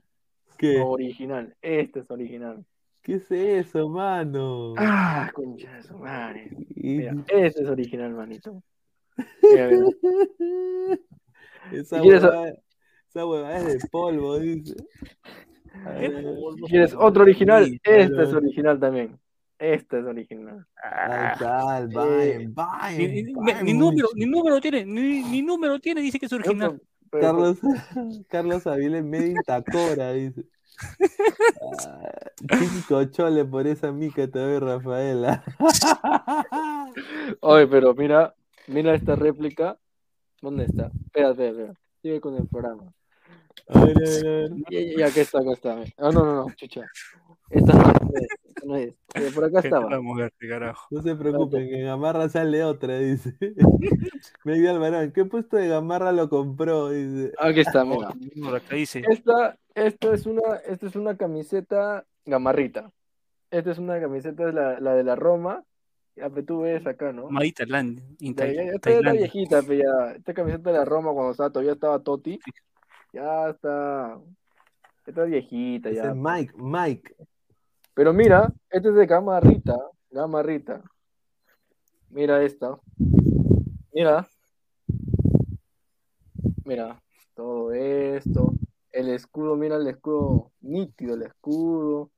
¿Qué? 0.57 0.81
Original. 0.81 1.55
Este 1.61 1.99
es 1.99 2.09
original. 2.09 2.65
¿Qué 3.07 3.13
es 3.15 3.31
eso, 3.31 3.87
mano? 3.87 4.73
Ah, 4.77 5.31
concha 5.33 5.71
de 5.77 5.81
su 5.83 5.97
madre. 5.97 6.51
Mira, 6.75 7.15
este 7.29 7.63
es 7.63 7.69
original, 7.69 8.11
manito. 8.13 8.61
Mira, 9.41 9.69
mira. 9.69 9.85
Esa 11.71 11.97
¿Y 11.99 12.01
quieres- 12.01 12.23
huevada, 12.23 12.53
esa 13.09 13.25
huevada 13.25 13.57
es 13.59 13.81
de 13.81 13.87
polvo, 13.89 14.37
dice. 14.39 14.75
A 15.85 15.95
¿Qué 15.95 16.09
ver, 16.09 16.25
Si 16.57 16.61
¿Quieres 16.63 16.93
otro 16.93 17.23
original? 17.23 17.65
Sí, 17.65 17.79
Este 17.81 18.23
es 18.23 18.33
original 18.33 18.77
también. 18.79 19.17
Este 19.57 19.99
es 19.99 20.05
original. 20.05 20.67
Ah, 20.83 21.31
está, 21.33 21.79
el 21.79 22.43
Eh, 23.01 23.23
ni, 23.63 23.73
número, 23.73 24.09
ni 24.15 24.25
número 24.25 24.59
tiene, 24.59 24.85
ni, 24.85 25.41
número 25.41 25.79
tiene, 25.79 26.01
dice 26.01 26.19
que 26.19 26.25
es 26.25 26.33
original. 26.33 26.81
Pero- 27.09 27.21
Carlos, 27.23 27.59
Carlos 28.29 28.67
Avila 28.67 28.97
en 28.97 29.09
medio 29.09 29.27
Intacora, 29.27 30.11
dice. 30.11 30.43
Ah, 31.61 32.59
cinco 32.59 33.03
chole 33.05 33.45
por 33.45 33.65
esa 33.67 33.91
mica 33.91 34.27
te 34.27 34.39
doy, 34.39 34.59
Rafaela. 34.59 35.43
Oye, 37.41 37.67
pero 37.67 37.93
mira, 37.93 38.35
mira 38.67 38.93
esta 38.93 39.15
réplica. 39.15 39.77
¿Dónde 40.41 40.65
está? 40.65 40.91
Espera, 41.05 41.31
espera, 41.31 41.49
espera. 41.49 41.73
Sigue 42.01 42.21
con 42.21 42.35
el 42.35 42.47
programa. 42.47 42.93
A 43.69 43.85
ver, 43.85 43.97
a 43.97 43.99
ver, 43.99 44.27
a 44.27 44.39
ver. 44.69 44.97
Ya, 44.97 45.07
acá 45.07 45.21
está, 45.21 45.39
acá 45.39 45.51
está. 45.53 45.83
Ah, 45.97 46.11
no, 46.11 46.23
no, 46.23 46.35
no, 46.35 46.53
chucha. 46.55 46.85
Esta 47.49 47.73
no 47.73 47.89
es, 47.89 48.27
esta 48.43 48.65
no 48.65 48.75
es. 48.75 48.93
Eh, 49.15 49.31
por 49.33 49.45
acá 49.45 49.59
estaba. 49.59 49.89
La 49.89 49.99
mujer, 49.99 50.31
qué 50.39 50.47
carajo. 50.47 50.87
No 50.91 51.01
se 51.01 51.15
preocupen, 51.15 51.67
que 51.67 51.79
en 51.79 51.85
Gamarra 51.85 52.29
sale 52.29 52.63
otra, 52.63 52.99
dice. 52.99 53.35
Miguel 54.43 54.75
Alvarón, 54.75 55.11
¿qué 55.11 55.25
puesto 55.25 55.57
de 55.57 55.69
Gamarra 55.69 56.11
lo 56.11 56.29
compró? 56.29 56.89
Dice. 56.89 57.31
Aquí 57.39 57.61
está, 57.61 57.83
mira. 57.83 58.09
Acá 58.55 58.75
dice. 58.75 59.01
Esta, 59.09 59.57
esta 59.85 60.13
es 60.13 60.25
una, 60.25 60.55
esta 60.65 60.87
es 60.87 60.95
una 60.95 61.15
camiseta 61.17 62.05
gamarrita. 62.25 62.91
Esta 63.51 63.71
es 63.71 63.77
una 63.77 63.99
camiseta, 64.01 64.47
es 64.49 64.53
la, 64.53 64.79
la 64.79 64.93
de 64.95 65.03
la 65.03 65.15
Roma, 65.15 65.63
Ya, 66.15 66.29
pero 66.29 66.45
tú 66.45 66.61
ves 66.61 66.85
acá, 66.87 67.13
¿no? 67.13 67.29
Ya, 68.35 68.45
ya 68.53 68.61
está, 68.75 68.75
está 68.75 68.79
Tailandia. 68.91 69.21
viejita, 69.21 69.61
pero 69.61 69.83
ya. 69.83 70.11
Esta 70.15 70.33
camiseta 70.33 70.71
de 70.71 70.77
la 70.79 70.85
Roma 70.85 71.13
cuando 71.13 71.31
estaba, 71.31 71.49
todavía 71.51 71.73
estaba 71.73 71.99
Totti. 72.03 72.39
Ya 73.13 73.49
está. 73.49 74.19
ya 74.19 75.09
Está 75.11 75.23
viejita, 75.23 75.91
ya. 75.91 76.09
es 76.09 76.15
Mike, 76.15 76.53
Mike. 76.57 77.15
Pero 77.93 78.13
mira, 78.13 78.51
este 78.69 78.89
es 78.89 78.95
de 78.95 79.05
Gamarrita. 79.05 79.77
Gamarrita. 80.11 80.81
Mira 82.09 82.43
esta. 82.43 82.77
Mira. 83.93 84.27
Mira, 86.65 87.01
todo 87.35 87.71
esto. 87.71 88.53
El 88.97 89.09
escudo, 89.09 89.55
mira 89.55 89.75
el 89.77 89.87
escudo 89.87 90.51
nítido, 90.61 91.15
el 91.15 91.23
escudo. 91.23 92.09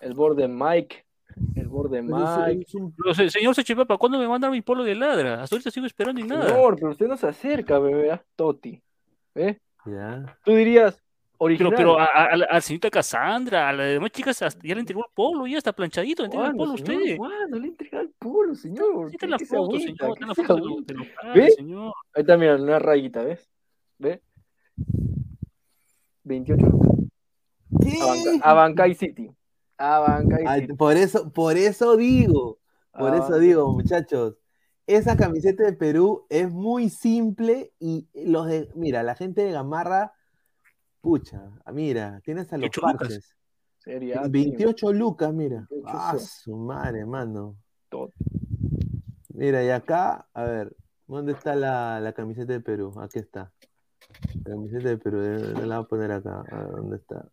El 0.00 0.14
borde 0.14 0.46
Mike. 0.48 1.04
El 1.54 1.68
borde 1.68 2.02
Pero 2.02 2.16
es- 2.24 2.46
Mike. 2.48 2.64
es 2.68 2.74
un- 2.74 2.94
Pero, 2.94 3.14
se- 3.14 3.30
señor 3.30 3.54
Sechepapa, 3.54 3.96
¿cuándo 3.98 4.18
me 4.18 4.28
manda 4.28 4.50
mi 4.50 4.62
polo 4.62 4.84
de 4.84 4.94
ladra? 4.94 5.42
Hasta 5.42 5.56
ahorita 5.56 5.70
sigo 5.70 5.86
esperando 5.86 6.20
y 6.20 6.24
nada. 6.24 6.48
Señor, 6.48 6.76
pero 6.76 6.90
usted 6.90 7.06
no 7.08 7.16
se 7.16 7.26
acerca, 7.28 7.78
bebé. 7.78 8.10
ah, 8.10 8.22
Totti. 8.36 8.80
¿Ve? 9.34 9.60
Ya. 9.86 10.36
Tú 10.44 10.52
dirías, 10.52 10.94
Pero, 10.96 11.36
original. 11.38 11.74
pero 11.76 11.98
a, 11.98 12.04
a, 12.04 12.06
a 12.06 12.24
a 12.32 12.36
la 12.36 12.60
señorita 12.60 12.90
Cassandra, 12.90 13.68
a 13.68 13.72
las 13.72 13.86
demás 13.88 14.10
chicas, 14.10 14.38
ya 14.62 14.74
le 14.74 14.80
entregó 14.80 15.00
el 15.06 15.12
polo, 15.14 15.46
ya 15.46 15.58
está 15.58 15.72
planchadito, 15.72 16.22
le 16.22 16.26
entregó 16.26 16.44
el 16.46 16.54
¿Cuándo, 16.54 16.62
polo 16.64 16.72
a 16.72 16.74
usted. 16.74 17.16
¿Cuándo 17.18 17.58
le 17.58 17.68
entrega 17.68 18.00
el 18.00 18.10
polo, 18.18 18.54
señor? 18.54 19.06
Ahí 19.06 19.12
está 19.12 19.26
¿Qué- 19.26 19.30
la 19.30 19.38
foto, 19.38 19.78
señor, 19.78 19.90
está 19.90 20.08
¿Qué 20.18 20.24
la 20.26 20.34
foto 20.34 20.54
de 20.54 20.60
lo, 20.60 20.66
agüita? 20.68 20.92
de 20.94 20.98
lo 20.98 21.04
que 21.04 21.38
¿Ve? 21.38 21.44
hace, 21.46 21.52
señor. 21.56 21.92
Ahí 22.14 22.20
está, 22.22 22.36
mira, 22.38 22.56
una 22.56 22.78
rayita, 22.78 23.22
¿ves? 23.22 23.48
¿Ves? 23.98 24.20
28 26.26 26.66
lucas. 26.66 26.90
A 28.02 28.06
Banca- 28.06 28.40
A 28.50 28.52
Bancay 28.54 28.94
City. 28.94 29.30
A 29.78 29.98
Bancay 30.00 30.44
Ay, 30.46 30.60
City. 30.62 30.72
por 30.74 30.96
eso, 30.96 31.30
por 31.32 31.56
eso 31.56 31.96
digo, 31.96 32.58
por 32.92 33.12
A 33.14 33.18
eso 33.18 33.38
digo, 33.38 33.72
muchachos, 33.72 34.36
esa 34.86 35.16
camiseta 35.16 35.64
de 35.64 35.72
Perú 35.72 36.26
es 36.28 36.50
muy 36.50 36.88
simple 36.90 37.72
y 37.78 38.08
los 38.14 38.46
de, 38.46 38.70
mira, 38.74 39.02
la 39.02 39.14
gente 39.14 39.42
de 39.42 39.52
Gamarra, 39.52 40.12
pucha, 41.00 41.50
mira, 41.72 42.20
tienes 42.24 42.52
a 42.52 42.56
los 42.56 42.62
28 42.70 42.80
lucas. 42.80 42.98
parches. 43.08 43.36
Sería 43.78 44.22
28 44.28 44.92
lucas, 44.92 45.32
mira. 45.32 45.66
28 45.70 45.88
Ah, 45.96 46.18
su 46.18 46.56
madre, 46.56 47.04
mano. 47.06 47.56
Todo. 47.88 48.12
Mira, 49.28 49.62
y 49.62 49.68
acá, 49.70 50.26
a 50.34 50.44
ver, 50.44 50.74
¿dónde 51.06 51.32
está 51.32 51.54
la, 51.54 52.00
la 52.00 52.12
camiseta 52.12 52.52
de 52.52 52.60
Perú? 52.60 52.92
Aquí 53.00 53.18
está. 53.20 53.52
Camiseta 54.44 54.88
de 54.88 54.98
Perú, 54.98 55.20
eh, 55.20 55.66
la 55.66 55.78
voy 55.78 55.84
a 55.84 55.88
poner 55.88 56.12
acá. 56.12 56.44
A 56.50 56.56
ver, 56.56 56.70
¿dónde 56.70 56.96
está? 56.96 57.28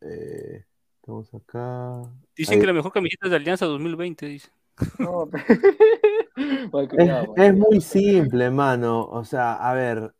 Eh, 0.00 0.64
estamos 0.96 1.32
acá. 1.34 2.02
Dicen 2.36 2.54
Ahí. 2.54 2.60
que 2.60 2.66
la 2.66 2.72
mejor 2.72 2.92
camiseta 2.92 3.26
es 3.26 3.30
de 3.30 3.36
Alianza 3.36 3.66
2020, 3.66 4.26
dice. 4.26 4.50
No, 4.98 5.28
Mal 6.72 6.84
Es, 6.84 6.88
criado, 6.88 7.34
es 7.36 7.54
muy 7.54 7.80
simple, 7.80 8.50
mano. 8.50 9.04
O 9.04 9.24
sea, 9.24 9.54
a 9.54 9.74
ver, 9.74 10.14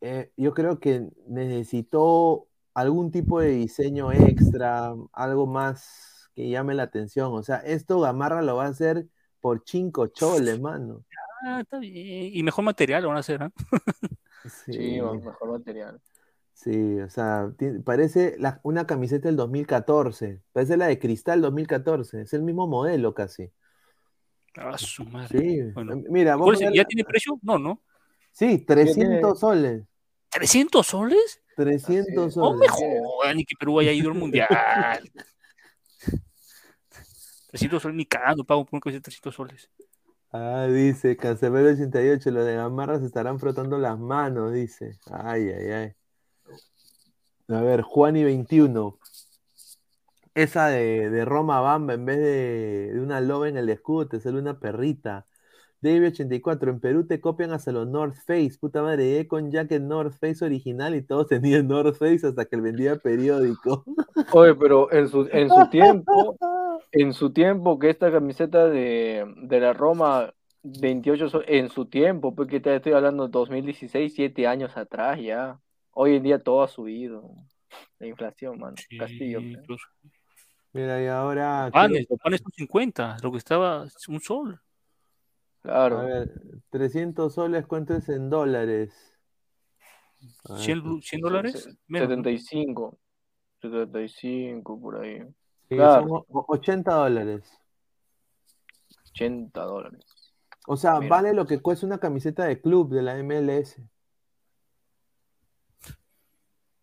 eh, 0.00 0.30
yo 0.36 0.52
creo 0.54 0.78
que 0.78 1.08
necesitó 1.26 2.48
algún 2.74 3.10
tipo 3.10 3.40
de 3.40 3.50
diseño 3.50 4.12
extra, 4.12 4.94
algo 5.12 5.46
más 5.46 6.30
que 6.34 6.48
llame 6.48 6.74
la 6.74 6.84
atención. 6.84 7.32
O 7.32 7.42
sea, 7.42 7.56
esto 7.58 8.00
Gamarra 8.00 8.42
lo 8.42 8.56
va 8.56 8.66
a 8.66 8.68
hacer 8.68 9.06
por 9.40 9.62
cinco 9.64 10.08
choles, 10.08 10.60
mano. 10.60 11.04
Ah, 11.44 11.60
está 11.60 11.78
bien. 11.78 12.30
Y 12.34 12.42
mejor 12.42 12.64
material 12.64 13.02
lo 13.02 13.08
van 13.08 13.16
a 13.16 13.20
hacer, 13.20 13.42
¿ah? 13.42 13.52
Sí, 14.48 14.72
Sí, 14.72 15.00
va, 15.00 15.12
mejor 15.14 15.50
material. 15.52 16.00
sí, 16.52 17.00
o 17.00 17.08
sea, 17.10 17.52
ti- 17.58 17.78
parece 17.84 18.36
la- 18.38 18.60
una 18.62 18.86
camiseta 18.86 19.28
del 19.28 19.36
2014, 19.36 20.40
parece 20.52 20.76
la 20.76 20.86
de 20.86 20.98
Cristal 20.98 21.40
2014, 21.40 22.22
es 22.22 22.32
el 22.32 22.42
mismo 22.42 22.66
modelo 22.66 23.14
casi. 23.14 23.50
Ah, 24.56 24.78
su 24.78 25.04
madre. 25.04 25.38
Sí, 25.38 25.60
Bueno. 25.74 25.96
mira, 26.08 26.32
¿Cuál 26.36 26.40
vamos 26.54 26.62
es- 26.62 26.68
a 26.68 26.72
¿Ya 26.74 26.84
tiene 26.84 27.04
precio? 27.04 27.38
No, 27.42 27.58
no. 27.58 27.82
Sí, 28.32 28.58
300 28.58 29.38
soles, 29.40 29.84
¿300 30.30 30.86
soles? 30.86 31.42
300 31.56 32.36
No 32.36 32.54
me 32.54 32.66
soles. 32.68 32.70
jodan, 32.70 33.36
ni 33.36 33.44
que 33.44 33.54
Perú 33.58 33.80
haya 33.80 33.92
ido 33.92 34.10
al 34.10 34.14
mundial. 34.18 34.48
300 37.50 37.82
soles, 37.82 37.96
ni 37.96 38.04
cagando 38.06 38.44
pago 38.44 38.64
por 38.64 38.74
una 38.74 38.80
camiseta 38.80 38.98
de 38.98 39.04
300 39.04 39.34
soles. 39.34 39.70
Ah, 40.32 40.66
dice 40.68 41.16
Cancerbero 41.16 41.70
88, 41.70 42.30
los 42.30 42.44
de 42.44 42.54
Gamarra 42.56 42.98
se 42.98 43.06
estarán 43.06 43.38
frotando 43.40 43.78
las 43.78 43.98
manos, 43.98 44.52
dice. 44.52 44.98
Ay, 45.10 45.48
ay, 45.50 45.70
ay. 45.70 45.94
A 47.48 47.60
ver, 47.60 47.82
Juani 47.82 48.24
21. 48.24 48.98
Esa 50.34 50.66
de, 50.68 51.10
de 51.10 51.24
Roma 51.24 51.60
Bamba, 51.60 51.94
en 51.94 52.04
vez 52.04 52.18
de, 52.18 52.92
de 52.92 53.00
una 53.00 53.20
loba 53.20 53.48
en 53.48 53.56
el 53.56 53.68
escudo, 53.70 54.08
te 54.08 54.20
sale 54.20 54.38
una 54.38 54.60
perrita. 54.60 55.26
David 55.80 56.08
84, 56.08 56.70
en 56.70 56.80
Perú 56.80 57.06
te 57.06 57.20
copian 57.20 57.52
hasta 57.52 57.70
los 57.72 57.86
North 57.86 58.16
Face. 58.26 58.56
Puta 58.60 58.82
madre, 58.82 59.04
llegué 59.04 59.28
con 59.28 59.50
jacket 59.50 59.82
North 59.82 60.14
Face 60.18 60.44
original 60.44 60.94
y 60.94 61.02
todos 61.02 61.26
tenían 61.28 61.68
North 61.68 61.96
Face 61.96 62.26
hasta 62.26 62.44
que 62.46 62.56
él 62.56 62.62
vendía 62.62 62.96
periódico. 62.96 63.84
Oye, 64.32 64.54
pero 64.54 64.90
en 64.92 65.08
su, 65.08 65.28
en 65.32 65.48
su 65.50 65.68
tiempo, 65.70 66.36
en 66.92 67.12
su 67.12 67.30
tiempo, 67.32 67.78
que 67.78 67.90
esta 67.90 68.10
camiseta 68.10 68.68
de, 68.68 69.24
de 69.42 69.60
la 69.60 69.72
Roma 69.72 70.32
28, 70.62 71.28
so- 71.28 71.42
en 71.46 71.68
su 71.68 71.86
tiempo, 71.86 72.34
porque 72.34 72.58
te 72.60 72.74
estoy 72.74 72.92
hablando 72.92 73.24
de 73.26 73.30
2016, 73.32 74.12
7 74.14 74.46
años 74.46 74.76
atrás 74.76 75.20
ya. 75.20 75.58
Hoy 75.92 76.16
en 76.16 76.22
día 76.22 76.38
todo 76.38 76.62
ha 76.62 76.68
subido. 76.68 77.30
La 77.98 78.06
inflación, 78.06 78.58
mano. 78.58 78.76
Sí, 78.76 78.98
Castillo. 78.98 79.40
incluso. 79.40 79.84
Mira, 80.72 81.02
y 81.02 81.06
ahora. 81.06 81.70
Panes, 81.72 82.06
los 82.10 82.18
panes 82.20 82.40
son 82.42 82.52
50, 82.52 83.16
lo 83.22 83.32
que 83.32 83.38
estaba 83.38 83.84
es 83.86 84.08
un 84.08 84.20
sol. 84.20 84.60
Claro. 85.66 85.98
A 85.98 86.04
ver, 86.04 86.40
300 86.70 87.34
soles, 87.34 87.66
¿cuánto 87.66 87.94
es 87.94 88.08
en 88.08 88.30
dólares? 88.30 88.94
Ver, 90.48 90.58
100, 90.58 90.78
lu- 90.78 91.02
100 91.02 91.20
dólares. 91.20 91.60
Se- 91.60 91.70
Menos, 91.88 92.08
¿no? 92.08 92.14
75. 92.14 92.98
75 93.60 94.80
por 94.80 95.00
ahí. 95.02 95.22
sí, 95.68 95.74
claro. 95.74 96.02
son 96.08 96.24
o- 96.28 96.44
80 96.48 96.94
dólares. 96.94 97.50
80 99.10 99.62
dólares. 99.64 100.04
O 100.68 100.76
sea, 100.76 101.00
Mira. 101.00 101.16
vale 101.16 101.32
lo 101.34 101.46
que 101.46 101.58
cuesta 101.60 101.84
una 101.84 101.98
camiseta 101.98 102.44
de 102.44 102.60
club 102.60 102.90
de 102.94 103.02
la 103.02 103.18
MLS. 103.18 103.82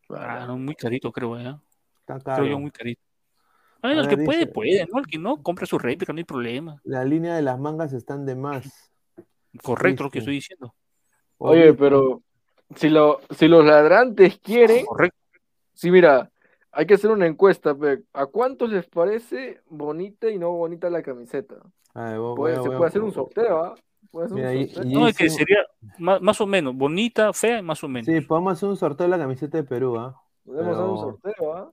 Ah, 0.09 0.45
no, 0.45 0.57
muy 0.57 0.75
carito, 0.75 1.09
creo, 1.11 1.39
¿eh? 1.39 1.57
Está 2.01 2.19
Creo 2.19 2.37
yo 2.37 2.43
caro. 2.51 2.59
muy 2.59 2.71
carito. 2.71 3.01
Bueno, 3.83 3.99
A 3.99 4.03
el 4.03 4.09
que 4.09 4.15
ver, 4.15 4.25
puede, 4.25 4.39
dice- 4.39 4.51
puede, 4.51 4.87
¿no? 4.91 4.99
El 4.99 5.05
que 5.07 5.17
no, 5.19 5.43
compra 5.43 5.65
su 5.65 5.77
réplica, 5.77 6.13
no 6.13 6.17
hay 6.17 6.23
problema. 6.23 6.79
La 6.85 7.03
línea 7.03 7.35
de 7.35 7.41
las 7.41 7.59
mangas 7.59 7.91
están 7.93 8.25
de 8.25 8.35
más. 8.35 8.91
Correcto 9.61 10.03
lo 10.05 10.09
que 10.09 10.19
estoy 10.19 10.35
diciendo. 10.35 10.73
Oye, 11.37 11.73
pero 11.73 12.21
si, 12.75 12.89
lo, 12.89 13.19
si 13.37 13.47
los 13.47 13.63
ladrantes 13.65 14.39
quieren, 14.39 14.85
Correcto. 14.85 15.17
sí, 15.73 15.91
mira, 15.91 16.31
hay 16.71 16.85
que 16.85 16.93
hacer 16.95 17.11
una 17.11 17.27
encuesta. 17.27 17.75
¿A 18.13 18.25
cuántos 18.27 18.69
les 18.71 18.87
parece 18.87 19.61
bonita 19.67 20.29
y 20.29 20.39
no 20.39 20.51
bonita 20.51 20.89
la 20.89 21.03
camiseta? 21.03 21.55
A 21.93 22.05
ver, 22.11 22.19
voy- 22.19 22.35
Puede- 22.37 22.55
se 22.63 22.69
puede 22.69 22.85
hacer 22.85 23.01
un 23.01 23.11
sorteo, 23.11 23.63
¿ah? 23.63 23.75
Puede 24.09 24.25
hacer 24.27 24.35
un 24.37 24.41
Mira, 24.43 24.53
y- 24.55 24.93
No, 24.93 25.07
es 25.07 25.17
que 25.17 25.29
sería 25.29 25.57
más, 25.99 26.21
más 26.21 26.39
o 26.41 26.47
menos, 26.47 26.73
bonita, 26.75 27.33
fea, 27.33 27.61
más 27.61 27.83
o 27.83 27.87
menos. 27.89 28.05
Sí, 28.05 28.21
podemos 28.21 28.53
hacer 28.53 28.69
un 28.69 28.77
sorteo 28.77 29.05
de 29.05 29.11
la 29.11 29.17
camiseta 29.19 29.57
de 29.57 29.63
Perú, 29.65 29.97
¿ah? 29.99 30.19
Podemos 30.45 30.73
hacer 30.73 30.85
un 30.89 30.97
sorteo, 30.97 31.53
¿ah? 31.53 31.71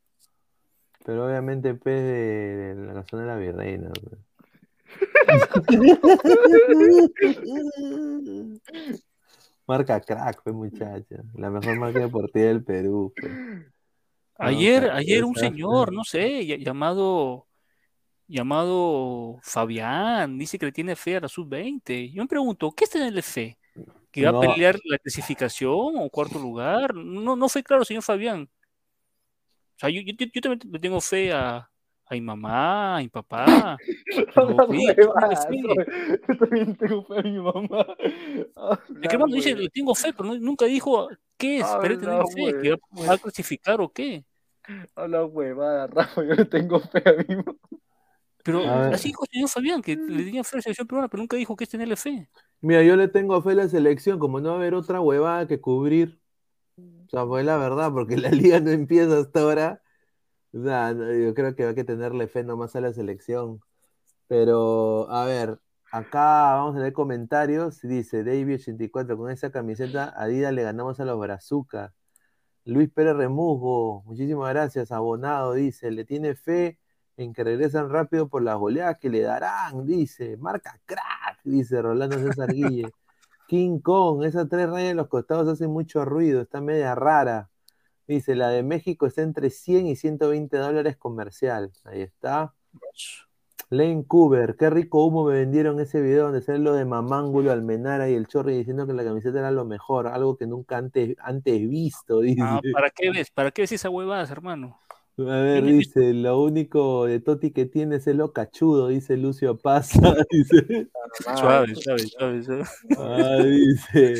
Pero 1.04 1.26
obviamente 1.26 1.74
pues 1.74 2.00
de, 2.02 2.74
de 2.74 2.86
la 2.86 2.94
canción 2.94 3.20
de 3.22 3.26
la 3.26 3.36
virreina. 3.36 3.90
Marca 9.66 10.00
crack, 10.00 10.42
pues 10.42 10.54
muchacha. 10.54 11.16
La 11.34 11.50
mejor 11.50 11.78
marca 11.78 12.00
deportiva 12.00 12.46
del 12.46 12.64
Perú. 12.64 13.12
pues. 13.16 13.32
Ayer, 14.36 14.90
ayer 14.90 15.24
un 15.24 15.34
señor, 15.34 15.92
no 15.92 16.02
sé, 16.02 16.40
ll- 16.42 16.64
llamado, 16.64 17.46
llamado 18.26 19.38
Fabián, 19.42 20.38
dice 20.38 20.58
que 20.58 20.66
le 20.66 20.72
tiene 20.72 20.96
fe 20.96 21.16
a 21.16 21.20
la 21.20 21.28
sub-20. 21.28 22.10
Yo 22.12 22.22
me 22.22 22.28
pregunto, 22.28 22.72
¿qué 22.72 22.84
es 22.84 22.90
tenerle 22.90 23.22
fe? 23.22 23.58
¿Que 24.10 24.24
va 24.24 24.32
No. 24.32 24.38
a 24.38 24.40
pelear 24.40 24.78
la 24.86 24.98
clasificación 24.98 25.94
o 25.98 26.10
cuarto 26.10 26.38
lugar? 26.38 26.94
No, 26.94 27.36
no 27.36 27.48
fue 27.48 27.62
claro, 27.62 27.84
señor 27.84 28.02
Fabián. 28.02 28.48
O 29.80 29.86
sea, 29.86 29.88
yo, 29.88 30.02
yo, 30.04 30.12
yo 30.34 30.40
también 30.42 30.60
le 30.72 30.78
tengo 30.78 31.00
fe 31.00 31.32
a, 31.32 31.56
a 31.56 32.14
mi 32.14 32.20
mamá, 32.20 32.96
a 32.96 33.00
mi 33.00 33.08
papá. 33.08 33.78
Yo 36.28 36.36
también 36.36 36.76
tengo 36.76 37.02
fe 37.04 37.18
a 37.18 37.22
mi 37.22 37.38
mamá. 37.38 37.86
Es 39.02 39.08
que 39.08 39.14
hermano 39.16 39.34
dice, 39.34 39.54
le 39.54 39.70
tengo 39.70 39.94
fe, 39.94 40.12
pero 40.12 40.28
no- 40.28 40.38
nunca 40.38 40.66
dijo 40.66 41.08
qué 41.38 41.60
es, 41.60 41.66
pero 41.80 41.94
Habla 41.94 41.98
tener 41.98 42.22
fe, 42.26 42.58
que 42.62 42.70
va, 42.72 42.76
va 43.08 43.14
a 43.14 43.18
clasificar 43.18 43.80
o 43.80 43.88
qué. 43.90 44.22
Habla 44.94 45.24
huevada, 45.24 45.86
Rafa, 45.86 46.24
yo 46.24 46.34
le 46.34 46.44
tengo 46.44 46.78
fe 46.80 47.02
a 47.06 47.12
mi 47.26 47.36
mamá. 47.36 47.54
Pero 48.44 48.60
A 48.68 48.88
así 48.88 49.08
dijo 49.08 49.24
el 49.24 49.30
señor 49.32 49.48
Fabián, 49.48 49.80
que 49.82 49.96
le 49.96 50.24
tenía 50.24 50.44
fe 50.44 50.56
a 50.56 50.58
la 50.58 50.62
selección 50.62 50.86
peruana, 50.86 51.08
pero 51.08 51.22
nunca 51.22 51.38
dijo 51.38 51.56
qué 51.56 51.64
es 51.64 51.70
tenerle 51.70 51.96
fe. 51.96 52.28
Mira, 52.60 52.82
yo 52.82 52.96
le 52.96 53.08
tengo 53.08 53.40
fe 53.42 53.52
a 53.52 53.54
la 53.54 53.68
selección, 53.68 54.18
como 54.18 54.40
no 54.40 54.50
va 54.50 54.54
a 54.56 54.58
haber 54.58 54.74
otra 54.74 55.00
huevada 55.00 55.46
que 55.46 55.58
cubrir. 55.58 56.19
O 57.06 57.10
sea, 57.10 57.26
pues 57.26 57.44
la 57.44 57.56
verdad, 57.56 57.92
porque 57.92 58.16
la 58.16 58.30
liga 58.30 58.60
no 58.60 58.70
empieza 58.70 59.18
hasta 59.18 59.40
ahora. 59.40 59.82
O 60.52 60.62
sea, 60.62 60.92
yo 60.92 61.34
creo 61.34 61.54
que 61.54 61.64
hay 61.64 61.74
que 61.74 61.84
tenerle 61.84 62.28
fe 62.28 62.44
nomás 62.44 62.76
a 62.76 62.80
la 62.80 62.92
selección. 62.92 63.60
Pero, 64.28 65.10
a 65.10 65.24
ver, 65.26 65.60
Acá 65.92 66.54
vamos 66.54 66.76
a 66.76 66.80
leer 66.80 66.92
comentarios. 66.92 67.80
Dice 67.82 68.24
David84, 68.24 69.16
con 69.16 69.30
esa 69.30 69.50
camiseta 69.50 70.14
Adidas 70.16 70.52
le 70.52 70.62
ganamos 70.62 71.00
a 71.00 71.04
los 71.04 71.18
Brazucas. 71.18 71.92
Luis 72.64 72.90
Pérez 72.90 73.16
Remusgo, 73.16 74.02
muchísimas 74.06 74.50
gracias. 74.50 74.92
Abonado, 74.92 75.54
dice, 75.54 75.90
le 75.90 76.04
tiene 76.04 76.36
fe 76.36 76.78
en 77.16 77.32
que 77.32 77.42
regresan 77.44 77.90
rápido 77.90 78.28
por 78.28 78.42
las 78.42 78.56
goleadas 78.58 78.98
que 78.98 79.10
le 79.10 79.22
darán, 79.22 79.84
dice. 79.86 80.36
Marca 80.36 80.80
crack, 80.86 81.40
dice 81.44 81.82
Rolando 81.82 82.18
César 82.18 82.52
Guille. 82.52 82.88
King 83.50 83.80
Kong, 83.80 84.22
esas 84.22 84.48
tres 84.48 84.70
rayas 84.70 84.92
en 84.92 84.96
los 84.96 85.08
costados 85.08 85.48
hacen 85.48 85.72
mucho 85.72 86.04
ruido, 86.04 86.40
está 86.40 86.60
media 86.60 86.94
rara. 86.94 87.50
Dice, 88.06 88.36
la 88.36 88.48
de 88.48 88.62
México 88.62 89.06
está 89.06 89.22
entre 89.22 89.50
100 89.50 89.88
y 89.88 89.96
120 89.96 90.56
dólares 90.56 90.96
comercial. 90.96 91.72
Ahí 91.82 92.02
está. 92.02 92.54
Lane 93.68 94.04
Cooper, 94.06 94.54
qué 94.56 94.70
rico 94.70 95.04
humo 95.04 95.24
me 95.24 95.34
vendieron 95.34 95.80
ese 95.80 96.00
video 96.00 96.26
donde 96.26 96.42
sale 96.42 96.60
lo 96.60 96.74
de 96.74 96.84
Mamángulo, 96.84 97.50
Almenara 97.50 98.08
y 98.08 98.14
el 98.14 98.28
Chorri 98.28 98.56
diciendo 98.56 98.86
que 98.86 98.92
la 98.92 99.02
camiseta 99.02 99.40
era 99.40 99.50
lo 99.50 99.64
mejor, 99.64 100.06
algo 100.06 100.36
que 100.36 100.46
nunca 100.46 100.76
antes, 100.76 101.16
antes 101.18 101.68
visto, 101.68 102.20
dice. 102.20 102.42
Ah, 102.44 102.60
¿Para 102.72 102.90
qué 102.90 103.10
ves? 103.10 103.32
¿Para 103.32 103.50
qué 103.50 103.62
ves 103.62 103.72
esa 103.72 103.90
huevada, 103.90 104.22
hermano? 104.30 104.78
A 105.18 105.22
ver, 105.42 105.64
dice, 105.64 106.14
lo 106.14 106.42
único 106.42 107.06
de 107.06 107.20
Toti 107.20 107.50
que 107.50 107.66
tiene 107.66 107.96
es 107.96 108.06
el 108.06 108.18
lo 108.18 108.32
cachudo, 108.32 108.88
dice 108.88 109.16
Lucio 109.16 109.58
Paz. 109.58 109.92
dice. 110.30 110.88
Suave, 111.36 111.74
suave, 111.74 112.06
suave, 112.06 112.42
suave. 112.42 112.64
Ah, 112.98 113.42
dice. 113.44 114.16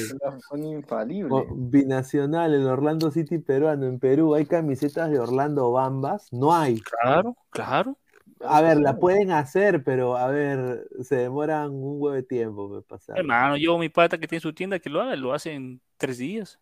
Son 0.48 0.64
infalibles. 0.64 1.44
Binacional, 1.54 2.54
el 2.54 2.66
Orlando 2.66 3.10
City 3.10 3.38
peruano. 3.38 3.86
En 3.86 3.98
Perú 3.98 4.34
hay 4.34 4.46
camisetas 4.46 5.10
de 5.10 5.18
Orlando 5.18 5.70
Bambas. 5.72 6.32
No 6.32 6.54
hay. 6.54 6.80
Claro, 6.80 7.36
claro. 7.50 7.96
A 8.42 8.62
ver, 8.62 8.80
la 8.80 8.96
pueden 8.96 9.32
hacer, 9.32 9.84
pero 9.84 10.16
a 10.16 10.28
ver, 10.28 10.88
se 11.02 11.16
demoran 11.16 11.72
un 11.72 12.00
huevo 12.00 12.12
de 12.12 12.22
tiempo, 12.22 12.68
me 12.70 12.80
pasa. 12.80 13.12
Hermano, 13.14 13.58
yo 13.58 13.76
mi 13.76 13.90
pata 13.90 14.16
que 14.16 14.26
tiene 14.26 14.40
su 14.40 14.54
tienda 14.54 14.78
que 14.78 14.88
lo 14.88 15.02
haga, 15.02 15.14
lo 15.14 15.34
hace 15.34 15.52
en 15.52 15.82
tres 15.98 16.16
días. 16.16 16.58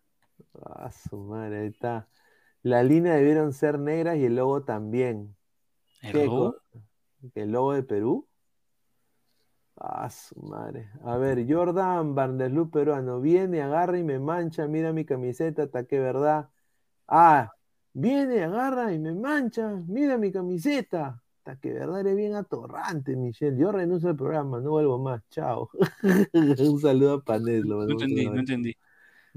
Ah, 0.61 0.91
su 0.91 1.17
madre, 1.17 1.61
ahí 1.61 1.67
está. 1.69 2.09
La 2.63 2.83
línea 2.83 3.15
debieron 3.15 3.53
ser 3.53 3.79
negras 3.79 4.17
y 4.17 4.25
el 4.25 4.37
logo 4.37 4.65
también. 4.65 5.37
El 6.03 6.13
¿Qué 6.13 6.27
logo. 6.27 6.57
¿El 7.35 7.53
logo 7.53 7.73
de 7.73 7.83
Perú? 7.83 8.29
Ah, 9.77 10.11
su 10.11 10.41
madre. 10.41 10.91
A 11.05 11.17
ver, 11.19 11.47
Jordan 11.49 12.15
Vanderloop 12.15 12.73
peruano. 12.73 13.21
Viene, 13.21 13.63
agarra 13.63 13.99
y 13.99 14.03
me 14.03 14.19
mancha. 14.19 14.67
Mira 14.67 14.93
mi 14.93 15.05
camiseta, 15.05 15.65
hasta 15.65 15.85
que 15.85 16.01
verdad. 16.01 16.51
Ah, 17.07 17.53
viene, 17.93 18.43
agarra 18.43 18.93
y 18.93 18.99
me 18.99 19.15
mancha. 19.15 19.71
Mira 19.87 20.19
mi 20.19 20.33
camiseta. 20.33 21.23
Hasta 21.39 21.61
que 21.61 21.73
verdad 21.73 22.01
eres 22.01 22.17
bien 22.17 22.35
atorrante, 22.35 23.15
Michelle. 23.17 23.57
Yo 23.57 23.71
renuncio 23.71 24.09
al 24.09 24.17
programa, 24.17 24.61
no 24.61 24.71
vuelvo 24.71 24.99
más. 24.99 25.23
Chao. 25.31 25.71
Un 26.33 26.81
saludo 26.81 27.15
a 27.15 27.23
Panés. 27.23 27.65
lo 27.65 27.87
No 27.87 27.93
entendí, 27.93 28.27
no 28.27 28.41
entendí. 28.41 28.77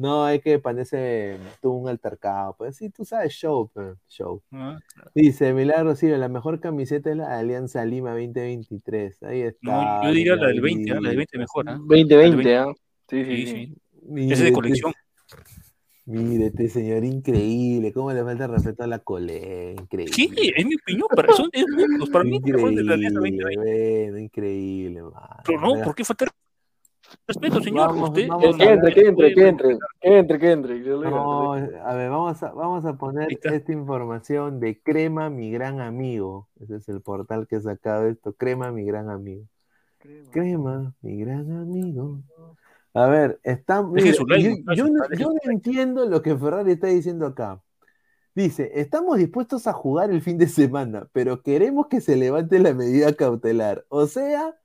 No, 0.01 0.27
es 0.27 0.41
que 0.41 0.57
parece 0.57 1.37
tuvo 1.61 1.77
un 1.77 1.87
altercado. 1.87 2.55
Pues 2.57 2.75
sí, 2.75 2.89
tú 2.89 3.05
sabes, 3.05 3.33
show, 3.33 3.69
pues, 3.71 3.97
show. 4.09 4.41
Ah, 4.51 4.79
Dice 5.13 5.53
Milagro 5.53 5.95
Silva, 5.95 6.17
la 6.17 6.27
mejor 6.27 6.59
camiseta 6.59 7.11
es 7.11 7.17
la 7.17 7.29
de 7.29 7.35
Alianza 7.35 7.85
Lima 7.85 8.09
2023. 8.11 9.21
Ahí 9.21 9.41
está. 9.41 9.59
No, 9.61 10.03
yo 10.03 10.11
diría 10.11 10.35
la 10.35 10.47
del 10.47 10.59
20, 10.61 10.81
Milagro. 10.81 10.97
ah, 10.97 11.01
la 11.03 11.09
del 11.09 11.17
20 11.17 11.37
mejor, 11.37 11.69
¿ah? 11.69 11.77
2020, 11.79 12.57
¿ah? 12.57 12.65
Sí, 13.09 13.25
sí, 13.25 13.35
Sí, 13.35 13.45
sí. 13.45 13.75
sí. 14.15 14.23
Ese 14.23 14.33
es 14.33 14.39
de 14.45 14.53
colección. 14.53 14.93
Mírete, 16.05 16.67
señor, 16.67 17.03
increíble. 17.05 17.93
¿Cómo 17.93 18.11
le 18.11 18.23
falta 18.23 18.45
el 18.45 18.51
respeto 18.51 18.83
a 18.83 18.87
la 18.87 18.99
cole? 18.99 19.75
Increíble. 19.79 20.13
Sí, 20.15 20.31
es 20.55 20.65
mi 20.65 20.75
opinión, 20.75 21.07
para, 21.15 21.31
son, 21.33 21.47
es 21.53 21.63
gustos, 21.63 22.09
para 22.09 22.23
mí 22.25 22.39
mejor 22.43 22.73
de 22.73 22.83
la 22.83 22.93
Alianza 22.95 23.19
Increíble, 23.19 23.45
2020. 23.51 24.03
bueno, 24.11 24.17
increíble, 24.17 25.01
mano. 25.03 25.19
Pero 25.45 25.61
no, 25.61 25.83
¿por 25.83 25.93
qué 25.93 26.03
faltar 26.03 26.29
respeto, 27.27 27.61
señor? 27.61 27.89
Vamos, 27.89 28.09
Usted, 28.09 28.27
vamos 28.27 28.57
Que 28.57 28.69
entre, 28.69 28.93
que 28.93 29.07
entre, 29.07 29.33
que 29.33 29.47
entre, 29.47 29.77
que 29.99 30.17
entre, 30.17 30.39
que 30.39 30.51
entre. 30.51 30.79
No, 30.81 31.53
a 31.53 31.95
ver, 31.95 32.09
vamos 32.09 32.41
a, 32.43 32.51
vamos 32.51 32.85
a 32.85 32.97
poner 32.97 33.27
esta 33.41 33.71
información 33.71 34.59
de 34.59 34.81
Crema, 34.81 35.29
mi 35.29 35.51
gran 35.51 35.79
amigo. 35.79 36.49
Ese 36.59 36.77
es 36.77 36.89
el 36.89 37.01
portal 37.01 37.47
que 37.47 37.57
he 37.57 37.61
sacado 37.61 38.07
esto. 38.07 38.33
Crema, 38.33 38.71
mi 38.71 38.83
gran 38.83 39.09
amigo. 39.09 39.45
Crema, 40.31 40.93
mi 41.01 41.17
gran 41.17 41.51
amigo. 41.51 42.21
A 42.93 43.07
ver, 43.07 43.39
está, 43.43 43.83
mira, 43.83 44.11
yo, 44.11 44.25
yo 44.75 45.29
no 45.29 45.51
entiendo 45.51 46.05
lo 46.05 46.21
que 46.21 46.35
Ferrari 46.35 46.73
está 46.73 46.87
diciendo 46.87 47.25
acá. 47.25 47.61
Dice, 48.33 48.71
estamos 48.75 49.17
dispuestos 49.17 49.67
a 49.67 49.73
jugar 49.73 50.09
el 50.09 50.21
fin 50.21 50.37
de 50.37 50.47
semana, 50.47 51.07
pero 51.11 51.41
queremos 51.41 51.87
que 51.87 51.99
se 51.99 52.15
levante 52.15 52.59
la 52.59 52.73
medida 52.73 53.13
cautelar. 53.13 53.85
O 53.89 54.07
sea, 54.07 54.55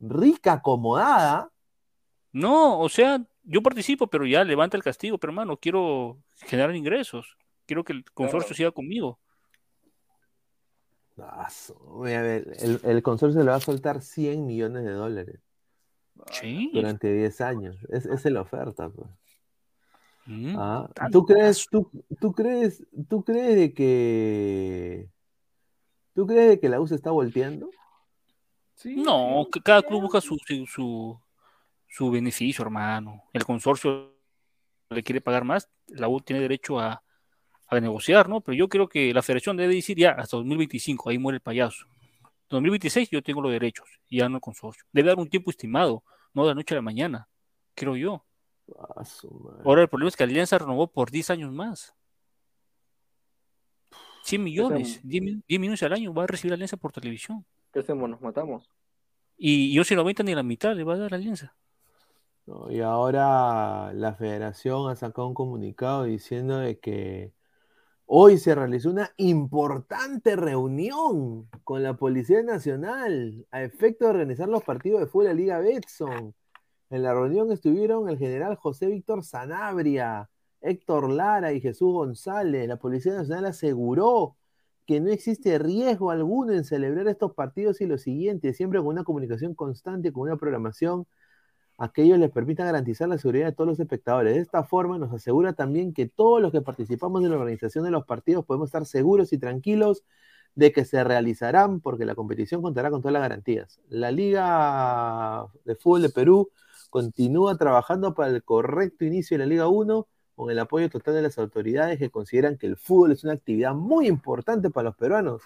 rica 0.00 0.52
acomodada. 0.54 1.50
No, 2.32 2.80
o 2.80 2.88
sea, 2.88 3.24
yo 3.44 3.62
participo, 3.62 4.06
pero 4.08 4.26
ya 4.26 4.44
levanta 4.44 4.76
el 4.76 4.82
castigo, 4.82 5.18
pero 5.18 5.30
hermano, 5.32 5.56
quiero 5.56 6.18
generar 6.42 6.74
ingresos. 6.74 7.36
Quiero 7.66 7.82
que 7.84 7.92
el 7.94 8.04
consorcio 8.12 8.54
siga 8.54 8.70
conmigo. 8.72 9.18
Ah, 11.18 11.48
su- 11.48 11.74
a 12.04 12.20
ver, 12.20 12.52
el, 12.60 12.80
el 12.84 13.02
consorcio 13.02 13.42
le 13.42 13.50
va 13.50 13.56
a 13.56 13.60
soltar 13.60 14.02
100 14.02 14.44
millones 14.46 14.84
de 14.84 14.92
dólares 14.92 15.40
Sí. 16.30 16.70
durante 16.74 17.12
10 17.12 17.40
años. 17.40 17.76
Es, 17.88 18.04
esa 18.06 18.28
es 18.28 18.32
la 18.34 18.42
oferta. 18.42 18.88
pues. 18.90 19.08
Mm. 20.26 20.56
Ah, 20.58 20.90
¿tú 21.10 21.24
crees, 21.24 21.66
tú, 21.70 21.90
tú 22.20 22.32
crees, 22.32 22.84
tú 23.08 23.24
crees 23.24 23.54
de 23.56 23.72
que 23.72 25.08
tú 26.14 26.26
crees 26.26 26.48
de 26.50 26.60
que 26.60 26.68
la 26.68 26.80
U 26.80 26.86
se 26.86 26.96
está 26.96 27.10
volteando? 27.12 27.70
Sí, 28.76 28.94
No, 28.96 29.48
que 29.50 29.60
cada 29.62 29.82
club 29.82 30.02
busca 30.02 30.20
su, 30.20 30.36
su, 30.66 31.18
su, 31.88 32.10
beneficio, 32.10 32.62
hermano. 32.62 33.24
El 33.32 33.42
consorcio 33.44 34.14
le 34.90 35.02
quiere 35.02 35.22
pagar 35.22 35.44
más, 35.44 35.68
la 35.88 36.08
U 36.08 36.20
tiene 36.20 36.42
derecho 36.42 36.78
a, 36.78 37.02
a 37.68 37.80
negociar, 37.80 38.28
¿no? 38.28 38.42
Pero 38.42 38.54
yo 38.54 38.68
creo 38.68 38.86
que 38.86 39.14
la 39.14 39.22
federación 39.22 39.56
debe 39.56 39.74
decir 39.74 39.96
ya 39.96 40.10
hasta 40.10 40.36
2025, 40.36 41.08
ahí 41.08 41.18
muere 41.18 41.36
el 41.36 41.40
payaso. 41.42 41.86
2026 42.50 43.08
yo 43.10 43.22
tengo 43.22 43.40
los 43.40 43.50
derechos, 43.50 43.88
ya 44.10 44.28
no 44.28 44.36
el 44.36 44.40
consorcio. 44.42 44.84
Debe 44.92 45.08
dar 45.08 45.18
un 45.18 45.28
tiempo 45.30 45.50
estimado, 45.50 46.04
no 46.34 46.42
de 46.42 46.48
la 46.48 46.54
noche 46.54 46.74
a 46.74 46.76
la 46.76 46.82
mañana, 46.82 47.28
creo 47.74 47.96
yo. 47.96 48.24
Ah. 48.78 49.02
Ahora 49.64 49.82
el 49.82 49.88
problema 49.88 50.10
es 50.10 50.16
que 50.16 50.24
Alianza 50.24 50.58
renovó 50.58 50.86
por 50.86 51.10
10 51.10 51.30
años 51.30 51.50
más. 51.50 51.94
100 54.22 54.42
millones, 54.44 55.00
10, 55.02 55.22
mil- 55.22 55.44
10 55.48 55.60
millones 55.60 55.82
al 55.82 55.92
año 55.94 56.12
va 56.12 56.24
a 56.24 56.26
recibir 56.26 56.52
Alianza 56.52 56.76
por 56.76 56.92
televisión. 56.92 57.46
¿Qué 57.76 57.80
hacemos? 57.80 58.08
¿Nos 58.08 58.22
matamos? 58.22 58.70
Y 59.36 59.70
yo 59.74 59.84
si 59.84 59.94
no 59.94 60.00
aumenta 60.00 60.22
ni 60.22 60.34
la 60.34 60.42
mitad 60.42 60.74
le 60.74 60.82
va 60.82 60.94
a 60.94 60.96
dar 60.96 61.12
Alianza. 61.12 61.54
No, 62.46 62.72
y 62.72 62.80
ahora 62.80 63.92
la 63.92 64.14
federación 64.14 64.90
ha 64.90 64.96
sacado 64.96 65.28
un 65.28 65.34
comunicado 65.34 66.04
diciendo 66.04 66.56
de 66.56 66.78
que 66.78 67.34
hoy 68.06 68.38
se 68.38 68.54
realizó 68.54 68.88
una 68.88 69.10
importante 69.18 70.36
reunión 70.36 71.50
con 71.64 71.82
la 71.82 71.98
Policía 71.98 72.42
Nacional 72.42 73.46
a 73.50 73.62
efecto 73.62 74.06
de 74.06 74.10
organizar 74.12 74.48
los 74.48 74.64
partidos 74.64 75.00
de 75.00 75.06
fútbol 75.06 75.26
de 75.26 75.34
la 75.34 75.38
Liga 75.38 75.58
Betson. 75.58 76.34
En 76.88 77.02
la 77.02 77.12
reunión 77.12 77.52
estuvieron 77.52 78.08
el 78.08 78.16
general 78.16 78.56
José 78.56 78.86
Víctor 78.86 79.22
Sanabria, 79.22 80.30
Héctor 80.62 81.10
Lara 81.10 81.52
y 81.52 81.60
Jesús 81.60 81.92
González. 81.92 82.66
La 82.68 82.78
Policía 82.78 83.12
Nacional 83.12 83.44
aseguró 83.44 84.38
que 84.86 85.00
no 85.00 85.10
existe 85.10 85.58
riesgo 85.58 86.10
alguno 86.10 86.52
en 86.52 86.64
celebrar 86.64 87.08
estos 87.08 87.34
partidos 87.34 87.80
y 87.80 87.86
lo 87.86 87.98
siguiente, 87.98 88.54
siempre 88.54 88.78
con 88.78 88.88
una 88.88 89.04
comunicación 89.04 89.54
constante, 89.54 90.12
con 90.12 90.22
una 90.24 90.36
programación 90.36 91.06
a 91.78 91.92
que 91.92 92.02
ellos 92.02 92.18
les 92.18 92.30
permita 92.30 92.64
garantizar 92.64 93.08
la 93.08 93.18
seguridad 93.18 93.46
de 93.46 93.52
todos 93.52 93.68
los 93.68 93.80
espectadores. 93.80 94.34
De 94.34 94.40
esta 94.40 94.64
forma 94.64 94.98
nos 94.98 95.12
asegura 95.12 95.52
también 95.52 95.92
que 95.92 96.06
todos 96.08 96.40
los 96.40 96.52
que 96.52 96.62
participamos 96.62 97.22
en 97.22 97.30
la 97.30 97.36
organización 97.36 97.84
de 97.84 97.90
los 97.90 98.06
partidos 98.06 98.44
podemos 98.46 98.68
estar 98.68 98.86
seguros 98.86 99.32
y 99.32 99.38
tranquilos 99.38 100.04
de 100.54 100.72
que 100.72 100.84
se 100.86 101.04
realizarán 101.04 101.80
porque 101.80 102.06
la 102.06 102.14
competición 102.14 102.62
contará 102.62 102.90
con 102.90 103.02
todas 103.02 103.12
las 103.12 103.22
garantías. 103.22 103.80
La 103.88 104.10
Liga 104.10 105.46
de 105.64 105.74
Fútbol 105.76 106.02
de 106.02 106.08
Perú 106.10 106.50
continúa 106.90 107.58
trabajando 107.58 108.14
para 108.14 108.30
el 108.30 108.42
correcto 108.42 109.04
inicio 109.04 109.36
de 109.36 109.44
la 109.44 109.48
Liga 109.48 109.68
1 109.68 110.06
con 110.36 110.50
el 110.50 110.58
apoyo 110.58 110.88
total 110.90 111.14
de 111.14 111.22
las 111.22 111.38
autoridades 111.38 111.98
que 111.98 112.10
consideran 112.10 112.58
que 112.58 112.66
el 112.66 112.76
fútbol 112.76 113.12
es 113.12 113.24
una 113.24 113.32
actividad 113.32 113.74
muy 113.74 114.06
importante 114.06 114.70
para 114.70 114.90
los 114.90 114.96
peruanos. 114.96 115.42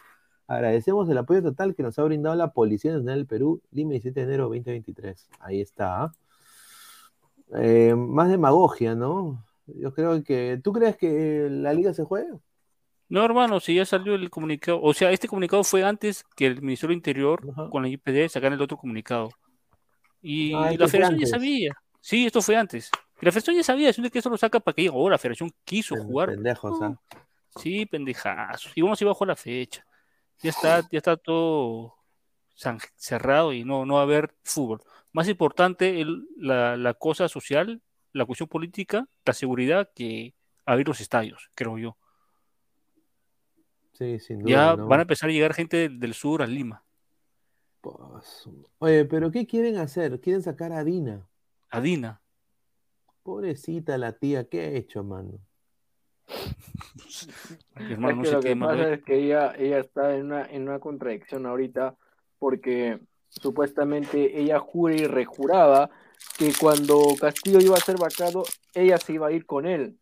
Agradecemos 0.49 1.09
el 1.09 1.17
apoyo 1.17 1.43
total 1.43 1.77
que 1.77 1.85
nos 1.85 1.97
ha 2.01 2.03
brindado 2.03 2.35
la 2.35 2.53
Policía 2.53 2.91
Nacional 2.91 3.19
del 3.19 3.27
Perú, 3.27 3.63
Lima 3.71 3.93
17 3.93 4.19
de 4.19 4.27
enero 4.27 4.45
2023. 4.45 5.29
Ahí 5.39 5.61
está. 5.61 6.03
¿ah? 6.03 6.13
Eh, 7.55 7.95
más 7.97 8.29
demagogia, 8.29 8.97
¿no? 8.97 9.45
Yo 9.67 9.95
creo 9.95 10.23
que. 10.25 10.61
¿Tú 10.63 10.73
crees 10.73 10.97
que 10.97 11.47
la 11.49 11.73
liga 11.73 11.95
se 11.95 12.03
juega? 12.03 12.37
No, 13.09 13.25
hermano, 13.25 13.61
si 13.61 13.77
ya 13.77 13.85
salió 13.85 14.17
el 14.17 14.29
comunicado, 14.29 14.81
o 14.83 14.93
sea, 14.93 15.13
este 15.13 15.29
comunicado 15.29 15.63
fue 15.63 15.85
antes 15.85 16.25
que 16.37 16.47
el 16.47 16.63
Ministerio 16.63 16.91
del 16.91 16.99
Interior 16.99 17.41
Ajá. 17.53 17.71
con 17.71 17.83
la 17.83 17.89
IPD 17.89 18.29
sacaran 18.29 18.55
el 18.55 18.63
otro 18.63 18.77
comunicado. 18.77 19.31
Y 20.21 20.53
Ah, 20.55 20.73
esto 20.73 20.85
la 20.85 20.89
federación 20.89 21.21
ya 21.21 21.27
sabía. 21.27 21.73
Sí, 22.01 22.27
esto 22.27 22.43
fue 22.43 22.57
antes. 22.57 22.91
Y 23.21 23.25
la 23.27 23.33
federación 23.33 23.57
ya 23.57 23.63
sabía, 23.63 23.93
sino 23.93 24.09
que 24.11 24.19
eso 24.19 24.31
lo 24.31 24.37
saca 24.39 24.61
para 24.61 24.75
que 24.75 24.83
digan, 24.83 24.97
oh, 24.99 25.11
la 25.11 25.19
federación 25.19 25.51
quiso 25.65 25.95
jugar. 25.97 26.31
Pendejos, 26.31 26.81
¿ah? 26.83 26.99
Sí, 27.57 27.85
pendejazos. 27.85 28.73
Y 28.75 28.83
vamos 28.83 29.01
a 29.01 29.05
ir 29.05 29.09
bajo 29.09 29.27
la 29.27 29.37
fecha. 29.37 29.85
Ya 30.43 30.51
está, 30.51 30.81
ya 30.91 30.99
está 30.99 31.17
todo 31.17 31.97
cerrado 32.97 33.53
y 33.53 33.65
no, 33.65 33.85
no 33.85 33.95
va 33.95 34.01
a 34.01 34.05
haber 34.05 34.35
fútbol. 34.43 34.81
Más 35.13 35.29
importante 35.29 36.01
el- 36.01 36.27
la, 36.37 36.77
la 36.77 36.95
cosa 36.95 37.29
social, 37.29 37.83
la 38.13 38.25
cuestión 38.25 38.49
política, 38.49 39.07
la 39.25 39.33
seguridad 39.35 39.91
que 39.95 40.35
abrir 40.65 40.89
los 40.89 41.01
estadios, 41.01 41.51
creo 41.55 41.77
yo. 41.79 41.97
Sí, 43.93 44.19
sin 44.19 44.39
duda. 44.41 44.51
Ya 44.51 44.77
¿no? 44.77 44.87
van 44.87 45.01
a 45.01 45.03
empezar 45.03 45.29
a 45.29 45.33
llegar 45.33 45.53
gente 45.53 45.77
del, 45.77 46.01
del 46.01 46.15
sur 46.15 46.43
a 46.43 46.47
Lima, 46.47 46.83
Pues, 47.81 48.49
Oye, 48.79 49.05
pero 49.05 49.31
¿qué 49.31 49.47
quieren 49.47 49.77
hacer? 49.77 50.21
Quieren 50.21 50.43
sacar 50.43 50.73
a 50.73 50.85
Dina. 50.85 51.27
a 51.71 51.81
Dina. 51.81 52.20
Pobrecita 53.23 53.99
la 53.99 54.13
tía, 54.13 54.49
¿qué 54.49 54.61
ha 54.61 54.71
hecho, 54.71 55.05
mano? 55.05 55.39
Hermano, 57.77 58.17
no 58.17 58.23
Es 58.23 58.29
que 58.29 58.29
sé 58.29 58.33
lo 58.35 58.41
que 58.41 58.57
pasa 58.57 58.93
es 58.95 59.03
que 59.03 59.25
ella, 59.25 59.55
ella 59.57 59.81
está 59.81 60.17
en 60.17 60.27
una, 60.27 60.47
en 60.47 60.63
una 60.63 60.79
contradicción 60.79 61.47
ahorita 61.47 61.97
porque 62.39 63.01
supuestamente 63.29 64.41
ella 64.41 64.59
jura 64.59 64.95
y 64.95 65.07
rejuraba 65.07 65.91
que 66.39 66.53
cuando 66.59 67.15
Castillo 67.21 67.61
iba 67.61 67.77
a 67.77 67.81
ser 67.81 67.97
vacado, 67.99 68.45
ella 68.75 68.99
se 68.99 69.13
iba 69.13 69.29
a 69.29 69.33
ir 69.33 69.47
con 69.47 69.67
él. 69.67 70.00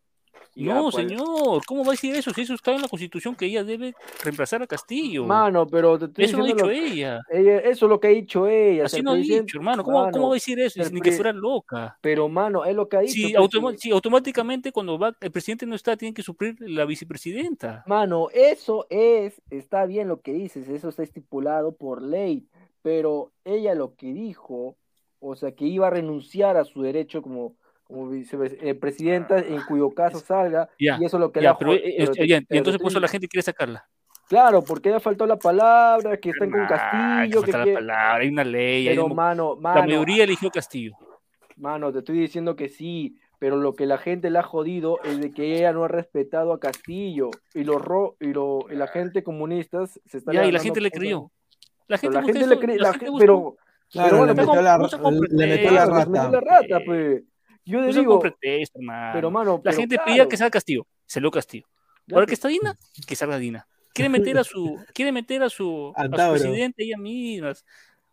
No, 0.55 0.89
pues, 0.91 0.95
señor, 0.95 1.61
¿cómo 1.65 1.83
va 1.83 1.89
a 1.89 1.91
decir 1.91 2.15
eso? 2.15 2.31
Si 2.33 2.41
eso 2.41 2.53
está 2.53 2.73
en 2.73 2.81
la 2.81 2.87
constitución 2.87 3.35
que 3.35 3.45
ella 3.45 3.63
debe 3.63 3.93
reemplazar 4.23 4.61
a 4.61 4.67
Castillo. 4.67 5.25
Mano, 5.25 5.65
pero 5.67 5.97
te 5.97 6.05
estoy 6.05 6.25
eso 6.25 6.37
no 6.37 6.43
ha 6.43 6.47
dicho 6.47 6.65
lo- 6.65 6.71
ella. 6.71 7.21
ella- 7.29 7.57
eso 7.59 7.85
es 7.85 7.89
lo 7.89 7.99
que 7.99 8.07
ha 8.07 8.11
dicho 8.11 8.47
ella. 8.47 8.85
Así 8.85 9.01
no 9.01 9.11
ha 9.11 9.15
dicho, 9.15 9.57
hermano. 9.57 9.83
¿Cómo, 9.83 9.99
Mano, 9.99 10.11
cómo 10.11 10.27
va 10.29 10.33
a 10.33 10.35
decir 10.35 10.59
eso? 10.59 10.81
Ni 10.91 11.01
que 11.01 11.11
fuera 11.11 11.31
loca. 11.33 11.97
Pero, 12.01 12.27
mano, 12.27 12.65
es 12.65 12.75
lo 12.75 12.89
que 12.89 12.97
ha 12.97 12.99
dicho. 13.01 13.13
Si, 13.13 13.33
pues, 13.33 13.49
que- 13.75 13.77
si 13.77 13.91
automáticamente 13.91 14.71
cuando 14.71 14.97
va 14.99 15.15
el 15.21 15.31
presidente 15.31 15.65
no 15.65 15.75
está, 15.75 15.95
tiene 15.95 16.13
que 16.13 16.23
suplir 16.23 16.55
la 16.59 16.85
vicepresidenta. 16.85 17.83
Mano, 17.87 18.27
eso 18.33 18.85
es, 18.89 19.41
está 19.49 19.85
bien 19.85 20.07
lo 20.07 20.21
que 20.21 20.33
dices, 20.33 20.67
eso 20.69 20.89
está 20.89 21.03
estipulado 21.03 21.73
por 21.75 22.01
ley, 22.01 22.47
pero 22.81 23.31
ella 23.45 23.75
lo 23.75 23.95
que 23.95 24.13
dijo, 24.13 24.75
o 25.19 25.35
sea, 25.35 25.51
que 25.53 25.65
iba 25.65 25.87
a 25.87 25.89
renunciar 25.89 26.57
a 26.57 26.65
su 26.65 26.81
derecho 26.81 27.21
como, 27.21 27.55
como 27.89 28.07
vicepresidenta 28.07 29.39
en 29.39 29.61
cuyo 29.63 29.89
caso 29.89 30.19
salga, 30.19 30.69
y 30.77 31.05
eso 31.05 31.17
es 31.17 31.21
lo 31.21 31.31
que 31.31 31.41
Ya, 31.41 31.53
la 31.53 31.57
pero, 31.57 31.73
eh, 31.73 31.95
pero 31.97 32.11
eh, 32.13 32.25
y 32.25 32.27
pero 32.45 32.57
entonces 32.59 32.79
por 32.79 32.91
eso 32.91 32.99
la 32.99 33.07
gente 33.07 33.27
quiere 33.27 33.41
sacarla. 33.41 33.83
Claro, 34.27 34.63
porque 34.63 34.89
ella 34.89 34.99
faltó 34.99 35.25
la 35.25 35.37
palabra, 35.37 36.17
que 36.17 36.29
están 36.29 36.51
con 36.51 36.61
Ah, 36.61 36.67
Castillo, 36.67 37.39
que 37.41 37.45
que, 37.47 37.51
falta 37.51 37.65
que- 37.65 37.71
la 37.73 37.79
palabra, 37.79 38.15
hay 38.17 38.27
una 38.29 38.43
ley, 38.43 38.87
hay 38.89 38.97
mano, 39.09 39.57
la 39.59 39.81
mayoría 39.81 40.23
eligió 40.23 40.51
Castillo. 40.51 40.93
Mano, 41.57 41.91
te 41.91 41.99
estoy 41.99 42.19
diciendo 42.19 42.55
que 42.55 42.69
sí, 42.69 43.17
pero 43.39 43.57
lo 43.57 43.73
que 43.73 43.87
la 43.87 43.97
gente 43.97 44.29
le 44.29 44.37
ha 44.37 44.43
jodido 44.43 44.99
es 45.03 45.19
de 45.19 45.31
que 45.31 45.57
ella 45.57 45.73
no 45.73 45.83
ha 45.83 45.87
respetado 45.87 46.53
a 46.53 46.59
Castillo 46.59 47.31
y 47.55 47.63
los 47.63 47.81
ro 47.83 48.17
y, 48.19 48.33
lo, 48.33 48.67
y 48.69 48.75
la 48.75 48.85
gente 48.87 49.23
comunista 49.23 49.87
se 49.87 50.17
está 50.19 50.31
Ya, 50.31 50.45
y 50.45 50.51
la 50.51 50.59
gente 50.59 50.79
le 50.79 50.91
creyó. 50.91 51.31
La 51.87 51.97
gente 51.97 52.13
la 52.13 52.21
busca 52.21 52.33
gente 52.33 52.47
le 52.47 52.53
eso, 52.53 52.61
cree, 52.61 52.77
la 52.77 52.93
gente 52.93 53.11
pero 53.17 53.55
bueno, 53.95 54.25
le, 54.27 54.33
metió 54.35 54.61
la, 54.61 54.77
compre- 54.77 55.27
le 55.31 55.47
metió 55.47 55.69
eh, 55.69 55.73
la 55.73 55.85
rata. 55.87 56.09
metió 56.09 56.29
la 56.29 56.39
rata, 56.41 56.79
pues. 56.85 57.23
Yo 57.69 57.79
le 57.81 57.87
no 57.87 57.93
se 57.93 57.99
digo, 57.99 58.19
pretexto, 58.19 58.79
pero 59.13 59.29
mano, 59.31 59.57
La 59.57 59.61
pero 59.71 59.77
gente 59.77 59.95
claro, 59.95 60.05
pedía 60.11 60.27
que 60.27 60.37
salga 60.37 60.51
Castillo, 60.51 60.87
salió 61.05 61.29
Castillo. 61.31 61.67
ya 62.07 62.15
Ahora 62.15 62.25
que 62.25 62.33
está 62.33 62.47
Dina, 62.47 62.77
que 63.07 63.15
salga 63.15 63.37
Dina. 63.37 63.67
Quiere 63.93 64.09
meter 64.33 64.37
a 64.37 64.43
su, 64.43 64.77
quiere 64.93 65.11
meter 65.11 65.43
a 65.43 65.49
su, 65.49 65.93
a 65.95 66.03
su 66.05 66.09
presidente 66.11 66.83
ella 66.83 66.97
misma. 66.97 67.53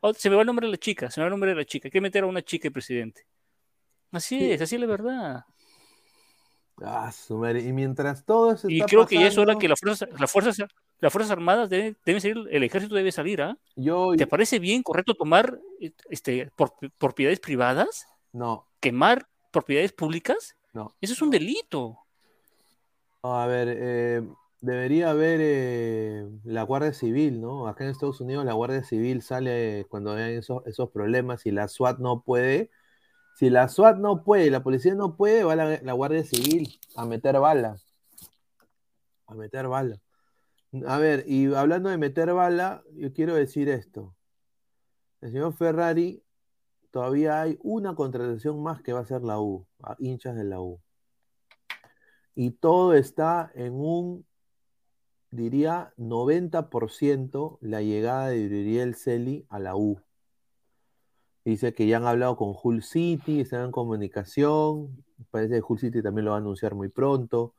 Oh, 0.01 0.13
se 0.13 0.29
me 0.29 0.37
va 0.37 0.43
el 0.43 0.47
nombre 0.47 0.67
de 0.67 0.73
la 0.73 0.77
chica, 0.79 1.11
se 1.11 1.21
me 1.21 1.23
va 1.23 1.29
el 1.29 1.33
nombre 1.33 1.51
de 1.51 1.57
la 1.57 1.65
chica. 1.65 1.89
Quiere 1.91 2.03
meter 2.03 2.25
a 2.25 2.27
una 2.27 2.43
chica 2.43 2.65
de 2.69 2.73
presidente. 2.73 3.27
Así 4.13 4.39
Sí. 4.39 4.53
es, 4.53 4.61
así 4.61 4.75
es 4.77 4.81
la 4.81 4.87
verdad. 4.87 5.45
Ah, 6.83 7.11
su 7.11 7.39
madre. 7.39 7.63
Y 7.63 7.73
mientras 7.73 8.25
todo 8.25 8.53
eso 8.53 8.69
Y 8.69 8.77
está 8.81 8.87
creo 8.87 9.07
que 9.07 9.19
ya 9.19 9.27
es 9.29 9.39
hora 9.39 9.57
que 9.57 9.69
las 9.69 9.81
fuerzas, 9.81 10.09
las 10.19 10.31
fuerzas, 10.31 10.59
las 11.01 11.13
fuerzas 11.13 11.31
armadas 11.31 11.71
deben, 11.71 11.97
deben 12.05 12.21
salir, 12.21 12.37
el 12.51 12.63
ejército 12.63 12.95
debe 12.95 13.11
salir, 13.13 13.41
¿ah? 13.41 13.57
yo 13.77 14.13
¿Te 14.17 14.27
parece 14.27 14.59
bien, 14.59 14.83
correcto, 14.83 15.15
tomar 15.15 15.59
este, 16.11 16.51
por- 16.55 16.75
propiedades 16.99 17.41
privadas, 17.41 18.07
no, 18.33 18.67
quemar 18.81 19.27
propiedades 19.57 19.93
públicas? 19.93 20.55
no. 20.75 20.95
Eso 21.01 21.15
es 21.15 21.23
un 21.23 21.31
delito. 21.31 21.99
A 23.23 23.47
ver, 23.47 23.69
eh, 23.71 24.23
debería 24.61 25.09
haber 25.09 25.41
eh, 25.43 26.29
la 26.45 26.63
Guardia 26.63 26.93
Civil, 26.93 27.41
¿no? 27.41 27.67
Acá 27.67 27.85
en 27.85 27.91
Estados 27.91 28.21
Unidos 28.21 28.45
la 28.45 28.53
Guardia 28.53 28.85
Civil 28.85 29.23
sale 29.23 29.87
cuando 29.89 30.13
hay 30.13 30.35
esos, 30.35 30.67
esos 30.67 30.91
problemas 30.91 31.47
y 31.47 31.53
la 31.53 31.69
SWAT 31.69 31.99
no 31.99 32.21
puede. 32.21 32.71
Si 33.37 33.49
la 33.49 33.69
SWAT 33.69 33.97
no 33.97 34.23
puede, 34.25 34.51
la 34.51 34.63
policía 34.63 34.95
no 34.95 35.17
puede, 35.17 35.45
va 35.45 35.57
la, 35.57 35.81
la 35.83 35.93
Guardia 35.95 36.23
Civil 36.23 36.79
a 36.95 37.07
meter 37.07 37.41
bala. 37.41 37.79
A 39.27 39.35
meter 39.35 39.69
bala. 39.69 39.99
A 40.87 40.99
ver, 40.99 41.25
y 41.27 41.55
hablando 41.55 41.89
de 41.89 41.97
meter 41.97 42.35
bala, 42.35 42.83
yo 42.93 43.15
quiero 43.15 43.35
decir 43.35 43.71
esto. 43.71 44.15
El 45.23 45.33
señor 45.33 45.55
Ferrari, 45.55 46.23
todavía 46.91 47.43
hay 47.43 47.59
una 47.63 47.95
contratación 47.95 48.63
más 48.63 48.83
que 48.83 48.93
va 48.93 49.01
a 49.01 49.07
ser 49.07 49.23
la 49.23 49.41
U, 49.41 49.67
a 49.83 49.97
hinchas 49.99 50.37
de 50.37 50.45
la 50.45 50.61
U 50.61 50.81
y 52.37 52.51
todo 52.51 52.95
está 52.95 53.51
en 53.55 53.73
un, 53.73 54.27
diría, 55.31 55.95
90% 55.97 57.59
la 57.63 57.81
llegada 57.83 58.29
de 58.29 58.47
Uriel 58.47 58.95
Celi 58.95 59.47
a 59.49 59.59
la 59.59 59.75
U. 59.75 60.01
Dice 61.47 61.73
que 61.75 61.87
ya 61.87 61.97
han 61.97 62.07
hablado 62.07 62.37
con 62.37 62.55
Hull 62.63 62.83
City, 62.83 63.41
están 63.41 63.65
en 63.65 63.71
comunicación, 63.73 65.03
parece 65.31 65.55
que 65.55 65.65
Hull 65.67 65.79
City 65.79 66.03
también 66.03 66.27
lo 66.27 66.33
va 66.33 66.37
a 66.37 66.41
anunciar 66.41 66.75
muy 66.75 66.89
pronto. 66.91 67.55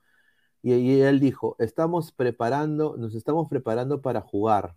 Y, 0.62 0.74
y 0.76 1.02
él 1.02 1.20
dijo, 1.20 1.56
estamos 1.58 2.12
preparando, 2.12 2.98
nos 2.98 3.16
estamos 3.16 3.50
preparando 3.50 4.02
para 4.02 4.22
jugar. 4.22 4.76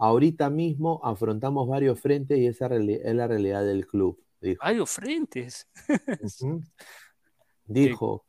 Ahorita 0.00 0.48
mismo 0.50 1.00
afrontamos 1.04 1.68
varios 1.68 2.00
frentes 2.00 2.38
y 2.38 2.46
esa 2.46 2.66
es 2.74 3.14
la 3.14 3.26
realidad 3.28 3.64
del 3.64 3.86
club, 3.86 4.18
dijo. 4.40 4.62
Varios 4.62 4.90
frentes. 4.90 5.68
Dijo, 7.66 8.24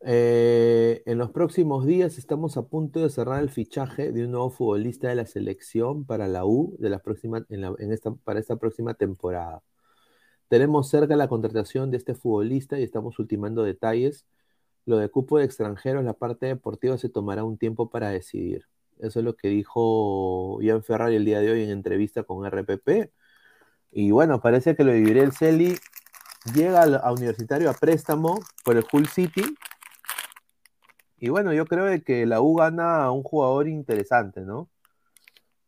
eh, 0.00 1.02
en 1.04 1.18
los 1.18 1.30
próximos 1.30 1.84
días 1.86 2.18
estamos 2.18 2.56
a 2.56 2.62
punto 2.66 3.00
de 3.00 3.10
cerrar 3.10 3.42
el 3.42 3.50
fichaje 3.50 4.12
de 4.12 4.24
un 4.24 4.30
nuevo 4.30 4.50
futbolista 4.50 5.08
de 5.08 5.14
la 5.16 5.26
selección 5.26 6.04
para 6.04 6.26
la 6.26 6.44
U 6.46 6.76
de 6.78 6.88
la 6.88 7.00
próxima, 7.00 7.44
en 7.48 7.60
la- 7.60 7.74
en 7.78 7.92
esta, 7.92 8.12
para 8.14 8.40
esta 8.40 8.56
próxima 8.56 8.94
temporada. 8.94 9.62
Tenemos 10.48 10.88
cerca 10.88 11.16
la 11.16 11.28
contratación 11.28 11.90
de 11.90 11.96
este 11.98 12.14
futbolista 12.14 12.78
y 12.78 12.82
estamos 12.82 13.18
ultimando 13.18 13.62
detalles. 13.62 14.26
Lo 14.86 14.96
de 14.98 15.08
cupo 15.08 15.38
de 15.38 15.44
extranjeros, 15.44 16.04
la 16.04 16.14
parte 16.14 16.46
deportiva 16.46 16.96
se 16.98 17.08
tomará 17.08 17.44
un 17.44 17.58
tiempo 17.58 17.88
para 17.90 18.10
decidir. 18.10 18.66
Eso 18.98 19.18
es 19.18 19.24
lo 19.24 19.36
que 19.36 19.48
dijo 19.48 20.60
Ian 20.62 20.82
Ferrari 20.82 21.16
el 21.16 21.24
día 21.24 21.40
de 21.40 21.50
hoy 21.50 21.64
en 21.64 21.70
entrevista 21.70 22.22
con 22.22 22.46
RPP. 22.46 23.10
Y 23.90 24.10
bueno, 24.10 24.40
parece 24.40 24.74
que 24.76 24.84
lo 24.84 24.92
de 24.92 25.02
el 25.20 25.32
Celi 25.32 25.76
llega 26.54 26.82
a 26.82 27.12
Universitario 27.12 27.70
a 27.70 27.74
préstamo 27.74 28.40
por 28.64 28.76
el 28.76 28.84
Hull 28.92 29.08
City. 29.08 29.42
Y 31.18 31.28
bueno, 31.28 31.52
yo 31.52 31.66
creo 31.66 32.02
que 32.04 32.26
la 32.26 32.40
U 32.40 32.56
gana 32.56 33.04
a 33.04 33.10
un 33.12 33.22
jugador 33.22 33.68
interesante, 33.68 34.40
¿no? 34.40 34.70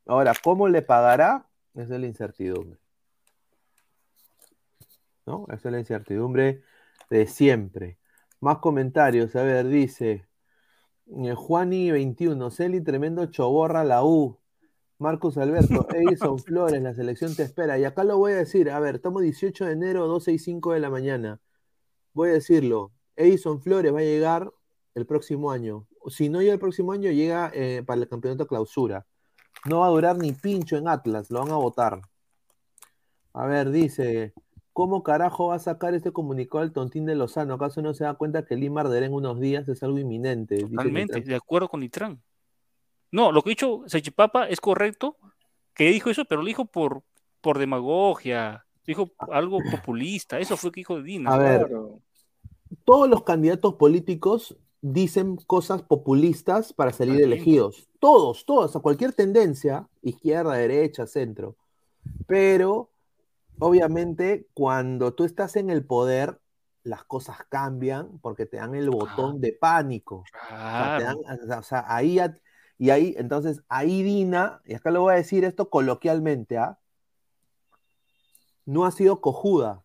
Ahora, 0.07 0.33
¿cómo 0.43 0.69
le 0.69 0.83
pagará? 0.83 1.47
Esa 1.75 1.95
es 1.95 2.01
la 2.01 2.07
incertidumbre. 2.07 2.79
¿No? 5.27 5.47
Esa 5.49 5.69
es 5.69 5.73
la 5.73 5.79
incertidumbre 5.79 6.63
de 7.11 7.27
siempre. 7.27 7.99
Más 8.41 8.59
comentarios. 8.59 9.35
A 9.37 9.43
ver, 9.43 9.69
dice 9.69 10.27
Juani21, 11.07 12.51
Celi, 12.51 12.81
tremendo 12.83 13.27
choborra 13.27 13.85
la 13.85 14.05
U. 14.05 14.39
Marcos 14.99 15.37
Alberto, 15.37 15.87
Edison 15.95 16.39
Flores, 16.39 16.81
la 16.83 16.95
selección 16.95 17.35
te 17.35 17.43
espera. 17.43 17.79
Y 17.79 17.85
acá 17.85 18.05
lo 18.05 18.19
voy 18.19 18.33
a 18.33 18.37
decir, 18.37 18.71
a 18.71 18.81
ver, 18.81 18.97
estamos 18.97 19.23
18 19.23 19.67
de 19.67 19.73
enero, 19.73 20.07
12 20.07 20.33
y 20.33 20.39
5 20.39 20.73
de 20.73 20.81
la 20.81 20.91
mañana. 20.91 21.41
Voy 22.13 22.31
a 22.31 22.33
decirlo, 22.33 22.93
Edison 23.17 23.61
Flores 23.61 23.93
va 23.93 23.99
a 23.99 24.03
llegar 24.03 24.53
el 24.95 25.07
próximo 25.07 25.51
año. 25.51 25.87
Si 26.09 26.29
no 26.29 26.41
llega 26.41 26.55
el 26.55 26.61
próximo 26.61 26.93
año, 26.93 27.11
llega 27.11 27.51
eh, 27.55 27.83
para 27.85 28.01
el 28.01 28.09
campeonato 28.09 28.47
clausura. 28.47 29.07
No 29.67 29.81
va 29.81 29.87
a 29.87 29.91
durar 29.91 30.17
ni 30.19 30.33
pincho 30.33 30.77
en 30.77 30.89
Atlas, 30.89 31.31
lo 31.31 31.41
van 31.41 31.51
a 31.51 31.57
votar. 31.57 32.01
A 33.33 33.47
ver, 33.47 33.71
dice, 33.71 34.33
¿cómo 34.75 35.03
carajo 35.03 35.47
va 35.47 35.55
a 35.55 35.61
sacar 35.61 35.95
este 35.95 36.11
comunicado 36.13 36.59
al 36.59 36.73
tontín 36.73 37.07
de 37.07 37.15
Lozano? 37.15 37.55
¿Acaso 37.55 37.81
no 37.81 37.95
se 37.95 38.05
da 38.05 38.15
cuenta 38.15 38.45
que 38.45 38.57
Lima 38.57 38.83
arderá 38.83 39.07
en 39.07 39.15
unos 39.15 39.41
días? 39.41 39.67
Es 39.69 39.83
algo 39.83 39.99
inminente. 39.99 40.59
Totalmente, 40.59 41.21
de 41.23 41.37
acuerdo 41.37 41.69
con 41.69 41.81
Nitrán. 41.81 42.21
No, 43.11 43.31
lo 43.33 43.43
que 43.43 43.51
ha 43.51 43.53
dicho 43.53 43.85
Sachipapa 43.87 44.49
es 44.49 44.61
correcto, 44.61 45.17
que 45.73 45.91
dijo 45.91 46.11
eso, 46.11 46.25
pero 46.25 46.43
lo 46.43 46.49
dijo 46.49 46.65
por, 46.67 47.03
por 47.41 47.59
demagogia, 47.59 48.67
dijo 48.85 49.13
algo 49.19 49.61
populista, 49.71 50.41
eso 50.41 50.57
fue 50.57 50.69
lo 50.69 50.73
que 50.73 50.81
dijo 50.81 51.01
Dina. 51.01 51.33
A 51.33 51.39
ver, 51.39 51.69
Claro. 51.69 52.01
todos 52.85 53.09
los 53.09 53.23
candidatos 53.23 53.75
políticos 53.75 54.57
dicen 54.83 55.37
cosas 55.47 55.83
populistas 55.83 56.73
para 56.73 56.93
salir 56.93 57.23
elegidos. 57.23 57.89
Todos, 58.01 58.45
todos, 58.45 58.75
a 58.75 58.81
cualquier 58.81 59.13
tendencia, 59.13 59.89
izquierda, 60.03 60.55
derecha, 60.55 61.07
centro. 61.07 61.55
Pero, 62.27 62.91
obviamente, 63.59 64.47
cuando 64.55 65.15
tú 65.15 65.25
estás 65.25 65.57
en 65.57 65.71
el 65.71 65.85
poder, 65.85 66.41
las 66.83 67.05
cosas 67.05 67.39
cambian 67.49 68.19
porque 68.21 68.47
te 68.47 68.59
dan 68.59 68.75
el 68.75 68.91
botón 68.91 69.41
de 69.41 69.53
pánico. 69.53 70.17
O 70.17 70.25
sea, 70.27 70.97
te 70.97 71.05
Claro. 71.05 71.23
dan- 71.25 71.59
o 71.59 71.63
sea, 71.63 71.85
ahí 71.89 72.19
Y 72.77 72.91
ahí, 72.91 73.15
entonces, 73.17 73.63
ahí 73.69 74.03
Dina, 74.03 74.61
y 74.65 74.75
acá 74.75 74.91
lo 74.91 75.03
voy 75.03 75.15
a 75.15 75.17
decir 75.17 75.45
esto 75.45 75.71
coloquialmente, 75.71 76.59
¿ah? 76.59 76.79
No 78.67 78.85
ha 78.85 78.91
sido 78.91 79.21
cojuda. 79.21 79.83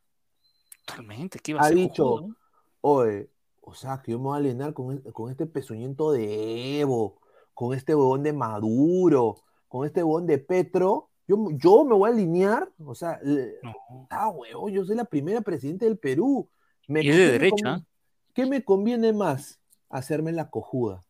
Totalmente, 0.86 1.40
¿qué 1.40 1.52
iba 1.52 1.62
a 1.62 1.66
Ha 1.66 1.68
ser 1.68 1.76
dicho, 1.78 2.04
cojudo? 2.04 2.36
oye, 2.82 3.30
o 3.62 3.74
sea, 3.76 4.02
que 4.02 4.12
yo 4.14 4.18
me 4.18 4.26
voy 4.26 4.34
a 4.36 4.38
alinear 4.40 4.74
con, 4.74 4.98
e- 4.98 5.12
con 5.12 5.30
este 5.30 5.46
pezuñento 5.46 6.12
de 6.12 6.80
Evo, 6.80 7.22
con 7.54 7.76
este 7.76 7.94
huevón 7.94 8.24
de 8.24 8.34
Maduro, 8.34 9.36
con 9.68 9.86
este 9.86 10.02
huevón 10.04 10.26
de 10.26 10.40
Petro. 10.40 11.09
Yo, 11.30 11.47
yo 11.51 11.85
me 11.85 11.93
voy 11.93 12.10
a 12.10 12.14
alinear, 12.14 12.68
o 12.84 12.95
sea, 12.95 13.19
No. 13.61 14.07
ah, 14.10 14.30
huevón, 14.30 14.73
yo 14.73 14.84
soy 14.84 14.95
la 14.95 15.06
primera 15.06 15.41
presidenta 15.41 15.85
del 15.85 15.99
Perú. 15.99 16.49
Me- 16.88 17.03
Y 17.03 17.10
es 17.10 17.15
de 17.15 17.22
¿qué 17.22 17.26
me 17.27 17.31
derecha. 17.34 17.56
conviene- 17.56 17.85
¿Qué 18.34 18.45
me 18.47 18.64
conviene 18.64 19.14
más? 19.14 19.60
Hacerme 19.91 20.31
la 20.31 20.49
cojuda. 20.49 21.06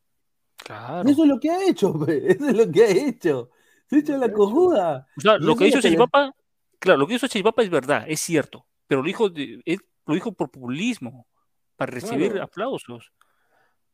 Claro. 0.58 1.10
Eso 1.10 1.24
es 1.24 1.30
lo 1.30 1.40
que 1.40 1.50
ha 1.50 1.64
hecho, 1.70 1.94
pe, 2.06 2.32
Eso 2.34 2.50
es 2.50 2.54
lo 2.58 2.70
que 2.70 2.84
ha 2.84 2.90
hecho. 2.90 3.50
Se 3.88 3.96
ha 3.96 4.00
hecho 4.00 4.18
la 4.18 4.32
cojuda. 4.34 5.08
O 5.18 5.22
sea, 5.22 5.38
lo 5.38 5.56
que 5.56 5.68
hizo 5.68 5.78
le- 5.78 5.84
Chachipapa, 5.84 6.36
claro, 6.80 7.00
lo 7.00 7.08
que 7.08 7.14
hizo 7.14 7.28
Chachipapa 7.28 7.64
es 7.64 7.70
verdad, 7.70 8.04
es 8.08 8.20
cierto, 8.20 8.66
pero 8.88 9.02
lo 9.02 9.08
dijo, 9.08 9.30
lo 9.30 10.14
dijo 10.14 10.34
por 10.34 10.52
populismo, 10.52 11.28
para 11.78 11.92
recibir 11.94 12.32
Claro. 12.32 12.44
aplausos. 12.46 13.14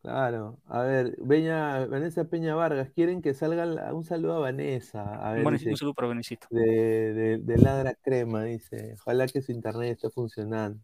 Claro, 0.06 0.60
a 0.68 0.84
ver, 0.84 1.16
Beña- 1.18 1.88
Vanessa 1.88 2.26
Peña 2.26 2.54
Vargas, 2.54 2.92
quieren 2.94 3.24
que 3.24 3.34
salga 3.34 3.92
un 3.92 4.04
saludo 4.04 4.36
a 4.36 4.40
Vanessa. 4.40 5.02
A 5.16 5.34
ver, 5.34 5.42
Bueno, 5.42 5.58
dice, 5.58 5.72
un 5.72 5.78
saludo 5.78 5.96
para 5.96 6.10
Benecito. 6.10 6.46
de, 6.52 6.62
de, 6.62 7.38
de 7.40 7.58
Ladra 7.58 7.96
Crema, 7.96 8.44
dice. 8.44 8.94
Ojalá 9.02 9.26
que 9.26 9.42
su 9.42 9.52
internet 9.52 9.94
esté 9.94 10.12
funcionando. 10.12 10.80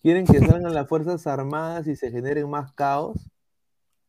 ¿Quieren 0.00 0.24
que 0.24 0.38
salgan 0.38 0.72
las 0.72 0.88
Fuerzas 0.88 1.26
Armadas 1.26 1.86
y 1.88 1.94
se 1.94 2.10
generen 2.10 2.48
más 2.48 2.72
caos? 2.72 3.18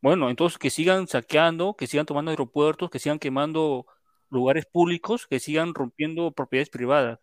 Bueno, 0.02 0.30
entonces 0.30 0.57
que 0.57 0.70
sigan 0.70 1.06
saqueando, 1.10 1.74
que 1.74 1.86
sigan 1.88 2.06
tomando 2.06 2.32
aeropuertos, 2.32 2.90
que 2.90 2.99
sigan 2.99 3.20
quemando 3.20 3.88
lugares 4.30 4.66
públicos, 4.66 5.28
que 5.28 5.41
sigan 5.41 5.74
rompiendo 5.74 6.32
propiedades 6.32 6.70
privadas. 6.70 7.20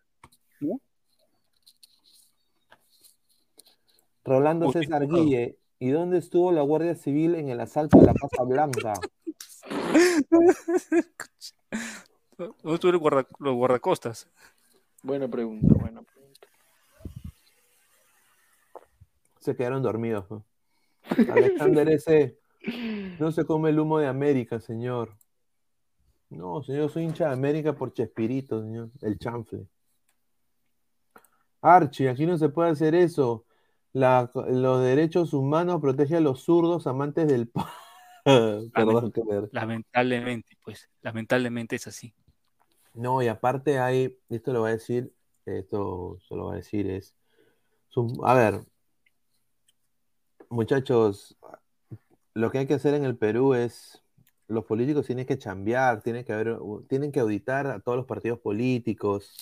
Rolando 4.22 4.66
Uy, 4.66 4.72
César. 4.74 5.06
Guille, 5.06 5.56
¿y 5.78 5.90
dónde 5.90 6.18
estuvo 6.18 6.52
la 6.52 6.62
Guardia 6.62 6.94
Civil 6.94 7.34
en 7.34 7.48
el 7.48 7.60
asalto 7.60 7.98
a 8.00 8.04
la 8.04 8.14
Casa 8.14 8.42
Blanca? 8.44 8.94
¿Dónde 12.38 12.74
estuvieron 12.74 13.00
guarda- 13.00 13.26
los 13.38 13.54
guardacostas? 13.54 14.28
Buena 15.02 15.28
pregunta, 15.28 15.74
buena 15.78 16.02
pregunta. 16.02 16.46
Se 19.40 19.56
quedaron 19.56 19.82
dormidos. 19.82 20.30
¿no? 20.30 20.44
Alexander 21.32 21.88
S. 21.88 22.38
No 23.18 23.30
se 23.30 23.44
come 23.44 23.70
el 23.70 23.78
humo 23.78 23.98
de 23.98 24.06
América, 24.08 24.58
señor. 24.60 25.16
No, 26.28 26.62
señor, 26.64 26.90
soy 26.90 27.04
hincha 27.04 27.28
de 27.28 27.34
América 27.34 27.72
por 27.72 27.92
Chespirito, 27.92 28.60
señor. 28.62 28.90
El 29.00 29.18
chanfle. 29.18 29.66
Archie, 31.62 32.08
aquí 32.08 32.26
no 32.26 32.36
se 32.36 32.48
puede 32.48 32.70
hacer 32.70 32.94
eso. 32.94 33.45
La- 33.96 34.30
los 34.34 34.82
derechos 34.82 35.32
humanos 35.32 35.80
protegen 35.80 36.18
a 36.18 36.20
los 36.20 36.42
zurdos 36.42 36.86
amantes 36.86 37.28
del 37.28 37.50
Perdón, 38.74 39.10
que 39.10 39.24
me- 39.24 39.48
Lamentablemente, 39.52 40.54
pues, 40.62 40.90
lamentablemente 41.00 41.76
es 41.76 41.86
así. 41.86 42.12
No, 42.92 43.22
y 43.22 43.28
aparte 43.28 43.78
hay, 43.78 44.18
esto 44.28 44.52
lo 44.52 44.60
voy 44.60 44.68
a 44.68 44.72
decir, 44.74 45.14
esto 45.46 46.18
se 46.28 46.36
lo 46.36 46.44
voy 46.44 46.52
a 46.52 46.56
decir, 46.56 46.90
es, 46.90 47.14
a 48.22 48.34
ver, 48.34 48.60
muchachos, 50.50 51.38
lo 52.34 52.50
que 52.50 52.58
hay 52.58 52.66
que 52.66 52.74
hacer 52.74 52.92
en 52.92 53.04
el 53.04 53.16
Perú 53.16 53.54
es, 53.54 54.02
los 54.46 54.66
políticos 54.66 55.06
tienen 55.06 55.24
que 55.24 55.38
chambear, 55.38 56.02
tienen 56.02 56.22
que 56.22 56.34
haber, 56.34 56.58
tienen 56.86 57.12
que 57.12 57.20
auditar 57.20 57.66
a 57.66 57.80
todos 57.80 57.96
los 57.96 58.06
partidos 58.06 58.40
políticos, 58.40 59.34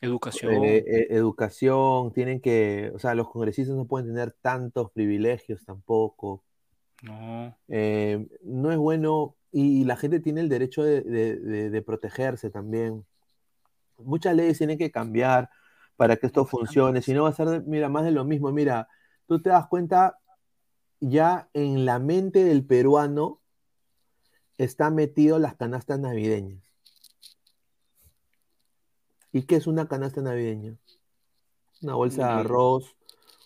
Educación. 0.00 0.64
eh, 0.64 0.84
eh, 0.86 1.06
educación, 1.10 2.12
tienen 2.12 2.40
que, 2.40 2.92
o 2.94 2.98
sea, 2.98 3.14
los 3.14 3.28
congresistas 3.30 3.76
no 3.76 3.86
pueden 3.86 4.08
tener 4.08 4.32
tantos 4.40 4.90
privilegios 4.92 5.64
tampoco. 5.64 6.44
No. 7.02 7.56
Eh, 7.68 8.26
no 8.42 8.70
es 8.72 8.78
bueno 8.78 9.36
y 9.52 9.84
la 9.84 9.96
gente 9.96 10.20
tiene 10.20 10.40
el 10.40 10.48
derecho 10.48 10.82
de, 10.82 11.00
de- 11.02 11.36
de- 11.36 11.70
de 11.70 11.82
protegerse 11.82 12.50
también. 12.50 13.04
Muchas 13.98 14.34
leyes 14.36 14.58
tienen 14.58 14.78
que 14.78 14.90
cambiar 14.90 15.48
para 15.96 16.16
que 16.16 16.26
esto 16.26 16.44
funcione, 16.46 17.02
si 17.02 17.12
no 17.12 17.24
va 17.24 17.30
a 17.30 17.32
ser, 17.32 17.64
mira, 17.66 17.88
más 17.88 18.04
de 18.04 18.12
lo 18.12 18.24
mismo. 18.24 18.52
Mira, 18.52 18.88
tú 19.26 19.40
te 19.42 19.50
das 19.50 19.66
cuenta, 19.68 20.18
ya 21.00 21.48
en 21.54 21.84
la 21.84 21.98
mente 21.98 22.44
del 22.44 22.64
peruano 22.64 23.40
está 24.58 24.90
metido 24.90 25.38
las 25.38 25.56
canastas 25.56 25.98
navideñas. 26.00 26.62
¿Y 29.32 29.42
qué 29.42 29.56
es 29.56 29.66
una 29.66 29.88
canasta 29.88 30.22
navideña? 30.22 30.76
Una 31.82 31.94
bolsa 31.94 32.26
de 32.26 32.32
arroz, 32.40 32.96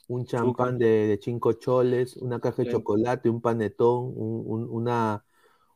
un 0.09 0.25
champán 0.27 0.79
de, 0.79 1.07
de 1.09 1.21
cinco 1.23 1.53
choles, 1.55 2.17
una 2.17 2.41
caja 2.41 2.63
de 2.63 2.69
chocolate, 2.73 3.29
un 3.31 3.41
panetón, 3.41 4.13
un- 4.17 4.45
un- 4.47 4.69
una, 4.71 5.25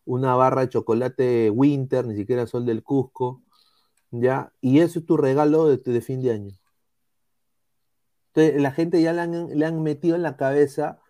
una 0.04 0.34
barra 0.36 0.62
de 0.62 0.68
chocolate 0.70 1.50
Winter, 1.50 2.06
ni 2.06 2.16
siquiera 2.16 2.46
Sol 2.46 2.64
del 2.66 2.82
Cusco, 2.82 3.42
¿ya? 4.10 4.52
Y 4.60 4.80
eso 4.80 5.00
es 5.00 5.06
tu 5.06 5.16
regalo 5.16 5.66
de, 5.68 5.78
de 5.78 6.00
fin 6.00 6.22
de 6.22 6.32
año. 6.32 6.56
Entonces, 8.34 8.60
la 8.62 8.70
gente 8.72 9.00
ya 9.02 9.12
le 9.12 9.22
han, 9.22 9.58
le 9.58 9.66
han 9.66 9.82
metido 9.82 10.14
en 10.16 10.22
la 10.22 10.36
cabeza 10.36 11.00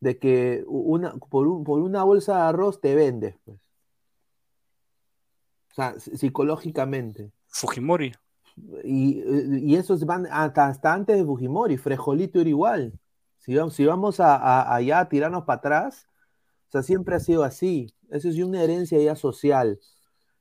de 0.00 0.18
que 0.18 0.64
una, 0.66 1.14
por, 1.14 1.46
un- 1.48 1.64
por 1.64 1.80
una 1.80 2.04
bolsa 2.04 2.36
de 2.36 2.42
arroz 2.42 2.80
te 2.80 2.94
vendes, 2.94 3.36
pues. 3.44 3.58
O 5.70 5.74
sea, 5.74 5.94
ps- 5.94 6.10
psicológicamente. 6.18 7.30
Fujimori. 7.48 8.12
Y, 8.84 9.74
esos 9.76 10.04
van 10.06 10.26
hasta, 10.30 10.92
antes 10.94 11.16
de 11.16 11.24
Fujimori, 11.24 11.76
Frejolito 11.76 12.40
era 12.40 12.48
igual. 12.50 12.98
Si 13.38 13.54
vamos, 13.54 13.74
si 13.74 13.84
vamos 13.84 14.20
a, 14.20 14.74
allá 14.74 15.00
a 15.00 15.08
tirarnos 15.08 15.44
para 15.44 15.58
atrás, 15.58 16.06
o 16.68 16.72
sea, 16.72 16.82
siempre 16.82 17.16
ha 17.16 17.20
sido 17.20 17.44
así. 17.44 17.94
Eso 18.10 18.28
es 18.28 18.38
una 18.38 18.62
herencia 18.62 19.00
ya 19.00 19.16
social. 19.16 19.80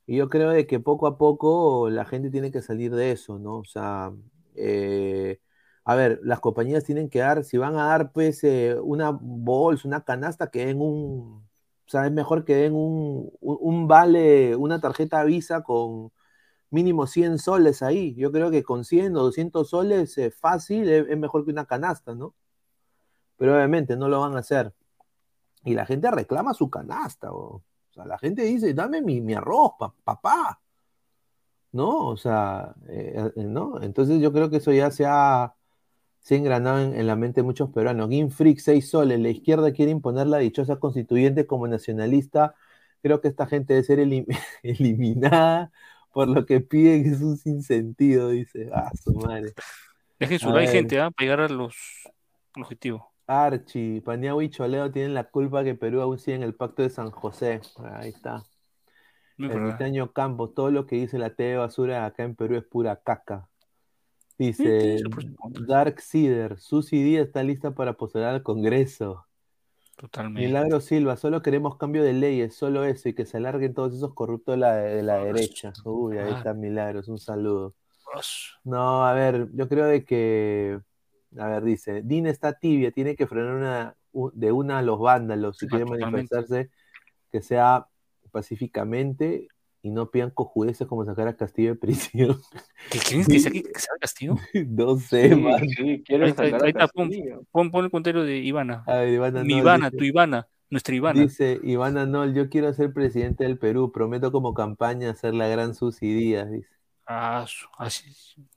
Y 0.07 0.17
yo 0.17 0.29
creo 0.29 0.49
de 0.51 0.67
que 0.67 0.79
poco 0.79 1.07
a 1.07 1.17
poco 1.17 1.89
la 1.89 2.05
gente 2.05 2.29
tiene 2.31 2.51
que 2.51 2.61
salir 2.61 2.93
de 2.95 3.11
eso, 3.11 3.39
¿no? 3.39 3.57
O 3.57 3.65
sea, 3.65 4.11
eh, 4.55 5.39
a 5.83 5.95
ver, 5.95 6.19
las 6.23 6.39
compañías 6.39 6.83
tienen 6.83 7.09
que 7.09 7.19
dar, 7.19 7.43
si 7.43 7.57
van 7.57 7.75
a 7.77 7.85
dar 7.87 8.11
pues 8.11 8.43
eh, 8.43 8.75
una 8.81 9.11
bolsa, 9.11 9.87
una 9.87 10.03
canasta, 10.03 10.49
que 10.51 10.73
un, 10.73 11.43
o 11.87 11.89
sea, 11.89 12.05
es 12.05 12.11
mejor 12.11 12.45
que 12.45 12.55
den 12.55 12.73
un- 12.75 13.31
un 13.41 13.87
vale, 13.87 14.55
una 14.55 14.79
tarjeta 14.81 15.23
Visa 15.23 15.63
con 15.63 16.11
mínimo 16.69 17.07
100 17.07 17.37
soles 17.39 17.81
ahí. 17.81 18.15
Yo 18.15 18.31
creo 18.31 18.51
que 18.51 18.63
con 18.63 18.85
100 18.85 19.15
o 19.17 19.23
200 19.23 19.69
soles 19.69 20.17
eh, 20.17 20.31
fácil 20.31 20.89
es, 20.89 21.17
mejor 21.17 21.45
que 21.45 21.51
una 21.51 21.65
canasta, 21.65 22.15
¿no? 22.15 22.33
Pero 23.37 23.55
obviamente 23.55 23.97
no 23.97 24.07
lo 24.09 24.21
van 24.21 24.35
a 24.35 24.39
hacer. 24.39 24.73
Y 25.63 25.73
la 25.73 25.85
gente 25.85 26.11
reclama 26.11 26.53
su 26.53 26.69
canasta, 26.69 27.31
o, 27.33 27.57
o 27.57 27.63
sea, 27.93 28.05
la 28.05 28.17
gente 28.19 28.43
dice, 28.43 28.73
dame 28.73 29.01
mi, 29.01 29.21
mi 29.21 29.33
arroz, 29.33 29.73
pa- 29.79 29.93
papá. 30.03 30.61
¿No? 31.71 32.07
O 32.07 32.17
sea, 32.17 32.73
eh, 32.87 33.31
eh, 33.35 33.43
¿no? 33.43 33.81
Entonces 33.81 34.21
yo 34.21 34.31
creo 34.31 34.49
que 34.49 34.57
eso 34.57 34.71
ya 34.71 34.91
se 34.91 35.05
ha, 35.05 35.55
se 36.19 36.35
engranado 36.37 36.79
en, 36.79 37.07
la 37.07 37.15
mente 37.15 37.41
de 37.41 37.45
muchos 37.45 37.69
peruanos. 37.71 38.09
Freak, 38.33 38.59
6 38.59 38.89
soles. 38.89 39.19
La 39.19 39.29
izquierda 39.29 39.73
quiere 39.73 39.91
imponer 39.91 40.27
la 40.27 40.37
dichosa 40.39 40.77
constituyente 40.77 41.47
como 41.47 41.67
nacionalista. 41.67 42.55
Creo 43.01 43.21
que 43.21 43.27
esta 43.29 43.47
gente 43.47 43.73
debe 43.73 43.85
ser 43.85 43.99
elim- 43.99 44.27
eliminada 44.63 45.71
por 46.15 46.29
lo 46.29 46.45
que 46.45 46.61
piden 46.61 47.05
es 47.11 47.19
un 47.19 47.35
sinsentido, 47.35 48.29
dice. 48.29 48.69
Ah, 48.73 48.89
su 49.03 49.13
madre. 49.15 49.51
Dejen 50.17 50.39
su 50.39 50.49
like, 50.49 50.71
gente, 50.71 50.97
¿ah? 50.97 51.11
para 51.11 51.25
llegar 51.25 51.41
a 51.41 51.49
los 51.49 51.75
al 52.55 52.63
objetivo. 52.63 53.11
Archie, 53.27 53.99
Paniagua 53.99 54.41
y 54.41 54.49
Choleo 54.49 54.89
tienen 54.91 55.13
la 55.13 55.25
culpa 55.25 55.65
que 55.65 55.75
Perú 55.75 55.99
aún 55.99 56.17
sigue 56.17 56.37
en 56.37 56.43
el 56.43 56.55
pacto 56.55 56.83
de 56.83 56.89
San 56.89 57.11
José. 57.11 57.59
Ahí 57.97 58.11
está. 58.11 58.45
Ermitaño 59.37 60.13
Campos, 60.13 60.53
todo 60.55 60.71
lo 60.71 60.85
que 60.85 60.95
dice 60.95 61.17
la 61.17 61.35
TV 61.35 61.49
de 61.49 61.57
basura 61.57 62.05
acá 62.05 62.23
en 62.23 62.35
Perú 62.35 62.55
es 62.55 62.63
pura 62.63 62.95
caca. 62.95 63.49
Dice. 64.37 64.99
Dark 65.67 65.99
Cider, 65.99 66.57
Susi 66.61 67.03
Díaz 67.03 67.27
está 67.27 67.43
lista 67.43 67.71
para 67.71 67.91
postular 67.91 68.35
al 68.35 68.41
Congreso. 68.41 69.25
Totalmente. 69.95 70.45
Milagro 70.47 70.81
Silva, 70.81 71.15
solo 71.15 71.41
queremos 71.41 71.77
cambio 71.77 72.03
de 72.03 72.13
leyes, 72.13 72.53
solo 72.55 72.83
eso, 72.83 73.07
y 73.09 73.13
que 73.13 73.25
se 73.25 73.37
alarguen 73.37 73.73
todos 73.73 73.93
esos 73.93 74.13
corruptos 74.13 74.55
de 74.55 74.57
la, 74.59 74.75
de 74.75 75.03
la 75.03 75.23
derecha. 75.23 75.71
Uy, 75.85 76.17
ahí 76.17 76.31
Ah. 76.33 76.37
está 76.37 76.53
Milagros, 76.53 77.07
un 77.07 77.17
saludo. 77.19 77.73
No, 78.63 79.05
a 79.05 79.13
ver, 79.13 79.49
yo 79.53 79.67
creo 79.69 79.85
de 79.85 80.03
que, 80.03 80.79
a 81.37 81.47
ver, 81.47 81.63
dice, 81.63 82.01
Dina 82.03 82.29
está 82.29 82.53
tibia, 82.53 82.91
tiene 82.91 83.15
que 83.15 83.25
frenar 83.27 83.55
una, 84.13 84.31
de 84.33 84.51
una 84.51 84.79
a 84.79 84.81
los 84.81 84.99
vándalos 84.99 85.57
si 85.57 85.67
quiere 85.67 85.85
manifestarse, 85.85 86.69
que 87.31 87.41
sea 87.41 87.87
pacíficamente 88.31 89.47
y 89.85 89.91
no 89.91 90.09
pidan 90.09 90.31
cojudeces 90.31 90.87
como 90.87 91.05
sacar 91.05 91.27
a 91.27 91.37
Castillo 91.37 91.69
de 91.69 91.75
prisión. 91.75 92.41
¿Qué 92.89 92.99
creen 92.99 93.25
que 93.25 93.39
sea 93.39 93.51
que 93.51 93.63
que 93.63 93.79
sea 93.79 93.93
castigo? 93.99 94.37
no 94.67 94.97
sé, 94.97 95.29
Sí, 95.29 95.35
man. 95.35 95.59
sí, 95.69 96.03
Ahí 96.09 96.29
está, 96.29 96.43
sacar 96.45 96.63
ahí 96.63 96.67
a 96.67 96.69
está, 96.69 96.87
pon, 96.87 97.07
Castillo. 97.09 97.43
pon, 97.51 97.71
pon 97.71 97.85
el 97.85 97.91
comentario 97.91 98.23
de 98.23 98.37
Ivana. 98.39 98.83
A 98.87 98.95
ver, 98.97 99.13
Ivana, 99.13 99.43
Mi 99.43 99.53
no, 99.53 99.59
Ivana, 99.59 99.85
dice- 99.89 99.97
tu 99.97 100.03
Ivana. 100.05 100.47
Nuestra 100.71 100.95
Ivana. 100.95 101.21
Dice 101.21 101.59
Iván 101.63 101.97
Anol, 101.97 102.33
yo 102.33 102.49
quiero 102.49 102.73
ser 102.73 102.91
presidente 102.91 103.43
del 103.43 103.59
Perú, 103.59 103.91
prometo 103.91 104.31
como 104.31 104.55
campaña 104.55 105.11
hacer 105.11 105.35
la 105.35 105.47
gran 105.47 105.75
Susi 105.75 106.11
Díaz, 106.11 106.49
dice. 106.51 106.69
Ah, 107.05 107.45
así. 107.77 108.09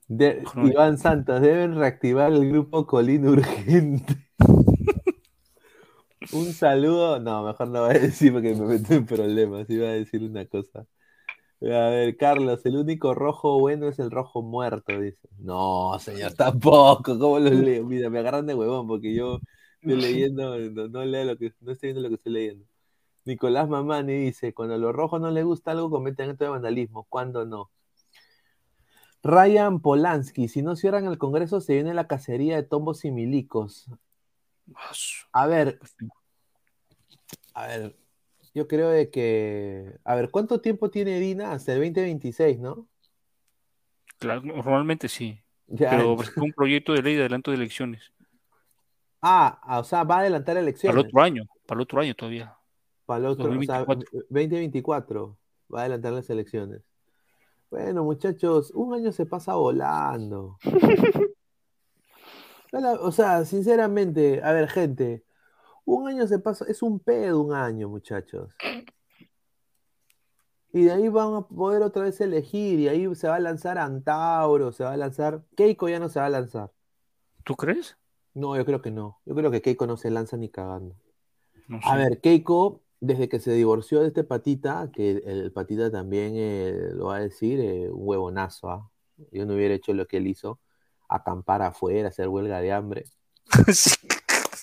De- 0.08 0.42
no. 0.54 0.66
Iván 0.66 0.96
Santos, 0.96 1.42
deben 1.42 1.76
reactivar 1.76 2.32
el 2.32 2.48
grupo 2.48 2.86
Colín 2.86 3.28
urgente. 3.28 4.16
Un 6.32 6.52
saludo, 6.52 7.20
no, 7.20 7.44
mejor 7.44 7.68
no 7.68 7.82
voy 7.86 7.96
a 7.96 7.98
decir 8.00 8.32
porque 8.32 8.54
me 8.54 8.66
meto 8.66 8.92
en 8.94 9.06
problemas, 9.06 9.68
iba 9.70 9.86
a 9.88 9.92
decir 9.92 10.22
una 10.22 10.44
cosa. 10.46 10.86
A 11.60 11.90
ver, 11.90 12.16
Carlos, 12.16 12.64
el 12.66 12.76
único 12.76 13.14
rojo 13.14 13.58
bueno 13.58 13.88
es 13.88 13.98
el 13.98 14.10
rojo 14.10 14.42
muerto, 14.42 15.00
dice. 15.00 15.28
No, 15.38 15.98
señor, 15.98 16.34
tampoco, 16.34 17.18
¿cómo 17.18 17.38
lo 17.40 17.50
leo? 17.50 17.84
Mira, 17.84 18.10
me 18.10 18.20
agarran 18.20 18.46
de 18.46 18.54
huevón 18.54 18.86
porque 18.86 19.12
yo 19.12 19.40
estoy 19.80 19.96
leyendo, 20.00 20.56
no, 20.58 20.88
no 20.88 21.04
leo 21.04 21.24
lo 21.24 21.36
que, 21.36 21.52
no 21.60 21.72
estoy 21.72 21.88
viendo 21.88 22.02
lo 22.02 22.08
que 22.08 22.14
estoy 22.14 22.32
leyendo. 22.32 22.64
Nicolás 23.24 23.68
Mamani 23.68 24.14
dice, 24.14 24.54
cuando 24.54 24.74
a 24.74 24.78
los 24.78 24.94
rojos 24.94 25.20
no 25.20 25.30
les 25.30 25.44
gusta 25.44 25.72
algo, 25.72 25.90
cometen 25.90 26.30
acto 26.30 26.44
de 26.44 26.50
vandalismo, 26.50 27.06
¿cuándo 27.10 27.44
no? 27.44 27.70
Ryan 29.22 29.80
Polanski, 29.80 30.48
si 30.48 30.62
no 30.62 30.76
cierran 30.76 31.06
el 31.06 31.18
Congreso 31.18 31.60
se 31.60 31.74
viene 31.74 31.92
la 31.92 32.06
cacería 32.06 32.56
de 32.56 32.62
tombos 32.62 33.04
y 33.04 33.10
milicos. 33.10 33.90
A 35.32 35.46
ver, 35.46 35.80
a 37.54 37.66
ver, 37.66 37.96
yo 38.58 38.68
creo 38.68 38.90
de 38.90 39.10
que, 39.10 39.98
a 40.04 40.14
ver, 40.16 40.30
¿cuánto 40.30 40.60
tiempo 40.60 40.90
tiene 40.90 41.20
Dina? 41.20 41.52
Hasta 41.52 41.72
el 41.74 41.78
2026, 41.80 42.58
¿no? 42.60 42.88
Claro, 44.18 44.42
normalmente 44.42 45.08
sí. 45.08 45.40
Ya, 45.68 45.90
Pero 45.90 46.14
ent- 46.14 46.16
presentó 46.16 46.44
un 46.44 46.52
proyecto 46.52 46.92
de 46.92 47.02
ley 47.02 47.14
de 47.14 47.20
adelanto 47.22 47.50
de 47.50 47.56
elecciones. 47.56 48.12
ah, 49.22 49.60
ah, 49.62 49.78
o 49.80 49.84
sea, 49.84 50.04
va 50.04 50.16
a 50.16 50.20
adelantar 50.20 50.56
Para 50.56 50.60
el 50.60 50.64
elecciones. 50.64 51.06
otro 51.06 51.22
año, 51.22 51.44
para 51.66 51.78
el 51.78 51.82
otro 51.82 52.00
año 52.00 52.14
todavía. 52.14 52.56
Para 53.06 53.20
el 53.20 53.26
otro, 53.26 53.44
o 53.44 53.62
sea, 53.62 53.84
2024. 53.84 54.10
2024 54.30 55.38
va 55.72 55.78
a 55.80 55.82
adelantar 55.82 56.12
las 56.12 56.30
elecciones. 56.30 56.82
Bueno, 57.70 58.04
muchachos, 58.04 58.70
un 58.74 58.94
año 58.94 59.12
se 59.12 59.26
pasa 59.26 59.54
volando. 59.54 60.58
O 63.00 63.12
sea, 63.12 63.44
sinceramente, 63.44 64.42
a 64.42 64.52
ver, 64.52 64.68
gente, 64.68 65.24
un 65.94 66.06
año 66.06 66.26
se 66.26 66.38
pasa, 66.38 66.66
es 66.68 66.82
un 66.82 67.00
pedo 67.00 67.40
un 67.40 67.54
año, 67.54 67.88
muchachos. 67.88 68.54
Y 70.70 70.84
de 70.84 70.92
ahí 70.92 71.08
van 71.08 71.34
a 71.34 71.40
poder 71.48 71.82
otra 71.82 72.02
vez 72.02 72.20
elegir, 72.20 72.78
y 72.78 72.88
ahí 72.88 73.14
se 73.14 73.26
va 73.26 73.36
a 73.36 73.40
lanzar 73.40 73.78
Antauro, 73.78 74.70
se 74.70 74.84
va 74.84 74.92
a 74.92 74.96
lanzar. 74.98 75.42
Keiko 75.56 75.88
ya 75.88 75.98
no 75.98 76.10
se 76.10 76.20
va 76.20 76.26
a 76.26 76.30
lanzar. 76.30 76.70
¿Tú 77.42 77.56
crees? 77.56 77.96
No, 78.34 78.54
yo 78.54 78.66
creo 78.66 78.82
que 78.82 78.90
no. 78.90 79.18
Yo 79.24 79.34
creo 79.34 79.50
que 79.50 79.62
Keiko 79.62 79.86
no 79.86 79.96
se 79.96 80.10
lanza 80.10 80.36
ni 80.36 80.50
cagando. 80.50 80.94
No 81.68 81.80
A 81.82 81.96
ver, 81.96 82.20
Keiko, 82.20 82.82
desde 83.00 83.30
que 83.30 83.40
se 83.40 83.52
divorció 83.52 84.00
de 84.00 84.08
este 84.08 84.24
patita, 84.24 84.90
que 84.92 85.10
el, 85.10 85.22
el 85.26 85.52
patita 85.52 85.90
también 85.90 86.34
eh, 86.36 86.90
lo 86.92 87.06
va 87.06 87.16
a 87.16 87.20
decir, 87.20 87.60
eh, 87.60 87.90
un 87.90 88.06
huevonazo, 88.06 88.70
¿ah? 88.70 88.90
Yo 89.32 89.46
no 89.46 89.54
hubiera 89.54 89.74
hecho 89.74 89.94
lo 89.94 90.06
que 90.06 90.18
él 90.18 90.26
hizo, 90.26 90.60
acampar 91.08 91.62
afuera, 91.62 92.08
hacer 92.10 92.28
huelga 92.28 92.60
de 92.60 92.72
hambre. 92.72 93.04
Sí. 93.72 93.96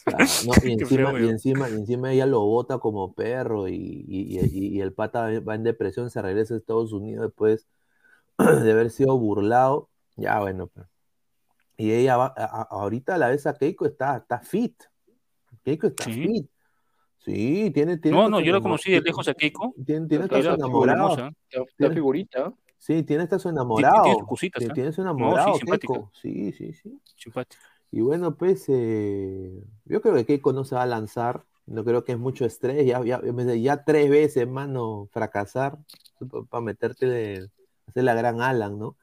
No, 0.45 0.53
y, 0.63 0.71
encima, 0.73 1.19
y, 1.19 1.29
encima, 1.29 1.69
y 1.69 1.73
encima 1.73 2.11
ella 2.11 2.25
lo 2.25 2.41
bota 2.41 2.77
como 2.77 3.13
perro 3.13 3.67
y, 3.67 3.73
y- 4.07 4.39
y- 4.51 4.67
y 4.77 4.81
el 4.81 4.93
pata 4.93 5.27
va 5.41 5.55
en 5.55 5.63
depresión, 5.63 6.09
se 6.09 6.21
regresa 6.21 6.53
a 6.53 6.57
Estados 6.57 6.93
Unidos 6.93 7.25
después 7.27 7.67
de 8.37 8.71
haber 8.71 8.89
sido 8.91 9.17
burlado. 9.17 9.89
Ya, 10.15 10.39
bueno. 10.39 10.69
Y 11.77 11.91
ella 11.91 12.17
va, 12.17 12.27
a- 12.37 12.45
a- 12.61 12.67
ahorita 12.69 13.17
la 13.17 13.29
ves 13.29 13.47
a 13.47 13.53
Keiko, 13.55 13.85
está, 13.85 14.17
está 14.17 14.39
fit. 14.39 14.81
Keiko 15.63 15.87
está 15.87 16.03
Sí. 16.05 16.13
fit. 16.13 16.49
Sí, 17.17 17.71
tiene, 17.73 17.97
tiene 17.97 18.15
No, 18.15 18.29
no, 18.29 18.39
yo 18.39 18.53
la 18.53 18.61
conocí 18.61 18.91
de 18.91 19.01
lejos 19.01 19.27
a 19.27 19.33
Keiko. 19.33 19.73
Tiene, 19.83 20.07
tiene 20.07 20.25
hasta 20.25 20.41
su 20.43 20.49
enamorado. 20.49 21.17
La, 21.17 21.23
la 21.49 21.65
Tiene- 21.77 21.95
figurita. 21.95 22.53
Sí, 22.77 23.01
tiene 23.01 23.23
hasta 23.23 23.39
su 23.39 23.49
tiene 23.49 23.55
enamorado. 23.61 24.13
sus 24.13 24.27
cositas, 24.27 24.59
Tiene-. 24.59 24.73
Tiene 24.75 24.91
su 24.91 25.03
No, 25.03 25.09
sí, 25.15 25.17
enamorado, 25.17 25.55
simpática. 25.55 25.93
Keiko. 25.93 26.11
Sí, 26.13 26.51
sí, 26.51 26.73
sí. 26.73 27.01
Simpática. 27.15 27.63
Y 27.91 28.01
bueno, 28.01 28.35
pues 28.35 28.65
eh, 28.67 29.63
yo 29.85 30.01
creo 30.01 30.15
que 30.15 30.25
Keiko 30.25 30.53
no 30.53 30.65
se 30.65 30.75
va 30.75 30.83
a 30.83 30.87
lanzar. 30.87 31.45
No 31.65 31.83
creo 31.83 32.03
que 32.03 32.11
es 32.11 32.19
mucho 32.19 32.45
estrés. 32.45 32.85
Ya, 32.85 33.03
ya, 33.03 33.21
ya 33.55 33.83
tres 33.83 34.09
veces, 34.09 34.47
mano, 34.47 35.07
fracasar 35.11 35.77
para 36.49 36.61
meterte, 36.61 37.05
de- 37.07 37.49
hacer 37.87 38.03
la 38.03 38.13
gran 38.13 38.41
Alan, 38.41 38.77
¿no? 38.77 38.95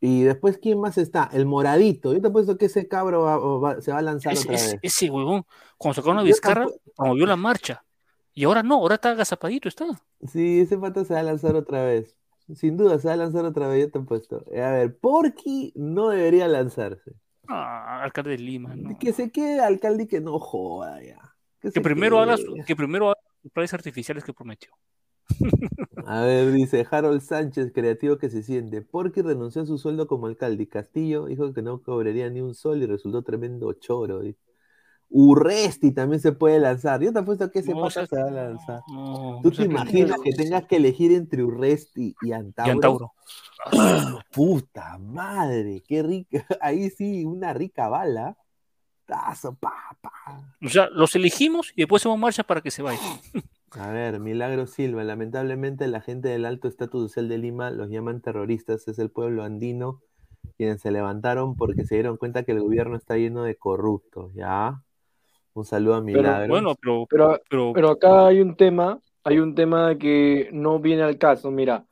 Y 0.00 0.22
después, 0.22 0.58
¿quién 0.58 0.80
más 0.80 0.98
está? 0.98 1.30
El 1.32 1.46
moradito. 1.46 2.12
Yo 2.12 2.20
te 2.20 2.28
apuesto 2.28 2.58
que 2.58 2.66
ese 2.66 2.88
cabro 2.88 3.22
va- 3.22 3.38
va- 3.58 3.80
se 3.80 3.90
va 3.90 3.98
a 3.98 4.02
lanzar 4.02 4.34
Ese, 4.34 4.42
otra 4.44 4.54
ese- 4.56 4.72
vez. 4.72 4.80
ese 4.82 5.10
huevón, 5.10 5.46
cuando 5.78 5.94
sacaron 5.94 6.18
a 6.18 6.22
Vizcarra, 6.22 6.66
promovió 6.96 7.26
la 7.26 7.36
marcha. 7.36 7.84
Y 8.34 8.44
ahora 8.44 8.62
no, 8.62 8.74
ahora 8.76 8.96
está 8.96 9.10
agazapadito, 9.10 9.68
está. 9.68 9.86
Sí, 10.30 10.60
ese 10.60 10.76
pata 10.76 11.04
se 11.04 11.14
va 11.14 11.20
a 11.20 11.22
lanzar 11.22 11.54
otra 11.56 11.84
vez. 11.84 12.16
Sin 12.54 12.76
duda, 12.76 12.98
se 12.98 13.08
va 13.08 13.14
a 13.14 13.16
lanzar 13.16 13.44
otra 13.46 13.68
vez, 13.68 13.86
yo 13.86 13.90
te 13.92 13.98
he 13.98 14.02
puesto. 14.02 14.44
A 14.54 14.70
ver, 14.70 14.98
Porky 14.98 15.72
no 15.76 16.08
debería 16.10 16.48
lanzarse. 16.48 17.12
Ah, 17.48 18.02
alcalde 18.02 18.30
de 18.30 18.38
Lima, 18.38 18.74
¿no? 18.74 18.98
Que 18.98 19.12
se 19.12 19.30
quede 19.30 19.60
alcalde 19.60 20.04
y 20.04 20.06
que 20.06 20.20
no 20.20 20.38
joda 20.38 21.02
ya. 21.02 21.18
Que 21.60 21.80
primero 21.80 22.20
haga, 22.20 22.36
que 22.66 22.76
primero 22.76 23.10
haga 23.10 23.20
planes 23.52 23.74
artificiales 23.74 24.24
que 24.24 24.32
prometió. 24.32 24.70
A 26.06 26.20
ver, 26.22 26.52
dice 26.52 26.86
Harold 26.90 27.22
Sánchez, 27.22 27.72
creativo 27.72 28.18
que 28.18 28.28
se 28.28 28.42
siente. 28.42 28.82
Porky 28.82 29.22
renunció 29.22 29.62
a 29.62 29.66
su 29.66 29.78
sueldo 29.78 30.06
como 30.06 30.26
alcalde 30.26 30.68
Castillo 30.68 31.26
dijo 31.26 31.52
que 31.54 31.62
no 31.62 31.82
cobraría 31.82 32.28
ni 32.28 32.40
un 32.40 32.54
sol 32.54 32.82
y 32.82 32.86
resultó 32.86 33.22
tremendo 33.22 33.72
choro. 33.74 34.20
dice. 34.20 34.38
Urresti 35.16 35.92
también 35.92 36.20
se 36.20 36.32
puede 36.32 36.58
lanzar. 36.58 37.00
Yo 37.00 37.12
te 37.12 37.20
apuesto 37.20 37.48
que 37.52 37.60
ese 37.60 37.72
No, 37.72 37.82
pata 37.82 38.04
se 38.04 38.16
va 38.16 38.26
a 38.26 38.30
lanzar. 38.32 38.80
No, 38.88 39.38
¿Tú 39.44 39.52
te 39.52 39.62
imaginas 39.62 40.18
que 40.20 40.32
tengas 40.32 40.64
que 40.64 40.74
elegir 40.74 41.12
entre 41.12 41.44
Urresti 41.44 42.16
y 42.20 42.28
Y 42.28 42.32
Antauro? 42.32 42.72
Antauro. 42.72 43.12
Puta 44.32 44.98
madre, 44.98 45.84
qué 45.86 46.02
rica. 46.02 46.44
Ahí 46.60 46.90
sí, 46.90 47.24
una 47.24 47.52
rica 47.52 47.88
bala. 47.88 48.36
Tazo, 49.06 49.54
pa, 49.54 49.96
pa. 50.00 50.12
O 50.60 50.68
sea, 50.68 50.88
los 50.90 51.14
elegimos 51.14 51.72
y 51.76 51.82
después 51.82 52.02
hacemos 52.02 52.18
marcha 52.18 52.42
para 52.42 52.60
que 52.60 52.72
se 52.72 52.82
vayan. 52.82 53.20
A 53.70 53.90
ver, 53.90 54.18
Milagro 54.18 54.66
Silva, 54.66 55.04
lamentablemente 55.04 55.86
la 55.86 56.00
gente 56.00 56.28
del 56.28 56.44
alto 56.44 56.66
estatus 56.66 57.02
social 57.02 57.28
de 57.28 57.38
Lima 57.38 57.70
los 57.70 57.88
llaman 57.88 58.20
terroristas, 58.20 58.88
es 58.88 58.98
el 58.98 59.10
pueblo 59.10 59.44
andino 59.44 60.00
quienes 60.56 60.80
se 60.80 60.90
levantaron 60.90 61.56
porque 61.56 61.84
se 61.84 61.94
dieron 61.94 62.16
cuenta 62.16 62.42
que 62.42 62.52
el 62.52 62.60
gobierno 62.60 62.96
está 62.96 63.16
lleno 63.16 63.44
de 63.44 63.56
corruptos, 63.56 64.32
¿ya? 64.34 64.82
Un 65.54 65.64
saludo 65.64 65.94
a 65.94 66.00
Milagro. 66.00 66.48
Bueno, 66.48 66.74
pero, 66.80 67.06
Pero, 67.08 67.40
pero, 67.48 67.72
pero 67.72 67.90
acá 67.90 68.26
hay 68.26 68.40
un 68.40 68.56
tema, 68.56 69.00
hay 69.22 69.38
un 69.38 69.54
tema 69.54 69.96
que 69.96 70.48
no 70.52 70.78
viene 70.80 71.02
al 71.02 71.18
caso. 71.18 71.50
Mira, 71.50 71.86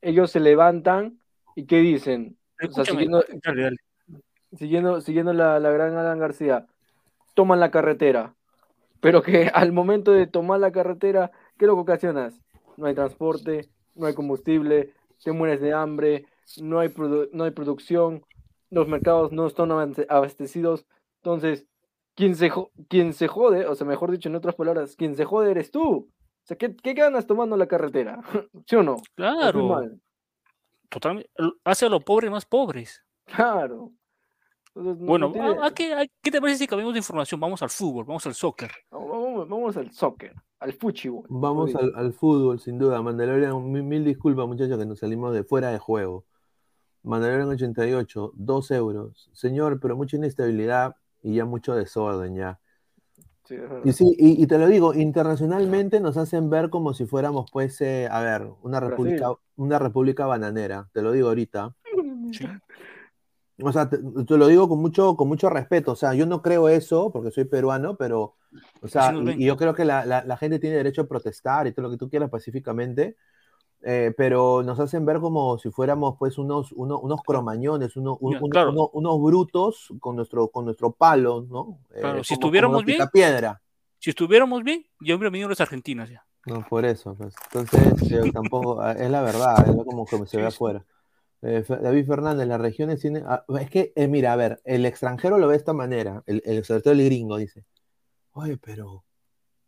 ellos 0.00 0.30
se 0.30 0.40
levantan 0.40 1.18
y 1.56 1.66
¿qué 1.66 1.78
dicen? 1.78 2.36
O 2.58 2.70
sea, 2.72 2.84
escúchame, 2.84 2.90
siguiendo, 2.90 3.24
dale, 3.44 3.62
dale. 3.62 3.76
siguiendo, 4.56 5.00
siguiendo 5.00 5.32
la, 5.32 5.58
la 5.60 5.70
gran 5.70 5.96
Alan 5.96 6.18
García, 6.18 6.66
toman 7.34 7.60
la 7.60 7.70
carretera, 7.70 8.34
pero 9.00 9.22
que 9.22 9.48
al 9.54 9.72
momento 9.72 10.12
de 10.12 10.26
tomar 10.26 10.60
la 10.60 10.72
carretera, 10.72 11.30
¿qué 11.58 11.64
es 11.64 11.68
lo 11.68 11.74
que 11.76 11.82
ocasionas? 11.82 12.40
No 12.76 12.86
hay 12.86 12.94
transporte, 12.94 13.68
no 13.94 14.06
hay 14.06 14.14
combustible, 14.14 14.92
te 15.22 15.32
mueres 15.32 15.60
de 15.60 15.72
hambre, 15.72 16.26
no 16.60 16.78
hay, 16.80 16.88
produ- 16.88 17.28
no 17.32 17.44
hay 17.44 17.50
producción, 17.50 18.22
los 18.70 18.88
mercados 18.88 19.32
no 19.32 19.46
están 19.46 19.70
abastecidos, 20.08 20.86
entonces, 21.16 21.66
quien 22.18 22.34
se, 22.34 22.50
quien 22.88 23.12
se 23.12 23.28
jode, 23.28 23.64
o 23.66 23.76
sea, 23.76 23.86
mejor 23.86 24.10
dicho, 24.10 24.28
en 24.28 24.34
otras 24.34 24.56
palabras, 24.56 24.96
quien 24.96 25.14
se 25.14 25.24
jode 25.24 25.52
eres 25.52 25.70
tú. 25.70 25.88
O 26.10 26.10
sea, 26.42 26.56
¿qué, 26.58 26.74
qué 26.74 26.92
ganas 26.94 27.28
tomando 27.28 27.56
la 27.56 27.68
carretera? 27.68 28.20
¿Sí 28.66 28.74
o 28.74 28.82
no? 28.82 28.94
¿O 28.94 28.96
estoy 28.96 29.12
Claro, 29.14 29.90
totalmente. 30.88 31.30
Hace 31.64 31.86
a 31.86 31.88
los 31.88 32.02
pobres 32.02 32.28
más 32.30 32.44
pobres. 32.44 33.04
Claro. 33.26 33.92
Entonces, 34.74 35.00
no- 35.00 35.06
Bueno, 35.06 35.26
no 35.28 35.32
tiene- 35.32 35.48
¿a- 35.60 35.66
a 35.66 35.70
qué, 35.72 35.94
a- 35.94 36.06
¿qué 36.20 36.30
te 36.32 36.40
parece 36.40 36.58
si 36.58 36.66
cambiamos 36.66 36.94
de 36.94 36.98
información? 36.98 37.38
Vamos 37.40 37.62
al 37.62 37.70
fútbol, 37.70 38.04
vamos 38.04 38.26
al 38.26 38.34
soccer. 38.34 38.72
Vamos, 38.90 39.48
vamos 39.48 39.76
al 39.76 39.92
soccer, 39.92 40.34
al 40.58 40.72
fútbol. 40.72 41.24
Vamos 41.28 41.72
al, 41.76 41.92
al 41.94 42.12
fútbol, 42.12 42.58
sin 42.58 42.78
duda. 42.80 43.00
Mandalorian, 43.00 43.70
mil, 43.70 43.84
mil 43.84 44.04
disculpas, 44.04 44.46
muchachos, 44.48 44.76
que 44.76 44.86
nos 44.86 44.98
salimos 44.98 45.32
de 45.34 45.44
fuera 45.44 45.70
de 45.70 45.78
juego. 45.78 46.24
Mandalorian 47.04 47.48
88, 47.48 48.32
2 48.34 48.70
euros. 48.72 49.30
Señor, 49.32 49.78
pero 49.80 49.96
mucha 49.96 50.16
inestabilidad 50.16 50.96
y 51.22 51.34
ya 51.36 51.44
mucho 51.44 51.74
desorden 51.74 52.34
ya. 52.36 52.58
Sí. 53.44 53.56
Y 53.84 53.92
sí, 53.92 54.14
y, 54.18 54.42
y 54.42 54.46
te 54.46 54.58
lo 54.58 54.66
digo, 54.66 54.92
internacionalmente 54.94 56.00
nos 56.00 56.16
hacen 56.18 56.50
ver 56.50 56.68
como 56.68 56.92
si 56.92 57.06
fuéramos, 57.06 57.50
pues, 57.50 57.80
eh, 57.80 58.06
a 58.10 58.20
ver, 58.20 58.42
una 58.62 58.78
Brasil. 58.78 58.90
república, 58.90 59.32
una 59.56 59.78
república 59.78 60.26
bananera, 60.26 60.88
te 60.92 61.00
lo 61.00 61.12
digo 61.12 61.28
ahorita. 61.28 61.74
Sí. 62.32 62.44
O 63.62 63.72
sea, 63.72 63.88
te, 63.88 63.98
te 63.98 64.36
lo 64.36 64.46
digo 64.46 64.68
con 64.68 64.78
mucho, 64.80 65.16
con 65.16 65.26
mucho 65.28 65.48
respeto. 65.50 65.92
O 65.92 65.96
sea, 65.96 66.14
yo 66.14 66.26
no 66.26 66.42
creo 66.42 66.68
eso 66.68 67.10
porque 67.10 67.30
soy 67.30 67.44
peruano, 67.44 67.96
pero, 67.96 68.36
o 68.82 68.86
sea, 68.86 69.12
y, 69.14 69.42
y 69.42 69.46
yo 69.46 69.56
creo 69.56 69.74
que 69.74 69.84
la, 69.84 70.04
la- 70.04 70.22
la 70.24 70.36
gente 70.36 70.58
tiene 70.58 70.76
derecho 70.76 71.02
a 71.02 71.08
protestar 71.08 71.66
y 71.66 71.72
todo 71.72 71.84
lo 71.86 71.90
que 71.90 71.96
tú 71.96 72.08
quieras 72.08 72.30
pacíficamente, 72.30 73.16
eh, 73.82 74.12
pero 74.16 74.62
nos 74.62 74.78
hacen 74.80 75.04
ver 75.06 75.20
como 75.20 75.56
si 75.58 75.70
fuéramos, 75.70 76.16
pues, 76.18 76.36
unos, 76.38 76.72
unos, 76.72 77.00
unos 77.02 77.20
cromañones, 77.22 77.96
uno- 77.96 78.16
un- 78.20 78.32
Ya, 78.34 78.38
uno- 78.40 78.50
claro. 78.50 78.70
uno- 78.72 78.90
unos 78.92 79.22
brutos 79.22 79.92
con 80.00 80.16
nuestro, 80.16 80.48
con 80.48 80.64
nuestro 80.64 80.92
palo, 80.92 81.46
¿no? 81.48 81.78
Eh, 81.90 82.00
Claro, 82.00 82.24
si 82.24 82.34
como- 82.34 82.40
como 82.40 82.46
estuviéramos 82.48 82.74
los 82.76 82.84
bien, 82.84 82.98
picapiedra. 82.98 83.62
Si 83.98 84.10
estuviéramos 84.10 84.62
bien, 84.62 84.84
ya 85.00 85.14
hubieran 85.16 85.32
venido 85.32 85.48
las 85.48 85.60
argentinas 85.60 86.08
ya. 86.10 86.24
No, 86.46 86.66
por 86.68 86.84
eso. 86.84 87.14
Pues. 87.14 87.34
Entonces, 87.52 88.10
eh, 88.12 88.20
tampoco, 88.32 88.80
ah, 88.80 88.92
es 88.92 89.10
la 89.10 89.22
verdad, 89.22 89.68
es 89.68 89.84
como, 89.84 90.06
como 90.06 90.24
se 90.26 90.38
ve 90.38 90.46
afuera. 90.46 90.84
Eh, 91.42 91.64
David 91.68 92.06
Fernández, 92.06 92.48
las 92.48 92.60
regiones 92.60 93.00
tienen. 93.00 93.22
ah, 93.26 93.44
es 93.60 93.70
que, 93.70 93.92
eh, 93.94 94.08
mira, 94.08 94.32
a 94.32 94.36
ver, 94.36 94.60
el 94.64 94.84
extranjero 94.86 95.38
lo 95.38 95.46
ve 95.46 95.52
de 95.52 95.58
esta 95.58 95.72
manera, 95.72 96.22
el, 96.26 96.42
el- 96.44 96.64
sobre 96.64 96.80
todo 96.82 96.94
el 96.94 97.04
gringo 97.04 97.36
dice: 97.36 97.64
Oye, 98.32 98.56
pero, 98.56 99.04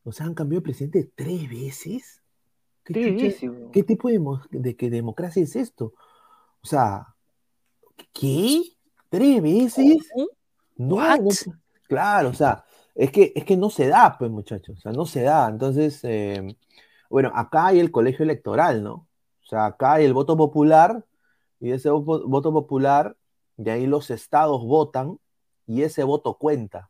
¿o 0.04 0.12
sea, 0.12 0.26
han 0.26 0.34
cambiado 0.34 0.60
de 0.60 0.64
presidente 0.64 1.10
tres 1.14 1.48
veces? 1.48 2.19
¿Qué, 2.92 3.00
chucha- 3.00 3.70
qué 3.72 3.82
tipo 3.82 4.08
de, 4.50 4.76
que 4.76 4.90
democracia 4.90 5.42
es 5.42 5.56
esto? 5.56 5.94
O 6.62 6.66
sea, 6.66 7.14
¿qué? 8.12 8.62
¿Tres 9.08 9.42
veces? 9.42 10.08
No, 10.76 10.96
claro, 11.88 12.28
o 12.30 12.34
sea, 12.34 12.64
es 12.94 13.10
que, 13.10 13.32
es 13.34 13.44
que 13.44 13.56
no 13.56 13.70
se 13.70 13.88
da, 13.88 14.16
pues, 14.18 14.30
muchachos, 14.30 14.78
o 14.78 14.80
sea, 14.80 14.92
no 14.92 15.06
se 15.06 15.22
da. 15.22 15.48
Entonces, 15.48 16.00
eh, 16.04 16.56
bueno, 17.08 17.32
acá 17.34 17.66
hay 17.66 17.80
el 17.80 17.90
colegio 17.90 18.24
electoral, 18.24 18.82
¿no? 18.82 18.92
O 19.42 19.46
sea, 19.46 19.66
acá 19.66 19.94
hay 19.94 20.04
el 20.04 20.14
voto 20.14 20.36
popular, 20.36 21.04
y 21.60 21.72
ese 21.72 21.90
vo- 21.90 22.24
voto 22.26 22.52
popular, 22.52 23.16
de 23.56 23.70
ahí 23.72 23.86
los 23.86 24.10
estados 24.10 24.62
votan, 24.64 25.18
y 25.66 25.82
ese 25.82 26.04
voto 26.04 26.34
cuenta. 26.34 26.89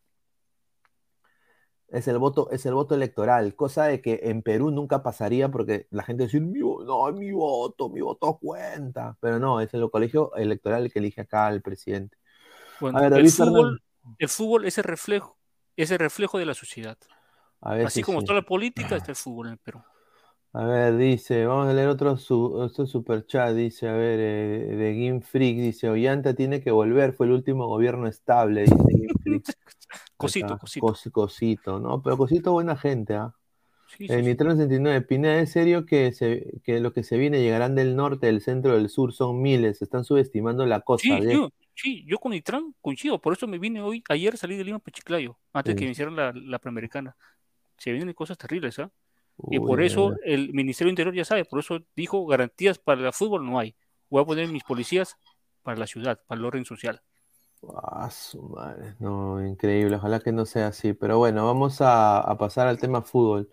Es 1.91 2.07
el 2.09 2.19
voto, 2.19 2.51
es 2.51 2.65
el 2.67 2.75
voto 2.75 2.95
electoral, 2.95 3.55
cosa 3.57 3.85
de 3.85 4.01
que 4.01 4.21
en 4.25 4.43
Perú 4.43 4.71
nunca 4.71 5.03
pasaría 5.03 5.51
porque 5.51 5.89
la 5.91 6.05
gente 6.05 6.25
dice, 6.25 6.41
mi, 6.41 6.61
no, 6.61 7.12
mi 7.12 7.33
voto, 7.33 7.89
mi 7.89 8.01
voto 8.01 8.39
cuenta. 8.39 9.17
Pero 9.21 9.39
no, 9.39 9.61
es 9.61 9.75
el 9.75 9.91
colegio 9.91 10.35
electoral 10.37 10.85
el 10.85 10.93
que 10.93 11.01
elige 11.01 11.23
acá 11.23 11.47
al 11.47 11.62
presidente. 11.62 12.17
Bueno, 12.81 12.99
A 12.99 13.03
ver, 13.03 13.15
el 13.15 13.31
fútbol, 13.31 13.83
el 14.19 14.29
fútbol 14.29 14.65
es 14.67 14.79
el 14.79 14.85
reflejo, 14.85 15.37
es 15.77 15.91
el 15.91 15.99
reflejo 15.99 16.39
de 16.39 16.47
la 16.47 16.55
sociedad. 16.55 16.97
A 17.61 17.73
Así 17.73 18.03
como 18.03 18.21
sí. 18.21 18.25
está 18.25 18.35
la 18.35 18.43
política, 18.43 18.97
está 18.97 19.11
el 19.11 19.17
fútbol 19.17 19.49
en 19.49 19.53
el 19.53 19.59
Perú. 19.59 19.83
A 20.53 20.65
ver, 20.65 20.97
dice, 20.97 21.47
vamos 21.47 21.69
a 21.69 21.73
leer 21.73 21.89
otro, 21.89 22.17
su, 22.17 22.53
otro 22.55 22.85
super 22.85 23.25
chat, 23.25 23.55
dice, 23.55 23.89
a 23.89 23.93
ver, 23.93 24.19
eh, 24.21 24.77
de 24.77 24.95
Game 25.07 25.21
Freak, 25.21 25.59
dice, 25.59 25.89
Ollanta 25.89 26.35
tiene 26.35 26.61
que 26.61 26.73
volver, 26.73 27.13
fue 27.13 27.27
el 27.27 27.33
último 27.33 27.67
gobierno 27.69 28.09
estable, 28.09 28.63
dice 28.63 28.75
Game 28.75 29.09
Freak. 29.23 29.45
Cosito, 30.17 30.47
Acá, 30.47 30.59
cosito. 30.59 30.87
cos- 30.87 31.11
cosito, 31.13 31.79
¿no? 31.79 32.03
Pero 32.03 32.17
cosito 32.17 32.53
buena 32.53 32.77
gente, 32.77 33.15
¿ah? 33.15 33.33
Sí, 33.87 34.07
sí, 34.09 34.13
Eh, 34.13 34.19
sí. 34.19 34.23
Nitrón 34.23 34.57
69, 34.57 35.03
Pineda, 35.03 35.41
¿es 35.41 35.53
serio 35.53 35.87
que, 35.87 36.13
se, 36.13 36.61
que 36.65 36.81
lo 36.81 36.93
que 36.93 37.05
se 37.05 37.17
viene 37.17 37.41
llegarán 37.41 37.77
del 37.77 37.95
norte, 37.95 38.27
del 38.27 38.41
centro, 38.41 38.75
del 38.75 38.89
sur? 38.89 39.13
Son 39.13 39.41
miles, 39.41 39.83
están 39.83 40.03
subestimando 40.05 40.67
la 40.67 40.81
cosa. 40.81 41.03
Sí, 41.03 41.33
yo, 41.33 41.51
sí, 41.75 42.05
yo 42.07 42.19
con 42.19 42.33
Itran 42.33 42.75
coincido, 42.81 43.21
por 43.21 43.33
eso 43.35 43.47
me 43.47 43.59
vine 43.61 43.83
hoy, 43.83 44.03
ayer 44.09 44.37
salí 44.37 44.57
de 44.57 44.65
Lima 44.65 44.81
para 44.81 44.93
Chiclayo, 44.95 45.39
antes 45.53 45.73
Sí. 45.75 45.79
que 45.79 45.85
iniciaran 45.85 46.17
la, 46.17 46.33
la 46.35 46.59
Panamericana. 46.59 47.17
Se 47.79 47.93
vienen 47.93 48.15
cosas 48.15 48.37
terribles, 48.37 48.79
¿ah? 48.81 48.91
Y 49.49 49.59
por 49.59 49.83
eso 49.83 50.15
el 50.25 50.53
Ministerio 50.53 50.91
Interior 50.91 51.15
ya 51.15 51.25
sabe, 51.25 51.45
por 51.45 51.61
eso 51.61 51.81
dijo 51.97 52.27
garantías 52.27 52.79
para 52.79 53.07
el 53.07 53.12
fútbol 53.12 53.47
no 53.47 53.59
hay. 53.59 53.75
Voy 54.09 54.23
a 54.23 54.27
poner 54.27 54.49
mis 54.49 54.65
policías 54.65 55.17
para 55.62 55.79
la 55.79 55.87
ciudad, 55.87 56.21
para 56.27 56.39
el 56.39 56.45
orden 56.45 56.65
social. 56.65 57.03
Ah, 57.83 58.11
su 58.11 58.43
madre, 58.43 58.95
no, 59.01 59.45
increíble, 59.47 59.97
ojalá 59.97 60.21
que 60.21 60.33
no 60.33 60.47
sea 60.47 60.69
así. 60.69 60.95
Pero 60.95 61.19
bueno, 61.19 61.45
vamos 61.45 61.81
a, 61.83 62.19
a 62.21 62.39
pasar 62.39 62.67
al 62.69 62.79
tema 62.79 63.03
fútbol. 63.03 63.51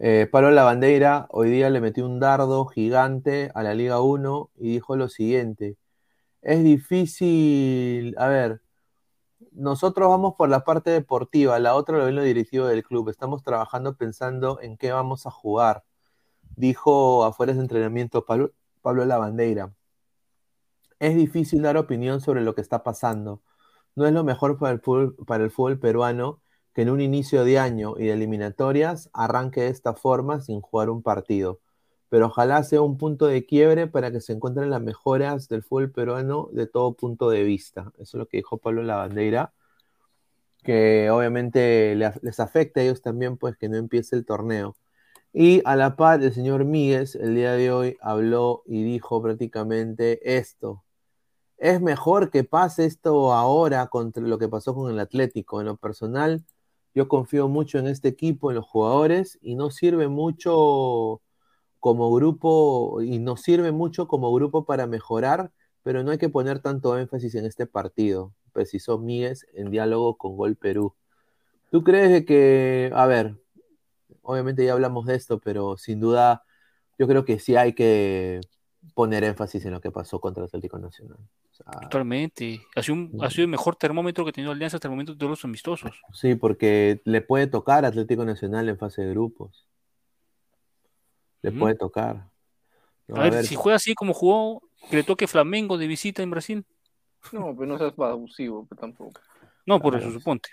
Eh, 0.00 0.28
Pablo 0.32 0.50
Lavandeira 0.52 1.28
hoy 1.30 1.50
día 1.50 1.70
le 1.70 1.80
metió 1.80 2.06
un 2.06 2.20
dardo 2.20 2.66
gigante 2.66 3.50
a 3.54 3.62
la 3.64 3.74
Liga 3.74 4.00
1 4.02 4.50
y 4.56 4.72
dijo 4.74 4.96
lo 4.96 5.08
siguiente: 5.08 5.78
Es 6.42 6.64
difícil, 6.64 8.16
a 8.18 8.28
ver, 8.28 8.62
nosotros 9.54 10.08
vamos 10.08 10.34
por 10.36 10.48
la 10.48 10.64
parte 10.64 10.90
deportiva, 10.90 11.58
la 11.58 11.74
otra 11.74 11.98
lo 11.98 12.04
ven 12.04 12.16
los 12.16 12.24
directivos 12.24 12.68
del 12.68 12.82
club. 12.82 13.08
Estamos 13.08 13.42
trabajando 13.42 13.96
pensando 13.96 14.60
en 14.60 14.76
qué 14.76 14.92
vamos 14.92 15.26
a 15.26 15.30
jugar, 15.30 15.84
dijo 16.56 17.24
afuera 17.24 17.54
de 17.54 17.60
entrenamiento 17.60 18.24
Pablo, 18.24 18.52
Pablo 18.82 19.04
Lavandeira. 19.04 19.72
Es 20.98 21.14
difícil 21.16 21.62
dar 21.62 21.76
opinión 21.76 22.20
sobre 22.20 22.42
lo 22.42 22.54
que 22.54 22.60
está 22.60 22.82
pasando. 22.82 23.42
No 23.94 24.06
es 24.06 24.12
lo 24.12 24.24
mejor 24.24 24.58
para 24.58 24.72
el 24.72 24.80
fútbol, 24.80 25.16
para 25.26 25.44
el 25.44 25.50
fútbol 25.50 25.78
peruano 25.78 26.40
que 26.74 26.82
en 26.82 26.90
un 26.90 27.00
inicio 27.00 27.44
de 27.44 27.58
año 27.58 27.94
y 27.98 28.06
de 28.06 28.12
eliminatorias 28.12 29.08
arranque 29.12 29.62
de 29.62 29.68
esta 29.68 29.94
forma 29.94 30.40
sin 30.40 30.60
jugar 30.60 30.90
un 30.90 31.02
partido. 31.02 31.60
Pero 32.14 32.26
ojalá 32.26 32.62
sea 32.62 32.80
un 32.80 32.96
punto 32.96 33.26
de 33.26 33.44
quiebre 33.44 33.88
para 33.88 34.12
que 34.12 34.20
se 34.20 34.32
encuentren 34.34 34.70
las 34.70 34.80
mejoras 34.80 35.48
del 35.48 35.64
fútbol 35.64 35.90
peruano 35.90 36.48
de 36.52 36.68
todo 36.68 36.94
punto 36.94 37.28
de 37.28 37.42
vista. 37.42 37.90
Eso 37.98 38.02
es 38.02 38.20
lo 38.20 38.28
que 38.28 38.36
dijo 38.36 38.58
Pablo 38.58 38.84
Lavandeira, 38.84 39.52
que 40.62 41.10
obviamente 41.10 41.94
le- 41.96 42.12
les 42.22 42.40
afecta 42.40 42.80
a 42.80 42.84
ellos 42.84 43.02
también, 43.02 43.36
pues 43.36 43.56
que 43.56 43.68
no 43.68 43.76
empiece 43.76 44.16
el 44.16 44.24
torneo. 44.24 44.76
Y 45.32 45.62
a 45.66 45.76
la 45.76 45.96
par, 45.96 46.22
el 46.22 46.34
señor 46.34 46.64
Míguez 46.66 47.16
el 47.16 47.34
día 47.36 47.52
de 47.54 47.72
hoy 47.72 47.98
habló 48.02 48.62
y 48.66 48.84
dijo 48.84 49.22
prácticamente 49.22 50.36
esto. 50.38 50.84
Es 51.58 51.80
mejor 51.82 52.30
que 52.30 52.44
pase 52.44 52.86
esto 52.86 53.32
ahora 53.34 53.88
contra 53.88 54.22
lo 54.24 54.38
que 54.38 54.48
pasó 54.48 54.74
con 54.74 54.92
el 54.92 55.00
Atlético. 55.00 55.60
En 55.60 55.68
lo 55.68 55.76
personal, 55.78 56.44
yo 56.94 57.08
confío 57.08 57.48
mucho 57.48 57.78
en 57.78 57.88
este 57.88 58.08
equipo, 58.08 58.50
en 58.52 58.56
los 58.56 58.66
jugadores, 58.66 59.38
y 59.42 59.56
no 59.56 59.70
sirve 59.70 60.08
mucho 60.08 61.22
como 61.84 62.10
grupo, 62.14 63.02
y 63.02 63.18
nos 63.18 63.42
sirve 63.42 63.70
mucho 63.70 64.08
como 64.08 64.32
grupo 64.32 64.64
para 64.64 64.86
mejorar, 64.86 65.50
pero 65.82 66.02
no 66.02 66.12
hay 66.12 66.16
que 66.16 66.30
poner 66.30 66.60
tanto 66.60 66.96
énfasis 66.96 67.34
en 67.34 67.44
este 67.44 67.66
partido, 67.66 68.32
precisó 68.54 68.96
Míguez 68.98 69.46
en 69.52 69.70
diálogo 69.70 70.16
con 70.16 70.34
Gol 70.34 70.56
Perú. 70.56 70.94
¿Tú 71.70 71.84
crees 71.84 72.10
de 72.10 72.24
que, 72.24 72.90
a 72.94 73.06
ver, 73.06 73.34
obviamente 74.22 74.64
ya 74.64 74.72
hablamos 74.72 75.04
de 75.04 75.14
esto, 75.14 75.40
pero 75.40 75.76
sin 75.76 76.00
duda 76.00 76.42
yo 76.98 77.06
creo 77.06 77.26
que 77.26 77.38
sí 77.38 77.54
hay 77.54 77.74
que 77.74 78.40
poner 78.94 79.22
énfasis 79.22 79.66
en 79.66 79.72
lo 79.72 79.82
que 79.82 79.90
pasó 79.90 80.20
contra 80.20 80.42
el 80.42 80.46
Atlético 80.46 80.78
Nacional. 80.78 81.18
O 81.18 81.54
sea, 81.54 81.80
Totalmente. 81.82 82.62
Ha 82.76 82.82
sido, 82.82 82.94
un- 82.94 83.18
ha 83.20 83.28
sido 83.28 83.42
el 83.44 83.50
mejor 83.50 83.76
termómetro 83.76 84.24
que 84.24 84.30
ha 84.30 84.32
tenido 84.32 84.52
Alianza 84.52 84.78
hasta 84.78 84.88
el 84.88 84.92
momento 84.92 85.12
de 85.12 85.18
todos 85.18 85.28
los 85.32 85.44
amistosos. 85.44 86.00
sí, 86.14 86.34
porque 86.34 87.02
le 87.04 87.20
puede 87.20 87.46
tocar 87.46 87.84
a 87.84 87.88
Atlético 87.88 88.24
Nacional 88.24 88.70
en 88.70 88.78
fase 88.78 89.02
de 89.02 89.10
grupos. 89.10 89.66
Le 91.44 91.52
puede 91.52 91.74
tocar. 91.74 92.30
No, 93.06 93.16
A 93.16 93.28
ver, 93.28 93.44
si 93.44 93.54
juega 93.54 93.76
así 93.76 93.94
como 93.94 94.14
jugó, 94.14 94.62
que 94.88 94.96
le 94.96 95.02
toque 95.02 95.26
Flamengo 95.26 95.76
de 95.76 95.86
visita 95.86 96.22
en 96.22 96.30
Brasil. 96.30 96.64
No, 97.32 97.54
pero 97.54 97.66
no 97.66 97.76
seas 97.76 97.92
abusivo, 97.98 98.66
pero 98.66 98.80
tampoco. 98.80 99.20
No, 99.66 99.78
por 99.78 99.94
eso 99.94 100.10
suponte. 100.10 100.48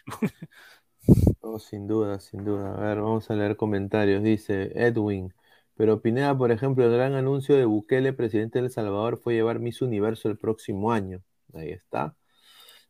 No, 1.42 1.60
sin 1.60 1.88
duda, 1.88 2.20
sin 2.20 2.44
duda. 2.44 2.76
A 2.76 2.80
ver, 2.82 3.00
vamos 3.00 3.30
a 3.32 3.36
leer 3.36 3.56
comentarios. 3.56 4.22
Dice 4.22 4.74
Edwin. 4.76 5.34
Pero 5.76 6.02
Pineda, 6.02 6.38
por 6.38 6.52
ejemplo, 6.52 6.84
el 6.84 6.92
gran 6.92 7.14
anuncio 7.14 7.56
de 7.56 7.64
Bukele, 7.64 8.12
presidente 8.12 8.60
de 8.60 8.66
El 8.66 8.72
Salvador, 8.72 9.18
fue 9.18 9.34
llevar 9.34 9.60
Miss 9.60 9.82
Universo 9.82 10.28
el 10.28 10.38
próximo 10.38 10.92
año. 10.92 11.24
Ahí 11.54 11.72
está. 11.72 12.16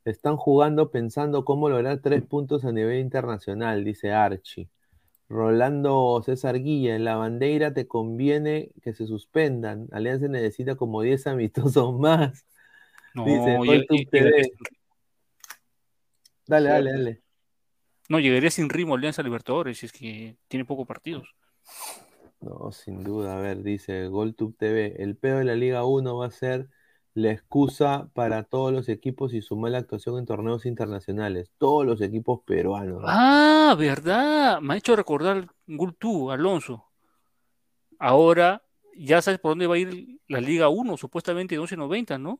Están 0.06 0.38
jugando 0.38 0.90
pensando 0.90 1.46
cómo 1.46 1.70
lograr 1.70 2.00
tres 2.00 2.24
puntos 2.24 2.66
a 2.66 2.72
nivel 2.72 3.00
internacional, 3.00 3.84
dice 3.84 4.12
Archie. 4.12 4.70
Rolando 5.32 6.22
César 6.26 6.60
Guilla, 6.62 6.94
en 6.96 7.06
la 7.06 7.16
bandera 7.16 7.74
te 7.74 7.88
conviene 7.88 8.72
que 8.82 8.94
se 8.94 9.08
suspendan. 9.08 9.88
Alianza 9.94 10.28
necesita 10.28 10.76
como 10.76 11.02
10 11.02 11.26
amistosos 11.28 11.94
más. 12.00 12.46
No, 13.14 13.26
Dice, 13.26 13.58
llegaría 13.64 13.86
sin- 13.90 14.52
Dale, 16.48 16.70
dale, 16.70 16.92
dale. 16.92 17.22
no, 18.10 18.20
llegaría 18.20 18.52
sin 18.52 18.70
ritmo 18.70 18.96
Alianza 18.96 19.24
Libertadores, 19.24 19.78
si 19.78 19.86
es 19.86 19.92
que 19.94 20.36
tiene 20.50 20.66
pocos 20.66 20.86
partidos. 20.86 21.34
No, 22.42 22.72
sin 22.74 23.04
duda. 23.04 23.38
A 23.38 23.42
ver, 23.42 23.64
dice 23.64 24.08
GolTube 24.08 24.56
TV. 24.58 24.96
El 25.02 25.16
peor 25.16 25.40
de 25.40 25.46
la 25.46 25.56
Liga 25.56 25.86
1 25.86 26.18
va 26.18 26.26
a 26.26 26.32
ser 26.32 26.68
la 27.14 27.32
excusa 27.32 28.10
para 28.14 28.44
todos 28.44 28.72
los 28.72 28.88
equipos 28.88 29.34
y 29.34 29.42
su 29.42 29.56
mala 29.56 29.80
actuación 29.80 30.18
en 30.18 30.26
torneos 30.26 30.66
internacionales. 30.66 31.52
Todos 31.58 31.86
los 31.86 32.02
equipos 32.02 32.42
peruanos. 32.46 33.02
¿no? 33.02 33.08
Ah, 33.08 33.76
verdad. 33.78 34.62
Me 34.62 34.74
ha 34.74 34.78
hecho 34.78 34.96
recordar 34.96 35.54
Gultú, 35.68 36.32
Alonso. 36.32 36.86
Ahora 38.00 38.64
ya 38.96 39.22
sabes 39.22 39.40
por 39.40 39.52
dónde 39.52 39.68
va 39.68 39.76
a 39.76 39.80
ir 39.80 40.20
la 40.28 40.42
Liga 40.42 40.70
1, 40.70 40.98
supuestamente 40.98 41.56
de 41.56 41.62
11.90, 41.62 42.20
¿no? 42.20 42.40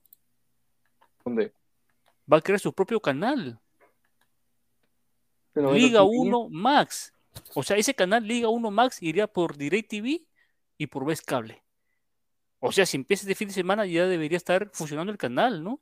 ¿Dónde? 1.24 1.54
Va 2.32 2.38
a 2.38 2.42
crear 2.42 2.60
su 2.60 2.74
propio 2.74 3.00
canal. 3.00 3.60
Pero 5.54 5.74
Liga 5.74 6.02
bueno, 6.02 6.24
tú 6.24 6.48
1 6.48 6.50
Max. 6.50 7.14
O 7.56 7.64
sea, 7.64 7.78
ese 7.78 7.94
canal 7.94 8.26
Liga 8.26 8.48
1 8.48 8.72
Max 8.72 9.02
iría 9.02 9.28
por 9.28 9.58
DirecTV 9.58 10.26
y 10.78 10.88
por 10.88 11.06
Vez 11.06 11.22
Cable. 11.22 11.61
O 12.62 12.72
sea, 12.72 12.86
si 12.86 12.96
empieza 12.96 13.24
este 13.24 13.36
fin 13.36 13.50
de 13.50 13.54
semana 13.54 13.86
ya 13.86 14.06
debería 14.08 14.38
estar 14.38 14.70
funcionando 14.72 15.12
el 15.12 15.18
canal, 15.18 15.64
¿no? 15.64 15.82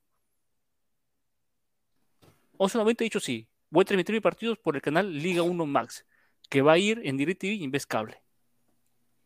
11.90 2.58 3.02
he 3.02 3.04
dicho 3.04 3.20
sí. 3.20 3.48
Voy 3.70 3.84
a 3.84 3.86
transmitir 3.86 4.14
mis 4.14 4.24
partidos 4.24 4.58
por 4.58 4.76
el 4.76 4.82
canal 4.82 5.14
Liga 5.14 5.44
1 5.44 5.66
Max, 5.68 6.06
que 6.50 6.62
va 6.62 6.74
a 6.74 6.78
ir 6.80 7.02
en 7.04 7.18
DirecTV 7.18 7.52
y 7.52 7.64
en 7.64 7.72
Vez 7.72 7.86
Cable. 7.86 8.24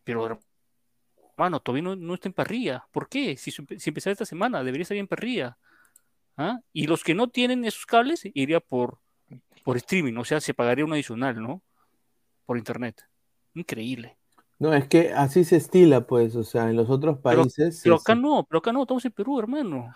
Pero, 0.04 0.42
hermano, 1.32 1.62
todavía 1.62 1.84
no, 1.84 1.96
no 1.96 2.16
está 2.16 2.28
en 2.28 2.34
parrilla. 2.34 2.86
¿Por 2.92 3.08
qué? 3.08 3.38
Si, 3.38 3.52
si 3.52 3.90
empezara 3.90 4.12
esta 4.12 4.26
semana, 4.26 4.64
debería 4.64 4.84
estar 4.84 4.98
en 4.98 5.08
parrilla. 5.08 5.58
¿Ah? 6.36 6.60
Y 6.74 6.88
los 6.88 7.04
que 7.04 7.14
no 7.14 7.30
tienen 7.30 7.64
esos 7.64 7.86
cables, 7.86 8.24
iría 8.34 8.60
por, 8.60 9.00
por 9.64 9.78
streaming, 9.78 10.18
o 10.18 10.26
sea, 10.26 10.42
se 10.42 10.54
pagaría 10.54 10.84
un 10.84 10.94
adicional, 10.94 11.42
¿no? 11.42 11.62
por 12.46 12.58
internet. 12.58 13.02
Increíble. 13.54 14.18
No, 14.64 14.74
es 14.74 14.88
que 14.88 15.12
así 15.12 15.44
se 15.44 15.58
estila, 15.58 16.08
pues, 16.08 16.38
o 16.38 16.44
sea, 16.46 16.70
en 16.70 16.78
los 16.78 16.90
otros 16.90 17.20
países. 17.20 17.82
Pero 17.84 17.96
acá 17.96 18.16
no, 18.16 18.46
pero 18.50 18.60
acá 18.60 18.72
no, 18.72 18.84
estamos 18.84 19.04
en 19.04 19.12
Perú, 19.12 19.38
hermano. 19.38 19.94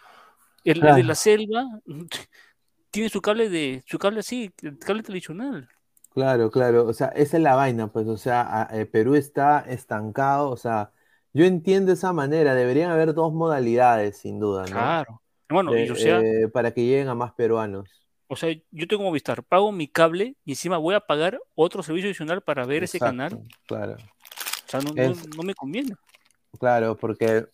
El, 0.62 0.82
de 0.82 1.04
la 1.04 1.16
selva 1.16 1.64
tiene 2.92 3.08
su 3.08 3.22
cable 3.22 3.48
de, 3.50 3.82
su 3.88 3.98
cable 3.98 4.20
así, 4.20 4.52
el 4.62 4.78
cable 4.78 5.04
tradicional. 5.04 5.70
Claro, 6.14 6.52
claro, 6.52 6.86
o 6.86 6.92
sea, 6.92 7.08
esa 7.16 7.38
es 7.38 7.44
la 7.44 7.56
vaina, 7.56 7.88
pues, 7.94 8.08
o 8.08 8.18
sea, 8.18 8.64
a- 8.64 8.78
eh, 8.78 8.86
Perú 8.86 9.16
está 9.16 9.62
estancado, 9.62 10.50
o 10.50 10.58
sea, 10.58 10.92
yo 11.32 11.46
entiendo 11.46 11.94
esa 11.94 12.12
manera, 12.12 12.54
deberían 12.54 12.92
haber 12.92 13.14
dos 13.14 13.32
modalidades, 13.32 14.18
sin 14.18 14.38
duda, 14.38 14.64
¿no? 14.64 14.72
Claro. 14.72 15.22
Bueno, 15.48 15.72
De- 15.72 15.86
y 15.86 15.90
o 15.92 15.96
sea, 15.96 16.20
eh, 16.20 16.50
para 16.50 16.74
que 16.74 16.82
lleguen 16.84 17.08
a 17.08 17.16
más 17.16 17.32
peruanos. 17.32 17.90
o 18.28 18.36
sea, 18.36 18.54
yo 18.72 18.86
tengo 18.86 19.04
Movistar, 19.04 19.46
pago 19.46 19.72
mi 19.72 19.88
cable 19.88 20.36
y 20.44 20.52
encima 20.52 20.78
voy 20.78 20.96
a 20.96 21.00
pagar 21.00 21.40
otro 21.56 21.82
servicio 21.84 22.10
adicional 22.10 22.42
para 22.42 22.66
ver 22.66 22.84
ese 22.84 23.00
canal. 23.00 23.40
Claro, 23.66 23.96
O 24.68 24.70
sea, 24.70 24.82
no, 24.82 24.94
no- 24.94 25.02
Es- 25.02 25.28
no 25.36 25.44
me 25.44 25.56
conviene. 25.56 25.96
claro, 26.60 26.96
porque 26.98 27.48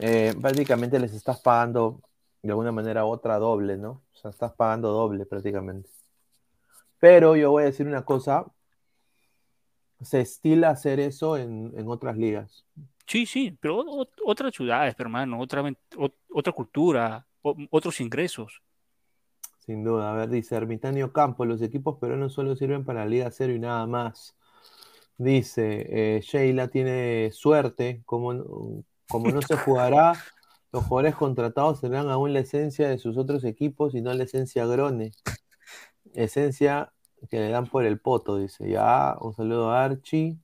eh, 0.00 0.34
prácticamente 0.40 0.98
les 0.98 1.12
estás 1.14 1.40
pagando 1.40 2.00
de 2.42 2.50
alguna 2.50 2.72
manera 2.72 3.04
otra 3.06 3.38
doble, 3.38 3.76
¿no? 3.78 4.02
O 4.12 4.16
sea, 4.16 4.30
estás 4.30 4.52
pagando 4.52 4.90
doble 4.90 5.24
prácticamente. 5.24 5.88
Pero 6.98 7.36
yo 7.36 7.50
voy 7.50 7.62
a 7.62 7.66
decir 7.66 7.86
una 7.86 8.04
cosa, 8.04 8.46
se 10.02 10.20
estila 10.20 10.70
hacer 10.70 11.00
eso 11.00 11.36
en, 11.36 11.72
en 11.76 11.88
otras 11.88 12.16
ligas. 12.16 12.64
Sí, 13.06 13.24
sí, 13.26 13.56
pero 13.60 13.78
o- 13.80 14.08
otras 14.26 14.54
ciudades, 14.54 14.94
hermano, 14.98 15.40
otra, 15.40 15.62
otra 16.30 16.52
cultura, 16.52 17.26
o- 17.42 17.56
otros 17.70 18.00
ingresos. 18.00 18.60
Sin 19.60 19.84
duda, 19.84 20.12
a 20.12 20.14
ver, 20.16 20.28
dice 20.28 20.56
Ermitanio 20.56 21.12
Campo, 21.12 21.46
los 21.46 21.62
equipos 21.62 21.98
peruanos 21.98 22.34
solo 22.34 22.54
sirven 22.56 22.84
para 22.84 23.00
la 23.00 23.06
Liga 23.06 23.30
Cero 23.30 23.54
y 23.54 23.58
nada 23.58 23.86
más. 23.86 24.34
Dice, 25.16 26.16
eh, 26.16 26.20
Sheila 26.22 26.68
tiene 26.68 27.30
suerte, 27.32 28.02
como, 28.04 28.34
no- 28.34 28.84
como 29.08 29.30
no 29.30 29.42
se 29.42 29.56
jugará, 29.56 30.14
los 30.72 30.84
jugadores 30.84 31.14
contratados 31.14 31.80
tendrán 31.80 32.08
aún 32.10 32.32
la 32.32 32.40
esencia 32.40 32.88
de 32.88 32.98
sus 32.98 33.16
otros 33.16 33.44
equipos 33.44 33.94
y 33.94 34.00
no 34.02 34.12
la 34.12 34.24
esencia 34.24 34.66
grone. 34.66 35.12
Esencia 36.14 36.92
que 37.30 37.38
le 37.38 37.48
dan 37.48 37.66
por 37.66 37.84
el 37.84 38.00
poto, 38.00 38.36
dice. 38.38 38.68
Ya, 38.68 39.16
un 39.20 39.32
saludo 39.34 39.70
a 39.70 39.84
Archie. 39.84 40.36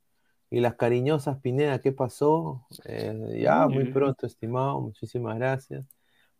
Y 0.52 0.60
las 0.60 0.74
cariñosas 0.74 1.38
Pineda, 1.40 1.80
¿qué 1.80 1.92
pasó? 1.92 2.66
Eh, 2.84 3.38
ya, 3.40 3.68
muy 3.68 3.84
Mm. 3.84 3.92
pronto, 3.92 4.26
estimado, 4.26 4.80
muchísimas 4.80 5.36
gracias. 5.36 5.84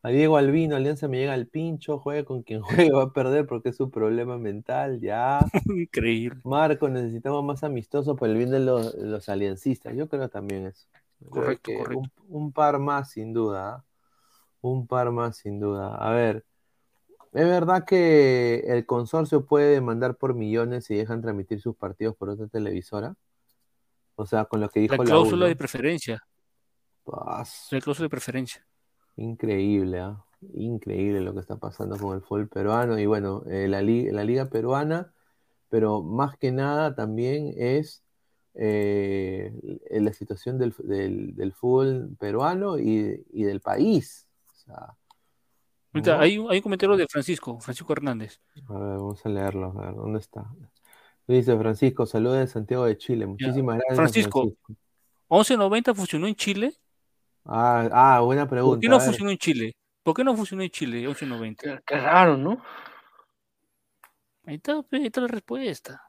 A 0.03 0.09
Diego 0.09 0.39
Albino, 0.39 0.77
Alianza 0.77 1.09
me 1.09 1.19
llega 1.19 1.35
al 1.35 1.47
pincho, 1.47 1.99
juegue 1.99 2.25
con 2.25 2.43
quien 2.43 2.63
juegue, 2.89 2.91
va 2.91 3.03
a 3.05 3.13
perder 3.13 3.47
porque 3.47 3.69
es 3.71 3.77
su 3.77 3.91
problema 3.91 4.39
mental, 4.39 5.01
ya. 5.01 5.41
Increíble. 5.67 6.41
Marco, 6.45 6.89
necesitamos 6.89 7.45
más 7.45 7.63
amistosos 7.65 8.17
por 8.17 8.29
el 8.29 8.37
bien 8.37 8.51
de 8.51 8.61
los, 8.61 8.95
los 8.95 9.29
aliancistas. 9.29 9.95
Yo 9.95 10.09
creo 10.09 10.29
también 10.29 10.67
eso. 10.67 10.87
Correcto, 11.29 11.71
que 11.71 11.77
correcto. 11.77 12.11
Un, 12.29 12.45
un 12.45 12.53
par 12.53 12.79
más, 12.79 13.11
sin 13.11 13.35
duda. 13.35 13.85
Un 14.63 14.87
par 14.87 15.11
más, 15.11 15.37
sin 15.37 15.61
duda. 15.61 15.95
A 15.97 16.11
ver, 16.13 16.45
¿es 17.33 17.47
verdad 17.47 17.85
que 17.85 18.61
el 18.67 18.87
consorcio 18.87 19.45
puede 19.45 19.75
demandar 19.75 20.17
por 20.17 20.35
millones 20.35 20.87
si 20.87 20.95
dejan 20.95 21.21
transmitir 21.21 21.61
sus 21.61 21.77
partidos 21.77 22.17
por 22.17 22.31
otra 22.31 22.47
televisora? 22.47 23.15
O 24.17 24.25
sea, 24.27 24.47
con 24.47 24.61
lo 24.61 24.69
que 24.71 24.81
dijo 24.81 24.95
La 24.95 24.99
la 24.99 25.05
cláusula 25.05 25.45
U, 25.45 25.49
de 25.49 25.57
preferencia. 25.57 26.23
Pas- 27.05 27.69
La 27.71 27.81
cláusula 27.81 28.05
de 28.07 28.11
preferencia. 28.11 28.67
Increíble, 29.21 30.01
¿ah? 30.01 30.25
Increíble 30.55 31.21
lo 31.21 31.35
que 31.35 31.41
está 31.41 31.57
pasando 31.57 31.99
con 31.99 32.15
el 32.17 32.23
fútbol 32.23 32.49
peruano. 32.49 32.99
Y 32.99 33.05
bueno, 33.05 33.43
eh, 33.47 33.69
la, 33.69 33.83
li- 33.83 34.11
la 34.11 34.25
liga 34.25 34.47
peruana, 34.49 35.13
pero 35.69 36.03
más 36.03 36.39
que 36.39 36.51
nada 36.53 36.95
también 36.95 37.53
es 37.57 38.03
eh, 38.55 39.53
la 39.91 40.13
situación 40.15 40.59
del, 40.59 40.75
del- 40.79 41.35
del 41.37 41.53
fútbol 41.53 42.17
peruano 42.19 42.79
y, 42.79 43.25
y 43.33 43.43
del 43.43 43.61
país. 43.61 44.27
O 44.53 44.57
sea, 44.57 44.97
Ahorita, 45.93 46.17
¿no? 46.17 46.23
hay, 46.23 46.39
un- 46.39 46.51
hay 46.51 46.59
un 46.59 46.63
comentario 46.63 46.97
de 46.97 47.07
Francisco, 47.07 47.61
Francisco 47.61 47.93
Hernández. 47.93 48.41
A 48.69 48.73
ver, 48.73 48.97
vamos 48.97 49.27
a 49.27 49.29
leerlo, 49.29 49.75
a 49.79 49.85
ver, 49.87 49.95
¿dónde 49.97 50.21
está? 50.21 50.51
Dice 51.27 51.57
Francisco, 51.59 52.07
saludos 52.07 52.39
de 52.39 52.47
Santiago 52.47 52.87
de 52.87 52.97
Chile. 52.97 53.27
Muchísimas 53.27 53.77
gracias, 53.77 53.97
Francisco. 53.97 54.41
Francisco. 54.41 54.75
1190 55.29 55.95
funcionó 55.95 56.27
en 56.27 56.35
Chile. 56.35 56.75
Ah, 57.53 57.89
ah, 57.93 58.21
buena 58.21 58.43
¿Por 58.43 58.51
pregunta. 58.51 58.81
qué 58.81 58.89
no 58.89 59.01
funcionó 59.01 59.31
en 59.33 59.39
Chile? 59.39 59.73
¿Por 60.05 60.15
qué 60.15 60.23
no 60.23 60.37
funcionó 60.37 60.63
en 60.63 60.71
Chile 60.71 60.99
1190? 60.99 61.63
Qué, 61.63 61.81
qué 61.85 61.97
raro, 61.97 62.37
¿no? 62.37 62.63
Ahí 64.47 64.55
está, 64.55 64.75
ahí 64.93 65.07
está 65.07 65.21
la 65.21 65.27
respuesta. 65.27 66.01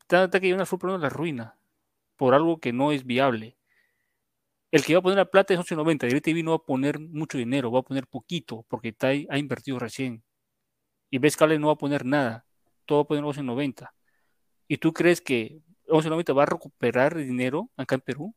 Está, 0.00 0.24
está 0.24 0.38
que 0.40 0.54
una 0.54 0.66
fútbol 0.66 0.92
a 0.92 0.98
la 0.98 1.08
ruina 1.08 1.56
por 2.16 2.34
algo 2.34 2.60
que 2.60 2.72
no 2.72 2.92
es 2.92 3.04
viable. 3.04 3.56
El 4.70 4.84
que 4.84 4.94
va 4.94 5.00
a 5.00 5.02
poner 5.02 5.18
la 5.18 5.24
plata 5.30 5.52
es 5.52 5.58
1190. 5.58 6.06
DirecTV 6.06 6.42
no 6.44 6.50
va 6.52 6.56
a 6.56 6.66
poner 6.66 6.98
mucho 7.00 7.36
dinero, 7.38 7.72
va 7.72 7.80
a 7.80 7.84
poner 7.84 8.06
poquito 8.06 8.64
porque 8.68 8.88
está 8.88 9.08
ahí- 9.08 9.26
ha 9.30 9.38
invertido 9.38 9.78
recién. 9.78 10.22
Y 11.10 11.18
ves 11.18 11.36
Cable 11.36 11.58
no 11.58 11.68
va 11.68 11.72
a 11.74 11.78
poner 11.78 12.04
nada, 12.04 12.44
todo 12.86 12.98
va 12.98 13.02
a 13.02 13.06
poner 13.08 13.22
1190. 13.24 13.94
¿Y 14.68 14.78
tú 14.78 14.92
crees 14.92 15.20
que 15.20 15.60
1190 15.86 16.32
va 16.32 16.44
a 16.44 16.46
recuperar 16.46 17.16
dinero 17.16 17.70
acá 17.76 17.94
en 17.96 18.00
Perú? 18.00 18.34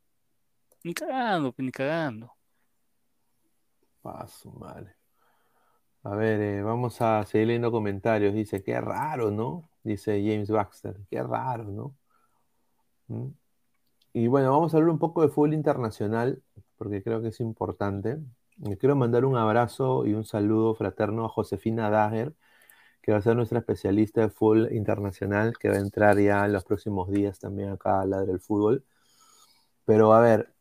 Ni 0.84 0.94
cagando, 0.94 1.52
pe, 1.52 1.62
ni 1.62 1.70
cagando. 1.72 2.32
Paso, 4.02 4.50
madre. 4.52 4.96
A 6.04 6.14
ver, 6.14 6.40
eh, 6.40 6.62
vamos 6.62 7.00
a 7.00 7.24
seguir 7.24 7.48
leyendo 7.48 7.70
comentarios. 7.70 8.34
Dice, 8.34 8.62
qué 8.62 8.80
raro, 8.80 9.30
¿no? 9.30 9.68
Dice 9.82 10.22
James 10.24 10.50
Baxter, 10.50 10.96
qué 11.10 11.22
raro, 11.22 11.64
¿no? 11.64 11.96
¿Mm? 13.08 13.28
Y 14.12 14.26
bueno, 14.28 14.50
vamos 14.52 14.74
a 14.74 14.78
hablar 14.78 14.90
un 14.90 14.98
poco 14.98 15.22
de 15.22 15.28
fútbol 15.28 15.54
internacional, 15.54 16.42
porque 16.76 17.02
creo 17.02 17.22
que 17.22 17.28
es 17.28 17.40
importante. 17.40 18.18
Le 18.58 18.76
quiero 18.78 18.96
mandar 18.96 19.24
un 19.24 19.36
abrazo 19.36 20.06
y 20.06 20.14
un 20.14 20.24
saludo 20.24 20.74
fraterno 20.74 21.24
a 21.26 21.28
Josefina 21.28 21.90
Dager, 21.90 22.34
que 23.02 23.12
va 23.12 23.18
a 23.18 23.22
ser 23.22 23.36
nuestra 23.36 23.60
especialista 23.60 24.22
de 24.22 24.30
fútbol 24.30 24.72
internacional, 24.72 25.58
que 25.58 25.68
va 25.70 25.76
a 25.76 25.80
entrar 25.80 26.18
ya 26.18 26.44
en 26.46 26.52
los 26.52 26.64
próximos 26.64 27.10
días 27.10 27.38
también 27.38 27.70
acá 27.70 28.00
a 28.00 28.06
Ladre 28.06 28.32
el 28.32 28.40
Fútbol. 28.40 28.84
Pero 29.84 30.12
a 30.14 30.20
ver, 30.20 30.52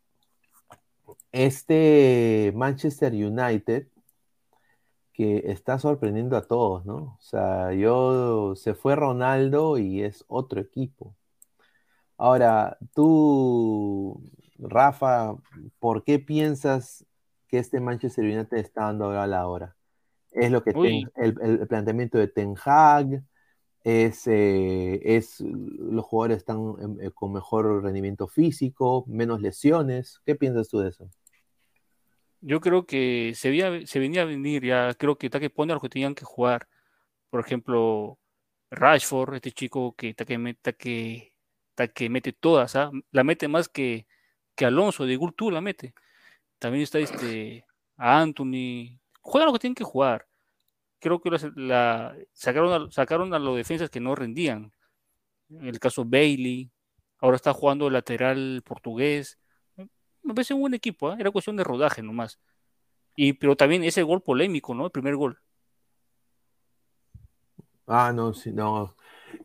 este 1.31 2.51
Manchester 2.55 3.13
United 3.13 3.87
que 5.13 5.43
está 5.51 5.79
sorprendiendo 5.79 6.37
a 6.37 6.47
todos, 6.47 6.85
¿no? 6.85 6.95
O 6.95 7.21
sea, 7.21 7.73
yo 7.73 8.55
se 8.55 8.73
fue 8.75 8.95
Ronaldo 8.95 9.77
y 9.77 10.01
es 10.03 10.23
otro 10.27 10.61
equipo. 10.61 11.15
Ahora, 12.17 12.77
tú, 12.93 14.21
Rafa, 14.57 15.35
¿por 15.79 16.03
qué 16.03 16.19
piensas 16.19 17.05
que 17.47 17.59
este 17.59 17.79
Manchester 17.79 18.25
United 18.25 18.57
está 18.57 18.83
dando 18.85 19.05
ahora 19.05 19.23
a 19.23 19.27
la 19.27 19.47
hora? 19.47 19.75
¿Es 20.31 20.51
lo 20.51 20.63
que. 20.63 20.73
Ten- 20.75 21.03
el, 21.15 21.35
el 21.41 21.67
planteamiento 21.67 22.17
de 22.19 22.27
Ten 22.27 22.55
Hag? 22.65 23.23
¿Es, 23.83 24.27
eh, 24.27 24.99
es 25.03 25.39
los 25.41 26.03
jugadores 26.05 26.39
están 26.39 26.75
eh, 27.01 27.11
con 27.11 27.33
mejor 27.33 27.83
rendimiento 27.83 28.27
físico, 28.27 29.05
menos 29.07 29.41
lesiones? 29.41 30.21
¿Qué 30.25 30.35
piensas 30.35 30.69
tú 30.69 30.79
de 30.79 30.89
eso? 30.89 31.09
Yo 32.41 32.59
creo 32.61 32.85
que 32.85 33.33
se, 33.35 33.49
veía- 33.49 33.85
se 33.87 33.99
venía 33.99 34.21
a 34.23 34.25
venir 34.25 34.63
ya, 34.65 34.93
creo 34.95 35.17
que 35.17 35.27
está 35.27 35.39
que 35.39 35.49
pone 35.49 35.73
a 35.73 35.79
que 35.79 35.89
tenían 35.89 36.15
que 36.15 36.25
jugar. 36.25 36.67
Por 37.29 37.41
ejemplo, 37.41 38.19
Rashford, 38.71 39.35
este 39.35 39.51
chico 39.51 39.95
que 39.95 40.09
está 40.09 40.25
que, 40.25 40.37
meta 40.37 40.73
que, 40.73 41.33
está 41.71 41.87
que 41.89 42.09
mete 42.09 42.33
todas, 42.33 42.75
¿ah? 42.75 42.91
La 43.11 43.23
mete 43.23 43.47
más 43.47 43.69
que, 43.69 44.07
que 44.55 44.65
Alonso, 44.65 45.05
de 45.05 45.15
Gultú 45.17 45.51
la 45.51 45.61
mete. 45.61 45.93
También 46.59 46.83
está 46.83 46.99
este 46.99 47.65
Anthony. 47.97 48.99
Juegan 49.21 49.47
los 49.47 49.53
que 49.55 49.59
tienen 49.61 49.75
que 49.75 49.83
jugar. 49.85 50.26
Creo 50.99 51.21
que 51.21 51.29
la, 51.29 51.51
la- 51.55 52.15
sacaron, 52.33 52.87
a, 52.87 52.91
sacaron 52.91 53.33
a 53.33 53.39
los 53.39 53.55
defensas 53.55 53.89
que 53.89 53.99
no 53.99 54.15
rendían. 54.15 54.71
En 55.49 55.67
el 55.67 55.79
caso 55.79 56.03
Bailey, 56.05 56.71
ahora 57.19 57.35
está 57.35 57.53
jugando 57.53 57.89
lateral 57.89 58.61
portugués. 58.65 59.39
Me 60.23 60.33
parece 60.33 60.53
un 60.53 60.61
buen 60.61 60.73
equipo, 60.73 61.09
¿ah? 61.09 61.17
era 61.19 61.31
cuestión 61.31 61.55
de 61.55 61.63
rodaje 61.63 62.03
nomás. 62.03 62.39
Y, 63.15 63.33
pero 63.33 63.55
también 63.55 63.83
ese 63.83 64.03
gol 64.03 64.21
polémico, 64.21 64.75
¿no? 64.75 64.85
El 64.85 64.91
primer 64.91 65.15
gol. 65.15 65.39
Ah, 67.87 68.11
no, 68.13 68.33
sí, 68.33 68.51
no. 68.51 68.95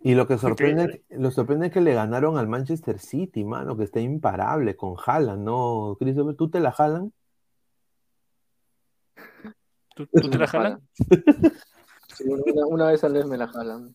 Y 0.02 0.14
lo 0.14 0.26
que 0.26 0.36
sorprende, 0.38 1.04
lo 1.10 1.30
sorprende 1.30 1.68
es 1.68 1.72
que 1.72 1.80
le 1.80 1.94
ganaron 1.94 2.36
al 2.38 2.48
Manchester 2.48 2.98
City, 2.98 3.44
mano, 3.44 3.76
que 3.76 3.84
está 3.84 4.00
imparable 4.00 4.76
con 4.76 4.96
Haaland, 5.04 5.44
¿no? 5.44 5.96
Christopher, 5.98 6.36
¿tú 6.36 6.50
te 6.50 6.60
la 6.60 6.72
jalan? 6.72 7.12
¿Tú, 9.94 10.06
tú 10.06 10.30
te 10.30 10.38
la 10.38 10.46
jalan? 10.46 10.80
Sí, 12.14 12.24
una, 12.26 12.66
una 12.66 12.90
vez 12.90 13.02
al 13.04 13.12
mes 13.12 13.26
me 13.26 13.36
la 13.36 13.48
jalan. 13.48 13.94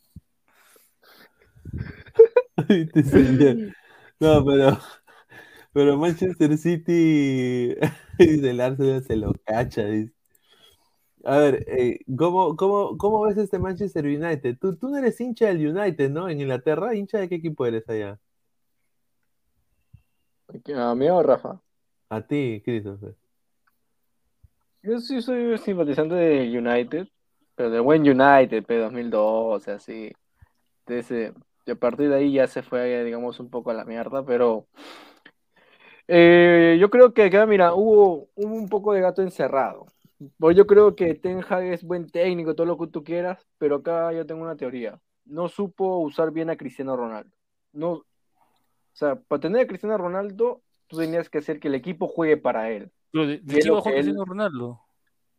No, 4.19 4.44
pero, 4.44 4.80
pero 5.74 5.95
Manchester 5.95 6.57
City, 6.57 7.76
dice 8.18 8.49
el 8.49 8.60
Arsenal 8.60 9.03
se 9.03 9.15
lo 9.15 9.32
cacha, 9.45 9.86
dice. 9.86 10.11
A 11.24 11.38
ver, 11.38 11.65
eh, 11.68 11.99
¿cómo, 12.18 12.56
cómo, 12.56 12.98
cómo 12.98 13.22
ves 13.22 13.38
este 13.38 13.60
Manchester 13.60 14.06
United? 14.06 14.57
Tú, 14.60 14.76
tú 14.76 14.90
no 14.90 14.98
eres 14.98 15.22
hincha 15.22 15.48
del 15.48 15.68
United, 15.68 16.10
¿no? 16.10 16.30
En 16.30 16.41
Inglaterra, 16.41 16.95
¿hincha 16.95 17.19
de 17.19 17.30
qué 17.30 17.36
equipo 17.36 17.65
eres 17.65 17.88
allá? 17.90 18.19
¿A 20.76 20.95
mí 20.95 21.10
o 21.10 21.22
Rafa? 21.22 21.61
A 22.10 22.22
ti, 22.22 22.61
Christopher. 22.64 23.15
Yo 24.88 24.99
sí 24.99 25.22
soy 25.22 25.57
simpatizante 25.57 26.15
de 26.15 26.57
United, 26.57 27.09
pero 27.55 27.69
de 27.69 27.81
buen 27.81 28.03
United, 28.03 28.64
pero 28.65 28.84
2012, 28.84 29.72
así. 29.72 30.14
Y 31.65 31.72
a 31.72 31.76
partir 31.76 32.07
de 32.07 32.15
ahí 32.15 32.31
ya 32.31 32.47
se 32.47 32.64
fue, 32.64 33.03
digamos, 33.03 33.41
un 33.41 33.49
poco 33.49 33.72
a 33.72 33.73
la 33.73 33.84
mierda, 33.84 34.26
pero 34.26 34.65
eh, 36.07 36.77
yo 36.80 36.89
creo 36.89 37.14
que 37.14 37.23
acá, 37.23 37.45
mira, 37.45 37.73
hubo 37.73 38.30
un 38.35 38.69
poco 38.69 38.93
de 38.93 39.01
gato 39.01 39.22
encerrado. 39.22 39.88
Pues 40.39 40.55
yo 40.55 40.65
creo 40.65 40.95
que 40.95 41.15
Ten 41.15 41.43
Hag 41.47 41.65
es 41.65 41.84
buen 41.84 42.09
técnico, 42.09 42.55
todo 42.55 42.65
lo 42.65 42.77
que 42.77 42.88
tú 42.88 43.03
quieras, 43.03 43.45
pero 43.57 43.77
acá 43.77 44.14
yo 44.14 44.26
tengo 44.26 44.41
una 44.43 44.55
teoría. 44.55 44.99
No 45.26 45.49
supo 45.49 45.97
usar 45.97 46.31
bien 46.31 46.49
a 46.49 46.55
Cristiano 46.55 46.95
Ronaldo. 46.95 47.35
No, 47.73 47.91
o 47.91 48.05
sea, 48.93 49.15
para 49.15 49.41
tener 49.41 49.64
a 49.64 49.68
Cristiano 49.68 49.97
Ronaldo, 49.97 50.61
tú 50.88 50.97
tenías 50.97 51.30
que 51.30 51.39
hacer 51.39 51.59
que 51.59 51.68
el 51.68 51.76
equipo 51.76 52.07
juegue 52.07 52.38
para 52.38 52.72
él. 52.72 52.89
Pero 53.12 53.28
¿De, 53.28 53.42
qué 53.42 53.68
iba 53.68 53.78
a 53.78 53.82
jugar 53.82 53.96
él- 53.96 54.04
Cristiano 54.04 54.26
Ronaldo? 54.26 54.82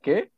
¿Qué? 0.01 0.31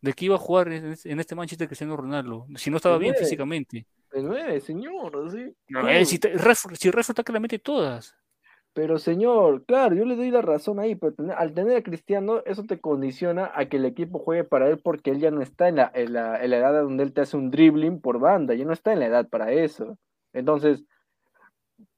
¿De 0.00 0.12
qué 0.12 0.24
iba 0.26 0.34
a 0.34 0.38
jugar 0.38 0.68
en, 0.68 0.94
en 1.02 1.20
este 1.20 1.34
Manchester 1.34 1.66
Cristiano 1.66 1.96
Ronaldo? 1.96 2.46
Si 2.56 2.70
no 2.70 2.76
estaba 2.76 2.96
De 2.96 3.00
bien 3.00 3.12
nueve. 3.12 3.24
físicamente. 3.24 3.86
De 4.12 4.22
nueve, 4.22 4.60
señor, 4.60 5.16
así. 5.26 5.54
No, 5.68 5.88
eh, 5.88 6.04
si, 6.04 6.18
si 6.18 6.88
está 6.88 7.22
que 7.24 7.32
la 7.32 7.40
mete 7.40 7.58
todas. 7.58 8.14
Pero 8.74 8.98
señor, 8.98 9.64
claro, 9.66 9.94
yo 9.94 10.04
le 10.04 10.16
doy 10.16 10.30
la 10.32 10.42
razón 10.42 10.80
ahí, 10.80 10.96
pero 10.96 11.14
al 11.36 11.54
tener 11.54 11.76
a 11.76 11.82
Cristiano, 11.82 12.42
eso 12.44 12.64
te 12.64 12.80
condiciona 12.80 13.52
a 13.54 13.66
que 13.66 13.76
el 13.76 13.84
equipo 13.84 14.18
juegue 14.18 14.42
para 14.42 14.68
él 14.68 14.78
porque 14.78 15.10
él 15.12 15.20
ya 15.20 15.30
no 15.30 15.42
está 15.42 15.68
en 15.68 15.76
la, 15.76 15.92
en 15.94 16.12
la, 16.12 16.42
en 16.42 16.50
la 16.50 16.56
edad 16.58 16.82
donde 16.82 17.04
él 17.04 17.12
te 17.12 17.20
hace 17.20 17.36
un 17.36 17.50
dribbling 17.52 18.00
por 18.00 18.18
banda, 18.18 18.52
ya 18.54 18.64
no 18.64 18.72
está 18.72 18.92
en 18.92 18.98
la 18.98 19.06
edad 19.06 19.28
para 19.28 19.52
eso. 19.52 19.96
Entonces, 20.32 20.84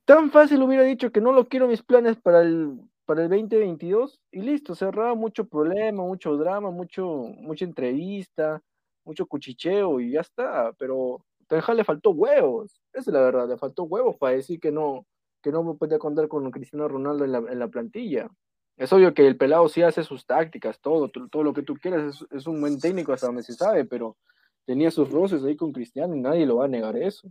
tan 0.05 0.31
fácil 0.31 0.63
hubiera 0.63 0.83
dicho 0.85 1.11
que 1.11 1.23
no 1.23 1.33
lo 1.33 1.49
quiero 1.49 1.67
mis 1.67 1.83
planes 1.83 2.19
para 2.19 2.43
el, 2.43 2.79
para 3.07 3.23
el 3.23 3.31
2022 3.31 4.21
y 4.33 4.41
listo, 4.41 4.75
cerraba 4.75 5.15
mucho 5.15 5.47
problema, 5.49 6.03
mucho 6.03 6.37
drama, 6.37 6.71
mucho, 6.71 7.07
mucha 7.07 7.65
entrevista, 7.65 8.61
mucho 9.05 9.27
cuchicheo 9.27 10.01
y 10.01 10.13
ya 10.13 10.21
está, 10.21 10.73
pero 10.79 11.25
Ten 11.47 11.63
Hag 11.65 11.77
le 11.77 11.85
faltó 11.85 12.11
huevos, 12.11 12.83
esa 12.93 13.11
es 13.11 13.15
la 13.15 13.21
verdad, 13.21 13.49
le 13.49 13.57
faltó 13.57 13.85
huevos 13.85 14.17
para 14.17 14.37
decir 14.37 14.59
que 14.61 14.73
no, 14.73 15.07
que 15.41 15.53
no 15.53 15.77
puede 15.77 15.99
contar 15.99 16.29
con 16.29 16.51
Cristiano 16.51 16.89
Ronaldo 16.89 17.25
en 17.25 17.33
la, 17.33 17.39
en 17.39 17.59
la 17.59 17.69
plantilla. 17.69 18.29
Es 18.77 18.93
obvio 18.93 19.15
que 19.15 19.27
el 19.27 19.39
pelado 19.39 19.69
sí 19.69 19.83
hace 19.83 20.03
sus 20.05 20.27
tácticas, 20.27 20.81
todo, 20.81 21.09
todo, 21.09 21.43
lo 21.43 21.55
que 21.55 21.63
tú 21.63 21.77
quieras, 21.77 22.17
es, 22.21 22.27
es 22.31 22.47
un 22.47 22.61
buen 22.61 22.79
técnico 22.79 23.13
hasta 23.13 23.29
donde 23.29 23.43
se 23.43 23.55
sabe, 23.55 23.85
pero 23.87 24.19
tenía 24.67 24.91
sus 24.91 25.11
roces 25.11 25.43
ahí 25.45 25.57
con 25.57 25.73
Cristiano 25.73 26.15
y 26.15 26.21
nadie 26.21 26.45
lo 26.45 26.57
va 26.57 26.67
a 26.67 26.69
negar 26.69 26.97
eso. 26.97 27.31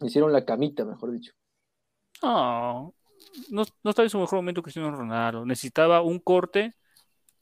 Hicieron 0.00 0.32
la 0.32 0.44
camita, 0.44 0.84
mejor 0.84 1.12
dicho. 1.12 1.32
No, 2.22 2.92
no, 3.50 3.64
no 3.82 3.90
estaba 3.90 4.04
en 4.04 4.10
su 4.10 4.18
mejor 4.18 4.36
momento 4.38 4.62
Cristiano 4.62 4.90
Ronaldo. 4.94 5.44
Necesitaba 5.44 6.02
un 6.02 6.18
corte 6.18 6.74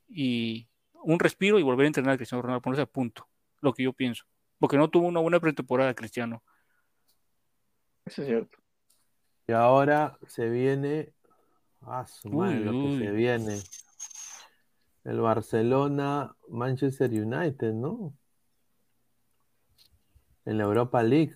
y 0.09 0.69
un 1.03 1.19
respiro 1.19 1.59
y 1.59 1.63
volver 1.63 1.85
a 1.85 1.89
entrenar 1.89 2.15
a 2.15 2.17
Cristiano 2.17 2.43
Ronaldo, 2.43 2.63
ponerse 2.63 2.83
a 2.83 2.87
punto. 2.87 3.29
Lo 3.61 3.73
que 3.73 3.83
yo 3.83 3.93
pienso. 3.93 4.25
Porque 4.59 4.77
no 4.77 4.89
tuvo 4.91 5.07
una 5.07 5.21
buena 5.21 5.41
pretemporada 5.41 5.95
Cristiano. 5.95 6.43
Eso 8.05 8.23
es 8.23 8.29
cierto. 8.29 8.59
Y 9.47 9.53
ahora 9.53 10.19
se 10.27 10.49
viene. 10.49 11.13
Ah, 11.83 12.07
su 12.07 12.29
madre, 12.29 12.59
Uy, 12.59 12.65
lo 12.65 12.71
que 12.73 12.77
uy. 12.79 12.99
se 12.99 13.11
viene. 13.11 13.59
El 15.05 15.21
Barcelona, 15.21 16.35
Manchester 16.49 17.11
United, 17.11 17.73
¿no? 17.73 18.15
En 20.45 20.59
la 20.59 20.65
Europa 20.65 21.03
League. 21.03 21.35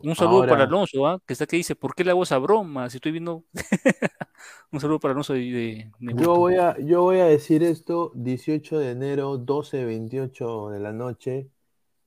Un 0.00 0.14
saludo 0.14 0.36
Ahora- 0.38 0.50
para 0.52 0.64
Alonso, 0.64 1.06
¿ah? 1.06 1.20
que 1.26 1.32
está 1.32 1.46
que 1.46 1.56
dice, 1.56 1.74
¿por 1.74 1.94
qué 1.94 2.04
le 2.04 2.10
hago 2.12 2.22
esa 2.22 2.38
broma? 2.38 2.88
Si 2.88 2.98
estoy 2.98 3.12
viendo. 3.12 3.44
un 4.72 4.80
saludo 4.80 5.00
para 5.00 5.12
Alonso 5.12 5.32
de, 5.32 5.40
de- 5.40 5.90
de 5.98 6.14
Yo 6.22 6.36
voy 6.36 6.54
a, 6.56 6.78
yo 6.78 7.02
voy 7.02 7.18
a 7.18 7.24
decir 7.24 7.62
esto, 7.64 8.12
18 8.14 8.78
de 8.78 8.90
enero, 8.92 9.38
12-28 9.38 10.70
de 10.70 10.78
la 10.80 10.92
noche, 10.92 11.48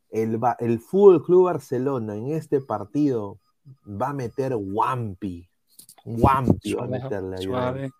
el, 0.09 0.39
el 0.59 0.79
Fútbol 0.79 1.23
Club 1.23 1.45
Barcelona 1.45 2.15
en 2.15 2.31
este 2.31 2.61
partido 2.61 3.39
va 3.85 4.09
a 4.09 4.13
meter 4.13 4.53
Wampi. 4.55 5.47
Wampi 6.05 6.73
va 6.73 6.85
a 6.85 6.87
meterle 6.87 7.37
suave. 7.39 7.91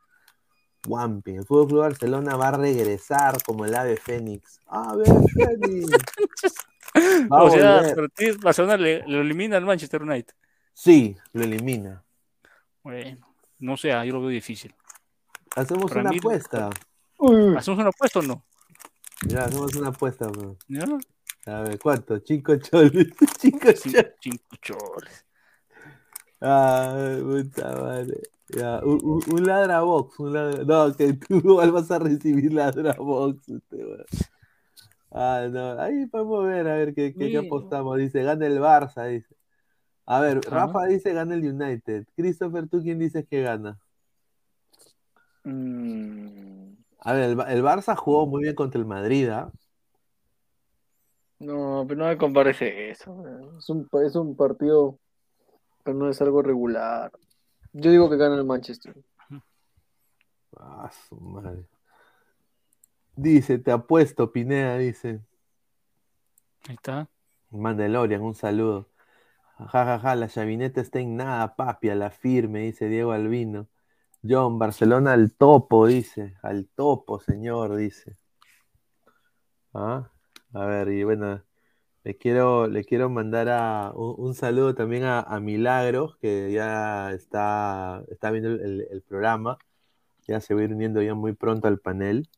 Wampi. 0.87 1.31
El 1.35 1.45
Fútbol 1.45 1.67
Club 1.67 1.79
Barcelona 1.81 2.35
va 2.37 2.47
a 2.47 2.51
regresar 2.57 3.43
como 3.43 3.65
el 3.65 3.75
ave 3.75 3.97
Fénix. 3.97 4.59
¡Ave 4.67 5.03
Fénix! 5.35 5.89
Va 7.31 7.39
a 7.39 7.43
O 7.43 7.49
sea, 7.51 7.77
volver. 7.77 7.95
para 7.95 8.07
ti, 8.09 8.31
Barcelona 8.31 8.77
le, 8.77 9.03
lo 9.07 9.21
elimina 9.21 9.57
al 9.57 9.65
Manchester 9.65 10.01
United. 10.03 10.33
Sí, 10.73 11.15
lo 11.33 11.43
elimina. 11.43 12.03
Bueno, 12.83 13.27
no 13.59 13.77
sé, 13.77 13.93
ah, 13.93 14.03
yo 14.05 14.13
lo 14.13 14.21
veo 14.21 14.29
difícil. 14.29 14.73
Hacemos 15.55 15.89
Para 15.89 16.01
una 16.01 16.09
mí- 16.11 16.17
apuesta. 16.17 16.69
¿Hacemos 17.57 17.79
una 17.79 17.89
apuesta 17.89 18.19
o 18.19 18.21
no? 18.23 18.43
Ya, 19.27 19.45
hacemos 19.45 19.75
una 19.75 19.89
apuesta. 19.89 20.27
bro. 20.27 20.57
¿Ya? 20.67 20.85
A 21.45 21.61
ver, 21.61 21.77
¿cuánto? 21.79 22.19
Cinco 22.25 22.55
choles. 22.57 23.07
Cinco 23.39 23.67
Cin- 23.69 23.91
choles. 23.93 24.13
Cinco 24.21 24.55
choles. 24.61 25.25
Ah, 26.41 27.17
puta 27.21 27.71
madre. 27.75 28.21
Ya, 28.49 28.79
un, 28.83 28.99
un, 29.03 29.23
un 29.33 29.45
ladrabox, 29.45 30.19
un 30.19 30.33
ladra- 30.33 30.63
No, 30.65 30.95
que 30.95 31.13
tú 31.13 31.35
igual 31.37 31.71
vas 31.71 31.89
a 31.91 31.99
recibir 31.99 32.51
ladrabox. 32.51 33.47
Este, 33.49 33.75
weón. 33.75 34.05
Ah, 35.11 35.47
no. 35.51 35.79
Ahí 35.79 36.05
podemos 36.07 36.45
ver, 36.45 36.67
a 36.67 36.75
ver 36.75 36.93
qué, 36.93 37.13
qué, 37.13 37.31
qué 37.31 37.37
apostamos. 37.39 37.97
Dice, 37.97 38.23
gana 38.23 38.45
el 38.47 38.59
Barça, 38.59 39.07
dice. 39.07 39.35
A 40.05 40.19
ver. 40.19 40.41
Rafa 40.41 40.85
dice 40.87 41.13
gana 41.13 41.35
el 41.35 41.47
United. 41.47 42.05
Christopher, 42.15 42.67
¿tú 42.67 42.81
quién 42.81 42.99
dices 42.99 43.25
que 43.29 43.41
gana? 43.43 43.79
Mm, 45.43 46.73
A 46.99 47.13
ver, 47.13 47.29
el, 47.29 47.35
Ba- 47.35 47.51
el 47.51 47.63
Barça 47.63 47.95
jugó 47.95 48.27
muy 48.27 48.43
bien 48.43 48.55
contra 48.55 48.79
el 48.79 48.85
Madrid, 48.85 49.29
¿ah? 49.29 49.51
no, 51.39 51.85
pero 51.87 51.99
no 51.99 52.07
me 52.07 52.17
comparece 52.17 52.91
eso. 52.91 53.23
Es 53.57 53.69
un, 53.69 53.89
es 54.05 54.15
un 54.15 54.35
partido, 54.35 54.99
pero 55.83 55.97
no 55.97 56.09
es 56.09 56.21
algo 56.21 56.41
regular. 56.41 57.11
Yo 57.73 57.89
digo 57.89 58.09
que 58.09 58.17
gana 58.17 58.35
el 58.35 58.45
Manchester. 58.45 58.95
Ah, 60.57 60.91
su 61.07 61.15
madre. 61.15 61.65
Dice, 63.15 63.57
te 63.59 63.71
apuesto, 63.71 64.31
Pineda, 64.33 64.77
dice. 64.77 65.21
Ahí 66.67 66.75
está. 66.75 67.09
Mandalorian, 67.51 68.21
un 68.21 68.33
saludo. 68.35 68.89
Ja, 69.57 69.85
ja, 69.85 69.99
ja, 69.99 70.15
la 70.15 70.27
chavineta 70.29 70.81
está 70.81 70.99
en 70.99 71.15
nada, 71.17 71.55
papi, 71.55 71.89
a 71.89 71.95
la 71.95 72.09
firme, 72.11 72.61
dice 72.61 72.87
Diego 72.87 73.11
Albino. 73.11 73.67
John, 74.23 74.59
Barcelona 74.59 75.13
al 75.13 75.33
topo, 75.33 75.87
dice. 75.87 76.35
Al 76.43 76.67
topo, 76.69 77.19
señor, 77.19 77.75
dice. 77.75 78.17
Ah, 79.73 80.09
A 80.53 80.65
ver, 80.65 80.89
y 80.89 81.03
bueno, 81.03 81.41
le 82.03 82.17
quiero, 82.17 82.67
le 82.67 82.83
quiero 82.85 83.09
mandar 83.09 83.49
a, 83.49 83.91
un, 83.95 84.15
un 84.27 84.35
saludo 84.35 84.75
también 84.75 85.03
a, 85.05 85.21
a 85.21 85.39
Milagros, 85.39 86.17
que 86.17 86.51
ya 86.51 87.11
está, 87.13 88.03
está 88.11 88.31
viendo 88.31 88.49
el, 88.51 88.61
el- 88.61 88.87
el 88.91 89.01
programa. 89.03 89.57
Ya 90.27 90.41
se 90.41 90.53
va 90.55 90.61
a 90.61 90.63
ir 90.65 90.73
uniendo 90.73 91.01
ya 91.01 91.15
muy 91.15 91.33
pronto 91.33 91.67
al 91.67 91.79
panel. 91.79 92.29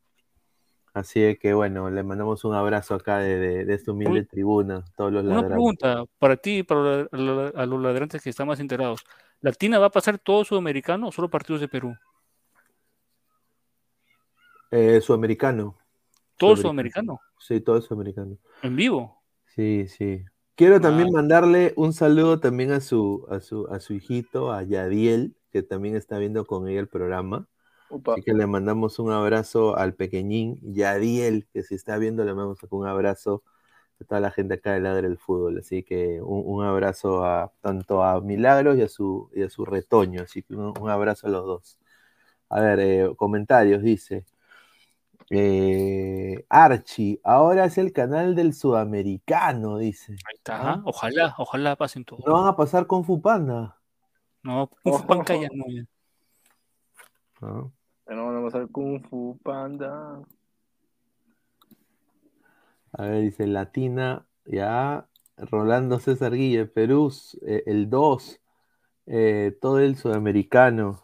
Así 0.93 1.19
de 1.21 1.37
que 1.39 1.53
bueno, 1.55 1.89
le 1.89 2.03
mandamos 2.03 2.45
un 2.45 2.53
abrazo 2.53 2.93
acá 2.95 3.17
de, 3.17 3.39
de, 3.39 3.65
de 3.65 3.73
esta 3.73 3.91
humilde 3.91 4.19
Un- 4.21 4.27
tribuna, 4.27 4.85
todos 4.95 5.11
los 5.11 5.23
Una 5.23 5.33
ladrantes. 5.41 5.51
pregunta 5.53 6.03
para 6.19 6.37
ti 6.37 6.59
y 6.59 6.63
para 6.63 7.07
a 7.55 7.65
los 7.65 7.81
ladrantes 7.81 8.21
que 8.21 8.29
están 8.29 8.47
más 8.47 8.59
enterados. 8.59 9.03
¿Latina 9.41 9.79
va 9.79 9.87
a 9.87 9.91
pasar 9.91 10.19
todo 10.19 10.45
sudamericano 10.45 11.07
o 11.07 11.11
solo 11.11 11.29
partidos 11.29 11.61
de 11.61 11.67
Perú? 11.67 11.95
Eh, 14.71 15.01
sudamericano. 15.01 15.77
Todo 16.37 16.55
Sudamericano. 16.55 17.13
sudamericano, 17.13 17.19
Sí, 17.39 17.61
todo 17.61 17.81
sudamericano. 17.81 18.37
en 18.63 18.75
vivo. 18.75 19.21
Sí, 19.55 19.87
sí. 19.87 20.23
Quiero 20.55 20.79
también 20.81 21.09
Ah. 21.09 21.11
mandarle 21.13 21.73
un 21.75 21.93
saludo 21.93 22.39
también 22.39 22.71
a 22.71 22.79
su, 22.81 23.25
a 23.29 23.39
su, 23.39 23.67
a 23.67 23.79
su 23.79 23.93
hijito, 23.93 24.51
a 24.51 24.63
Yadiel, 24.63 25.35
que 25.51 25.63
también 25.63 25.95
está 25.95 26.17
viendo 26.17 26.45
con 26.45 26.67
ella 26.67 26.79
el 26.79 26.87
programa. 26.87 27.47
Upa. 27.93 28.13
Así 28.13 28.23
que 28.23 28.33
le 28.33 28.47
mandamos 28.47 28.99
un 28.99 29.11
abrazo 29.11 29.77
al 29.77 29.93
pequeñín 29.93 30.59
Yadiel, 30.61 31.47
que 31.53 31.63
si 31.63 31.75
está 31.75 31.97
viendo, 31.97 32.23
le 32.23 32.33
mandamos 32.33 32.59
un 32.69 32.87
abrazo 32.87 33.43
a 34.01 34.05
toda 34.05 34.21
la 34.21 34.31
gente 34.31 34.55
acá 34.55 34.73
de 34.73 34.81
Ladre 34.81 35.07
el 35.07 35.17
Fútbol. 35.17 35.59
Así 35.59 35.83
que 35.83 36.21
un, 36.21 36.43
un 36.45 36.65
abrazo 36.65 37.25
a 37.25 37.51
tanto 37.61 38.03
a 38.03 38.21
Milagros 38.21 38.77
y 38.77 38.81
a 38.81 38.89
su, 38.89 39.29
y 39.33 39.43
a 39.43 39.49
su 39.49 39.65
retoño. 39.65 40.23
Así 40.23 40.43
que 40.43 40.55
un, 40.55 40.73
un 40.79 40.89
abrazo 40.89 41.27
a 41.27 41.29
los 41.29 41.45
dos. 41.45 41.79
A 42.49 42.59
ver, 42.61 42.79
eh, 42.79 43.09
comentarios, 43.15 43.81
dice. 43.81 44.25
Eh, 45.29 46.45
Archie, 46.49 47.19
ahora 47.23 47.65
es 47.65 47.77
el 47.77 47.93
canal 47.93 48.35
del 48.35 48.53
sudamericano, 48.53 49.77
dice. 49.77 50.13
Ahí 50.13 50.35
está. 50.35 50.73
Ah. 50.73 50.81
Ojalá, 50.85 51.33
ojalá 51.37 51.75
pasen 51.75 52.05
todo. 52.05 52.19
No 52.25 52.33
van 52.33 52.47
a 52.47 52.55
pasar 52.55 52.85
con 52.85 53.03
Fupanda. 53.03 53.77
No, 54.43 54.69
Kung 54.83 54.99
Fu 54.99 55.07
Panda 55.07 55.35
ya 55.35 55.47
no. 55.53 55.65
ya. 55.69 55.83
¿no? 57.41 57.73
Pero 58.05 58.25
vamos 58.25 58.55
a 58.55 58.59
ver 58.59 58.69
Kung 58.69 59.01
Fu 59.03 59.37
Panda. 59.43 60.21
A 62.91 63.03
ver, 63.05 63.21
dice 63.23 63.47
Latina, 63.47 64.25
ya. 64.45 65.07
Rolando 65.37 65.99
César 65.99 66.33
Guille, 66.33 66.65
Perú, 66.67 67.11
eh, 67.45 67.63
el 67.65 67.89
2. 67.89 68.39
eh, 69.07 69.57
todo 69.61 69.79
el 69.79 69.97
sudamericano. 69.97 71.01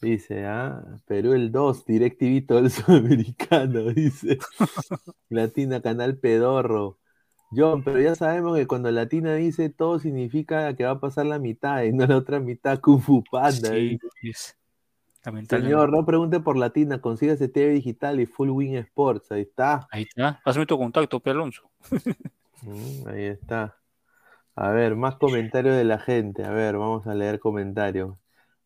Dice, 0.00 0.44
ah, 0.46 1.00
Perú 1.06 1.32
el 1.34 1.52
2, 1.52 1.84
DirecTV 1.86 2.46
todo 2.46 2.58
el 2.60 2.70
sudamericano, 2.72 3.84
dice. 3.92 4.38
Latina, 5.30 5.80
Canal 5.82 6.18
Pedorro. 6.18 6.98
John, 7.50 7.84
pero 7.84 8.00
ya 8.00 8.14
sabemos 8.16 8.56
que 8.58 8.66
cuando 8.66 8.90
Latina 8.90 9.34
dice 9.34 9.70
todo 9.70 9.98
significa 10.00 10.74
que 10.76 10.84
va 10.84 10.92
a 10.92 11.00
pasar 11.00 11.26
la 11.26 11.38
mitad 11.38 11.82
y 11.84 11.92
no 11.92 12.06
la 12.06 12.16
otra 12.18 12.40
mitad 12.40 12.80
Kung 12.80 13.00
Fu 13.00 13.24
Panda. 13.30 13.70
Sí, 13.70 13.98
dice. 14.22 14.54
Señor, 15.48 15.90
no 15.90 16.04
pregunte 16.04 16.40
por 16.40 16.56
Latina, 16.56 17.00
consígase 17.00 17.48
TV 17.48 17.72
Digital 17.72 18.20
y 18.20 18.26
Full 18.26 18.50
Win 18.50 18.76
Sports, 18.76 19.32
ahí 19.32 19.42
está. 19.42 19.86
Ahí 19.90 20.02
está. 20.02 20.40
Pásame 20.44 20.66
tu 20.66 20.78
contacto, 20.78 21.20
P. 21.20 21.30
Alonso. 21.30 21.70
Mm, 22.62 23.08
ahí 23.08 23.24
está. 23.24 23.76
A 24.54 24.70
ver, 24.70 24.96
más 24.96 25.16
comentarios 25.16 25.76
de 25.76 25.84
la 25.84 25.98
gente. 25.98 26.44
A 26.44 26.50
ver, 26.50 26.78
vamos 26.78 27.06
a 27.06 27.14
leer 27.14 27.38
comentarios. 27.38 28.16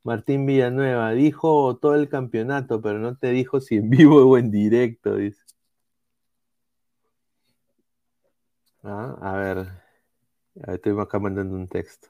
Martín 0.05 0.47
Villanueva 0.47 1.11
dijo 1.11 1.77
todo 1.77 1.97
el 1.97 2.09
campeonato, 2.09 2.81
pero 2.81 2.99
no 2.99 3.17
te 3.17 3.31
dijo 3.31 3.61
si 3.61 3.77
en 3.77 3.91
vivo 3.91 4.25
o 4.25 4.39
en 4.39 4.51
directo, 4.51 5.17
dice. 5.17 5.43
Ah. 8.83 9.17
A 9.21 9.33
ver, 9.37 9.67
Estoy 10.55 10.99
acá 11.01 11.19
mandando 11.19 11.55
un 11.55 11.69
texto. 11.69 12.09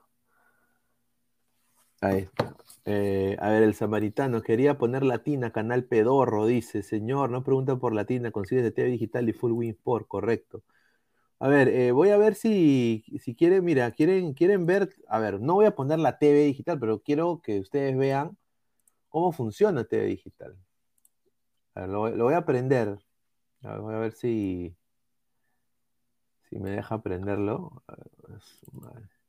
Ahí 2.00 2.20
está. 2.20 2.56
Eh, 2.86 3.36
a 3.40 3.50
ver, 3.50 3.62
el 3.62 3.74
samaritano 3.74 4.42
quería 4.42 4.78
poner 4.78 5.02
latina, 5.04 5.52
canal 5.52 5.84
pedorro, 5.84 6.46
dice. 6.46 6.82
Señor, 6.82 7.30
no 7.30 7.44
pregunta 7.44 7.76
por 7.76 7.94
latina, 7.94 8.30
consigues 8.30 8.64
de 8.64 8.70
TV 8.72 8.88
digital 8.90 9.28
y 9.28 9.32
full 9.32 9.52
win 9.52 9.70
sport, 9.70 10.08
correcto. 10.08 10.62
A 11.40 11.48
ver, 11.48 11.68
eh, 11.68 11.92
voy 11.92 12.10
a 12.10 12.18
ver 12.18 12.34
si, 12.34 13.04
si 13.20 13.34
quieren, 13.34 13.64
mira, 13.64 13.90
quieren, 13.92 14.34
quieren 14.34 14.66
ver, 14.66 14.90
a 15.08 15.18
ver, 15.20 15.40
no 15.40 15.54
voy 15.54 15.66
a 15.66 15.74
poner 15.76 15.98
la 15.98 16.18
TV 16.18 16.44
digital, 16.44 16.78
pero 16.80 17.00
quiero 17.02 17.40
que 17.42 17.60
ustedes 17.60 17.96
vean 17.96 18.36
cómo 19.10 19.32
funciona 19.32 19.84
TV 19.84 20.06
digital. 20.06 20.56
Lo, 21.74 22.08
lo 22.10 22.24
voy 22.24 22.34
a 22.34 22.38
aprender. 22.38 22.98
A 23.62 23.72
ver, 23.72 23.80
voy 23.80 23.94
a 23.94 23.98
ver 23.98 24.12
si, 24.12 24.76
si 26.48 26.58
me 26.58 26.70
deja 26.70 26.96
aprenderlo. 26.96 27.82
A 27.88 27.96
ver. 27.96 29.19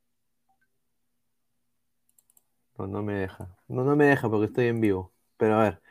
No, 2.82 2.88
no 2.88 3.02
me 3.02 3.14
deja. 3.14 3.56
No, 3.68 3.84
no 3.84 3.94
me 3.96 4.06
deja 4.06 4.28
porque 4.30 4.46
estoy 4.46 4.66
en 4.66 4.80
vivo. 4.80 5.12
Pero 5.36 5.54
a 5.56 5.62
ver. 5.62 5.82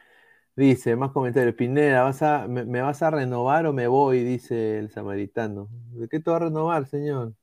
Dice, 0.56 0.96
más 0.96 1.12
comentarios. 1.12 1.56
Pineda, 1.56 2.04
¿vas 2.04 2.22
a, 2.22 2.48
me, 2.48 2.66
me 2.66 2.82
vas 2.82 3.02
a 3.02 3.12
renovar 3.12 3.66
o 3.66 3.74
me 3.74 3.88
voy? 3.88 4.24
Dice 4.24 4.80
el 4.80 4.92
samaritano. 4.92 5.70
¿De 5.94 6.08
qué 6.10 6.20
te 6.20 6.30
va 6.32 6.38
a 6.38 6.40
renovar, 6.42 6.88
señor? 6.88 7.34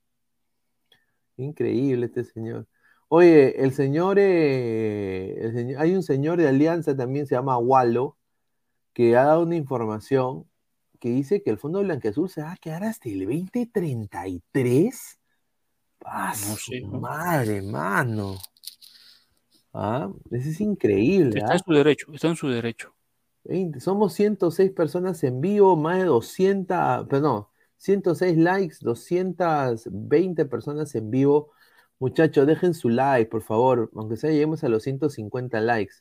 Increíble 1.37 2.07
este 2.07 2.25
señor. 2.25 2.67
Oye, 3.09 3.63
el 3.63 3.73
señor, 3.73 4.19
eh, 4.19 5.37
el 5.41 5.53
señor- 5.55 5.81
hay 5.81 5.95
un 5.95 6.03
señor 6.03 6.39
de 6.39 6.49
Alianza 6.49 6.95
también, 6.97 7.27
se 7.27 7.35
llama 7.37 7.57
Wallo, 7.59 8.17
que 8.93 9.17
ha 9.17 9.25
dado 9.25 9.43
una 9.45 9.57
información 9.57 10.47
que 11.01 11.11
dice 11.11 11.43
que 11.43 11.51
el 11.51 11.59
Fondo 11.59 11.81
Blanqueazul 11.81 12.29
se 12.29 12.43
va 12.43 12.53
a 12.53 12.57
quedar 12.57 12.85
hasta 12.85 13.09
el 13.09 13.21
2033. 13.21 15.19
¡Ah, 16.05 16.35
¿no? 16.91 17.01
madre, 17.01 17.63
mano! 17.63 18.37
Ah, 19.81 20.11
eso 20.33 20.49
es 20.49 20.61
increíble, 20.61 21.39
Está 21.39 21.53
¿ah? 21.53 21.57
en 21.57 21.65
su 21.65 21.73
derecho, 21.73 22.13
está 22.13 22.27
en 22.27 22.35
su 22.35 22.49
derecho. 22.49 22.93
20, 23.45 23.79
somos 23.79 24.13
106 24.13 24.73
personas 24.73 25.23
en 25.23 25.41
vivo, 25.41 25.77
más 25.77 25.99
de 25.99 26.07
200, 26.07 27.07
perdón, 27.07 27.47
106 27.77 28.37
likes, 28.39 28.79
220 28.81 30.47
personas 30.47 30.93
en 30.97 31.13
vivo. 31.13 31.53
Muchachos, 32.01 32.45
dejen 32.49 32.75
su 32.75 32.89
like, 32.89 33.31
por 33.31 33.43
favor, 33.43 33.89
aunque 33.95 34.17
sea 34.17 34.33
lleguemos 34.33 34.65
a 34.65 34.69
los 34.69 34.83
150 34.83 35.61
likes. 35.61 35.95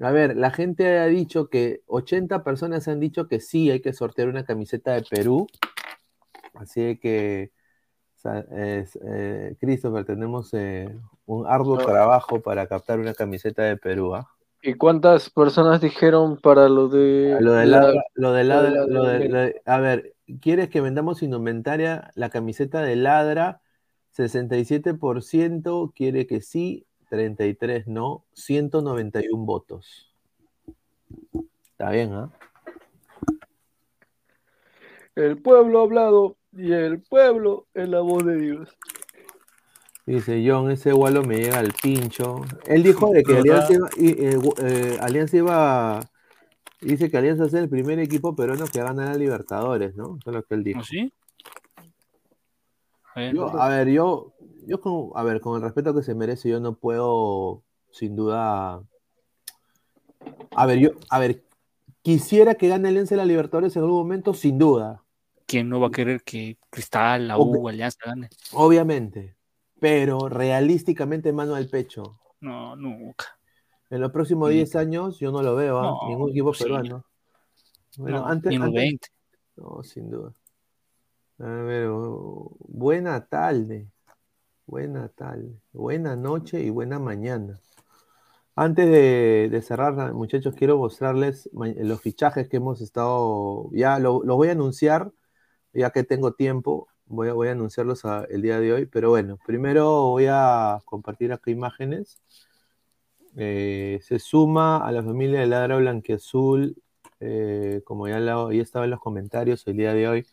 A 0.00 0.12
ver, 0.12 0.36
la 0.36 0.52
gente 0.52 0.98
ha 0.98 1.06
dicho 1.06 1.48
que 1.48 1.82
80 1.86 2.44
personas 2.44 2.86
han 2.86 3.00
dicho 3.00 3.26
que 3.26 3.40
sí, 3.40 3.72
hay 3.72 3.80
que 3.80 3.92
sortear 3.92 4.28
una 4.28 4.44
camiseta 4.44 4.92
de 4.94 5.02
Perú. 5.02 5.48
Así 6.54 6.96
que, 6.98 7.50
es, 8.24 8.98
eh, 9.04 9.56
Christopher, 9.60 10.04
tenemos 10.04 10.52
eh, 10.54 10.96
un 11.26 11.46
arduo 11.46 11.78
trabajo 11.78 12.40
para 12.40 12.66
captar 12.66 12.98
una 12.98 13.14
camiseta 13.14 13.62
de 13.62 13.76
Perú. 13.76 14.14
¿ah? 14.14 14.28
¿Y 14.62 14.74
cuántas 14.74 15.28
personas 15.30 15.80
dijeron 15.80 16.38
para 16.38 16.68
lo 16.68 16.88
de 16.88 17.36
Lo 17.40 17.52
de 17.52 17.66
la- 17.66 17.80
lo 17.80 17.86
de 17.88 17.94
lo 18.14 18.32
de 18.32 18.44
ladra, 18.44 18.70
ladra 18.70 18.86
lo 18.86 19.04
de- 19.04 19.18
del- 19.18 19.32
lo 19.32 19.38
de- 19.40 19.62
a 19.66 19.78
ver, 19.78 20.14
¿quieres 20.40 20.70
que 20.70 20.80
vendamos 20.80 21.22
indumentaria? 21.22 22.10
La 22.14 22.30
camiseta 22.30 22.80
de 22.82 22.96
ladra, 22.96 23.60
67% 24.12 25.92
quiere 25.94 26.26
que 26.26 26.40
sí, 26.40 26.86
33 27.10 27.86
no, 27.86 28.24
191 28.32 29.44
votos. 29.44 30.14
Está 31.70 31.90
bien, 31.90 32.12
¿ah? 32.14 32.30
El 35.14 35.40
pueblo 35.40 35.80
ha 35.80 35.82
hablado 35.82 36.36
y 36.56 36.72
el 36.72 37.00
pueblo 37.02 37.66
es 37.74 37.88
la 37.88 38.00
voz 38.00 38.24
de 38.24 38.36
Dios. 38.36 38.76
Dice 40.06 40.44
John, 40.46 40.70
ese 40.70 40.92
gualo 40.92 41.22
me 41.22 41.38
llega 41.38 41.58
al 41.58 41.72
pincho. 41.82 42.42
Él 42.66 42.82
dijo 42.82 43.10
de 43.10 43.22
que. 43.22 43.38
Alianza 43.38 43.72
iba, 43.72 43.88
y, 43.96 44.08
eh, 44.10 44.38
eh, 44.58 44.98
Alianza 45.00 45.36
iba- 45.38 46.00
dice 46.80 47.10
que 47.10 47.16
Alianza 47.16 47.46
es 47.46 47.54
el 47.54 47.70
primer 47.70 47.98
equipo 47.98 48.36
peruano 48.36 48.66
que 48.66 48.80
gana 48.80 49.06
la 49.06 49.14
Libertadores, 49.14 49.96
¿no? 49.96 50.18
Eso 50.20 50.30
es 50.30 50.36
lo 50.36 50.42
que 50.42 50.54
él 50.54 50.64
dijo. 50.64 50.80
¿No 50.80 50.84
sí? 50.84 51.12
Yo, 53.32 53.48
a 53.60 53.68
ver, 53.68 53.88
yo, 53.88 54.34
yo 54.66 54.80
con, 54.80 55.10
a 55.14 55.22
ver, 55.22 55.40
con 55.40 55.56
el 55.56 55.62
respeto 55.62 55.94
que 55.94 56.02
se 56.02 56.14
merece, 56.14 56.48
yo 56.48 56.58
no 56.60 56.74
puedo, 56.74 57.62
sin 57.90 58.16
duda. 58.16 58.82
A 60.50 60.66
ver, 60.66 60.80
yo, 60.80 60.90
a 61.08 61.18
ver, 61.20 61.44
quisiera 62.02 62.56
que 62.56 62.68
gane 62.68 62.88
Alianza 62.88 63.14
la 63.16 63.24
Libertadores 63.24 63.76
en 63.76 63.82
algún 63.82 63.98
momento, 63.98 64.34
sin 64.34 64.58
duda, 64.58 65.03
¿Quién 65.54 65.68
no 65.68 65.78
va 65.78 65.86
a 65.86 65.90
querer 65.92 66.24
que 66.24 66.58
Cristal, 66.68 67.28
la. 67.28 67.38
U, 67.38 67.68
Alianza 67.68 67.98
gane? 68.04 68.28
obviamente. 68.54 69.36
Pero 69.78 70.28
realísticamente, 70.28 71.32
mano 71.32 71.54
al 71.54 71.68
pecho. 71.68 72.18
No, 72.40 72.74
nunca. 72.74 73.38
En 73.88 74.00
los 74.00 74.10
próximos 74.10 74.48
Sí. 74.50 74.56
10 74.56 74.74
años, 74.74 75.20
yo 75.20 75.30
no 75.30 75.42
lo 75.42 75.54
veo, 75.54 75.78
¿ah? 75.78 75.82
No, 76.02 76.08
ningún 76.08 76.30
equipo 76.30 76.48
imposible. 76.48 76.74
peruano. 76.74 77.04
Bueno, 77.98 78.18
No, 78.18 78.26
antes, 78.26 78.50
ni 78.50 78.56
los 78.58 78.66
antes- 78.66 78.82
20. 78.82 79.08
No, 79.56 79.82
sin 79.84 80.10
duda. 80.10 80.32
A 81.38 81.44
ver, 81.44 81.86
oh, 81.88 82.56
buena 82.66 83.24
tarde. 83.26 83.86
Buena 84.66 85.08
tarde. 85.08 85.52
Buena 85.72 86.16
noche 86.16 86.60
y 86.64 86.70
buena 86.70 86.98
mañana. 86.98 87.60
Antes 88.56 88.86
de, 88.88 89.48
de 89.52 89.62
cerrar, 89.62 90.14
muchachos, 90.14 90.54
quiero 90.56 90.78
mostrarles 90.78 91.48
los 91.52 92.00
fichajes 92.00 92.48
que 92.48 92.56
hemos 92.56 92.80
estado. 92.80 93.68
Ya 93.72 94.00
lo- 94.00 94.24
los 94.24 94.36
voy 94.36 94.48
a 94.48 94.52
anunciar, 94.52 95.12
ya 95.74 95.90
que 95.90 96.04
tengo 96.04 96.32
tiempo. 96.32 96.88
Voy 97.06 97.28
a, 97.28 97.32
voy 97.34 97.48
a 97.48 97.52
anunciarlos 97.52 98.04
a- 98.04 98.24
el 98.30 98.42
día 98.42 98.60
de 98.60 98.72
hoy. 98.72 98.86
Pero 98.86 99.10
bueno, 99.10 99.38
primero 99.46 100.08
voy 100.10 100.26
a 100.30 100.78
compartir 100.84 101.32
acá 101.32 101.50
imágenes. 101.50 102.20
Eh, 103.36 103.98
se 104.02 104.18
suma 104.18 104.78
a 104.86 104.92
la 104.92 105.02
familia 105.02 105.40
de 105.40 105.46
Ladra 105.46 105.76
Blanquiazul, 105.76 106.76
eh, 107.20 107.82
como 107.84 108.06
ya, 108.08 108.20
la- 108.20 108.48
ya 108.52 108.62
estaba 108.62 108.84
en 108.84 108.92
los 108.92 109.00
comentarios 109.00 109.66
el 109.66 109.76
día 109.76 109.92
de 109.92 110.08
hoy, 110.08 110.26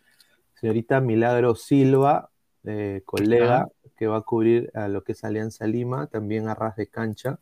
señorita 0.55 1.01
Milagro 1.01 1.55
Silva, 1.55 2.29
eh, 2.63 3.01
colega, 3.05 3.67
que 3.97 4.07
va 4.07 4.17
a 4.17 4.21
cubrir 4.21 4.71
a 4.75 4.87
lo 4.87 5.03
que 5.03 5.13
es 5.13 5.23
Alianza 5.23 5.65
Lima, 5.67 6.07
también 6.07 6.47
a 6.47 6.53
ras 6.55 6.75
de 6.75 6.87
cancha, 6.87 7.39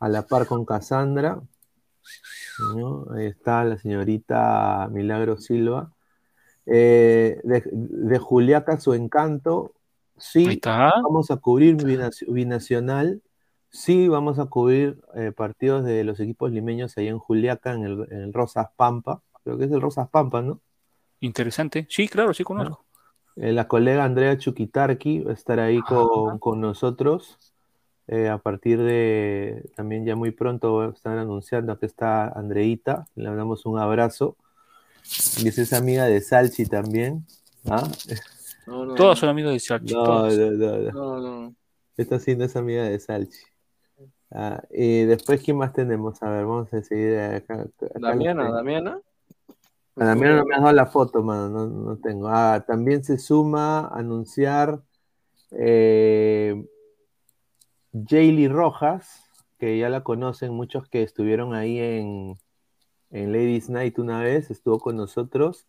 a 0.00 0.08
la 0.08 0.22
par 0.22 0.46
con 0.46 0.64
Casandra. 0.66 1.40
¿no? 2.76 3.06
Ahí 3.14 3.26
está 3.26 3.64
la 3.64 3.78
señorita 3.78 4.88
Milagro 4.90 5.36
Silva. 5.38 5.92
Eh, 6.66 7.40
de, 7.44 7.62
de 7.72 8.18
Juliaca, 8.18 8.78
su 8.80 8.94
encanto. 8.94 9.72
Sí, 10.16 10.60
vamos 11.02 11.30
a 11.30 11.36
cubrir 11.36 11.76
binaci- 11.76 12.30
binacional. 12.30 13.22
Sí, 13.70 14.08
vamos 14.08 14.38
a 14.38 14.46
cubrir 14.46 15.00
eh, 15.14 15.32
partidos 15.32 15.84
de 15.84 16.04
los 16.04 16.20
equipos 16.20 16.50
limeños 16.50 16.96
ahí 16.98 17.08
en 17.08 17.18
Juliaca, 17.18 17.72
en 17.72 17.84
el, 17.84 18.06
en 18.10 18.20
el 18.22 18.32
Rosas 18.32 18.68
Pampa. 18.76 19.22
Creo 19.44 19.56
que 19.58 19.64
es 19.64 19.72
el 19.72 19.80
Rosas 19.80 20.08
Pampa, 20.08 20.42
¿no? 20.42 20.60
Interesante. 21.20 21.86
Sí, 21.88 22.08
claro, 22.08 22.34
sí 22.34 22.44
conozco. 22.44 22.84
Eh, 23.36 23.52
la 23.52 23.68
colega 23.68 24.04
Andrea 24.04 24.36
Chuquitarqui 24.36 25.20
va 25.20 25.30
a 25.30 25.34
estar 25.34 25.60
ahí 25.60 25.78
con, 25.80 26.38
con 26.38 26.60
nosotros. 26.60 27.38
A 28.28 28.38
partir 28.38 28.82
de 28.82 29.70
también 29.76 30.04
ya 30.04 30.16
muy 30.16 30.32
pronto 30.32 30.90
están 30.90 31.18
anunciando 31.18 31.78
que 31.78 31.86
está 31.86 32.26
Andreita. 32.28 33.06
Le 33.14 33.32
damos 33.34 33.66
un 33.66 33.78
abrazo. 33.78 34.36
Y 35.38 35.48
es 35.48 35.58
esa 35.58 35.78
amiga 35.78 36.04
de 36.04 36.20
Salchi 36.20 36.66
también. 36.66 37.26
¿Ah? 37.68 37.88
No, 38.66 38.86
no, 38.86 38.94
Todos 38.94 39.18
son 39.18 39.28
amigos 39.28 39.52
de 39.52 39.60
Sarchi. 39.60 39.92
No, 39.92 40.28
no, 40.28 40.50
no, 40.50 40.78
no. 40.78 40.92
no, 40.92 41.20
no. 41.20 41.54
Esa 41.96 42.58
amiga 42.58 42.84
de 42.84 42.98
Salchi. 42.98 43.38
Ah, 44.30 44.62
y 44.70 45.04
después, 45.04 45.42
¿quién 45.42 45.56
más 45.56 45.72
tenemos? 45.72 46.22
A 46.22 46.30
ver, 46.30 46.46
vamos 46.46 46.72
a 46.72 46.82
seguir 46.82 47.18
acá. 47.18 47.62
acá 47.62 47.86
Damiana. 47.96 48.50
Damiana. 48.50 49.00
A 49.96 50.14
mí 50.14 50.22
no 50.22 50.44
me 50.46 50.54
has 50.54 50.62
dado 50.62 50.72
la 50.72 50.86
foto, 50.86 51.22
mano, 51.22 51.48
no, 51.48 51.66
no 51.66 51.96
tengo. 51.98 52.28
Ah, 52.28 52.64
también 52.66 53.04
se 53.04 53.18
suma 53.18 53.80
a 53.80 53.98
anunciar 53.98 54.80
eh, 55.50 56.64
Jaylee 57.92 58.48
Rojas, 58.48 59.24
que 59.58 59.78
ya 59.78 59.88
la 59.88 60.02
conocen 60.02 60.54
muchos 60.54 60.88
que 60.88 61.02
estuvieron 61.02 61.54
ahí 61.54 61.78
en, 61.78 62.38
en 63.10 63.32
Ladies 63.32 63.68
Night 63.68 63.98
una 63.98 64.20
vez, 64.20 64.50
estuvo 64.50 64.78
con 64.78 64.96
nosotros. 64.96 65.66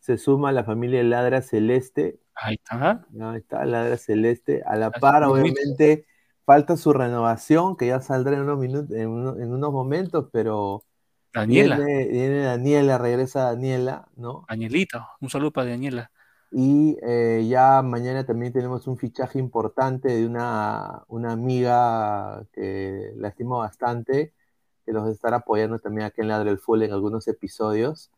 Se 0.00 0.16
suma 0.18 0.50
a 0.50 0.52
la 0.52 0.64
familia 0.64 1.02
Ladra 1.02 1.42
Celeste. 1.42 2.20
Ahí 2.34 2.54
está. 2.54 3.06
Ahí 3.20 3.38
está, 3.38 3.64
Ladra 3.64 3.96
Celeste. 3.96 4.62
A 4.66 4.76
la 4.76 4.90
par, 4.90 5.24
obviamente, 5.24 6.06
falta 6.44 6.76
su 6.76 6.92
renovación, 6.92 7.76
que 7.76 7.88
ya 7.88 8.00
saldrá 8.00 8.34
en 8.36 8.42
unos, 8.42 8.58
minutos, 8.58 8.96
en, 8.96 9.08
uno- 9.08 9.36
en 9.38 9.52
unos 9.52 9.72
momentos, 9.72 10.28
pero 10.32 10.84
Daniela. 11.32 11.76
Viene, 11.76 12.06
viene 12.08 12.42
Daniela, 12.42 12.98
regresa 12.98 13.42
Daniela, 13.44 14.08
¿no? 14.16 14.44
Danielita. 14.48 15.08
Un 15.20 15.28
saludo 15.30 15.52
para 15.52 15.70
Daniela. 15.70 16.10
Y 16.50 16.96
eh, 17.02 17.46
ya 17.46 17.82
mañana 17.82 18.24
también 18.24 18.52
tenemos 18.52 18.86
un 18.86 18.96
fichaje 18.96 19.38
importante 19.38 20.08
de 20.08 20.26
una, 20.26 21.02
una 21.08 21.32
amiga 21.32 22.42
que 22.52 23.12
la 23.16 23.28
estimo 23.28 23.58
bastante, 23.58 24.32
que 24.88 24.94
nos 24.94 25.10
estará 25.10 25.38
apoyando 25.38 25.78
también 25.78 26.06
aquí 26.06 26.22
en 26.22 26.28
Ladre 26.28 26.50
el 26.50 26.58
Full 26.58 26.82
en 26.82 26.92
algunos 26.92 27.28
episodios. 27.28 28.10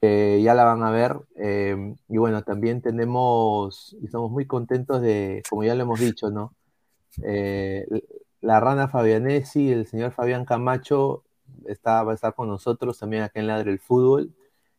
Eh, 0.00 0.40
ya 0.42 0.54
la 0.54 0.64
van 0.64 0.82
a 0.82 0.90
ver. 0.90 1.20
eh, 1.36 1.94
y 2.08 2.18
bueno, 2.18 2.42
también 2.42 2.82
tenemos, 2.82 3.96
y 4.00 4.06
estamos 4.06 4.28
muy 4.32 4.44
contentos 4.44 5.00
de, 5.02 5.42
como 5.48 5.62
ya 5.62 5.76
lo 5.76 5.84
hemos 5.84 6.00
dicho, 6.00 6.30
¿no? 6.30 6.52
Eh, 7.22 7.86
la 8.40 8.58
rana 8.58 8.88
Fabianesi, 8.88 9.70
el 9.70 9.86
señor 9.86 10.10
Fabián 10.10 10.44
Camacho, 10.44 11.22
está, 11.66 12.02
va 12.02 12.10
a 12.12 12.14
estar 12.16 12.34
con 12.34 12.48
nosotros 12.48 12.98
también 12.98 13.22
acá 13.22 13.38
en 13.38 13.46
Ladre 13.46 13.70
el 13.70 13.78
Fútbol. 13.78 14.34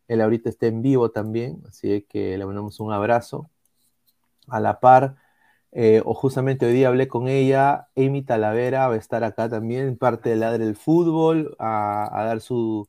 Él 0.08 0.20
ahorita 0.20 0.50
está 0.50 0.66
en 0.66 0.82
vivo 0.82 1.12
también, 1.12 1.62
así 1.66 2.02
que 2.10 2.36
le 2.36 2.44
mandamos 2.44 2.78
un 2.78 2.92
abrazo. 2.92 3.48
A 4.48 4.60
la 4.60 4.80
par, 4.80 5.16
eh, 5.72 6.02
o 6.04 6.14
justamente 6.14 6.66
hoy 6.66 6.72
día 6.74 6.88
hablé 6.88 7.08
con 7.08 7.28
ella, 7.28 7.88
Amy 7.96 8.22
Talavera 8.22 8.88
va 8.88 8.94
a 8.94 8.96
estar 8.98 9.24
acá 9.24 9.48
también, 9.48 9.96
parte 9.98 10.30
de 10.30 10.36
Ladre 10.36 10.64
el 10.64 10.76
Fútbol, 10.76 11.56
a, 11.58 12.08
a 12.20 12.24
dar 12.24 12.40
su, 12.40 12.88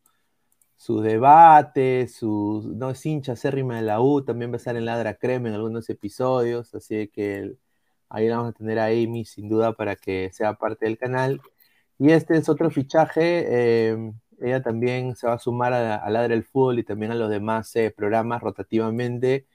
su 0.77 1.01
debate, 1.01 2.07
su, 2.07 2.73
no 2.75 2.89
es 2.91 3.05
hincha 3.05 3.33
acérrima 3.33 3.77
de 3.77 3.83
la 3.83 4.01
U, 4.01 4.23
también 4.23 4.51
va 4.51 4.55
a 4.55 4.57
estar 4.57 4.75
en 4.75 4.85
Ladra 4.85 5.15
Crema 5.15 5.49
en 5.49 5.55
algunos 5.55 5.89
episodios, 5.89 6.73
así 6.75 7.07
que 7.09 7.37
el- 7.39 7.59
ahí 8.09 8.29
vamos 8.29 8.49
a 8.49 8.53
tener 8.53 8.79
a 8.79 8.87
Amy 8.87 9.25
sin 9.25 9.49
duda 9.49 9.73
para 9.73 9.95
que 9.95 10.31
sea 10.33 10.53
parte 10.55 10.85
del 10.85 10.97
canal. 10.97 11.41
Y 11.99 12.11
este 12.11 12.37
es 12.37 12.49
otro 12.49 12.69
fichaje, 12.71 13.45
eh, 13.91 14.13
ella 14.39 14.61
también 14.61 15.15
se 15.15 15.27
va 15.27 15.33
a 15.33 15.39
sumar 15.39 15.73
a, 15.73 15.95
a 15.97 16.09
Ladra 16.09 16.33
el 16.33 16.43
Fútbol 16.43 16.79
y 16.79 16.83
también 16.83 17.11
a 17.11 17.15
los 17.15 17.29
demás 17.29 17.75
eh, 17.75 17.91
programas 17.95 18.41
rotativamente. 18.41 19.47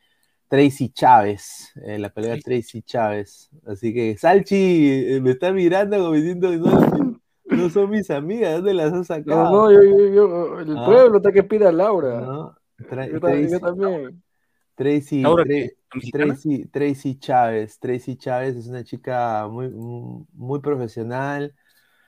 Tracy 0.49 0.89
Chávez, 0.91 1.73
eh, 1.85 1.99
la 1.99 2.11
colega 2.11 2.37
Tracy 2.43 2.83
Chávez. 2.83 3.51
Así 3.67 3.93
que, 3.93 4.17
Salchi, 4.17 5.15
eh, 5.15 5.21
me 5.21 5.33
está 5.33 5.53
mirando 5.53 5.99
como 5.99 6.13
diciendo, 6.13 6.51
no, 6.53 7.21
no 7.45 7.71
son 7.71 7.91
mis 7.91 8.11
amigas, 8.11 8.55
¿dónde 8.57 8.75
las 8.75 8.93
has 8.93 9.07
sacado? 9.09 9.45
No, 9.45 9.71
no, 9.71 9.73
yo, 9.73 9.83
yo, 9.83 10.09
yo, 10.15 10.61
el 10.61 10.77
Ah. 10.77 10.85
pueblo 10.87 11.17
está 11.19 11.33
que 11.33 11.43
pida 11.43 11.69
a 11.69 11.73
Laura. 11.73 12.21
¿no? 12.21 12.55
Tra- 12.79 13.11
Yo, 13.11 13.21
también- 13.21 13.49
yo 13.51 13.59
Tracy- 13.59 13.61
también. 13.61 14.23
Tracy, 14.75 15.23
¿Laura 15.23 15.45
Tra- 15.45 15.49
qué? 15.49 15.73
¿La 15.91 15.97
mexicana? 15.97 16.25
Tracy, 16.27 16.67
Tracy 16.67 17.19
Chávez. 17.19 17.79
Tracy 17.81 18.17
Chávez 18.17 18.57
es 18.57 18.67
una 18.69 18.85
chica 18.85 19.49
muy, 19.51 19.69
muy 19.71 20.61
profesional, 20.61 21.55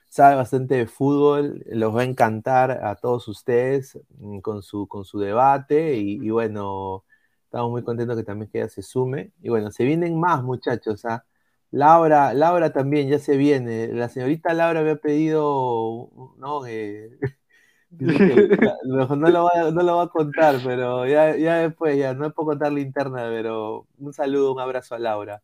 sabe 0.08 0.36
bastante 0.36 0.76
de 0.76 0.86
fútbol, 0.86 1.62
los 1.66 1.94
va 1.94 2.02
a 2.02 2.04
encantar 2.04 2.70
a 2.84 2.94
todos 2.96 3.26
ustedes 3.28 3.98
mm, 4.18 4.38
con 4.40 4.62
su, 4.62 4.86
con 4.86 5.04
su 5.04 5.18
debate 5.18 5.96
y, 5.98 6.12
y 6.24 6.30
bueno, 6.30 7.04
estamos 7.50 7.70
muy 7.72 7.82
contentos 7.82 8.16
que 8.16 8.22
también 8.24 8.50
que 8.50 8.58
ella 8.60 8.68
se 8.68 8.82
sume. 8.82 9.32
Y 9.42 9.48
bueno, 9.50 9.70
se 9.72 9.84
vienen 9.84 10.18
más 10.20 10.42
muchachos, 10.44 11.04
¿ah? 11.04 11.24
Laura, 11.72 12.32
Laura 12.34 12.72
también 12.72 13.08
ya 13.08 13.18
se 13.18 13.36
viene. 13.36 13.88
La 13.88 14.08
señorita 14.08 14.54
Laura 14.54 14.82
me 14.82 14.92
ha 14.92 14.96
pedido, 14.96 16.10
¿no? 16.38 16.66
Eh, 16.66 17.18
no 18.86 19.30
lo, 19.30 19.44
va, 19.44 19.50
a- 19.54 19.70
no 19.70 19.82
lo 19.82 19.96
va 19.96 20.02
a 20.04 20.08
contar, 20.08 20.56
pero 20.64 21.06
ya, 21.06 21.36
ya 21.36 21.56
después, 21.58 21.96
ya 21.98 22.14
no 22.14 22.32
puedo 22.32 22.48
contar 22.48 22.72
la 22.72 22.80
interna, 22.80 23.24
pero 23.30 23.86
un 23.98 24.12
saludo, 24.12 24.52
un 24.54 24.60
abrazo 24.60 24.94
a 24.94 24.98
Laura. 24.98 25.42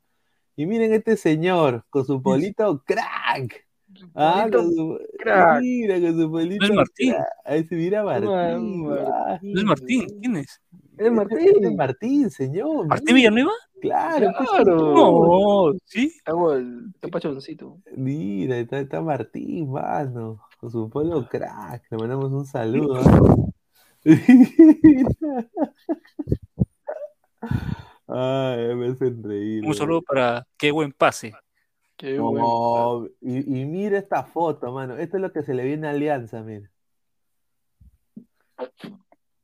Y 0.57 0.67
miren 0.67 0.95
este 0.95 1.17
señor 1.19 1.87
con 1.91 2.07
su 2.07 2.23
polito 2.23 2.83
crack. 2.87 3.66
Ah, 4.15 4.49
con 4.51 4.73
su, 4.73 4.99
crack. 5.19 5.61
Mira, 5.61 6.01
con 6.01 6.21
su 6.21 6.31
polito 6.31 6.67
No 6.67 6.73
es 6.73 6.77
Martín. 6.77 7.15
Ahí 7.45 7.65
se 7.65 7.77
mira 7.77 8.03
Martín. 8.05 8.87
Martín. 8.87 9.53
¿No 9.53 9.61
es 9.61 9.65
Martín? 9.67 10.07
¿Quién 10.21 10.37
es? 10.37 10.47
Es 10.49 10.61
Este 10.99 11.11
Martín. 11.11 11.65
es 11.65 11.75
Martín, 11.75 12.31
señor. 12.31 12.87
¿Martín 12.87 13.15
Villanueva? 13.15 13.53
Claro, 13.81 14.33
pues, 14.37 14.49
Claro. 14.51 14.95
No, 14.95 15.79
¿sí? 15.85 16.13
Hago 16.25 16.55
el 16.55 16.93
pachoncito. 17.13 17.79
Mira, 17.95 18.57
está, 18.59 18.81
está 18.81 19.03
Martín, 19.03 19.71
mano, 19.71 20.41
con 20.59 20.71
su 20.71 20.89
polo 20.89 21.29
crack. 21.29 21.85
Le 21.91 21.99
mandamos 21.99 22.33
un 22.33 22.47
saludo. 22.47 22.99
¿eh? 24.05 24.15
Ay, 28.09 28.75
me 28.77 28.89
hacen 28.89 29.23
reír. 29.23 29.65
Un 29.67 29.75
saludo 29.75 30.01
para 30.03 30.47
qué 30.57 30.71
buen 30.71 30.93
pase. 30.93 31.35
Qué 31.97 32.19
y, 33.21 33.61
y 33.61 33.65
mira 33.65 33.99
esta 33.99 34.25
foto, 34.25 34.71
mano. 34.73 34.97
Esto 34.97 35.17
es 35.17 35.23
lo 35.23 35.33
que 35.33 35.43
se 35.43 35.55
le 35.55 35.65
viene 35.65 35.87
a 35.87 35.91
Alianza, 35.91 36.43
mira. 36.43 36.71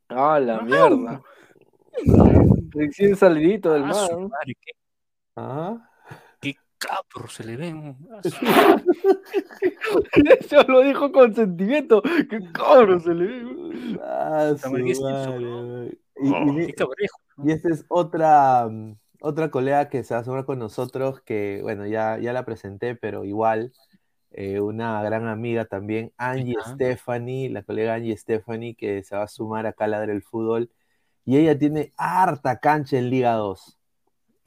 Ah, 0.09 0.39
la 0.39 0.61
mierda. 0.61 1.23
Recién 2.71 3.17
salidito 3.17 3.73
del 3.73 3.85
Ah, 3.85 3.89
mar. 3.89 4.11
qué, 4.45 4.73
¿Ah? 5.37 5.91
qué 6.41 6.57
capro 6.79 7.29
se 7.29 7.45
le 7.45 7.57
ven. 7.57 7.97
Eso 10.41 10.63
lo 10.69 10.81
dijo 10.83 11.11
con 11.13 11.35
sentimiento. 11.35 12.03
Qué 12.03 12.41
cabrón 12.53 13.01
se 13.01 13.15
le 13.15 13.27
ve. 13.27 13.99
Ah, 14.03 14.55
su. 14.59 14.77
Y, 14.79 14.93
y 14.93 15.99
Oh, 16.35 16.45
mi- 16.45 16.67
qué 16.67 16.75
cabrejo. 16.75 17.19
y 17.45 17.53
esta 17.53 17.71
es 17.71 17.85
otra, 17.89 18.69
mm, 18.69 18.97
otra 19.23 19.51
colega 19.51 19.89
que 19.89 20.03
se 20.03 20.15
va 20.15 20.21
a 20.21 20.25
sumar 20.25 20.45
con 20.45 20.59
nosotros, 20.59 21.21
que 21.21 21.61
bueno, 21.63 21.87
ya, 21.87 22.19
ya 22.19 22.33
la 22.33 22.45
presenté, 22.45 22.97
pero 22.97 23.25
igual, 23.25 23.73
eh, 24.33 24.61
una 24.61 25.01
gran 25.03 25.29
amiga 25.29 25.65
también, 25.65 26.13
Angie 26.17 26.57
Ajá. 26.59 26.75
Stephanie, 26.75 27.49
la 27.49 27.63
colega 27.63 27.95
Angie 27.95 28.17
Stephanie, 28.17 28.75
que 28.75 29.03
se 29.05 29.15
va 29.15 29.23
a 29.23 29.29
sumar 29.29 29.67
acá 29.67 29.85
a 29.85 29.89
Ladre 29.89 30.13
el 30.13 30.23
Fútbol. 30.23 30.71
Y 31.25 31.37
ella 31.37 31.57
tiene 31.57 31.93
harta 31.97 32.59
cancha 32.59 32.99
en 32.99 33.11
Liga 33.11 33.35
2. 33.35 33.79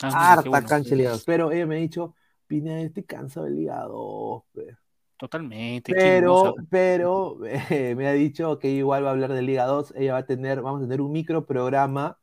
Ah, 0.02 0.34
harta 0.34 0.50
bueno. 0.50 0.68
cancha 0.68 0.90
en 0.92 0.98
Liga 0.98 1.12
2. 1.12 1.24
Pero 1.24 1.52
ella 1.54 1.66
me 1.66 1.76
ha 1.76 1.80
dicho, 1.80 2.14
Pina, 2.46 2.82
estoy 2.82 3.04
cansado 3.04 3.46
de 3.46 3.54
Liga 3.54 3.82
2. 3.84 4.44
pe". 4.52 4.76
Totalmente. 5.18 5.94
¿quién 5.94 6.26
no 6.26 6.54
Pero, 6.70 7.38
pero 7.40 7.46
eh, 7.70 7.96
me 7.96 8.08
ha 8.08 8.12
dicho 8.12 8.60
que 8.60 8.70
igual 8.72 9.06
va 9.06 9.10
a 9.10 9.12
hablar 9.12 9.32
de 9.32 9.42
Liga 9.42 9.66
2. 9.66 9.94
Ella 9.96 10.14
va 10.14 10.20
a 10.20 10.26
tener, 10.26 10.62
vamos 10.62 10.82
a 10.82 10.84
tener 10.84 11.00
un 11.00 11.14
micro 11.14 11.46
programa 11.46 12.20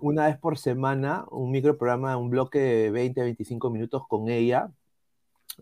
una 0.00 0.26
vez 0.26 0.36
por 0.38 0.58
semana, 0.58 1.24
un 1.30 1.50
micro 1.50 1.76
programa, 1.78 2.16
un 2.16 2.30
bloque 2.30 2.58
de 2.58 2.90
20 2.90 3.20
a 3.20 3.24
25 3.24 3.70
minutos 3.70 4.02
con 4.08 4.28
ella. 4.28 4.70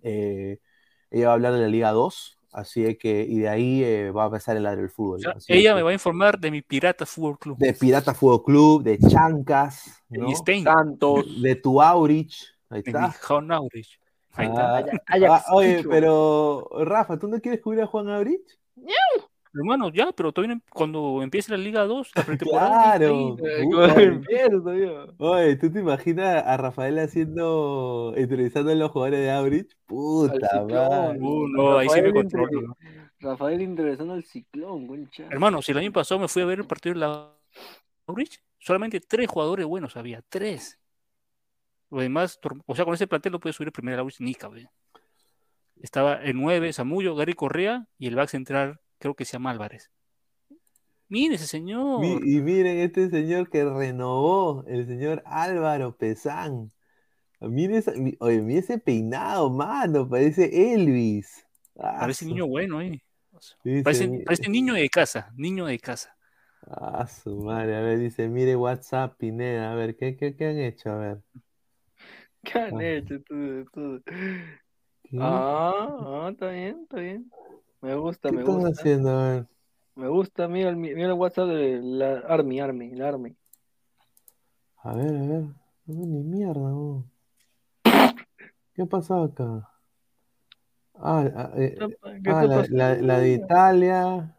Eh, 0.03 0.59
ella 1.11 1.27
va 1.27 1.33
a 1.33 1.35
hablar 1.35 1.53
de 1.53 1.61
la 1.61 1.69
Liga 1.69 1.91
2, 1.93 2.39
así 2.53 2.97
que, 2.97 3.23
y 3.29 3.41
de 3.41 3.49
ahí 3.49 3.85
eh, 3.85 4.11
va 4.11 4.25
a 4.25 4.27
empezar 4.27 4.57
el 4.57 4.63
ladro 4.63 4.81
del 4.81 4.91
fútbol. 4.91 5.17
O 5.19 5.21
sea, 5.21 5.33
así 5.33 5.53
ella 5.53 5.71
que- 5.73 5.77
me 5.77 5.83
va 5.83 5.91
a 5.91 5.95
informar 5.95 6.39
de 6.39 6.51
mi 6.51 6.63
Pirata 6.63 7.05
Fútbol 7.07 7.39
Club. 7.39 7.59
De 7.59 7.75
Pirata 7.75 8.15
Fútbol 8.15 8.43
Club, 8.45 8.83
de 8.83 8.99
Chancas, 8.99 10.03
De 10.09 10.19
¿no? 10.19 10.29
Santos. 10.65 11.43
de 11.43 11.55
tu 11.57 11.81
Aurich. 11.83 12.35
Ahí 12.71 12.83
está. 12.85 13.13
Juan 13.13 13.53
Aurich. 13.53 13.99
Ahí 14.35 14.47
está. 14.47 14.79
Ah, 14.79 14.85
ah, 15.29 15.45
oye, 15.53 15.85
pero 15.89 16.67
Rafa, 16.85 17.19
¿tú 17.19 17.29
no 17.29 17.39
quieres 17.39 17.61
cubrir 17.61 17.83
a 17.83 17.87
Juan 17.87 18.09
Aurich? 18.09 18.41
Hermano, 19.55 19.91
ya, 19.91 20.13
pero 20.13 20.33
todavía 20.33 20.55
no- 20.57 20.63
cuando 20.71 21.23
empiece 21.23 21.51
la 21.53 21.59
Liga 21.59 21.85
2, 21.85 22.11
la 22.15 22.23
pretemporada. 22.27 22.97
Claro. 22.99 23.37
ahí, 23.45 24.21
Eh. 24.31 25.07
Oye, 25.19 25.57
¿tú 25.57 25.71
te 25.71 25.81
imaginas 25.81 26.43
a 26.47 26.57
Rafael 26.57 26.99
haciendo, 26.99 28.15
entrevistando 28.17 28.73
a 28.73 28.75
los 28.75 28.91
jugadores 28.91 29.21
de 29.21 29.31
Aurich? 29.31 29.77
Puta 29.87 30.65
madre. 30.65 31.19
Uh, 31.21 31.49
no, 31.49 31.79
ahí 31.79 31.89
sí 31.89 32.01
me 32.01 32.13
Rafael 33.21 33.61
interesando 33.63 34.15
al 34.15 34.25
ciclón, 34.25 34.87
concha. 34.89 35.25
Hermano, 35.31 35.63
si 35.63 35.71
el 35.73 35.79
año 35.79 35.93
pasado 35.93 36.19
me 36.21 36.29
fui 36.29 36.43
a 36.43 36.47
ver 36.47 36.59
el 36.61 36.67
partido 36.67 36.95
de 36.95 37.01
la 37.01 37.31
Aurich, 38.07 38.43
solamente 38.59 39.01
tres 39.01 39.29
jugadores 39.29 39.65
buenos 39.67 39.97
había, 39.97 40.23
tres. 40.29 40.79
Lo 41.91 42.01
demás, 42.01 42.41
tor- 42.41 42.61
o 42.67 42.75
sea, 42.75 42.85
con 42.87 42.95
ese 42.95 43.07
plantel 43.07 43.33
no 43.33 43.39
puede 43.39 43.53
subir 43.53 43.69
el 43.69 43.73
primer 43.73 43.99
Aurich 43.99 44.19
ni 44.19 44.35
cabrón. 44.35 44.69
Estaba 45.81 46.15
el 46.17 46.37
9, 46.37 46.73
Zamullo, 46.73 47.15
Gary 47.15 47.35
Correa 47.35 47.87
y 47.99 48.07
el 48.09 48.15
back 48.17 48.29
central, 48.29 48.81
creo 49.03 49.15
que 49.17 49.25
se 49.25 49.33
llama 49.33 49.51
Álvarez. 49.51 49.91
Mire 51.09 51.35
ese 51.35 51.47
señor. 51.49 52.01
Mi- 52.01 52.21
y 52.23 52.41
miren 52.41 52.79
este 52.79 53.11
señor 53.11 53.51
que 53.51 53.65
renovó, 53.65 54.65
el 54.69 54.87
señor 54.87 55.23
Álvaro 55.27 55.97
Pesán. 55.97 56.71
Miren 57.41 57.77
esa- 57.77 57.93
mi- 57.93 58.17
oye, 58.21 58.41
mira 58.41 58.61
ese 58.61 58.79
peinado, 58.79 59.51
mano, 59.51 60.09
parece 60.09 60.73
Elvis. 60.73 61.45
Ah, 61.77 61.97
Parece 62.01 62.25
niño 62.25 62.47
bueno, 62.47 62.81
eh. 62.81 63.03
dice, 63.65 63.83
Parece, 63.83 64.09
mi- 64.09 64.23
parece 64.23 64.49
niño 64.49 64.75
de 64.75 64.89
casa, 64.89 65.33
niño 65.37 65.67
de 65.67 65.79
casa. 65.81 66.17
Ah, 66.71 67.07
su 67.09 67.37
madre, 67.43 67.75
a 67.77 67.81
ver, 67.81 67.99
dice, 67.99 68.29
mire 68.29 68.55
WhatsApp, 68.55 69.19
Pineda, 69.19 69.73
a 69.73 69.75
ver, 69.75 69.97
¿qué, 69.97 70.17
qué, 70.17 70.37
qué 70.37 70.47
han 70.47 70.59
hecho? 70.61 70.91
A 70.91 70.97
ver. 70.97 71.19
¿Qué 72.45 72.59
han 72.59 72.77
Ah. 72.81 72.85
hecho 72.85 73.21
tú? 73.23 73.65
tú? 73.73 74.03
¿Qué, 75.03 75.19
Ah, 75.21 75.89
ah, 76.01 76.29
está 76.33 76.51
bien, 76.51 76.81
está 76.85 77.01
bien. 77.01 77.31
Me 77.83 77.95
gusta, 77.97 78.29
¿Qué 78.31 78.37
me 78.37 78.43
están 78.43 78.55
gusta. 78.61 78.71
haciendo? 78.81 79.11
A 79.11 79.29
ver. 79.29 79.47
Me 79.95 80.09
gusta, 80.09 80.49
mira 80.49 80.71
el, 80.71 80.77
mira 80.77 81.07
el 81.07 81.13
WhatsApp 81.13 81.49
de 81.49 81.81
la 81.83 82.19
Army, 82.21 82.61
Army, 82.61 82.95
la 82.95 83.09
Army. 83.09 83.37
A 84.79 84.95
ver, 84.95 85.09
a 85.09 85.21
ver. 85.21 85.43
No, 85.87 86.07
ni 86.07 86.23
mierda, 86.23 86.61
no. 86.61 87.05
¿Qué 88.75 88.83
ha 88.83 88.87
pasado 88.87 89.25
acá? 89.25 89.69
Ah, 90.95 91.25
ah, 91.35 91.51
eh, 91.57 91.77
¿Qué 91.79 92.31
ah, 92.31 92.45
la, 92.45 92.67
la- 92.71 92.95
la 92.95 93.19
de 93.19 93.33
Italia. 93.35 94.37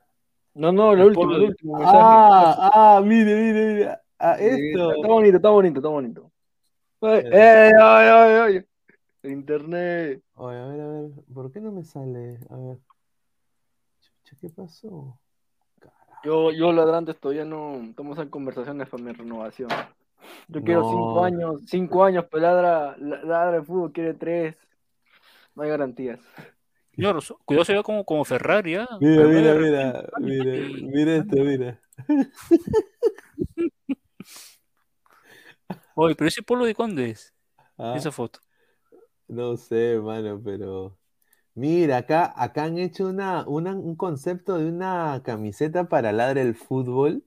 No, 0.55 0.71
no, 0.71 0.93
el 0.93 0.99
de- 0.99 1.05
último 1.05 1.31
mensaje. 1.37 1.57
Ah, 1.75 2.69
ah, 2.73 3.01
mire, 3.03 3.35
mire, 3.35 3.73
mire. 3.73 3.97
Ah, 4.19 4.37
esto. 4.39 4.91
Está, 4.93 5.07
bonito, 5.07 5.35
está 5.37 5.49
bonito, 5.49 5.79
está 5.79 5.89
bonito. 5.89 6.31
Ay, 7.01 7.19
Eh. 7.25 7.29
¡Ey, 7.33 7.71
ay, 7.81 8.07
ay, 8.07 8.55
ay! 9.23 9.29
Internet. 9.31 10.21
Oye, 10.35 10.57
a 10.57 10.65
ver, 10.67 10.81
a 10.81 10.87
ver. 10.87 11.11
¿Por 11.33 11.51
qué 11.51 11.59
no 11.59 11.71
me 11.71 11.83
sale? 11.83 12.39
A 12.49 12.55
ver. 12.55 12.77
¿Qué 14.39 14.49
pasó? 14.49 15.19
Yo, 16.23 16.51
yo 16.51 16.71
ladrantes 16.71 17.19
todavía 17.19 17.43
no 17.45 17.75
estamos 17.83 18.17
en 18.17 18.29
conversaciones 18.29 18.87
para 18.87 19.03
mi 19.03 19.11
renovación. 19.11 19.69
Yo 20.47 20.61
quiero 20.63 20.81
No. 20.83 20.89
cinco 20.89 21.23
años, 21.23 21.61
cinco 21.65 22.03
años, 22.03 22.25
pero 22.31 22.43
ladra, 22.43 22.95
la- 22.97 23.23
ladra 23.23 23.57
el 23.57 23.65
fútbol 23.65 23.91
quiere 23.91 24.13
tres. 24.13 24.55
No 25.55 25.63
hay 25.63 25.69
garantías. 25.69 26.19
Señor, 26.95 27.21
cuidado 27.45 27.65
se 27.65 27.73
ve 27.73 27.83
como, 27.83 28.05
como 28.05 28.23
Ferrari, 28.23 28.75
¿ah? 28.75 28.87
Mira, 28.99 29.15
Pero 29.15 29.29
mira, 29.29 29.53
mira, 29.55 30.09
mira, 30.19 30.67
mira 30.81 31.15
esto, 31.17 31.35
mira. 31.37 31.79
Oye, 35.95 36.15
pero 36.15 36.27
ese 36.27 36.41
polo 36.43 36.65
de 36.65 36.73
Conde 36.75 37.11
es, 37.11 37.33
Ah, 37.77 37.95
esa 37.97 38.11
foto. 38.11 38.39
no 39.27 39.57
sé, 39.57 39.99
mano, 39.99 40.39
pero 40.43 40.97
mira, 41.55 41.97
acá, 41.97 42.33
acá 42.35 42.63
han 42.65 42.77
hecho 42.77 43.07
una, 43.07 43.47
una- 43.47 43.75
un 43.75 43.95
concepto 43.95 44.57
de 44.57 44.67
una 44.67 45.21
camiseta 45.23 45.85
para 45.85 46.11
ladre 46.11 46.41
el 46.41 46.55
fútbol 46.55 47.23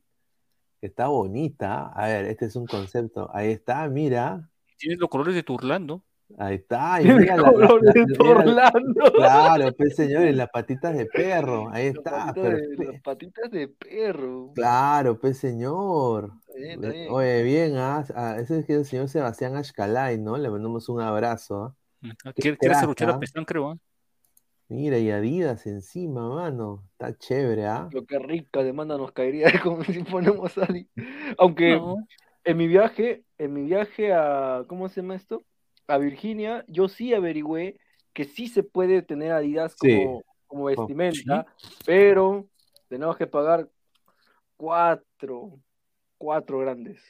que 0.81 0.87
está 0.89 1.07
bonita. 1.09 1.87
A 1.95 2.07
ver, 2.07 2.27
este 2.27 2.47
es 2.47 2.57
un 2.57 2.67
concepto. 2.67 3.31
Ahí 3.35 3.51
está, 3.51 3.89
mira. 3.89 4.49
Tiene 4.79 4.97
los 4.97 5.09
colores 5.09 5.35
de 5.35 5.43
Turlando. 5.43 6.03
Ahí 6.39 6.57
está. 6.57 7.01
Y 7.01 7.05
mira 7.07 7.37
la- 7.37 7.43
la- 7.45 7.53
colores 7.53 7.85
la- 7.85 7.93
de 7.93 8.05
mira 8.07 8.25
la- 8.25 8.31
Orlando. 8.71 9.13
Claro, 9.15 9.73
pues 9.77 9.95
señores, 9.97 10.37
las 10.37 10.51
patitas 10.51 10.97
de 10.97 11.07
perro. 11.07 11.69
Ahí 11.71 11.87
está, 11.87 12.11
patitas 12.11 12.35
de- 12.45 12.51
perfecto. 12.51 12.93
las 12.93 13.03
patitas 13.03 13.51
de 13.53 13.69
perro. 13.69 14.53
Claro, 14.55 15.19
pues 15.21 15.39
señor. 15.39 16.33
Está 16.41 16.55
bien, 16.59 16.71
está 16.85 16.89
bien. 16.91 17.09
Oye, 17.13 17.43
bien, 17.45 17.77
ah, 17.77 18.05
ah, 18.17 18.37
ese 18.41 18.59
es 18.59 18.67
que 18.67 18.75
el 18.75 18.85
señor 18.85 19.09
Sebastián 19.09 19.55
Ashkalay, 19.57 20.19
¿no? 20.19 20.37
Le 20.37 20.51
mandamos 20.51 20.89
un 20.89 21.01
abrazo. 21.01 21.77
¿ah? 22.03 22.33
Quiere, 22.35 22.57
Pestán, 22.59 23.45
creo. 23.45 23.71
¿ah? 23.71 23.77
Mira, 24.69 24.99
y 24.99 25.11
Adidas 25.11 25.67
encima, 25.67 26.29
mano. 26.29 26.83
Está 26.93 27.17
chévere, 27.17 27.67
¿ah? 27.67 27.89
Lo 27.93 28.05
que 28.05 28.19
rica 28.19 28.63
demanda 28.65 28.99
nos 28.99 29.13
caería 29.13 29.47
como 29.63 29.85
si 29.85 30.03
ponemos 30.03 30.59
ahí. 30.59 30.89
Aunque 31.39 31.77
No, 31.77 31.97
en 32.45 32.57
mi 32.57 32.67
viaje, 32.67 33.25
en 33.39 33.53
mi 33.53 33.63
viaje 33.63 34.13
a, 34.13 34.65
¿cómo 34.67 34.89
se 34.89 35.03
llama 35.03 35.15
esto? 35.15 35.45
A 35.87 35.99
Virginia, 35.99 36.65
yo 36.67 36.89
sí 36.89 37.15
averigüé 37.15 37.79
que 38.13 38.25
sí 38.25 38.49
se 38.49 38.63
puede 38.63 39.03
tener 39.03 39.33
Adidas 39.33 39.77
Sí. 39.81 39.95
como, 39.95 40.25
como 40.47 40.65
vestimenta, 40.65 41.47
pero 41.85 42.49
tenemos 42.89 43.17
que 43.17 43.27
pagar 43.27 43.69
cuatro, 44.57 45.61
cuatro 46.19 46.59
grandes. 46.59 47.01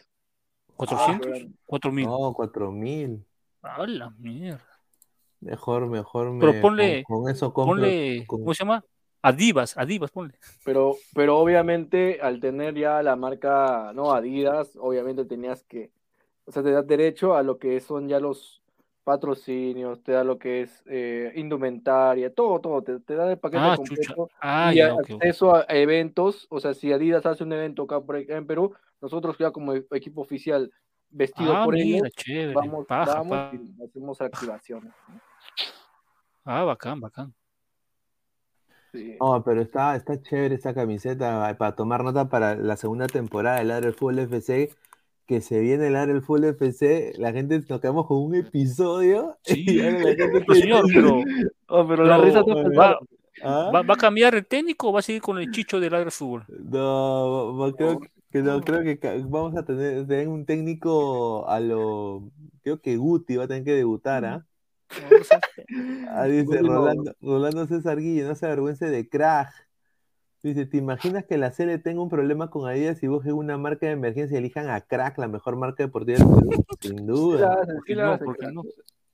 Cuatro 0.77 0.97
400, 0.97 1.27
grandes. 1.27 1.59
4000. 1.65 2.07
No, 2.07 2.33
cuatro 2.35 2.71
mil. 2.71 3.25
A 3.63 3.87
la 3.87 4.11
mierda. 4.11 4.76
Mejor, 5.41 5.87
mejor 5.89 6.33
me. 6.33 6.41
Pero 6.41 6.53
ponle- 6.61 7.03
con, 7.05 7.23
con 7.23 7.31
eso 7.31 7.53
compro. 7.53 7.75
Ponle, 7.75 8.25
con- 8.27 8.41
¿cómo 8.41 8.55
se 8.55 8.65
llama? 8.65 8.85
Adivas, 9.23 9.77
Adivas, 9.77 10.11
ponle. 10.11 10.35
Pero, 10.65 10.97
pero 11.15 11.39
obviamente 11.39 12.19
al 12.21 12.41
tener 12.41 12.75
ya 12.75 13.03
la 13.03 13.17
marca, 13.17 13.93
no, 13.95 14.13
Adidas, 14.13 14.77
obviamente 14.81 15.25
tenías 15.25 15.63
que, 15.65 15.91
o 16.45 16.53
sea, 16.53 16.63
te 16.63 16.71
da 16.73 16.83
derecho 16.83 17.35
a 17.37 17.43
lo 17.43 17.59
que 17.59 17.79
son 17.81 18.09
ya 18.09 18.19
los 18.19 18.63
patrocinios, 19.05 20.03
te 20.03 20.13
da 20.13 20.25
lo 20.25 20.39
que 20.39 20.63
es 20.63 20.83
eh, 20.87 21.33
indumentaria, 21.37 22.35
todo, 22.35 22.61
todo, 22.61 22.83
te, 22.83 22.99
te 23.01 23.15
da 23.15 23.31
el 23.31 23.39
paquete 23.39 23.63
Ah, 23.63 23.77
completo 23.77 24.03
chucha. 24.03 24.35
Ah, 24.41 24.73
y 24.73 24.79
ya, 24.79 24.95
acceso 24.99 25.55
a 25.55 25.65
eventos, 25.69 26.47
o 26.51 26.59
sea, 26.59 26.75
si 26.75 26.93
Adidas 26.93 27.25
hace 27.27 27.45
un 27.45 27.53
evento 27.53 27.85
acá 27.85 28.01
por- 28.01 28.17
en 28.17 28.47
Perú, 28.47 28.75
nosotros 29.01 29.37
ya 29.39 29.53
como 29.53 29.73
e- 29.75 29.87
equipo 29.93 30.23
oficial 30.23 30.73
vestido 31.11 31.53
Ah, 31.55 31.63
por 31.65 31.75
mira, 31.75 31.99
ellos, 31.99 32.13
chévere. 32.17 32.53
vamos, 32.55 32.87
Paja, 32.87 33.15
vamos 33.15 33.31
paja. 33.31 33.53
y 33.55 33.85
hacemos 33.85 34.21
activaciones. 34.21 34.93
¿no? 35.07 35.21
Ah, 36.45 36.65
bacán, 36.65 37.01
bacán. 37.01 37.35
Sí. 38.93 39.17
No, 39.21 39.43
pero 39.45 39.61
está, 39.63 39.97
está 39.97 40.21
chévere 40.23 40.55
esta 40.55 40.73
camiseta 40.75 41.55
para 41.59 41.75
tomar 41.75 42.03
nota 42.05 42.29
para 42.29 42.55
la 42.55 42.77
segunda 42.77 43.07
temporada 43.07 43.59
del 43.59 43.69
Ladre 43.69 43.89
el 43.89 43.95
Fútbol 43.95 44.21
FC. 44.21 44.71
Que 45.27 45.41
se 45.41 45.59
viene 45.59 45.89
el 45.89 45.95
Ladre 45.95 46.13
el 46.13 46.23
Fútbol 46.23 46.45
FC. 46.45 47.13
La 47.19 47.33
gente 47.33 47.59
nos 47.69 47.81
quedamos 47.81 48.07
con 48.07 48.19
un 48.19 48.35
episodio. 48.37 49.37
Sí, 49.45 49.65
y 49.67 49.75
la 49.79 49.91
gente 49.91 50.17
pero 50.31 50.55
señor, 50.55 50.85
pero 50.93 51.21
Oh, 51.69 51.87
pero 51.87 52.05
la 52.05 52.17
No, 52.19 52.25
risa 52.25 52.41
está. 52.41 52.99
¿Ah? 53.43 53.71
¿va, 53.75 53.83
va 53.83 53.95
a 53.95 53.99
cambiar 53.99 54.35
el 54.35 54.47
técnico 54.47 54.89
o 54.89 54.93
va 54.93 55.01
a 55.01 55.03
seguir 55.03 55.21
con 55.21 55.37
el 55.39 55.51
chicho 55.51 55.79
del 55.81 55.93
Ladre 55.93 56.11
Fútbol? 56.13 56.45
No, 56.49 57.57
va- 57.59 57.73
creo 57.73 58.01
que 58.31 58.41
no, 58.43 58.61
creo 58.63 58.83
que 58.83 58.99
vamos 59.27 59.57
a 59.57 59.65
tener, 59.65 60.07
tener 60.07 60.29
un 60.29 60.47
técnico 60.47 61.47
a 61.49 61.59
lo. 61.61 62.31
Creo 62.63 62.81
que 62.81 62.97
Guti 62.97 63.37
va 63.37 63.45
a 63.45 63.49
tener 63.49 63.65
que 63.65 63.73
debutar, 63.73 64.25
¿ah? 64.25 64.47
Ah, 66.11 66.25
dice. 66.27 66.59
Rolando, 66.63 67.15
Rolando 67.21 67.67
César 67.67 67.99
Guille, 67.99 68.25
no 68.25 68.35
se 68.35 68.47
avergüence 68.47 68.87
de 68.87 69.09
crack. 69.09 69.67
Dice, 70.43 70.65
¿te 70.65 70.77
imaginas 70.77 71.25
que 71.25 71.39
la 71.39 71.51
serie 71.51 71.79
tenga 71.79 72.01
un 72.03 72.09
problema 72.09 72.51
con 72.51 72.69
Adidas 72.69 73.03
y 73.03 73.09
busquen 73.09 73.33
una 73.33 73.59
marca 73.59 73.87
de 73.87 73.93
emergencia 73.93 74.37
y 74.37 74.39
elijan 74.39 74.69
a 74.71 74.81
Crack, 74.81 75.19
la 75.19 75.27
mejor 75.27 75.57
marca 75.57 75.83
deportiva 75.83 76.19
del 76.19 76.29
Perú? 76.29 76.65
Sin 76.81 77.07
duda. 77.07 77.57
la 77.89 78.13
hace, 78.13 78.25
¿por 78.25 78.37
sí 78.37 78.47
qué 78.47 78.53
la. 78.53 78.63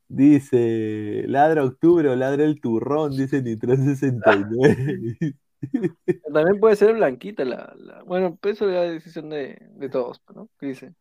Dice, 0.08 1.24
ladra 1.26 1.64
octubre 1.64 2.10
o 2.10 2.16
ladra 2.16 2.44
el 2.44 2.60
turrón, 2.60 3.16
dice 3.16 3.40
Nitro 3.40 3.74
69. 3.74 5.16
También 6.34 6.60
puede 6.60 6.76
ser 6.76 6.92
blanquita 6.92 7.46
la, 7.46 7.72
la- 7.78 8.02
bueno, 8.02 8.36
pues 8.38 8.56
eso 8.56 8.68
es 8.68 8.90
decisión 8.92 9.30
de, 9.30 9.56
de 9.70 9.88
todos, 9.88 10.20
¿no? 10.34 10.50
¿Qué 10.58 10.66
dice? 10.66 10.92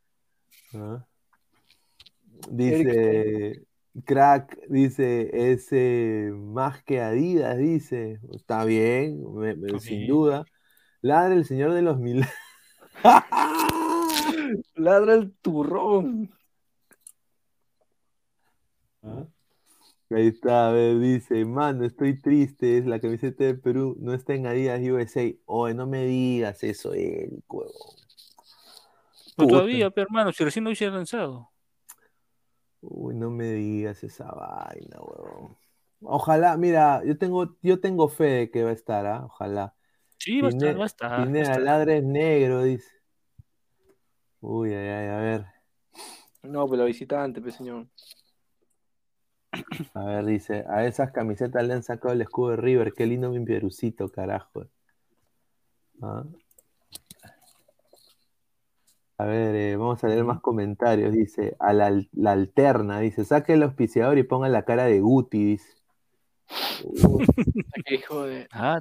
Ah. 0.73 1.05
Dice, 2.49 3.63
crack, 4.05 4.57
dice, 4.67 5.51
es 5.51 5.67
eh, 5.71 6.31
más 6.33 6.83
que 6.83 7.01
Adidas, 7.01 7.57
dice. 7.57 8.19
Está 8.33 8.63
bien, 8.65 9.23
me- 9.35 9.55
me- 9.55 9.67
Está 9.67 9.79
sin 9.79 10.07
duda. 10.07 10.45
Ladra 11.01 11.33
el 11.35 11.45
señor 11.45 11.73
de 11.73 11.81
los 11.81 11.99
mil. 11.99 12.25
Ladra 14.75 15.13
el 15.15 15.31
turrón. 15.41 16.31
Ahí 20.09 20.27
está, 20.27 20.67
a 20.67 20.71
ver, 20.73 20.99
dice, 20.99 21.45
mano, 21.45 21.85
estoy 21.85 22.19
triste, 22.19 22.77
es 22.77 22.85
la 22.85 22.99
camiseta 22.99 23.45
de 23.45 23.55
Perú, 23.55 23.95
no 23.99 24.13
está 24.13 24.33
en 24.33 24.45
Adidas 24.45 24.81
USA. 24.81 25.33
Oye, 25.45 25.73
no 25.73 25.87
me 25.87 26.03
digas 26.05 26.61
eso, 26.63 26.93
Eric, 26.93 27.45
huevón. 27.47 27.71
Pero 29.37 29.47
Puta. 29.47 29.51
todavía, 29.53 29.89
pero 29.89 30.07
hermano, 30.07 30.33
si 30.33 30.43
recién 30.43 30.65
lo 30.65 30.69
hubiese 30.69 30.89
lanzado. 30.89 31.50
Uy, 32.81 33.15
no 33.15 33.29
me 33.29 33.45
digas 33.51 34.03
esa 34.03 34.25
vaina, 34.25 34.97
huevón. 34.99 35.57
Ojalá, 36.01 36.57
mira, 36.57 37.03
yo 37.05 37.17
tengo, 37.17 37.55
yo 37.61 37.79
tengo 37.79 38.09
fe 38.09 38.23
de 38.23 38.51
que 38.51 38.63
va 38.63 38.71
a 38.71 38.73
estar, 38.73 39.05
¿ah? 39.05 39.25
Ojalá. 39.25 39.75
Sí, 40.17 40.41
va 40.41 40.47
a 40.47 40.49
estar, 40.49 40.69
Pine- 40.69 40.77
va 40.79 40.83
a 40.83 40.87
estar. 40.87 41.11
va 41.11 41.21
a 41.21 41.25
Pineda, 41.25 41.41
estar. 41.43 41.61
ladra 41.61 41.95
es 41.95 42.03
negro, 42.03 42.63
dice. 42.63 42.89
Uy, 44.39 44.73
ay, 44.73 44.87
ay, 44.87 45.07
a 45.07 45.17
ver. 45.17 45.45
No, 46.41 46.65
pero 46.67 46.77
la 46.81 46.85
visitante, 46.85 47.39
pues 47.39 47.55
señor. 47.55 47.85
A 49.93 50.03
ver, 50.05 50.25
dice, 50.25 50.65
a 50.67 50.85
esas 50.87 51.11
camisetas 51.11 51.63
le 51.63 51.73
han 51.73 51.83
sacado 51.83 52.13
el 52.13 52.21
escudo 52.21 52.51
de 52.51 52.55
River, 52.57 52.93
qué 52.93 53.05
lindo 53.05 53.29
mi 53.29 53.43
pierucito, 53.45 54.09
carajo. 54.09 54.65
Ah. 56.01 56.23
A 59.21 59.25
ver, 59.25 59.53
eh, 59.55 59.75
vamos 59.75 60.03
a 60.03 60.07
leer 60.07 60.23
más 60.23 60.41
comentarios. 60.41 61.11
Dice, 61.13 61.55
a 61.59 61.73
la, 61.73 61.85
al- 61.85 62.09
la 62.11 62.31
alterna, 62.31 62.99
dice, 62.99 63.23
saque 63.23 63.53
el 63.53 63.61
auspiciador 63.61 64.17
y 64.17 64.23
ponga 64.23 64.49
la 64.49 64.63
cara 64.63 64.85
de 64.85 64.99
Guti, 64.99 65.45
dice. 65.45 65.73
Hijo 67.91 68.23
de. 68.23 68.47
Ah, 68.51 68.79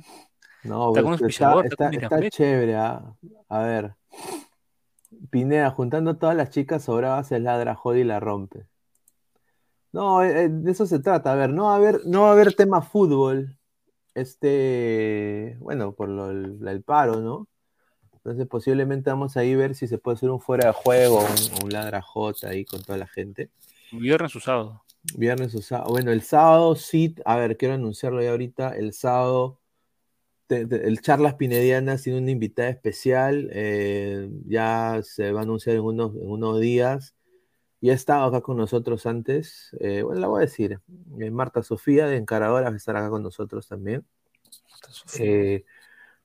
no, 0.64 0.88
Está 0.88 1.02
con 1.02 1.12
está, 1.66 1.90
está 1.90 2.30
chévere, 2.30 2.74
ah. 2.76 3.14
A 3.50 3.62
ver. 3.62 3.94
Pineda, 5.28 5.70
juntando 5.72 6.16
todas 6.16 6.34
las 6.34 6.48
chicas 6.48 6.84
sobradas, 6.84 7.30
el 7.32 7.44
ladra, 7.44 7.74
jode 7.74 8.00
y 8.00 8.04
la 8.04 8.18
rompe. 8.18 8.66
No, 9.92 10.22
eh, 10.22 10.44
eh, 10.44 10.48
de 10.48 10.70
eso 10.70 10.86
se 10.86 11.00
trata. 11.00 11.32
A 11.32 11.36
ver, 11.36 11.50
no 11.52 11.64
va 11.64 11.74
a 11.74 11.76
haber, 11.76 12.00
no 12.06 12.22
va 12.22 12.28
a 12.30 12.32
haber 12.32 12.54
tema 12.54 12.80
fútbol. 12.80 13.58
Este, 14.14 15.58
bueno, 15.60 15.92
por 15.92 16.08
lo, 16.08 16.30
el, 16.30 16.66
el 16.66 16.82
paro, 16.82 17.16
¿no? 17.20 17.46
Entonces 18.22 18.46
posiblemente 18.46 19.08
vamos 19.08 19.36
a 19.38 19.44
ir 19.44 19.56
ver 19.56 19.74
si 19.74 19.88
se 19.88 19.96
puede 19.96 20.16
hacer 20.16 20.28
un 20.30 20.40
fuera 20.40 20.66
de 20.66 20.72
juego, 20.74 21.20
un, 21.20 21.64
un 21.64 22.00
J 22.02 22.48
ahí 22.48 22.64
con 22.66 22.82
toda 22.82 22.98
la 22.98 23.06
gente. 23.06 23.48
Viernes 23.92 24.36
o 24.36 24.40
sábado. 24.40 24.82
Viernes 25.16 25.54
o 25.54 25.62
sábado. 25.62 25.90
Bueno, 25.90 26.12
el 26.12 26.20
sábado 26.20 26.76
sí, 26.76 27.14
a 27.24 27.36
ver, 27.36 27.56
quiero 27.56 27.74
anunciarlo 27.74 28.22
ya 28.22 28.30
ahorita. 28.32 28.76
El 28.76 28.92
sábado, 28.92 29.58
te- 30.46 30.66
te- 30.66 30.86
el 30.86 31.00
Charlas 31.00 31.34
Pinedianas 31.34 32.02
tiene 32.02 32.18
una 32.18 32.30
invitada 32.30 32.68
especial. 32.68 33.48
eh, 33.52 34.28
ya 34.46 35.00
se 35.02 35.32
va 35.32 35.40
a 35.40 35.42
anunciar 35.44 35.76
en 35.76 35.82
unos, 35.82 36.14
en 36.14 36.28
unos 36.30 36.60
días. 36.60 37.14
Ya 37.80 37.92
ha 37.92 37.94
estado 37.94 38.24
acá 38.26 38.42
con 38.42 38.58
nosotros 38.58 39.06
antes. 39.06 39.74
eh, 39.80 40.02
bueno, 40.02 40.20
la 40.20 40.26
voy 40.28 40.38
a 40.42 40.44
decir. 40.46 40.78
eh, 41.18 41.30
Marta 41.30 41.62
Sofía 41.62 42.06
de 42.06 42.18
Encaradora 42.18 42.68
va 42.68 42.74
a 42.74 42.76
estar 42.76 42.94
acá 42.96 43.08
con 43.08 43.22
nosotros 43.22 43.66
también. 43.66 44.04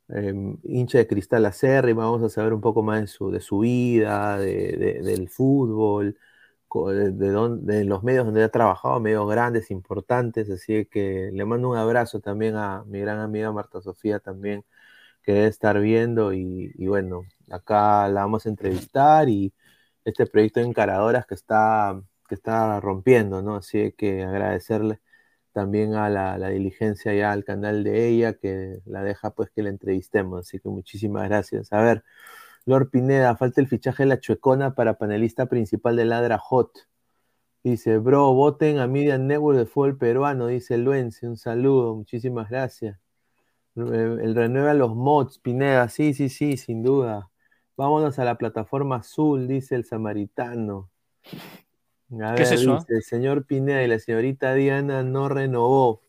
Em, 0.09 0.57
hincha 0.63 0.99
de 0.99 1.07
Cristal 1.07 1.45
Acérrima, 1.45 2.03
vamos 2.05 2.21
a 2.23 2.29
saber 2.29 2.53
un 2.53 2.61
poco 2.61 2.83
más 2.83 3.01
de 3.01 3.07
su, 3.07 3.31
de 3.31 3.39
su 3.41 3.59
vida, 3.59 4.37
de- 4.37 4.77
de- 4.77 5.01
del 5.01 5.29
fútbol, 5.29 6.17
de, 7.11 7.11
de 7.11 7.85
los 7.85 8.03
medios 8.03 8.25
donde 8.25 8.43
ha 8.43 8.49
trabajado, 8.49 8.99
medios 8.99 9.29
grandes, 9.29 9.71
importantes, 9.71 10.49
así 10.49 10.85
que 10.87 11.29
le 11.33 11.45
mando 11.45 11.69
un 11.69 11.77
abrazo 11.77 12.19
también 12.19 12.55
a 12.55 12.83
mi 12.85 12.99
gran 12.99 13.19
amiga 13.19 13.51
Marta 13.51 13.81
Sofía 13.81 14.19
también, 14.19 14.65
que 15.23 15.33
debe 15.33 15.47
estar 15.47 15.79
viendo 15.79 16.33
y, 16.33 16.71
y 16.75 16.87
bueno, 16.87 17.23
acá 17.51 18.07
la 18.09 18.21
vamos 18.21 18.45
a 18.45 18.49
entrevistar 18.49 19.29
y 19.29 19.53
este 20.05 20.25
proyecto 20.27 20.59
de 20.61 20.67
Encaradoras 20.67 21.25
que 21.27 21.35
está, 21.35 22.01
que 22.29 22.35
está 22.35 22.79
rompiendo, 22.81 23.41
¿no? 23.41 23.55
Así 23.57 23.91
que 23.93 24.23
agradecerle 24.23 24.99
también 25.55 25.93
a 25.95 26.09
la, 26.09 26.49
diligencia 26.49 27.13
ya 27.13 27.31
al 27.31 27.45
canal 27.45 27.85
de 27.85 28.09
ella 28.09 28.33
que 28.33 28.81
la 28.85 29.03
deja 29.03 29.31
pues 29.31 29.49
que 29.51 29.63
la 29.63 29.69
entrevistemos, 29.69 30.41
así 30.41 30.59
que 30.59 30.67
muchísimas 30.67 31.29
gracias. 31.29 31.71
A 31.71 31.81
ver, 31.81 32.03
Lord 32.65 32.89
Pineda, 32.89 33.37
falta 33.37 33.61
el 33.61 33.67
fichaje 33.69 34.03
de 34.03 34.09
la 34.09 34.19
chuecona 34.19 34.75
para 34.75 34.97
panelista 34.97 35.45
principal 35.47 35.95
de 35.95 36.05
Ladra 36.05 36.37
Hot. 36.39 36.71
Dice, 37.63 37.99
bro, 37.99 38.33
voten 38.33 38.79
a 38.79 38.87
Media 38.87 39.17
Network 39.17 39.57
de 39.57 39.65
fútbol 39.65 39.97
peruano, 39.97 40.47
dice 40.47 40.77
Luense, 40.77 41.25
un 41.27 41.37
saludo, 41.37 41.95
muchísimas 41.95 42.49
gracias. 42.49 42.99
El 43.75 44.35
renueva 44.35 44.73
los 44.73 44.93
mods, 44.93 45.39
Pineda, 45.39 45.87
sí, 45.87 46.13
sí, 46.13 46.27
sí, 46.27 46.57
sin 46.57 46.83
duda. 46.83 47.31
Vámonos 47.77 48.19
a 48.19 48.25
la 48.25 48.37
plataforma 48.37 48.97
azul, 48.97 49.47
dice 49.47 49.75
el 49.75 49.85
samaritano. 49.85 50.89
A 52.11 52.35
¿Qué 52.35 52.43
es 52.43 52.51
ver, 52.51 52.59
eso, 52.59 52.73
ah? 52.73 52.79
dice, 52.79 52.93
el 52.93 53.03
señor 53.03 53.45
Pineda 53.45 53.83
y 53.83 53.87
la 53.87 53.99
señorita 53.99 54.53
Diana 54.53 55.03
no 55.03 55.27
renovó. 55.27 56.01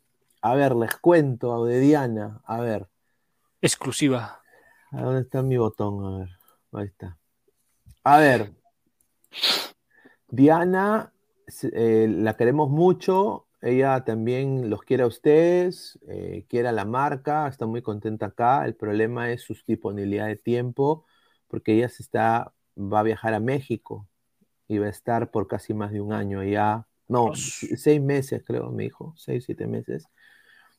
A 0.43 0.55
ver, 0.55 0.77
les 0.77 0.95
cuento 0.97 1.65
de 1.65 1.81
Diana. 1.81 2.41
A 2.45 2.61
ver, 2.61 2.89
Exclusiva. 3.63 4.43
¿a 4.93 5.03
dónde 5.03 5.23
está 5.23 5.43
mi 5.43 5.57
botón? 5.57 6.05
A 6.05 6.19
ver, 6.19 6.29
ahí 6.73 6.87
está. 6.87 7.19
A 8.05 8.19
ver, 8.19 8.53
Diana, 10.29 11.13
eh, 11.73 12.07
la 12.09 12.37
queremos 12.37 12.71
mucho. 12.71 13.47
Ella 13.63 14.05
también 14.05 14.69
los 14.71 14.83
quiere 14.83 15.03
a 15.03 15.07
ustedes, 15.07 15.99
eh, 16.09 16.45
quiere 16.49 16.69
a 16.69 16.73
la 16.73 16.85
marca, 16.85 17.49
está 17.49 17.67
muy 17.67 17.81
contenta 17.83 18.27
acá. 18.27 18.67
El 18.67 18.75
problema 18.75 19.33
es 19.33 19.43
su 19.43 19.57
disponibilidad 19.67 20.27
de 20.27 20.37
tiempo, 20.37 21.07
porque 21.49 21.73
ella 21.73 21.89
se 21.89 22.03
está, 22.03 22.53
va 22.77 23.01
a 23.01 23.03
viajar 23.03 23.35
a 23.35 23.41
México 23.41 24.07
y 24.69 24.79
va 24.79 24.87
a 24.87 24.91
estar 24.91 25.31
por 25.31 25.49
casi 25.49 25.75
más 25.75 25.93
de 25.93 26.01
un 26.01 26.13
año 26.13 26.41
allá. 26.41 26.87
No, 27.09 27.33
seis 27.35 28.01
meses 28.03 28.43
creo, 28.47 28.71
me 28.73 28.85
dijo, 28.85 29.15
seis, 29.17 29.45
siete 29.47 29.67
meses. 29.67 30.09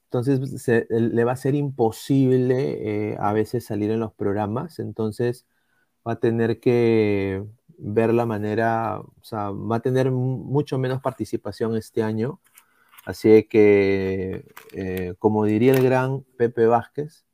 Entonces 0.06 0.62
se- 0.62 0.88
le 0.90 1.24
va 1.26 1.34
a 1.34 1.36
ser 1.38 1.56
imposible 1.56 3.12
eh, 3.14 3.18
a 3.20 3.34
veces 3.34 3.66
salir 3.66 3.92
en 3.92 4.00
los 4.00 4.14
programas, 4.14 4.80
entonces 4.80 5.46
va 6.08 6.14
a 6.14 6.20
tener 6.20 6.60
que 6.60 7.44
ver 7.78 8.14
la 8.14 8.26
manera, 8.26 9.00
o 9.02 9.24
sea, 9.24 9.52
va 9.52 9.78
a 9.78 9.80
tener 9.82 10.12
mu- 10.12 10.38
mucho 10.46 10.78
menos 10.80 11.02
participación 11.02 11.76
este 11.78 12.04
año. 12.04 12.40
Así 13.06 13.44
que, 13.46 14.46
eh, 14.74 15.16
como 15.20 15.46
diría 15.46 15.74
el 15.74 15.84
gran 15.84 16.24
Pepe 16.38 16.68
Vázquez, 16.68 17.26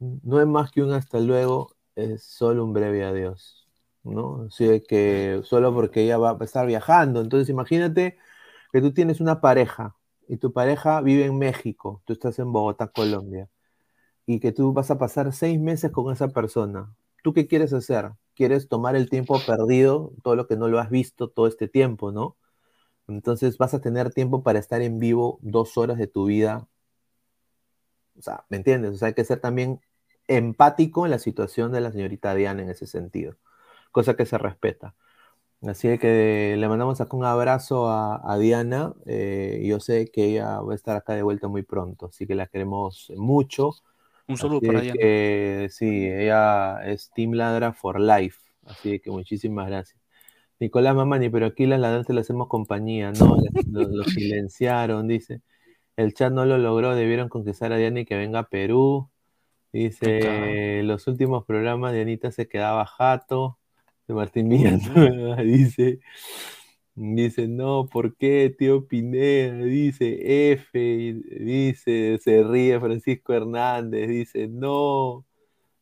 no 0.00 0.40
es 0.40 0.46
más 0.46 0.70
que 0.72 0.82
un 0.82 0.92
hasta 0.92 1.20
luego, 1.20 1.76
es 1.96 2.22
solo 2.24 2.64
un 2.64 2.72
breve 2.72 3.04
adiós, 3.04 3.65
¿no? 4.12 4.46
Así 4.48 4.82
que 4.88 5.40
solo 5.44 5.74
porque 5.74 6.02
ella 6.04 6.18
va 6.18 6.36
a 6.40 6.44
estar 6.44 6.66
viajando. 6.66 7.20
Entonces 7.20 7.48
imagínate 7.48 8.18
que 8.72 8.80
tú 8.80 8.92
tienes 8.92 9.20
una 9.20 9.40
pareja 9.40 9.96
y 10.28 10.38
tu 10.38 10.52
pareja 10.52 11.00
vive 11.00 11.26
en 11.26 11.38
México, 11.38 12.02
tú 12.06 12.12
estás 12.12 12.38
en 12.38 12.52
Bogotá, 12.52 12.88
Colombia, 12.88 13.48
y 14.26 14.40
que 14.40 14.52
tú 14.52 14.72
vas 14.72 14.90
a 14.90 14.98
pasar 14.98 15.32
seis 15.32 15.60
meses 15.60 15.90
con 15.92 16.12
esa 16.12 16.28
persona. 16.28 16.94
¿Tú 17.22 17.32
qué 17.34 17.46
quieres 17.46 17.72
hacer? 17.72 18.12
¿Quieres 18.34 18.68
tomar 18.68 18.96
el 18.96 19.10
tiempo 19.10 19.40
perdido, 19.46 20.12
todo 20.22 20.36
lo 20.36 20.46
que 20.46 20.56
no 20.56 20.68
lo 20.68 20.78
has 20.78 20.90
visto 20.90 21.28
todo 21.30 21.46
este 21.46 21.68
tiempo, 21.68 22.12
¿no? 22.12 22.36
Entonces 23.08 23.58
vas 23.58 23.74
a 23.74 23.80
tener 23.80 24.12
tiempo 24.12 24.42
para 24.42 24.58
estar 24.58 24.82
en 24.82 24.98
vivo 24.98 25.38
dos 25.42 25.76
horas 25.78 25.98
de 25.98 26.06
tu 26.08 26.26
vida. 26.26 26.68
O 28.18 28.22
sea, 28.22 28.44
¿me 28.48 28.56
entiendes? 28.56 28.94
O 28.94 28.96
sea, 28.96 29.08
hay 29.08 29.14
que 29.14 29.24
ser 29.24 29.40
también 29.40 29.80
empático 30.28 31.04
en 31.04 31.12
la 31.12 31.18
situación 31.18 31.72
de 31.72 31.80
la 31.80 31.92
señorita 31.92 32.34
Diana 32.34 32.62
en 32.62 32.70
ese 32.70 32.86
sentido, 32.86 33.36
cosa 33.96 34.14
que 34.14 34.26
se 34.26 34.36
respeta. 34.36 34.94
Así 35.62 35.98
que 35.98 36.54
le 36.58 36.68
mandamos 36.68 37.00
acá 37.00 37.16
un 37.16 37.24
abrazo 37.24 37.88
a, 37.88 38.20
a 38.30 38.36
Diana. 38.38 38.92
eh, 39.06 39.64
yo 39.66 39.80
sé 39.80 40.10
que 40.12 40.26
ella 40.26 40.60
va 40.60 40.72
a 40.72 40.74
estar 40.76 40.96
acá 40.96 41.14
de 41.14 41.22
vuelta 41.22 41.48
muy 41.48 41.62
pronto, 41.62 42.06
así 42.06 42.26
que 42.26 42.34
la 42.34 42.46
queremos 42.46 43.10
mucho. 43.16 43.70
Un 44.28 44.36
saludo 44.36 44.58
Así 44.58 44.66
para 44.66 44.80
Diana. 44.82 44.98
que, 45.00 45.68
sí, 45.70 46.06
ella 46.06 46.84
es 46.84 47.10
Team 47.14 47.32
Ladra 47.32 47.72
for 47.72 47.98
Life. 47.98 48.38
Así 48.66 49.00
que 49.00 49.10
muchísimas 49.10 49.66
gracias. 49.68 49.98
Nicolás 50.60 50.94
Mamani, 50.94 51.30
pero 51.30 51.46
aquí 51.46 51.64
las 51.66 51.80
ladrantes 51.80 52.14
le 52.14 52.20
hacemos 52.20 52.48
compañía, 52.48 53.12
¿no? 53.12 53.36
Lo, 53.72 53.82
lo 53.88 54.04
silenciaron, 54.04 55.08
dice. 55.08 55.40
El 55.96 56.12
chat 56.12 56.32
no 56.32 56.44
lo 56.44 56.58
logró, 56.58 56.94
debieron 56.94 57.30
conquistar 57.30 57.72
a 57.72 57.78
Diana 57.78 58.00
y 58.00 58.04
que 58.04 58.16
venga 58.16 58.40
a 58.40 58.48
Perú. 58.50 59.08
Dice, 59.72 60.82
los 60.84 61.06
últimos 61.06 61.44
programas 61.46 61.92
de 61.92 62.02
Anita 62.02 62.30
se 62.30 62.46
quedaba 62.48 62.84
jato. 62.86 63.58
De 64.06 64.14
Martín 64.14 64.48
Villanueva, 64.48 65.36
dice. 65.42 66.00
Dice, 66.98 67.46
no, 67.46 67.86
¿por 67.86 68.16
qué, 68.16 68.54
tío 68.58 68.86
Pineda? 68.88 69.62
Dice, 69.64 70.52
F, 70.52 70.72
dice, 71.40 72.18
se 72.22 72.42
ríe 72.42 72.80
Francisco 72.80 73.34
Hernández, 73.34 74.08
dice, 74.08 74.48
no, 74.48 75.26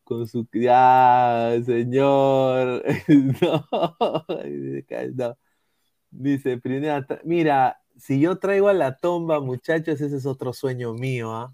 con 0.03 0.27
su 0.27 0.47
ya, 0.53 1.53
señor, 1.65 2.83
no, 3.41 3.65
no. 5.15 5.37
Dice, 6.11 6.57
Pineda, 6.57 7.07
mira, 7.23 7.81
si 7.97 8.19
yo 8.19 8.37
traigo 8.37 8.67
a 8.69 8.73
la 8.73 8.97
tomba, 8.97 9.39
muchachos, 9.39 10.01
ese 10.01 10.17
es 10.17 10.25
otro 10.25 10.51
sueño 10.53 10.93
mío, 10.93 11.31
¿ah? 11.33 11.53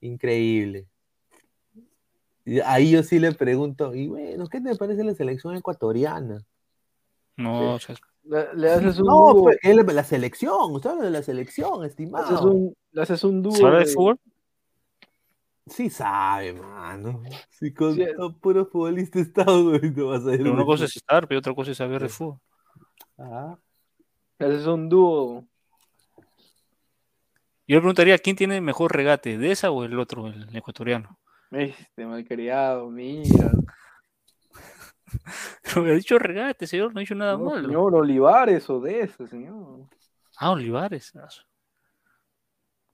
Increíble. 0.00 0.89
Y 2.44 2.60
ahí 2.60 2.90
yo 2.92 3.02
sí 3.02 3.18
le 3.18 3.32
pregunto, 3.32 3.94
y 3.94 4.08
bueno, 4.08 4.46
¿qué 4.48 4.60
te 4.60 4.74
parece 4.76 5.04
la 5.04 5.14
selección 5.14 5.56
ecuatoriana? 5.56 6.44
No, 7.36 7.74
o 7.74 7.78
sea, 7.78 7.94
Le, 8.24 8.54
le 8.54 8.70
haces 8.70 8.98
un 8.98 9.06
No, 9.06 9.14
dúo. 9.34 9.42
pues, 9.44 9.58
él- 9.62 9.84
la 9.86 10.04
selección, 10.04 10.72
usted 10.72 10.90
habla 10.90 11.04
de 11.04 11.10
la 11.10 11.22
selección, 11.22 11.80
le 11.80 11.86
haces 11.86 11.90
estimado. 11.90 12.50
un, 12.50 12.74
le 12.92 13.02
haces 13.02 13.24
un 13.24 13.42
dúo. 13.42 13.52
¿sabe 13.56 13.78
de 13.78 13.86
fútbol? 13.86 14.18
Sí 15.66 15.88
sabe, 15.88 16.52
mano. 16.52 17.22
Si 17.50 17.72
con 17.72 17.94
Sí. 17.94 18.04
todo 18.16 18.36
puro 18.38 18.66
futbolista 18.66 19.20
estado, 19.20 19.70
güey, 19.70 19.90
no 19.90 20.08
vas 20.08 20.26
a 20.26 20.32
ir 20.32 20.38
Pero 20.38 20.52
una 20.52 20.64
cosa 20.64 20.84
es 20.84 20.96
estar, 20.96 21.28
pero 21.28 21.38
otra 21.38 21.54
cosa 21.54 21.70
es 21.70 21.76
saber 21.76 22.02
de 22.02 22.08
fútbol. 22.08 22.38
Ah, 23.18 23.56
le 24.38 24.46
haces 24.46 24.66
un 24.66 24.88
dúo. 24.88 25.46
Yo 27.66 27.76
le 27.76 27.80
preguntaría, 27.80 28.18
¿quién 28.18 28.34
tiene 28.36 28.60
mejor 28.60 28.94
regate? 28.94 29.38
¿De 29.38 29.52
esa 29.52 29.70
o 29.70 29.84
el 29.84 29.98
otro, 29.98 30.26
el 30.26 30.54
ecuatoriano? 30.56 31.18
Este 31.50 32.06
malcriado, 32.06 32.88
mira. 32.90 33.50
Pero 35.62 35.82
me 35.82 35.90
ha 35.90 35.94
dicho 35.94 36.18
regate, 36.18 36.66
señor, 36.66 36.92
no 36.94 36.98
ha 36.98 37.00
dicho 37.00 37.14
nada 37.14 37.32
No, 37.36 37.44
malo. 37.46 37.66
señor 37.68 37.94
Olivares 37.94 38.68
o 38.70 38.80
de 38.80 39.00
ese, 39.00 39.26
señor. 39.26 39.88
Ah, 40.38 40.52
Olivares. 40.52 41.12
ah, 41.16 41.28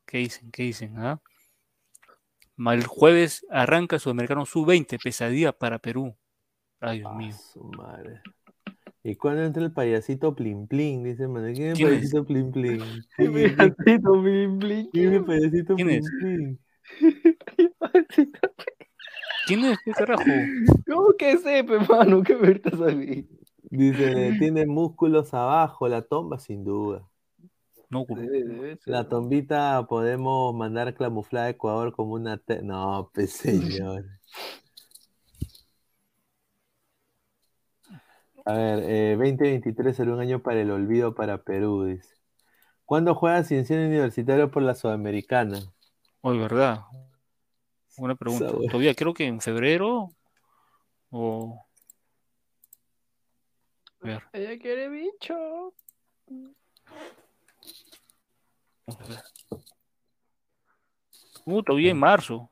¿Qué 0.07 0.19
dicen? 0.19 0.51
¿Qué 0.51 0.63
dicen? 0.65 0.97
ah? 0.99 1.21
El 2.59 2.87
jueves 2.87 3.47
arranca 3.51 3.99
Sudamericano 3.99 4.47
Sub-20, 4.47 4.99
pesadilla 5.03 5.53
para 5.53 5.79
Perú. 5.79 6.17
Ay, 6.81 7.01
Dios 7.01 7.11
ah, 7.13 7.17
mío. 7.17 7.35
su 7.53 7.63
madre. 7.65 8.23
¿Y 9.03 9.15
cuándo 9.17 9.45
entra 9.45 9.63
el 9.63 9.73
payasito 9.73 10.35
Plin 10.35 10.67
Plin? 10.67 11.05
Dice, 11.05 11.29
man, 11.29 11.53
¿quién 11.55 11.73
es 11.73 11.79
el 11.81 11.87
payasito 11.87 12.25
Plin 12.25 12.51
Plin? 12.51 12.83
¿Quién 13.17 13.37
es- 13.37 13.57
gatito, 13.57 14.21
blin, 14.21 14.59
blin. 14.59 14.91
quién 14.93 15.09
es 15.09 15.13
el 15.21 15.25
payasito 15.25 15.75
¿Quién 15.77 15.89
Plin? 15.89 16.05
Plin? 16.21 16.61
¿Quién 19.47 19.65
es 19.65 19.79
ese 19.87 20.07
rajo? 20.07 20.23
¿Cómo 20.87 21.13
que 21.19 21.39
sepe, 21.39 21.79
mano? 21.81 22.23
¿Qué 22.23 22.37
me 22.37 22.51
estás? 22.53 22.79
Dice, 23.71 24.37
tiene 24.39 24.67
músculos 24.67 25.33
abajo, 25.35 25.89
la 25.89 26.03
tomba 26.03 26.39
sin 26.39 26.65
duda. 26.65 27.07
No, 27.89 28.05
sí, 28.09 28.81
la 28.87 29.09
tombita 29.09 29.87
podemos 29.89 30.53
mandar 30.55 30.93
camuflada 30.95 31.47
a 31.47 31.51
Ecuador 31.51 31.95
como 31.95 32.15
una... 32.15 32.43
No, 32.63 33.11
pues 33.15 33.33
señor. 33.33 34.05
A 38.45 38.55
ver, 38.55 38.79
eh, 38.85 39.17
2023 39.17 39.97
será 39.97 40.13
un 40.13 40.21
año 40.21 40.41
para 40.41 40.61
el 40.61 40.71
olvido 40.71 41.15
para 41.15 41.43
Perú, 41.43 41.85
dice. 41.85 42.15
¿Cuándo 42.85 43.15
juega 43.17 43.43
Cienciano 43.43 43.87
Universitario 43.87 44.51
por 44.53 44.63
la 44.63 44.77
Sudamericana? 44.77 45.59
Hoy, 46.21 46.39
¿verdad? 46.39 46.83
Buena 47.97 48.15
pregunta. 48.15 48.47
Todavía 48.49 48.95
creo 48.95 49.15
que 49.15 49.27
en 49.27 49.41
febrero 49.41 50.11
o... 51.11 51.67
A 54.01 54.07
ver, 54.07 54.23
Ella 54.33 54.59
quiere 54.59 54.89
bicho. 54.89 55.75
vamos 58.87 59.01
a 59.01 59.09
ver. 59.09 59.23
Uh, 61.47 61.63
todavía 61.63 61.93
en 61.93 61.99
marzo. 61.99 62.51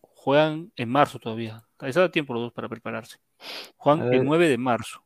Juegan 0.00 0.72
en 0.76 0.88
marzo 0.88 1.18
todavía. 1.18 1.66
Les 1.80 1.96
da 1.96 2.10
tiempo 2.10 2.32
los 2.32 2.44
dos 2.44 2.52
para 2.52 2.68
prepararse. 2.68 3.18
Ver. 3.84 4.14
el 4.14 4.24
9 4.24 4.48
de 4.48 4.58
marzo. 4.58 5.02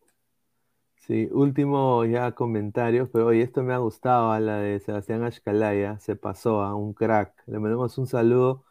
Sí, 1.07 1.29
último 1.31 2.05
ya 2.05 2.33
comentarios, 2.33 3.09
pero 3.13 3.27
oye, 3.27 3.43
esto 3.43 3.63
me 3.63 3.73
ha 3.73 3.79
gustado 3.79 4.33
a 4.33 4.41
la 4.41 4.57
de 4.59 4.81
Sebastián 4.81 5.23
Ashkalaya, 5.23 6.01
se 6.01 6.17
pasó 6.17 6.63
a 6.63 6.75
un 6.75 6.95
crack. 6.95 7.33
Le 7.47 7.61
mandamos 7.61 7.97
un 7.99 8.09
saludo. 8.09 8.65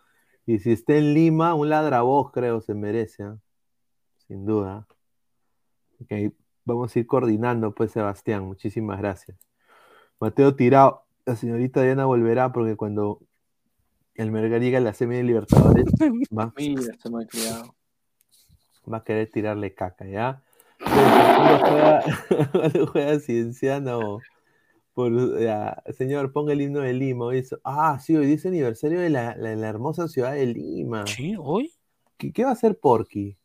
Y 0.46 0.60
si 0.60 0.74
está 0.74 0.96
en 0.96 1.14
Lima, 1.14 1.54
un 1.56 1.70
ladravoz 1.70 2.32
creo 2.34 2.60
se 2.60 2.74
merece, 2.74 3.24
¿ah? 3.24 3.38
Sin 4.28 4.46
duda. 4.46 4.86
Ok, 6.02 6.34
vamos 6.66 6.94
a 6.94 7.00
ir 7.00 7.08
coordinando, 7.08 7.74
pues, 7.74 7.92
Sebastián. 7.92 8.44
Muchísimas 8.44 9.00
gracias. 9.00 9.38
Mateo 10.20 10.56
Tirao, 10.56 11.06
la 11.26 11.38
señorita 11.38 11.82
Diana 11.84 12.06
volverá 12.06 12.52
porque 12.52 12.76
cuando 12.76 13.22
el 14.14 14.32
Melgar 14.32 14.60
llega 14.60 14.80
a 14.80 14.82
la 14.82 14.94
semi 14.94 15.16
de 15.16 15.24
Libertadores 15.24 15.86
va, 16.38 16.54
Mira, 16.58 16.82
se 16.98 17.10
me 17.10 17.24
ha 17.24 17.28
criado. 17.28 17.76
va 18.92 18.98
a 18.98 19.04
querer 19.06 19.32
tirarle 19.32 19.74
caca, 19.74 20.06
¿ya? 20.06 20.45
Juega, 20.86 22.04
juega 22.92 23.20
Cienciano, 23.20 24.20
por, 24.94 25.40
ya, 25.42 25.82
señor, 25.98 26.32
ponga 26.32 26.54
el 26.54 26.62
himno 26.62 26.80
de 26.80 26.94
Lima. 26.94 27.26
hoy 27.26 27.40
es- 27.40 27.56
ah, 27.64 28.00
sí, 28.00 28.16
hoy 28.16 28.26
dice 28.28 28.48
aniversario 28.48 29.00
de 29.02 29.10
la, 29.10 29.36
la- 29.36 29.56
la 29.56 29.68
hermosa 29.68 30.08
ciudad 30.08 30.34
de 30.34 30.46
Lima. 30.48 31.06
Sí, 31.08 31.36
hoy. 31.38 31.74
¿Qué, 32.18 32.32
qué 32.32 32.44
va 32.44 32.52
a 32.52 32.54
hacer 32.54 32.78
Porky? 32.80 33.36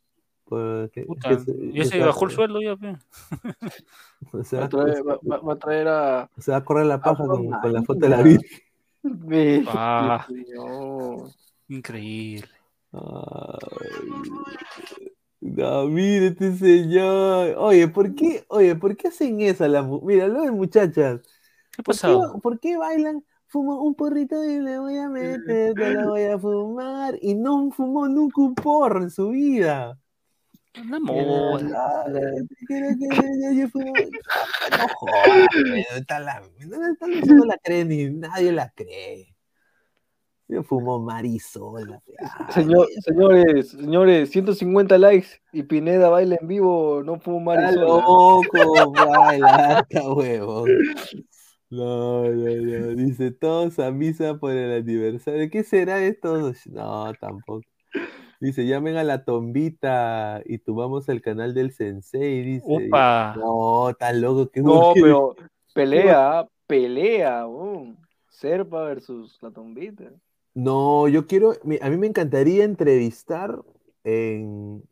Por- 0.45 0.89
que- 0.91 1.03
Puta, 1.05 1.29
que 1.29 1.39
se- 1.39 1.71
ya 1.71 1.83
que 1.83 1.85
se 1.85 1.99
va- 1.99 2.05
bajó 2.07 2.25
el 2.25 2.31
sueldo 2.31 2.61
ya, 2.61 2.75
pe. 2.75 2.95
Se 4.43 4.55
Va 4.55 4.61
va, 4.61 4.65
a 4.65 4.69
traer, 4.69 5.07
va- 5.07 5.19
va- 5.29 5.37
va 5.39 5.53
a 5.53 5.57
traer 5.57 5.87
a. 5.87 6.29
se 6.37 6.51
va 6.51 6.57
a 6.57 6.63
correr 6.63 6.85
la 6.85 7.01
paja 7.01 7.25
con, 7.25 7.49
con 7.49 7.73
la 7.73 7.81
foto 7.83 7.99
de 7.99 8.09
la. 8.09 8.21
Virgen. 8.21 8.59
Ve, 9.03 9.65
Ah. 9.67 10.27
Increíble. 11.67 12.47
Ay, 12.93 13.01
No, 15.41 15.87
mire 15.87 16.27
este 16.27 16.55
señor. 16.55 17.55
Oye, 17.57 17.87
¿por 17.87 18.13
qué, 18.15 18.45
oye, 18.47 18.75
¿por 18.75 18.95
qué 18.95 19.07
hacen 19.07 19.41
eso 19.41 19.67
las 19.67 19.85
mu- 19.85 20.01
Mira, 20.01 20.27
lo 20.27 20.41
de 20.43 20.51
muchachas. 20.51 21.21
¿Qué 21.71 21.81
ha 21.81 21.83
¿Por 21.83 22.41
por 22.41 22.59
qué 22.59 22.77
bailan? 22.77 23.23
Fumo 23.47 23.81
un 23.83 23.95
porrito 23.95 24.41
y 24.45 24.59
le 24.61 24.79
voy 24.79 24.97
a 24.97 25.09
meter, 25.09 25.73
te 25.73 25.93
lo 25.93 26.09
voy 26.11 26.23
a 26.23 26.39
fumar. 26.39 27.17
Y 27.21 27.35
no 27.35 27.69
fumó 27.71 28.07
nunca 28.07 28.41
un 28.41 28.55
porro 28.55 29.01
en 29.03 29.09
su 29.09 29.29
vida. 29.29 29.99
Una 30.81 30.99
moda. 30.99 32.03
No 34.71 34.87
jodas, 34.95 35.47
no, 36.59 36.87
esta 36.87 37.07
no 37.07 37.35
no 37.35 37.45
la 37.45 37.57
cree 37.57 37.83
ni 37.83 38.09
nadie 38.09 38.51
la 38.53 38.69
cree. 38.69 39.30
Yo 40.51 40.63
fumo 40.63 40.99
marisola. 40.99 42.01
ay, 42.19 42.53
Señor, 42.53 42.87
señores, 43.05 43.69
señores, 43.69 44.29
150 44.31 44.97
likes 44.97 45.27
y 45.53 45.63
Pineda 45.63 46.09
baila 46.09 46.37
en 46.41 46.47
vivo, 46.47 47.01
no 47.05 47.15
Está 47.15 47.31
marisola. 47.31 47.85
loco, 47.85 48.91
baila, 48.91 49.47
harta 49.47 50.13
huevo. 50.13 50.65
No, 51.69 52.25
no, 52.25 52.31
no. 52.33 52.87
Dice 52.95 53.31
todos 53.31 53.79
a 53.79 53.91
misa 53.91 54.37
por 54.37 54.51
el 54.51 54.81
aniversario. 54.81 55.49
¿Qué 55.49 55.63
será 55.63 56.03
esto? 56.03 56.51
No, 56.65 57.13
tampoco. 57.13 57.61
Dice, 58.41 58.65
llamen 58.65 58.97
a 58.97 59.05
la 59.05 59.23
tombita 59.23 60.41
y 60.43 60.57
tomamos 60.57 61.07
el 61.07 61.21
canal 61.21 61.53
del 61.53 61.71
sensei. 61.71 62.41
Dice, 62.43 62.65
Opa. 62.67 63.35
no, 63.37 63.91
está 63.91 64.11
loco. 64.11 64.49
que 64.49 64.59
No, 64.61 64.91
pero 64.95 65.33
pelea, 65.73 66.45
pelea, 66.67 67.47
um. 67.47 67.95
Serpa 68.27 68.83
versus 68.83 69.37
la 69.41 69.51
tombita. 69.51 70.11
No, 70.53 71.07
yo 71.07 71.27
quiero, 71.27 71.53
a 71.81 71.89
mí 71.89 71.97
me 71.97 72.07
encantaría 72.07 72.65
entrevistar 72.65 73.61
en, 74.03 74.83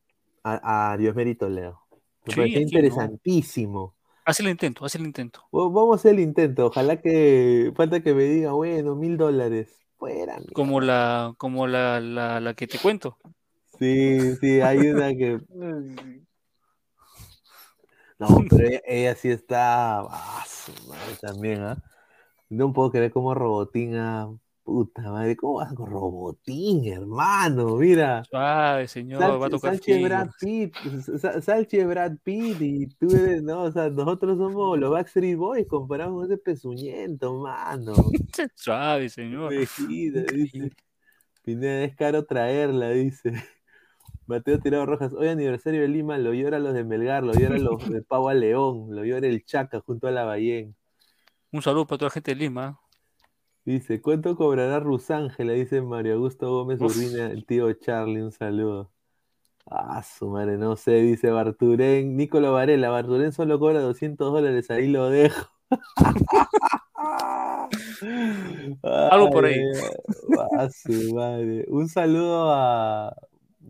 a, 0.43 0.91
a 0.93 0.97
Dios 0.97 1.15
Mérito 1.15 1.49
Leo. 1.49 1.81
Me 2.25 2.33
Sí, 2.33 2.33
parece 2.33 2.59
aquí, 2.59 2.81
¿no? 2.81 3.03
interesantísimo. 3.03 3.95
Haz 4.23 4.39
el 4.39 4.47
intento, 4.47 4.85
haz 4.85 4.95
el 4.95 5.03
intento. 5.05 5.51
Va- 5.53 5.69
Vamos 5.69 5.93
a 5.93 5.99
hacer 5.99 6.13
el 6.15 6.19
intento. 6.21 6.67
Ojalá 6.67 7.01
que 7.01 7.71
falta 7.75 8.01
que 8.01 8.13
me 8.13 8.23
diga, 8.23 8.51
bueno, 8.53 8.95
mil 8.95 9.17
dólares. 9.17 9.85
Fuera. 9.97 10.39
Como 10.53 10.79
la, 10.81 11.33
como 11.37 11.67
la, 11.67 11.99
la, 11.99 12.39
la 12.39 12.53
que 12.53 12.67
te 12.67 12.79
cuento. 12.79 13.17
Sí, 13.79 14.35
sí, 14.41 14.61
hay 14.61 14.89
una 14.89 15.09
que. 15.15 15.39
No, 18.19 18.45
pero 18.49 18.65
ella, 18.67 18.81
ella 18.85 19.15
sí 19.15 19.29
está. 19.31 20.01
Ah, 20.01 20.45
su 20.47 20.73
madre 20.87 21.15
también, 21.17 21.61
¿ah? 21.61 21.81
No 22.49 22.73
puedo 22.73 22.91
creer 22.91 23.11
como 23.11 23.33
Robotín, 23.35 23.95
ah, 23.97 24.29
Puta 24.69 25.01
madre, 25.11 25.35
¿cómo 25.35 25.55
vas 25.55 25.73
con 25.73 25.89
Robotín, 25.89 26.85
hermano? 26.85 27.77
Mira. 27.77 28.23
Suave, 28.25 28.87
señor, 28.87 29.19
va 29.41 29.47
a 29.47 29.49
tocar 29.49 29.71
Salche. 29.71 30.03
Brad 30.03 30.29
Pitt, 30.39 30.75
Sa- 31.17 31.41
Salche 31.41 31.83
Brad 31.87 32.17
Pitt 32.23 32.61
y 32.61 32.85
tú 32.85 33.07
eres, 33.09 33.41
no, 33.41 33.63
o 33.63 33.71
sea, 33.71 33.89
nosotros 33.89 34.37
somos 34.37 34.77
los 34.77 34.91
Backstreet 34.91 35.37
Boys 35.37 35.65
comparado 35.67 36.13
con 36.13 36.25
ese 36.25 36.37
pezuñento, 36.37 37.33
mano. 37.33 37.93
Suave, 38.55 39.09
señor. 39.09 39.51
Mejida, 39.55 40.21
dice. 40.31 40.71
Pineda, 41.41 41.83
es 41.85 41.95
caro 41.95 42.25
traerla, 42.25 42.91
dice. 42.91 43.33
Mateo 44.27 44.59
Tirado 44.59 44.85
Rojas, 44.85 45.13
hoy 45.13 45.29
aniversario 45.29 45.81
de 45.81 45.87
Lima, 45.87 46.19
lo 46.19 46.31
llora 46.31 46.59
los 46.59 46.75
de 46.75 46.83
Melgar, 46.83 47.23
lo 47.23 47.33
llora 47.33 47.57
los 47.57 47.89
de 47.89 48.03
Pavo 48.03 48.29
a 48.29 48.35
León, 48.35 48.85
lo 48.91 49.03
llora 49.03 49.25
el 49.25 49.43
Chaca 49.43 49.79
junto 49.79 50.07
a 50.07 50.11
la 50.11 50.25
Ballén. 50.25 50.75
Un 51.51 51.63
saludo 51.63 51.87
para 51.87 51.97
toda 51.97 52.09
la 52.09 52.13
gente 52.13 52.35
de 52.35 52.35
Lima. 52.35 52.79
Dice, 53.65 54.01
¿cuánto 54.01 54.35
cobrará 54.35 54.79
Rusángela? 54.79 55.53
Dice 55.53 55.81
Mario 55.81 56.15
Augusto 56.15 56.49
Gómez 56.49 56.81
Uf. 56.81 56.95
Urbina, 56.95 57.27
el 57.27 57.45
tío 57.45 57.71
Charlie, 57.73 58.21
un 58.21 58.31
saludo. 58.31 58.91
Ah, 59.65 60.01
su 60.01 60.27
madre, 60.29 60.57
no 60.57 60.75
sé, 60.75 60.93
dice 60.93 61.29
Barturén. 61.29 62.17
Nicolò 62.17 62.53
Varela, 62.53 62.89
Barturén 62.89 63.31
solo 63.31 63.59
cobra 63.59 63.81
200 63.81 64.33
dólares, 64.33 64.71
ahí 64.71 64.87
lo 64.87 65.09
dejo. 65.09 65.47
Algo 68.83 69.29
por 69.29 69.45
ahí. 69.45 69.59
Ay, 69.59 70.47
ah, 70.57 70.69
su 70.69 71.13
madre. 71.13 71.65
Un 71.67 71.87
saludo 71.87 72.51
a. 72.51 73.15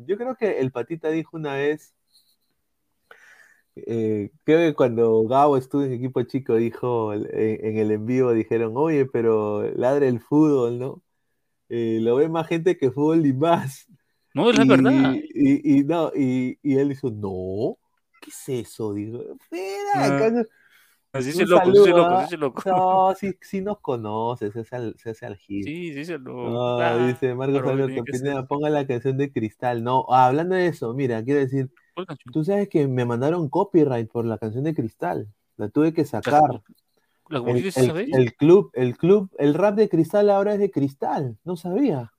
Yo 0.06 0.18
creo 0.18 0.36
que 0.36 0.60
el 0.60 0.72
Patita 0.72 1.10
dijo 1.10 1.36
una 1.36 1.56
vez. 1.56 1.94
Eh, 3.76 4.32
creo 4.44 4.60
que 4.60 4.76
cuando 4.76 5.24
Gabo 5.28 5.58
estuvo 5.58 5.84
en 5.84 5.94
equipo 5.94 6.22
chico, 6.24 6.56
dijo 6.56 7.14
en, 7.14 7.26
en 7.34 7.78
el 7.78 7.92
en 7.92 8.06
vivo, 8.06 8.34
dijeron, 8.34 8.74
oye, 8.76 9.06
pero 9.06 9.64
ladre 9.76 10.08
el 10.08 10.20
fútbol, 10.20 10.80
¿no? 10.80 11.04
Eh, 11.70 12.00
lo 12.02 12.16
ve 12.16 12.30
más 12.30 12.48
gente 12.48 12.78
que 12.78 12.92
fútbol 12.92 13.26
y 13.26 13.34
más. 13.34 13.88
No, 14.34 14.50
es 14.50 14.58
la 14.58 14.66
y, 14.66 14.68
verdad. 14.68 15.16
Y, 15.34 15.80
y 15.80 15.84
no, 15.84 16.12
y, 16.16 16.58
él 16.64 16.90
dijo, 16.90 17.10
no, 17.12 17.78
¿qué 18.22 18.32
es 18.32 18.68
eso? 18.68 18.94
Digo, 18.94 19.22
espera, 19.22 20.44
Ah, 21.12 21.18
Así 21.20 21.30
un 21.30 21.36
se 21.38 21.46
loco, 21.48 21.72
sí 21.74 21.84
se 21.84 21.90
loco, 21.90 22.14
¿ah? 22.14 22.24
sí 22.24 22.30
se 22.30 22.38
loco. 22.38 22.62
No, 22.70 23.16
sí, 23.16 23.36
sí 23.42 23.62
nos 23.62 23.80
conoce, 23.80 24.52
se 24.52 24.60
hace 24.60 24.76
al, 24.76 24.96
se 24.98 25.10
hace 25.10 25.26
al 25.26 25.38
gil. 25.38 25.64
Sí, 25.64 25.94
sí 25.94 26.06
se 26.06 26.20
loco. 26.20 26.50
No, 26.50 26.78
Claro, 26.78 27.08
dice 27.08 27.34
Marcos 27.34 27.64
Alberto. 27.64 28.04
Pineda, 28.04 28.46
ponga 28.46 28.70
la 28.70 28.86
canción 28.86 29.18
de 29.18 29.32
Cristal. 29.32 29.84
No, 29.84 30.06
ah, 30.10 30.28
hablando 30.28 30.54
de 30.56 30.68
eso, 30.68 30.94
mira, 30.94 31.24
quiero 31.24 31.40
decir, 31.40 31.72
¿Cuál 32.00 32.08
canción? 32.08 32.32
tú 32.32 32.44
sabes 32.44 32.70
que 32.70 32.88
me 32.88 33.06
mandaron 33.06 33.50
copyright 33.50 34.10
por 34.10 34.26
la 34.26 34.38
canción 34.38 34.64
de 34.64 34.74
Cristal. 34.74 35.28
La 35.58 35.68
tuve 35.70 35.94
que 35.94 36.06
sacar. 36.06 36.62
¿La 37.28 37.40
El, 37.40 38.34
club, 38.36 38.72
el 38.74 38.98
club, 38.98 39.30
el 39.38 39.54
rap 39.54 39.76
de 39.76 39.90
Cristal 39.90 40.30
ahora 40.30 40.54
es 40.54 40.60
de 40.60 40.72
Cristal. 40.72 41.38
No 41.44 41.58
sabía. 41.58 42.14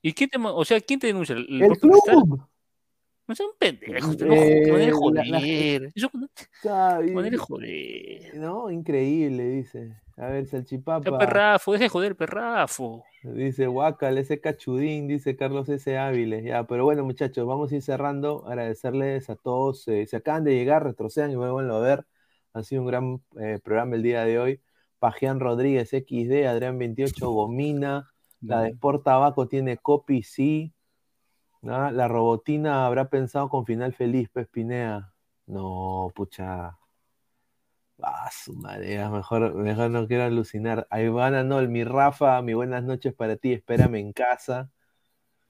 ¿Y 0.00 0.14
quién 0.14 0.30
te, 0.30 0.38
o 0.38 0.64
sea, 0.64 0.80
quién 0.80 0.98
te 0.98 1.06
denuncia? 1.08 1.36
¿El, 1.36 1.78
Cristal? 1.78 2.22
No 3.26 3.34
sean 3.34 3.50
pendejos, 3.58 4.18
no 4.18 4.34
Eh, 4.34 4.64
joder, 4.68 4.92
joder. 4.92 5.24
joder. 7.38 8.34
No, 8.34 8.70
increíble, 8.70 9.48
dice. 9.48 9.96
A 10.16 10.26
ver, 10.26 10.44
Ya, 10.44 10.50
Salchipapa. 10.50 11.18
perrafo, 11.18 11.72
deja 11.72 11.84
de 11.84 11.88
joder, 11.88 12.16
perrafo. 12.16 13.04
Dice 13.22 13.68
Huacal, 13.68 14.18
ese 14.18 14.40
cachudín, 14.40 15.06
dice 15.08 15.36
Carlos 15.36 15.68
S. 15.68 15.96
Áviles. 15.96 16.44
Ya, 16.44 16.64
pero 16.64 16.84
bueno, 16.84 17.04
muchachos, 17.04 17.46
vamos 17.46 17.72
a 17.72 17.76
ir 17.76 17.82
cerrando. 17.82 18.44
Agradecerles 18.46 19.30
a 19.30 19.36
todos. 19.36 19.86
eh, 19.88 20.06
si 20.06 20.16
acaban 20.16 20.44
de 20.44 20.54
llegar, 20.54 20.82
retrocedan 20.84 21.30
y 21.30 21.36
vuelvan 21.36 21.70
a 21.70 21.78
ver. 21.78 22.04
Ha 22.52 22.62
sido 22.62 22.82
un 22.82 22.88
gran 22.88 23.22
eh, 23.40 23.58
programa 23.62 23.94
el 23.96 24.02
día 24.02 24.24
de 24.24 24.38
hoy. 24.38 24.60
Pajián 24.98 25.40
Rodríguez, 25.40 25.90
XD, 25.94 26.46
Adrián 26.46 26.78
28, 26.78 27.30
Gomina. 27.30 28.08
La 28.40 28.62
de 28.62 28.70
Sport 28.70 29.04
Tabaco 29.04 29.46
tiene 29.46 29.76
copy, 29.78 30.22
sí. 30.24 30.72
Ah, 31.64 31.92
la 31.92 32.08
robotina 32.08 32.86
habrá 32.86 33.08
pensado 33.08 33.48
con 33.48 33.64
final 33.64 33.92
feliz, 33.92 34.28
Pespinea. 34.28 35.12
No, 35.46 36.10
pucha. 36.14 36.76
Ah, 38.02 38.28
su 38.32 38.54
madre, 38.54 39.08
mejor, 39.08 39.54
mejor 39.54 39.90
no 39.90 40.08
quiero 40.08 40.24
alucinar. 40.24 40.88
Ivana 40.90 41.44
Nol, 41.44 41.68
mi 41.68 41.84
Rafa, 41.84 42.42
mi 42.42 42.52
buenas 42.52 42.82
noches 42.82 43.14
para 43.14 43.36
ti, 43.36 43.52
espérame 43.52 43.96
en 43.96 44.12
casa. 44.12 44.70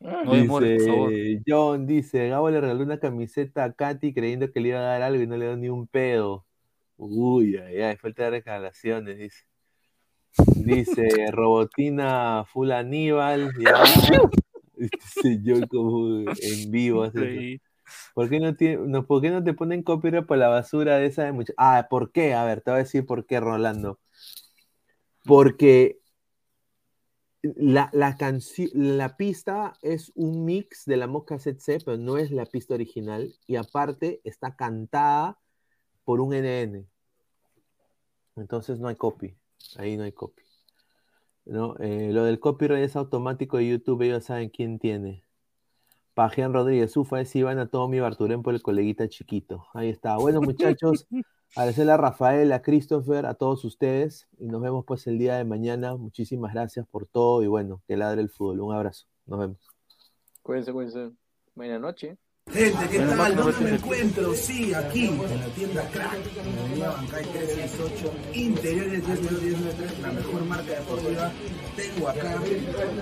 No 0.01 0.47
por 0.49 0.63
favor. 0.79 1.13
Dice, 1.13 1.43
John 1.47 1.87
dice, 1.87 2.29
Gabo 2.29 2.51
le 2.51 2.61
regaló 2.61 2.83
una 2.83 2.99
camiseta 2.99 3.65
a 3.65 3.73
Katy 3.73 4.13
creyendo 4.13 4.51
que 4.53 4.61
le 4.61 4.69
iba 4.69 4.81
a 4.81 4.83
dar 4.83 5.03
algo 5.03 5.23
y 5.23 5.27
no 5.27 5.37
le 5.37 5.47
dio 5.47 5.57
ni 5.57 5.69
un 5.71 5.87
pedo. 5.87 6.45
Uy, 6.99 7.57
ay, 7.57 7.81
ay, 7.81 7.97
falta 7.97 8.25
de 8.25 8.31
recalaciones, 8.31 9.17
dice. 9.17 9.45
Dice, 10.57 11.09
Robotina 11.33 12.45
Full 12.45 12.71
Aníbal, 12.71 13.53
ya. 13.59 13.83
Yo 15.43 15.69
como 15.69 16.21
en 16.21 16.71
vivo. 16.71 17.03
hace. 17.05 17.61
¿Por 18.15 18.29
qué 18.29 18.41
no, 18.41 18.55
tiene, 18.55 18.79
no, 18.87 19.07
¿Por 19.07 19.21
qué 19.21 19.31
no 19.31 19.43
te 19.43 19.55
ponen 19.55 19.83
copyright 19.83 20.27
por 20.27 20.39
la 20.39 20.49
basura 20.49 20.97
de 20.97 21.07
esa 21.07 21.25
de 21.25 21.33
mucha- 21.33 21.53
Ah, 21.57 21.87
¿por 21.91 22.13
qué? 22.13 22.35
A 22.35 22.45
ver, 22.45 22.61
te 22.63 22.71
voy 22.71 22.81
a 22.81 22.83
decir 22.85 23.05
por 23.05 23.27
qué, 23.27 23.41
Rolando. 23.41 23.99
Porque 25.25 25.99
la, 27.43 27.91
la 27.93 29.17
pista 29.17 29.75
es 29.83 30.13
un 30.15 30.45
mix 30.45 30.85
de 30.85 30.97
la 30.97 31.07
Mosca 31.07 31.39
C, 31.39 31.57
pero 31.85 31.97
no 31.97 32.17
es 32.17 32.31
la 32.31 32.47
pista 32.47 32.75
original. 32.75 33.35
Y 33.47 33.57
aparte 33.57 34.21
está 34.25 34.55
cantada 34.55 35.39
por 36.05 36.21
un 36.21 36.33
NN. 36.35 36.87
Entonces 38.37 38.79
no 38.79 38.89
hay 38.89 38.97
copy. 38.97 39.35
Ahí 39.77 39.97
no 39.97 40.05
hay 40.05 40.13
copy. 40.13 40.43
¿No? 41.45 41.77
Eh, 41.79 42.11
lo 42.13 42.25
del 42.25 42.41
copyright 42.41 42.85
es 42.85 42.97
automático 42.97 43.57
de 43.57 43.69
YouTube, 43.69 44.03
ellos 44.03 44.25
saben 44.25 44.51
quién 44.51 44.79
tiene. 44.79 45.25
Pajean 46.15 46.53
Rodríguez, 46.53 46.97
ufa, 46.97 47.21
es 47.21 47.35
Iván 47.35 47.59
a 47.59 47.69
todo 47.69 47.89
mi 47.89 47.99
Barturén 47.99 48.43
por 48.43 48.55
el 48.55 48.63
coleguita 48.63 49.09
chiquito. 49.09 49.67
Ahí 49.73 49.89
está. 49.89 50.17
Bueno, 50.17 50.43
muchachos, 50.43 51.07
agradecerle 51.57 51.93
a 51.93 51.97
Rafael, 51.97 52.53
a 52.53 52.61
Christopher, 52.61 53.25
a 53.25 53.35
todos 53.35 53.65
ustedes. 53.65 54.29
Y 54.39 54.47
nos 54.47 54.61
vemos 54.61 54.85
pues 54.87 55.07
el 55.07 55.19
día 55.19 55.37
de 55.37 55.45
mañana. 55.45 55.97
Muchísimas 55.97 56.53
gracias 56.53 56.87
por 56.87 57.07
todo 57.07 57.43
y 57.43 57.47
bueno, 57.47 57.83
que 57.87 57.97
ladre 57.97 58.21
el 58.21 58.29
fútbol. 58.29 58.61
Un 58.61 58.75
abrazo. 58.75 59.07
Nos 59.25 59.39
vemos. 59.39 59.59
Cuídense, 60.43 60.73
cuídense. 60.73 61.13
Buenas 61.55 61.81
noches. 61.81 62.22
Gente, 62.51 62.89
¿qué 62.91 62.99
tal? 62.99 63.37
¿Dónde 63.37 63.59
me 63.61 63.65
vete. 63.65 63.77
encuentro? 63.77 64.35
Sí, 64.35 64.75
aquí, 64.75 65.07
en 65.07 65.41
la 65.41 65.47
tienda 65.55 65.89
Crack, 65.91 66.19
en 66.37 66.57
la 66.57 66.63
avenida 66.63 66.91
Bancay 66.91 67.25
368, 67.25 68.13
interiores 68.35 69.09
1093, 69.09 70.01
la 70.01 70.13
mejor 70.13 70.45
marca 70.45 70.73
deportiva. 70.73 71.33
Tengo 71.77 72.09
acá 72.09 72.35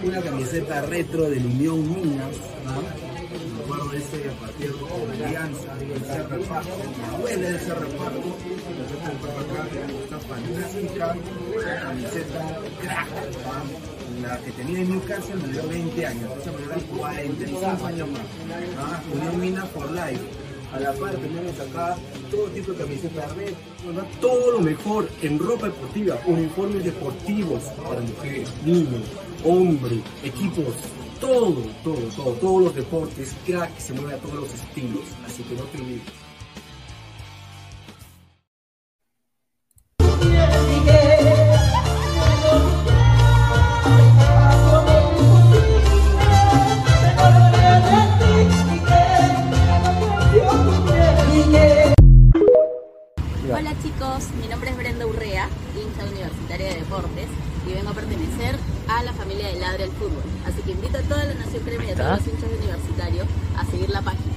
una 0.05 0.23
camiseta 0.23 0.83
retro 0.83 1.31
del 1.31 1.47
Unión 1.47 1.89
Minas, 1.89 2.37
¿no? 2.65 2.81
Me 2.81 3.63
acuerdo 3.65 3.89
de 3.89 3.99
ese 3.99 4.19
partido 4.41 4.77
de 5.19 5.25
Alianza, 5.25 5.75
del 5.75 6.05
Cerro 6.05 6.43
Parco, 6.43 6.77
me 7.01 7.19
duele 7.19 7.57
ese 7.57 7.75
reparto, 7.75 8.37
camiseta 8.69 9.09
del 9.09 9.19
Parco 9.19 9.41
acá, 9.41 9.67
está 10.05 10.19
fantástica, 10.21 11.17
camiseta 11.83 12.61
Crack, 12.83 13.09
¿no? 13.43 14.00
La 14.23 14.39
que 14.39 14.51
tenía 14.53 14.81
en 14.81 14.91
Newcastle 14.91 15.37
me 15.37 15.53
dio 15.53 15.69
20 15.69 16.07
años, 16.07 16.31
esa 16.41 16.53
me 16.53 16.59
dio 16.59 16.99
45 16.99 17.87
años 17.87 18.09
más. 18.11 18.23
Ah, 18.79 19.03
Unión 19.13 19.41
Mina 19.41 19.65
for 19.67 19.91
Life. 19.91 20.21
A 20.73 20.79
la 20.79 20.93
par 20.93 21.17
tenemos 21.17 21.59
acá 21.59 21.97
todo 22.31 22.45
tipo 22.51 22.71
de 22.73 22.79
camisetas 22.79 23.37
red, 23.37 23.55
¿no? 23.93 24.03
todo 24.21 24.53
lo 24.53 24.61
mejor 24.61 25.09
en 25.21 25.37
ropa 25.37 25.67
deportiva, 25.67 26.21
uniformes 26.27 26.85
deportivos 26.85 27.65
para 27.83 28.01
mujeres, 28.01 28.49
niños, 28.65 29.03
hombres, 29.45 29.99
equipos, 30.23 30.73
todo, 31.21 31.57
todo, 31.83 31.97
todo, 32.15 32.33
todos 32.35 32.63
los 32.63 32.75
deportes, 32.77 33.35
crack, 33.47 33.77
se 33.79 33.95
mueve 33.95 34.15
a 34.15 34.19
todos 34.19 34.35
los 34.37 34.55
estilos, 34.55 35.03
así 35.27 35.43
que 35.43 35.57
no 35.57 35.63
te 35.65 35.79
olvides. 35.79 36.20
Mi 54.11 54.49
nombre 54.49 54.71
es 54.71 54.77
Brenda 54.77 55.07
Urrea, 55.07 55.49
hincha 55.73 56.05
universitaria 56.05 56.71
de 56.71 56.81
deportes 56.81 57.29
y 57.65 57.73
vengo 57.75 57.91
a 57.91 57.93
pertenecer 57.93 58.59
a 58.89 59.05
la 59.05 59.13
familia 59.13 59.47
de 59.47 59.61
Ladre 59.61 59.85
al 59.85 59.93
Fútbol. 59.93 60.25
Así 60.45 60.63
que 60.63 60.73
invito 60.73 60.99
a 60.99 61.03
toda 61.03 61.25
la 61.27 61.35
nación 61.35 61.63
crema 61.63 61.85
y 61.85 61.91
a 61.91 61.95
todos 61.95 62.19
los 62.19 62.27
hinchas 62.27 62.51
de 62.51 62.57
universitario 62.57 63.23
a 63.57 63.65
seguir 63.67 63.89
la 63.89 64.03
página. 64.03 64.33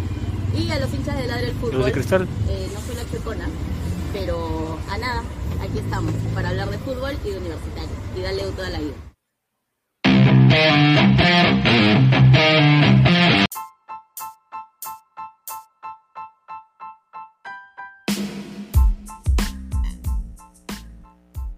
Y 0.56 0.70
a 0.70 0.80
los 0.80 0.94
hinchas 0.94 1.18
de 1.18 1.26
Ladre 1.26 1.48
al 1.48 1.54
Fútbol, 1.54 1.90
eh, 1.90 2.70
no 2.72 2.82
soy 2.82 2.96
la 2.96 3.12
chocona, 3.12 3.50
pero 4.14 4.78
a 4.92 4.98
nada, 5.00 5.24
aquí 5.60 5.80
estamos 5.80 6.14
para 6.36 6.50
hablar 6.50 6.70
de 6.70 6.78
fútbol 6.78 7.18
y 7.26 7.32
de 7.32 7.38
universitario 7.40 7.90
y 8.16 8.22
darle 8.22 8.44
toda 8.56 8.70
la 8.70 8.80
vida. 8.80 8.94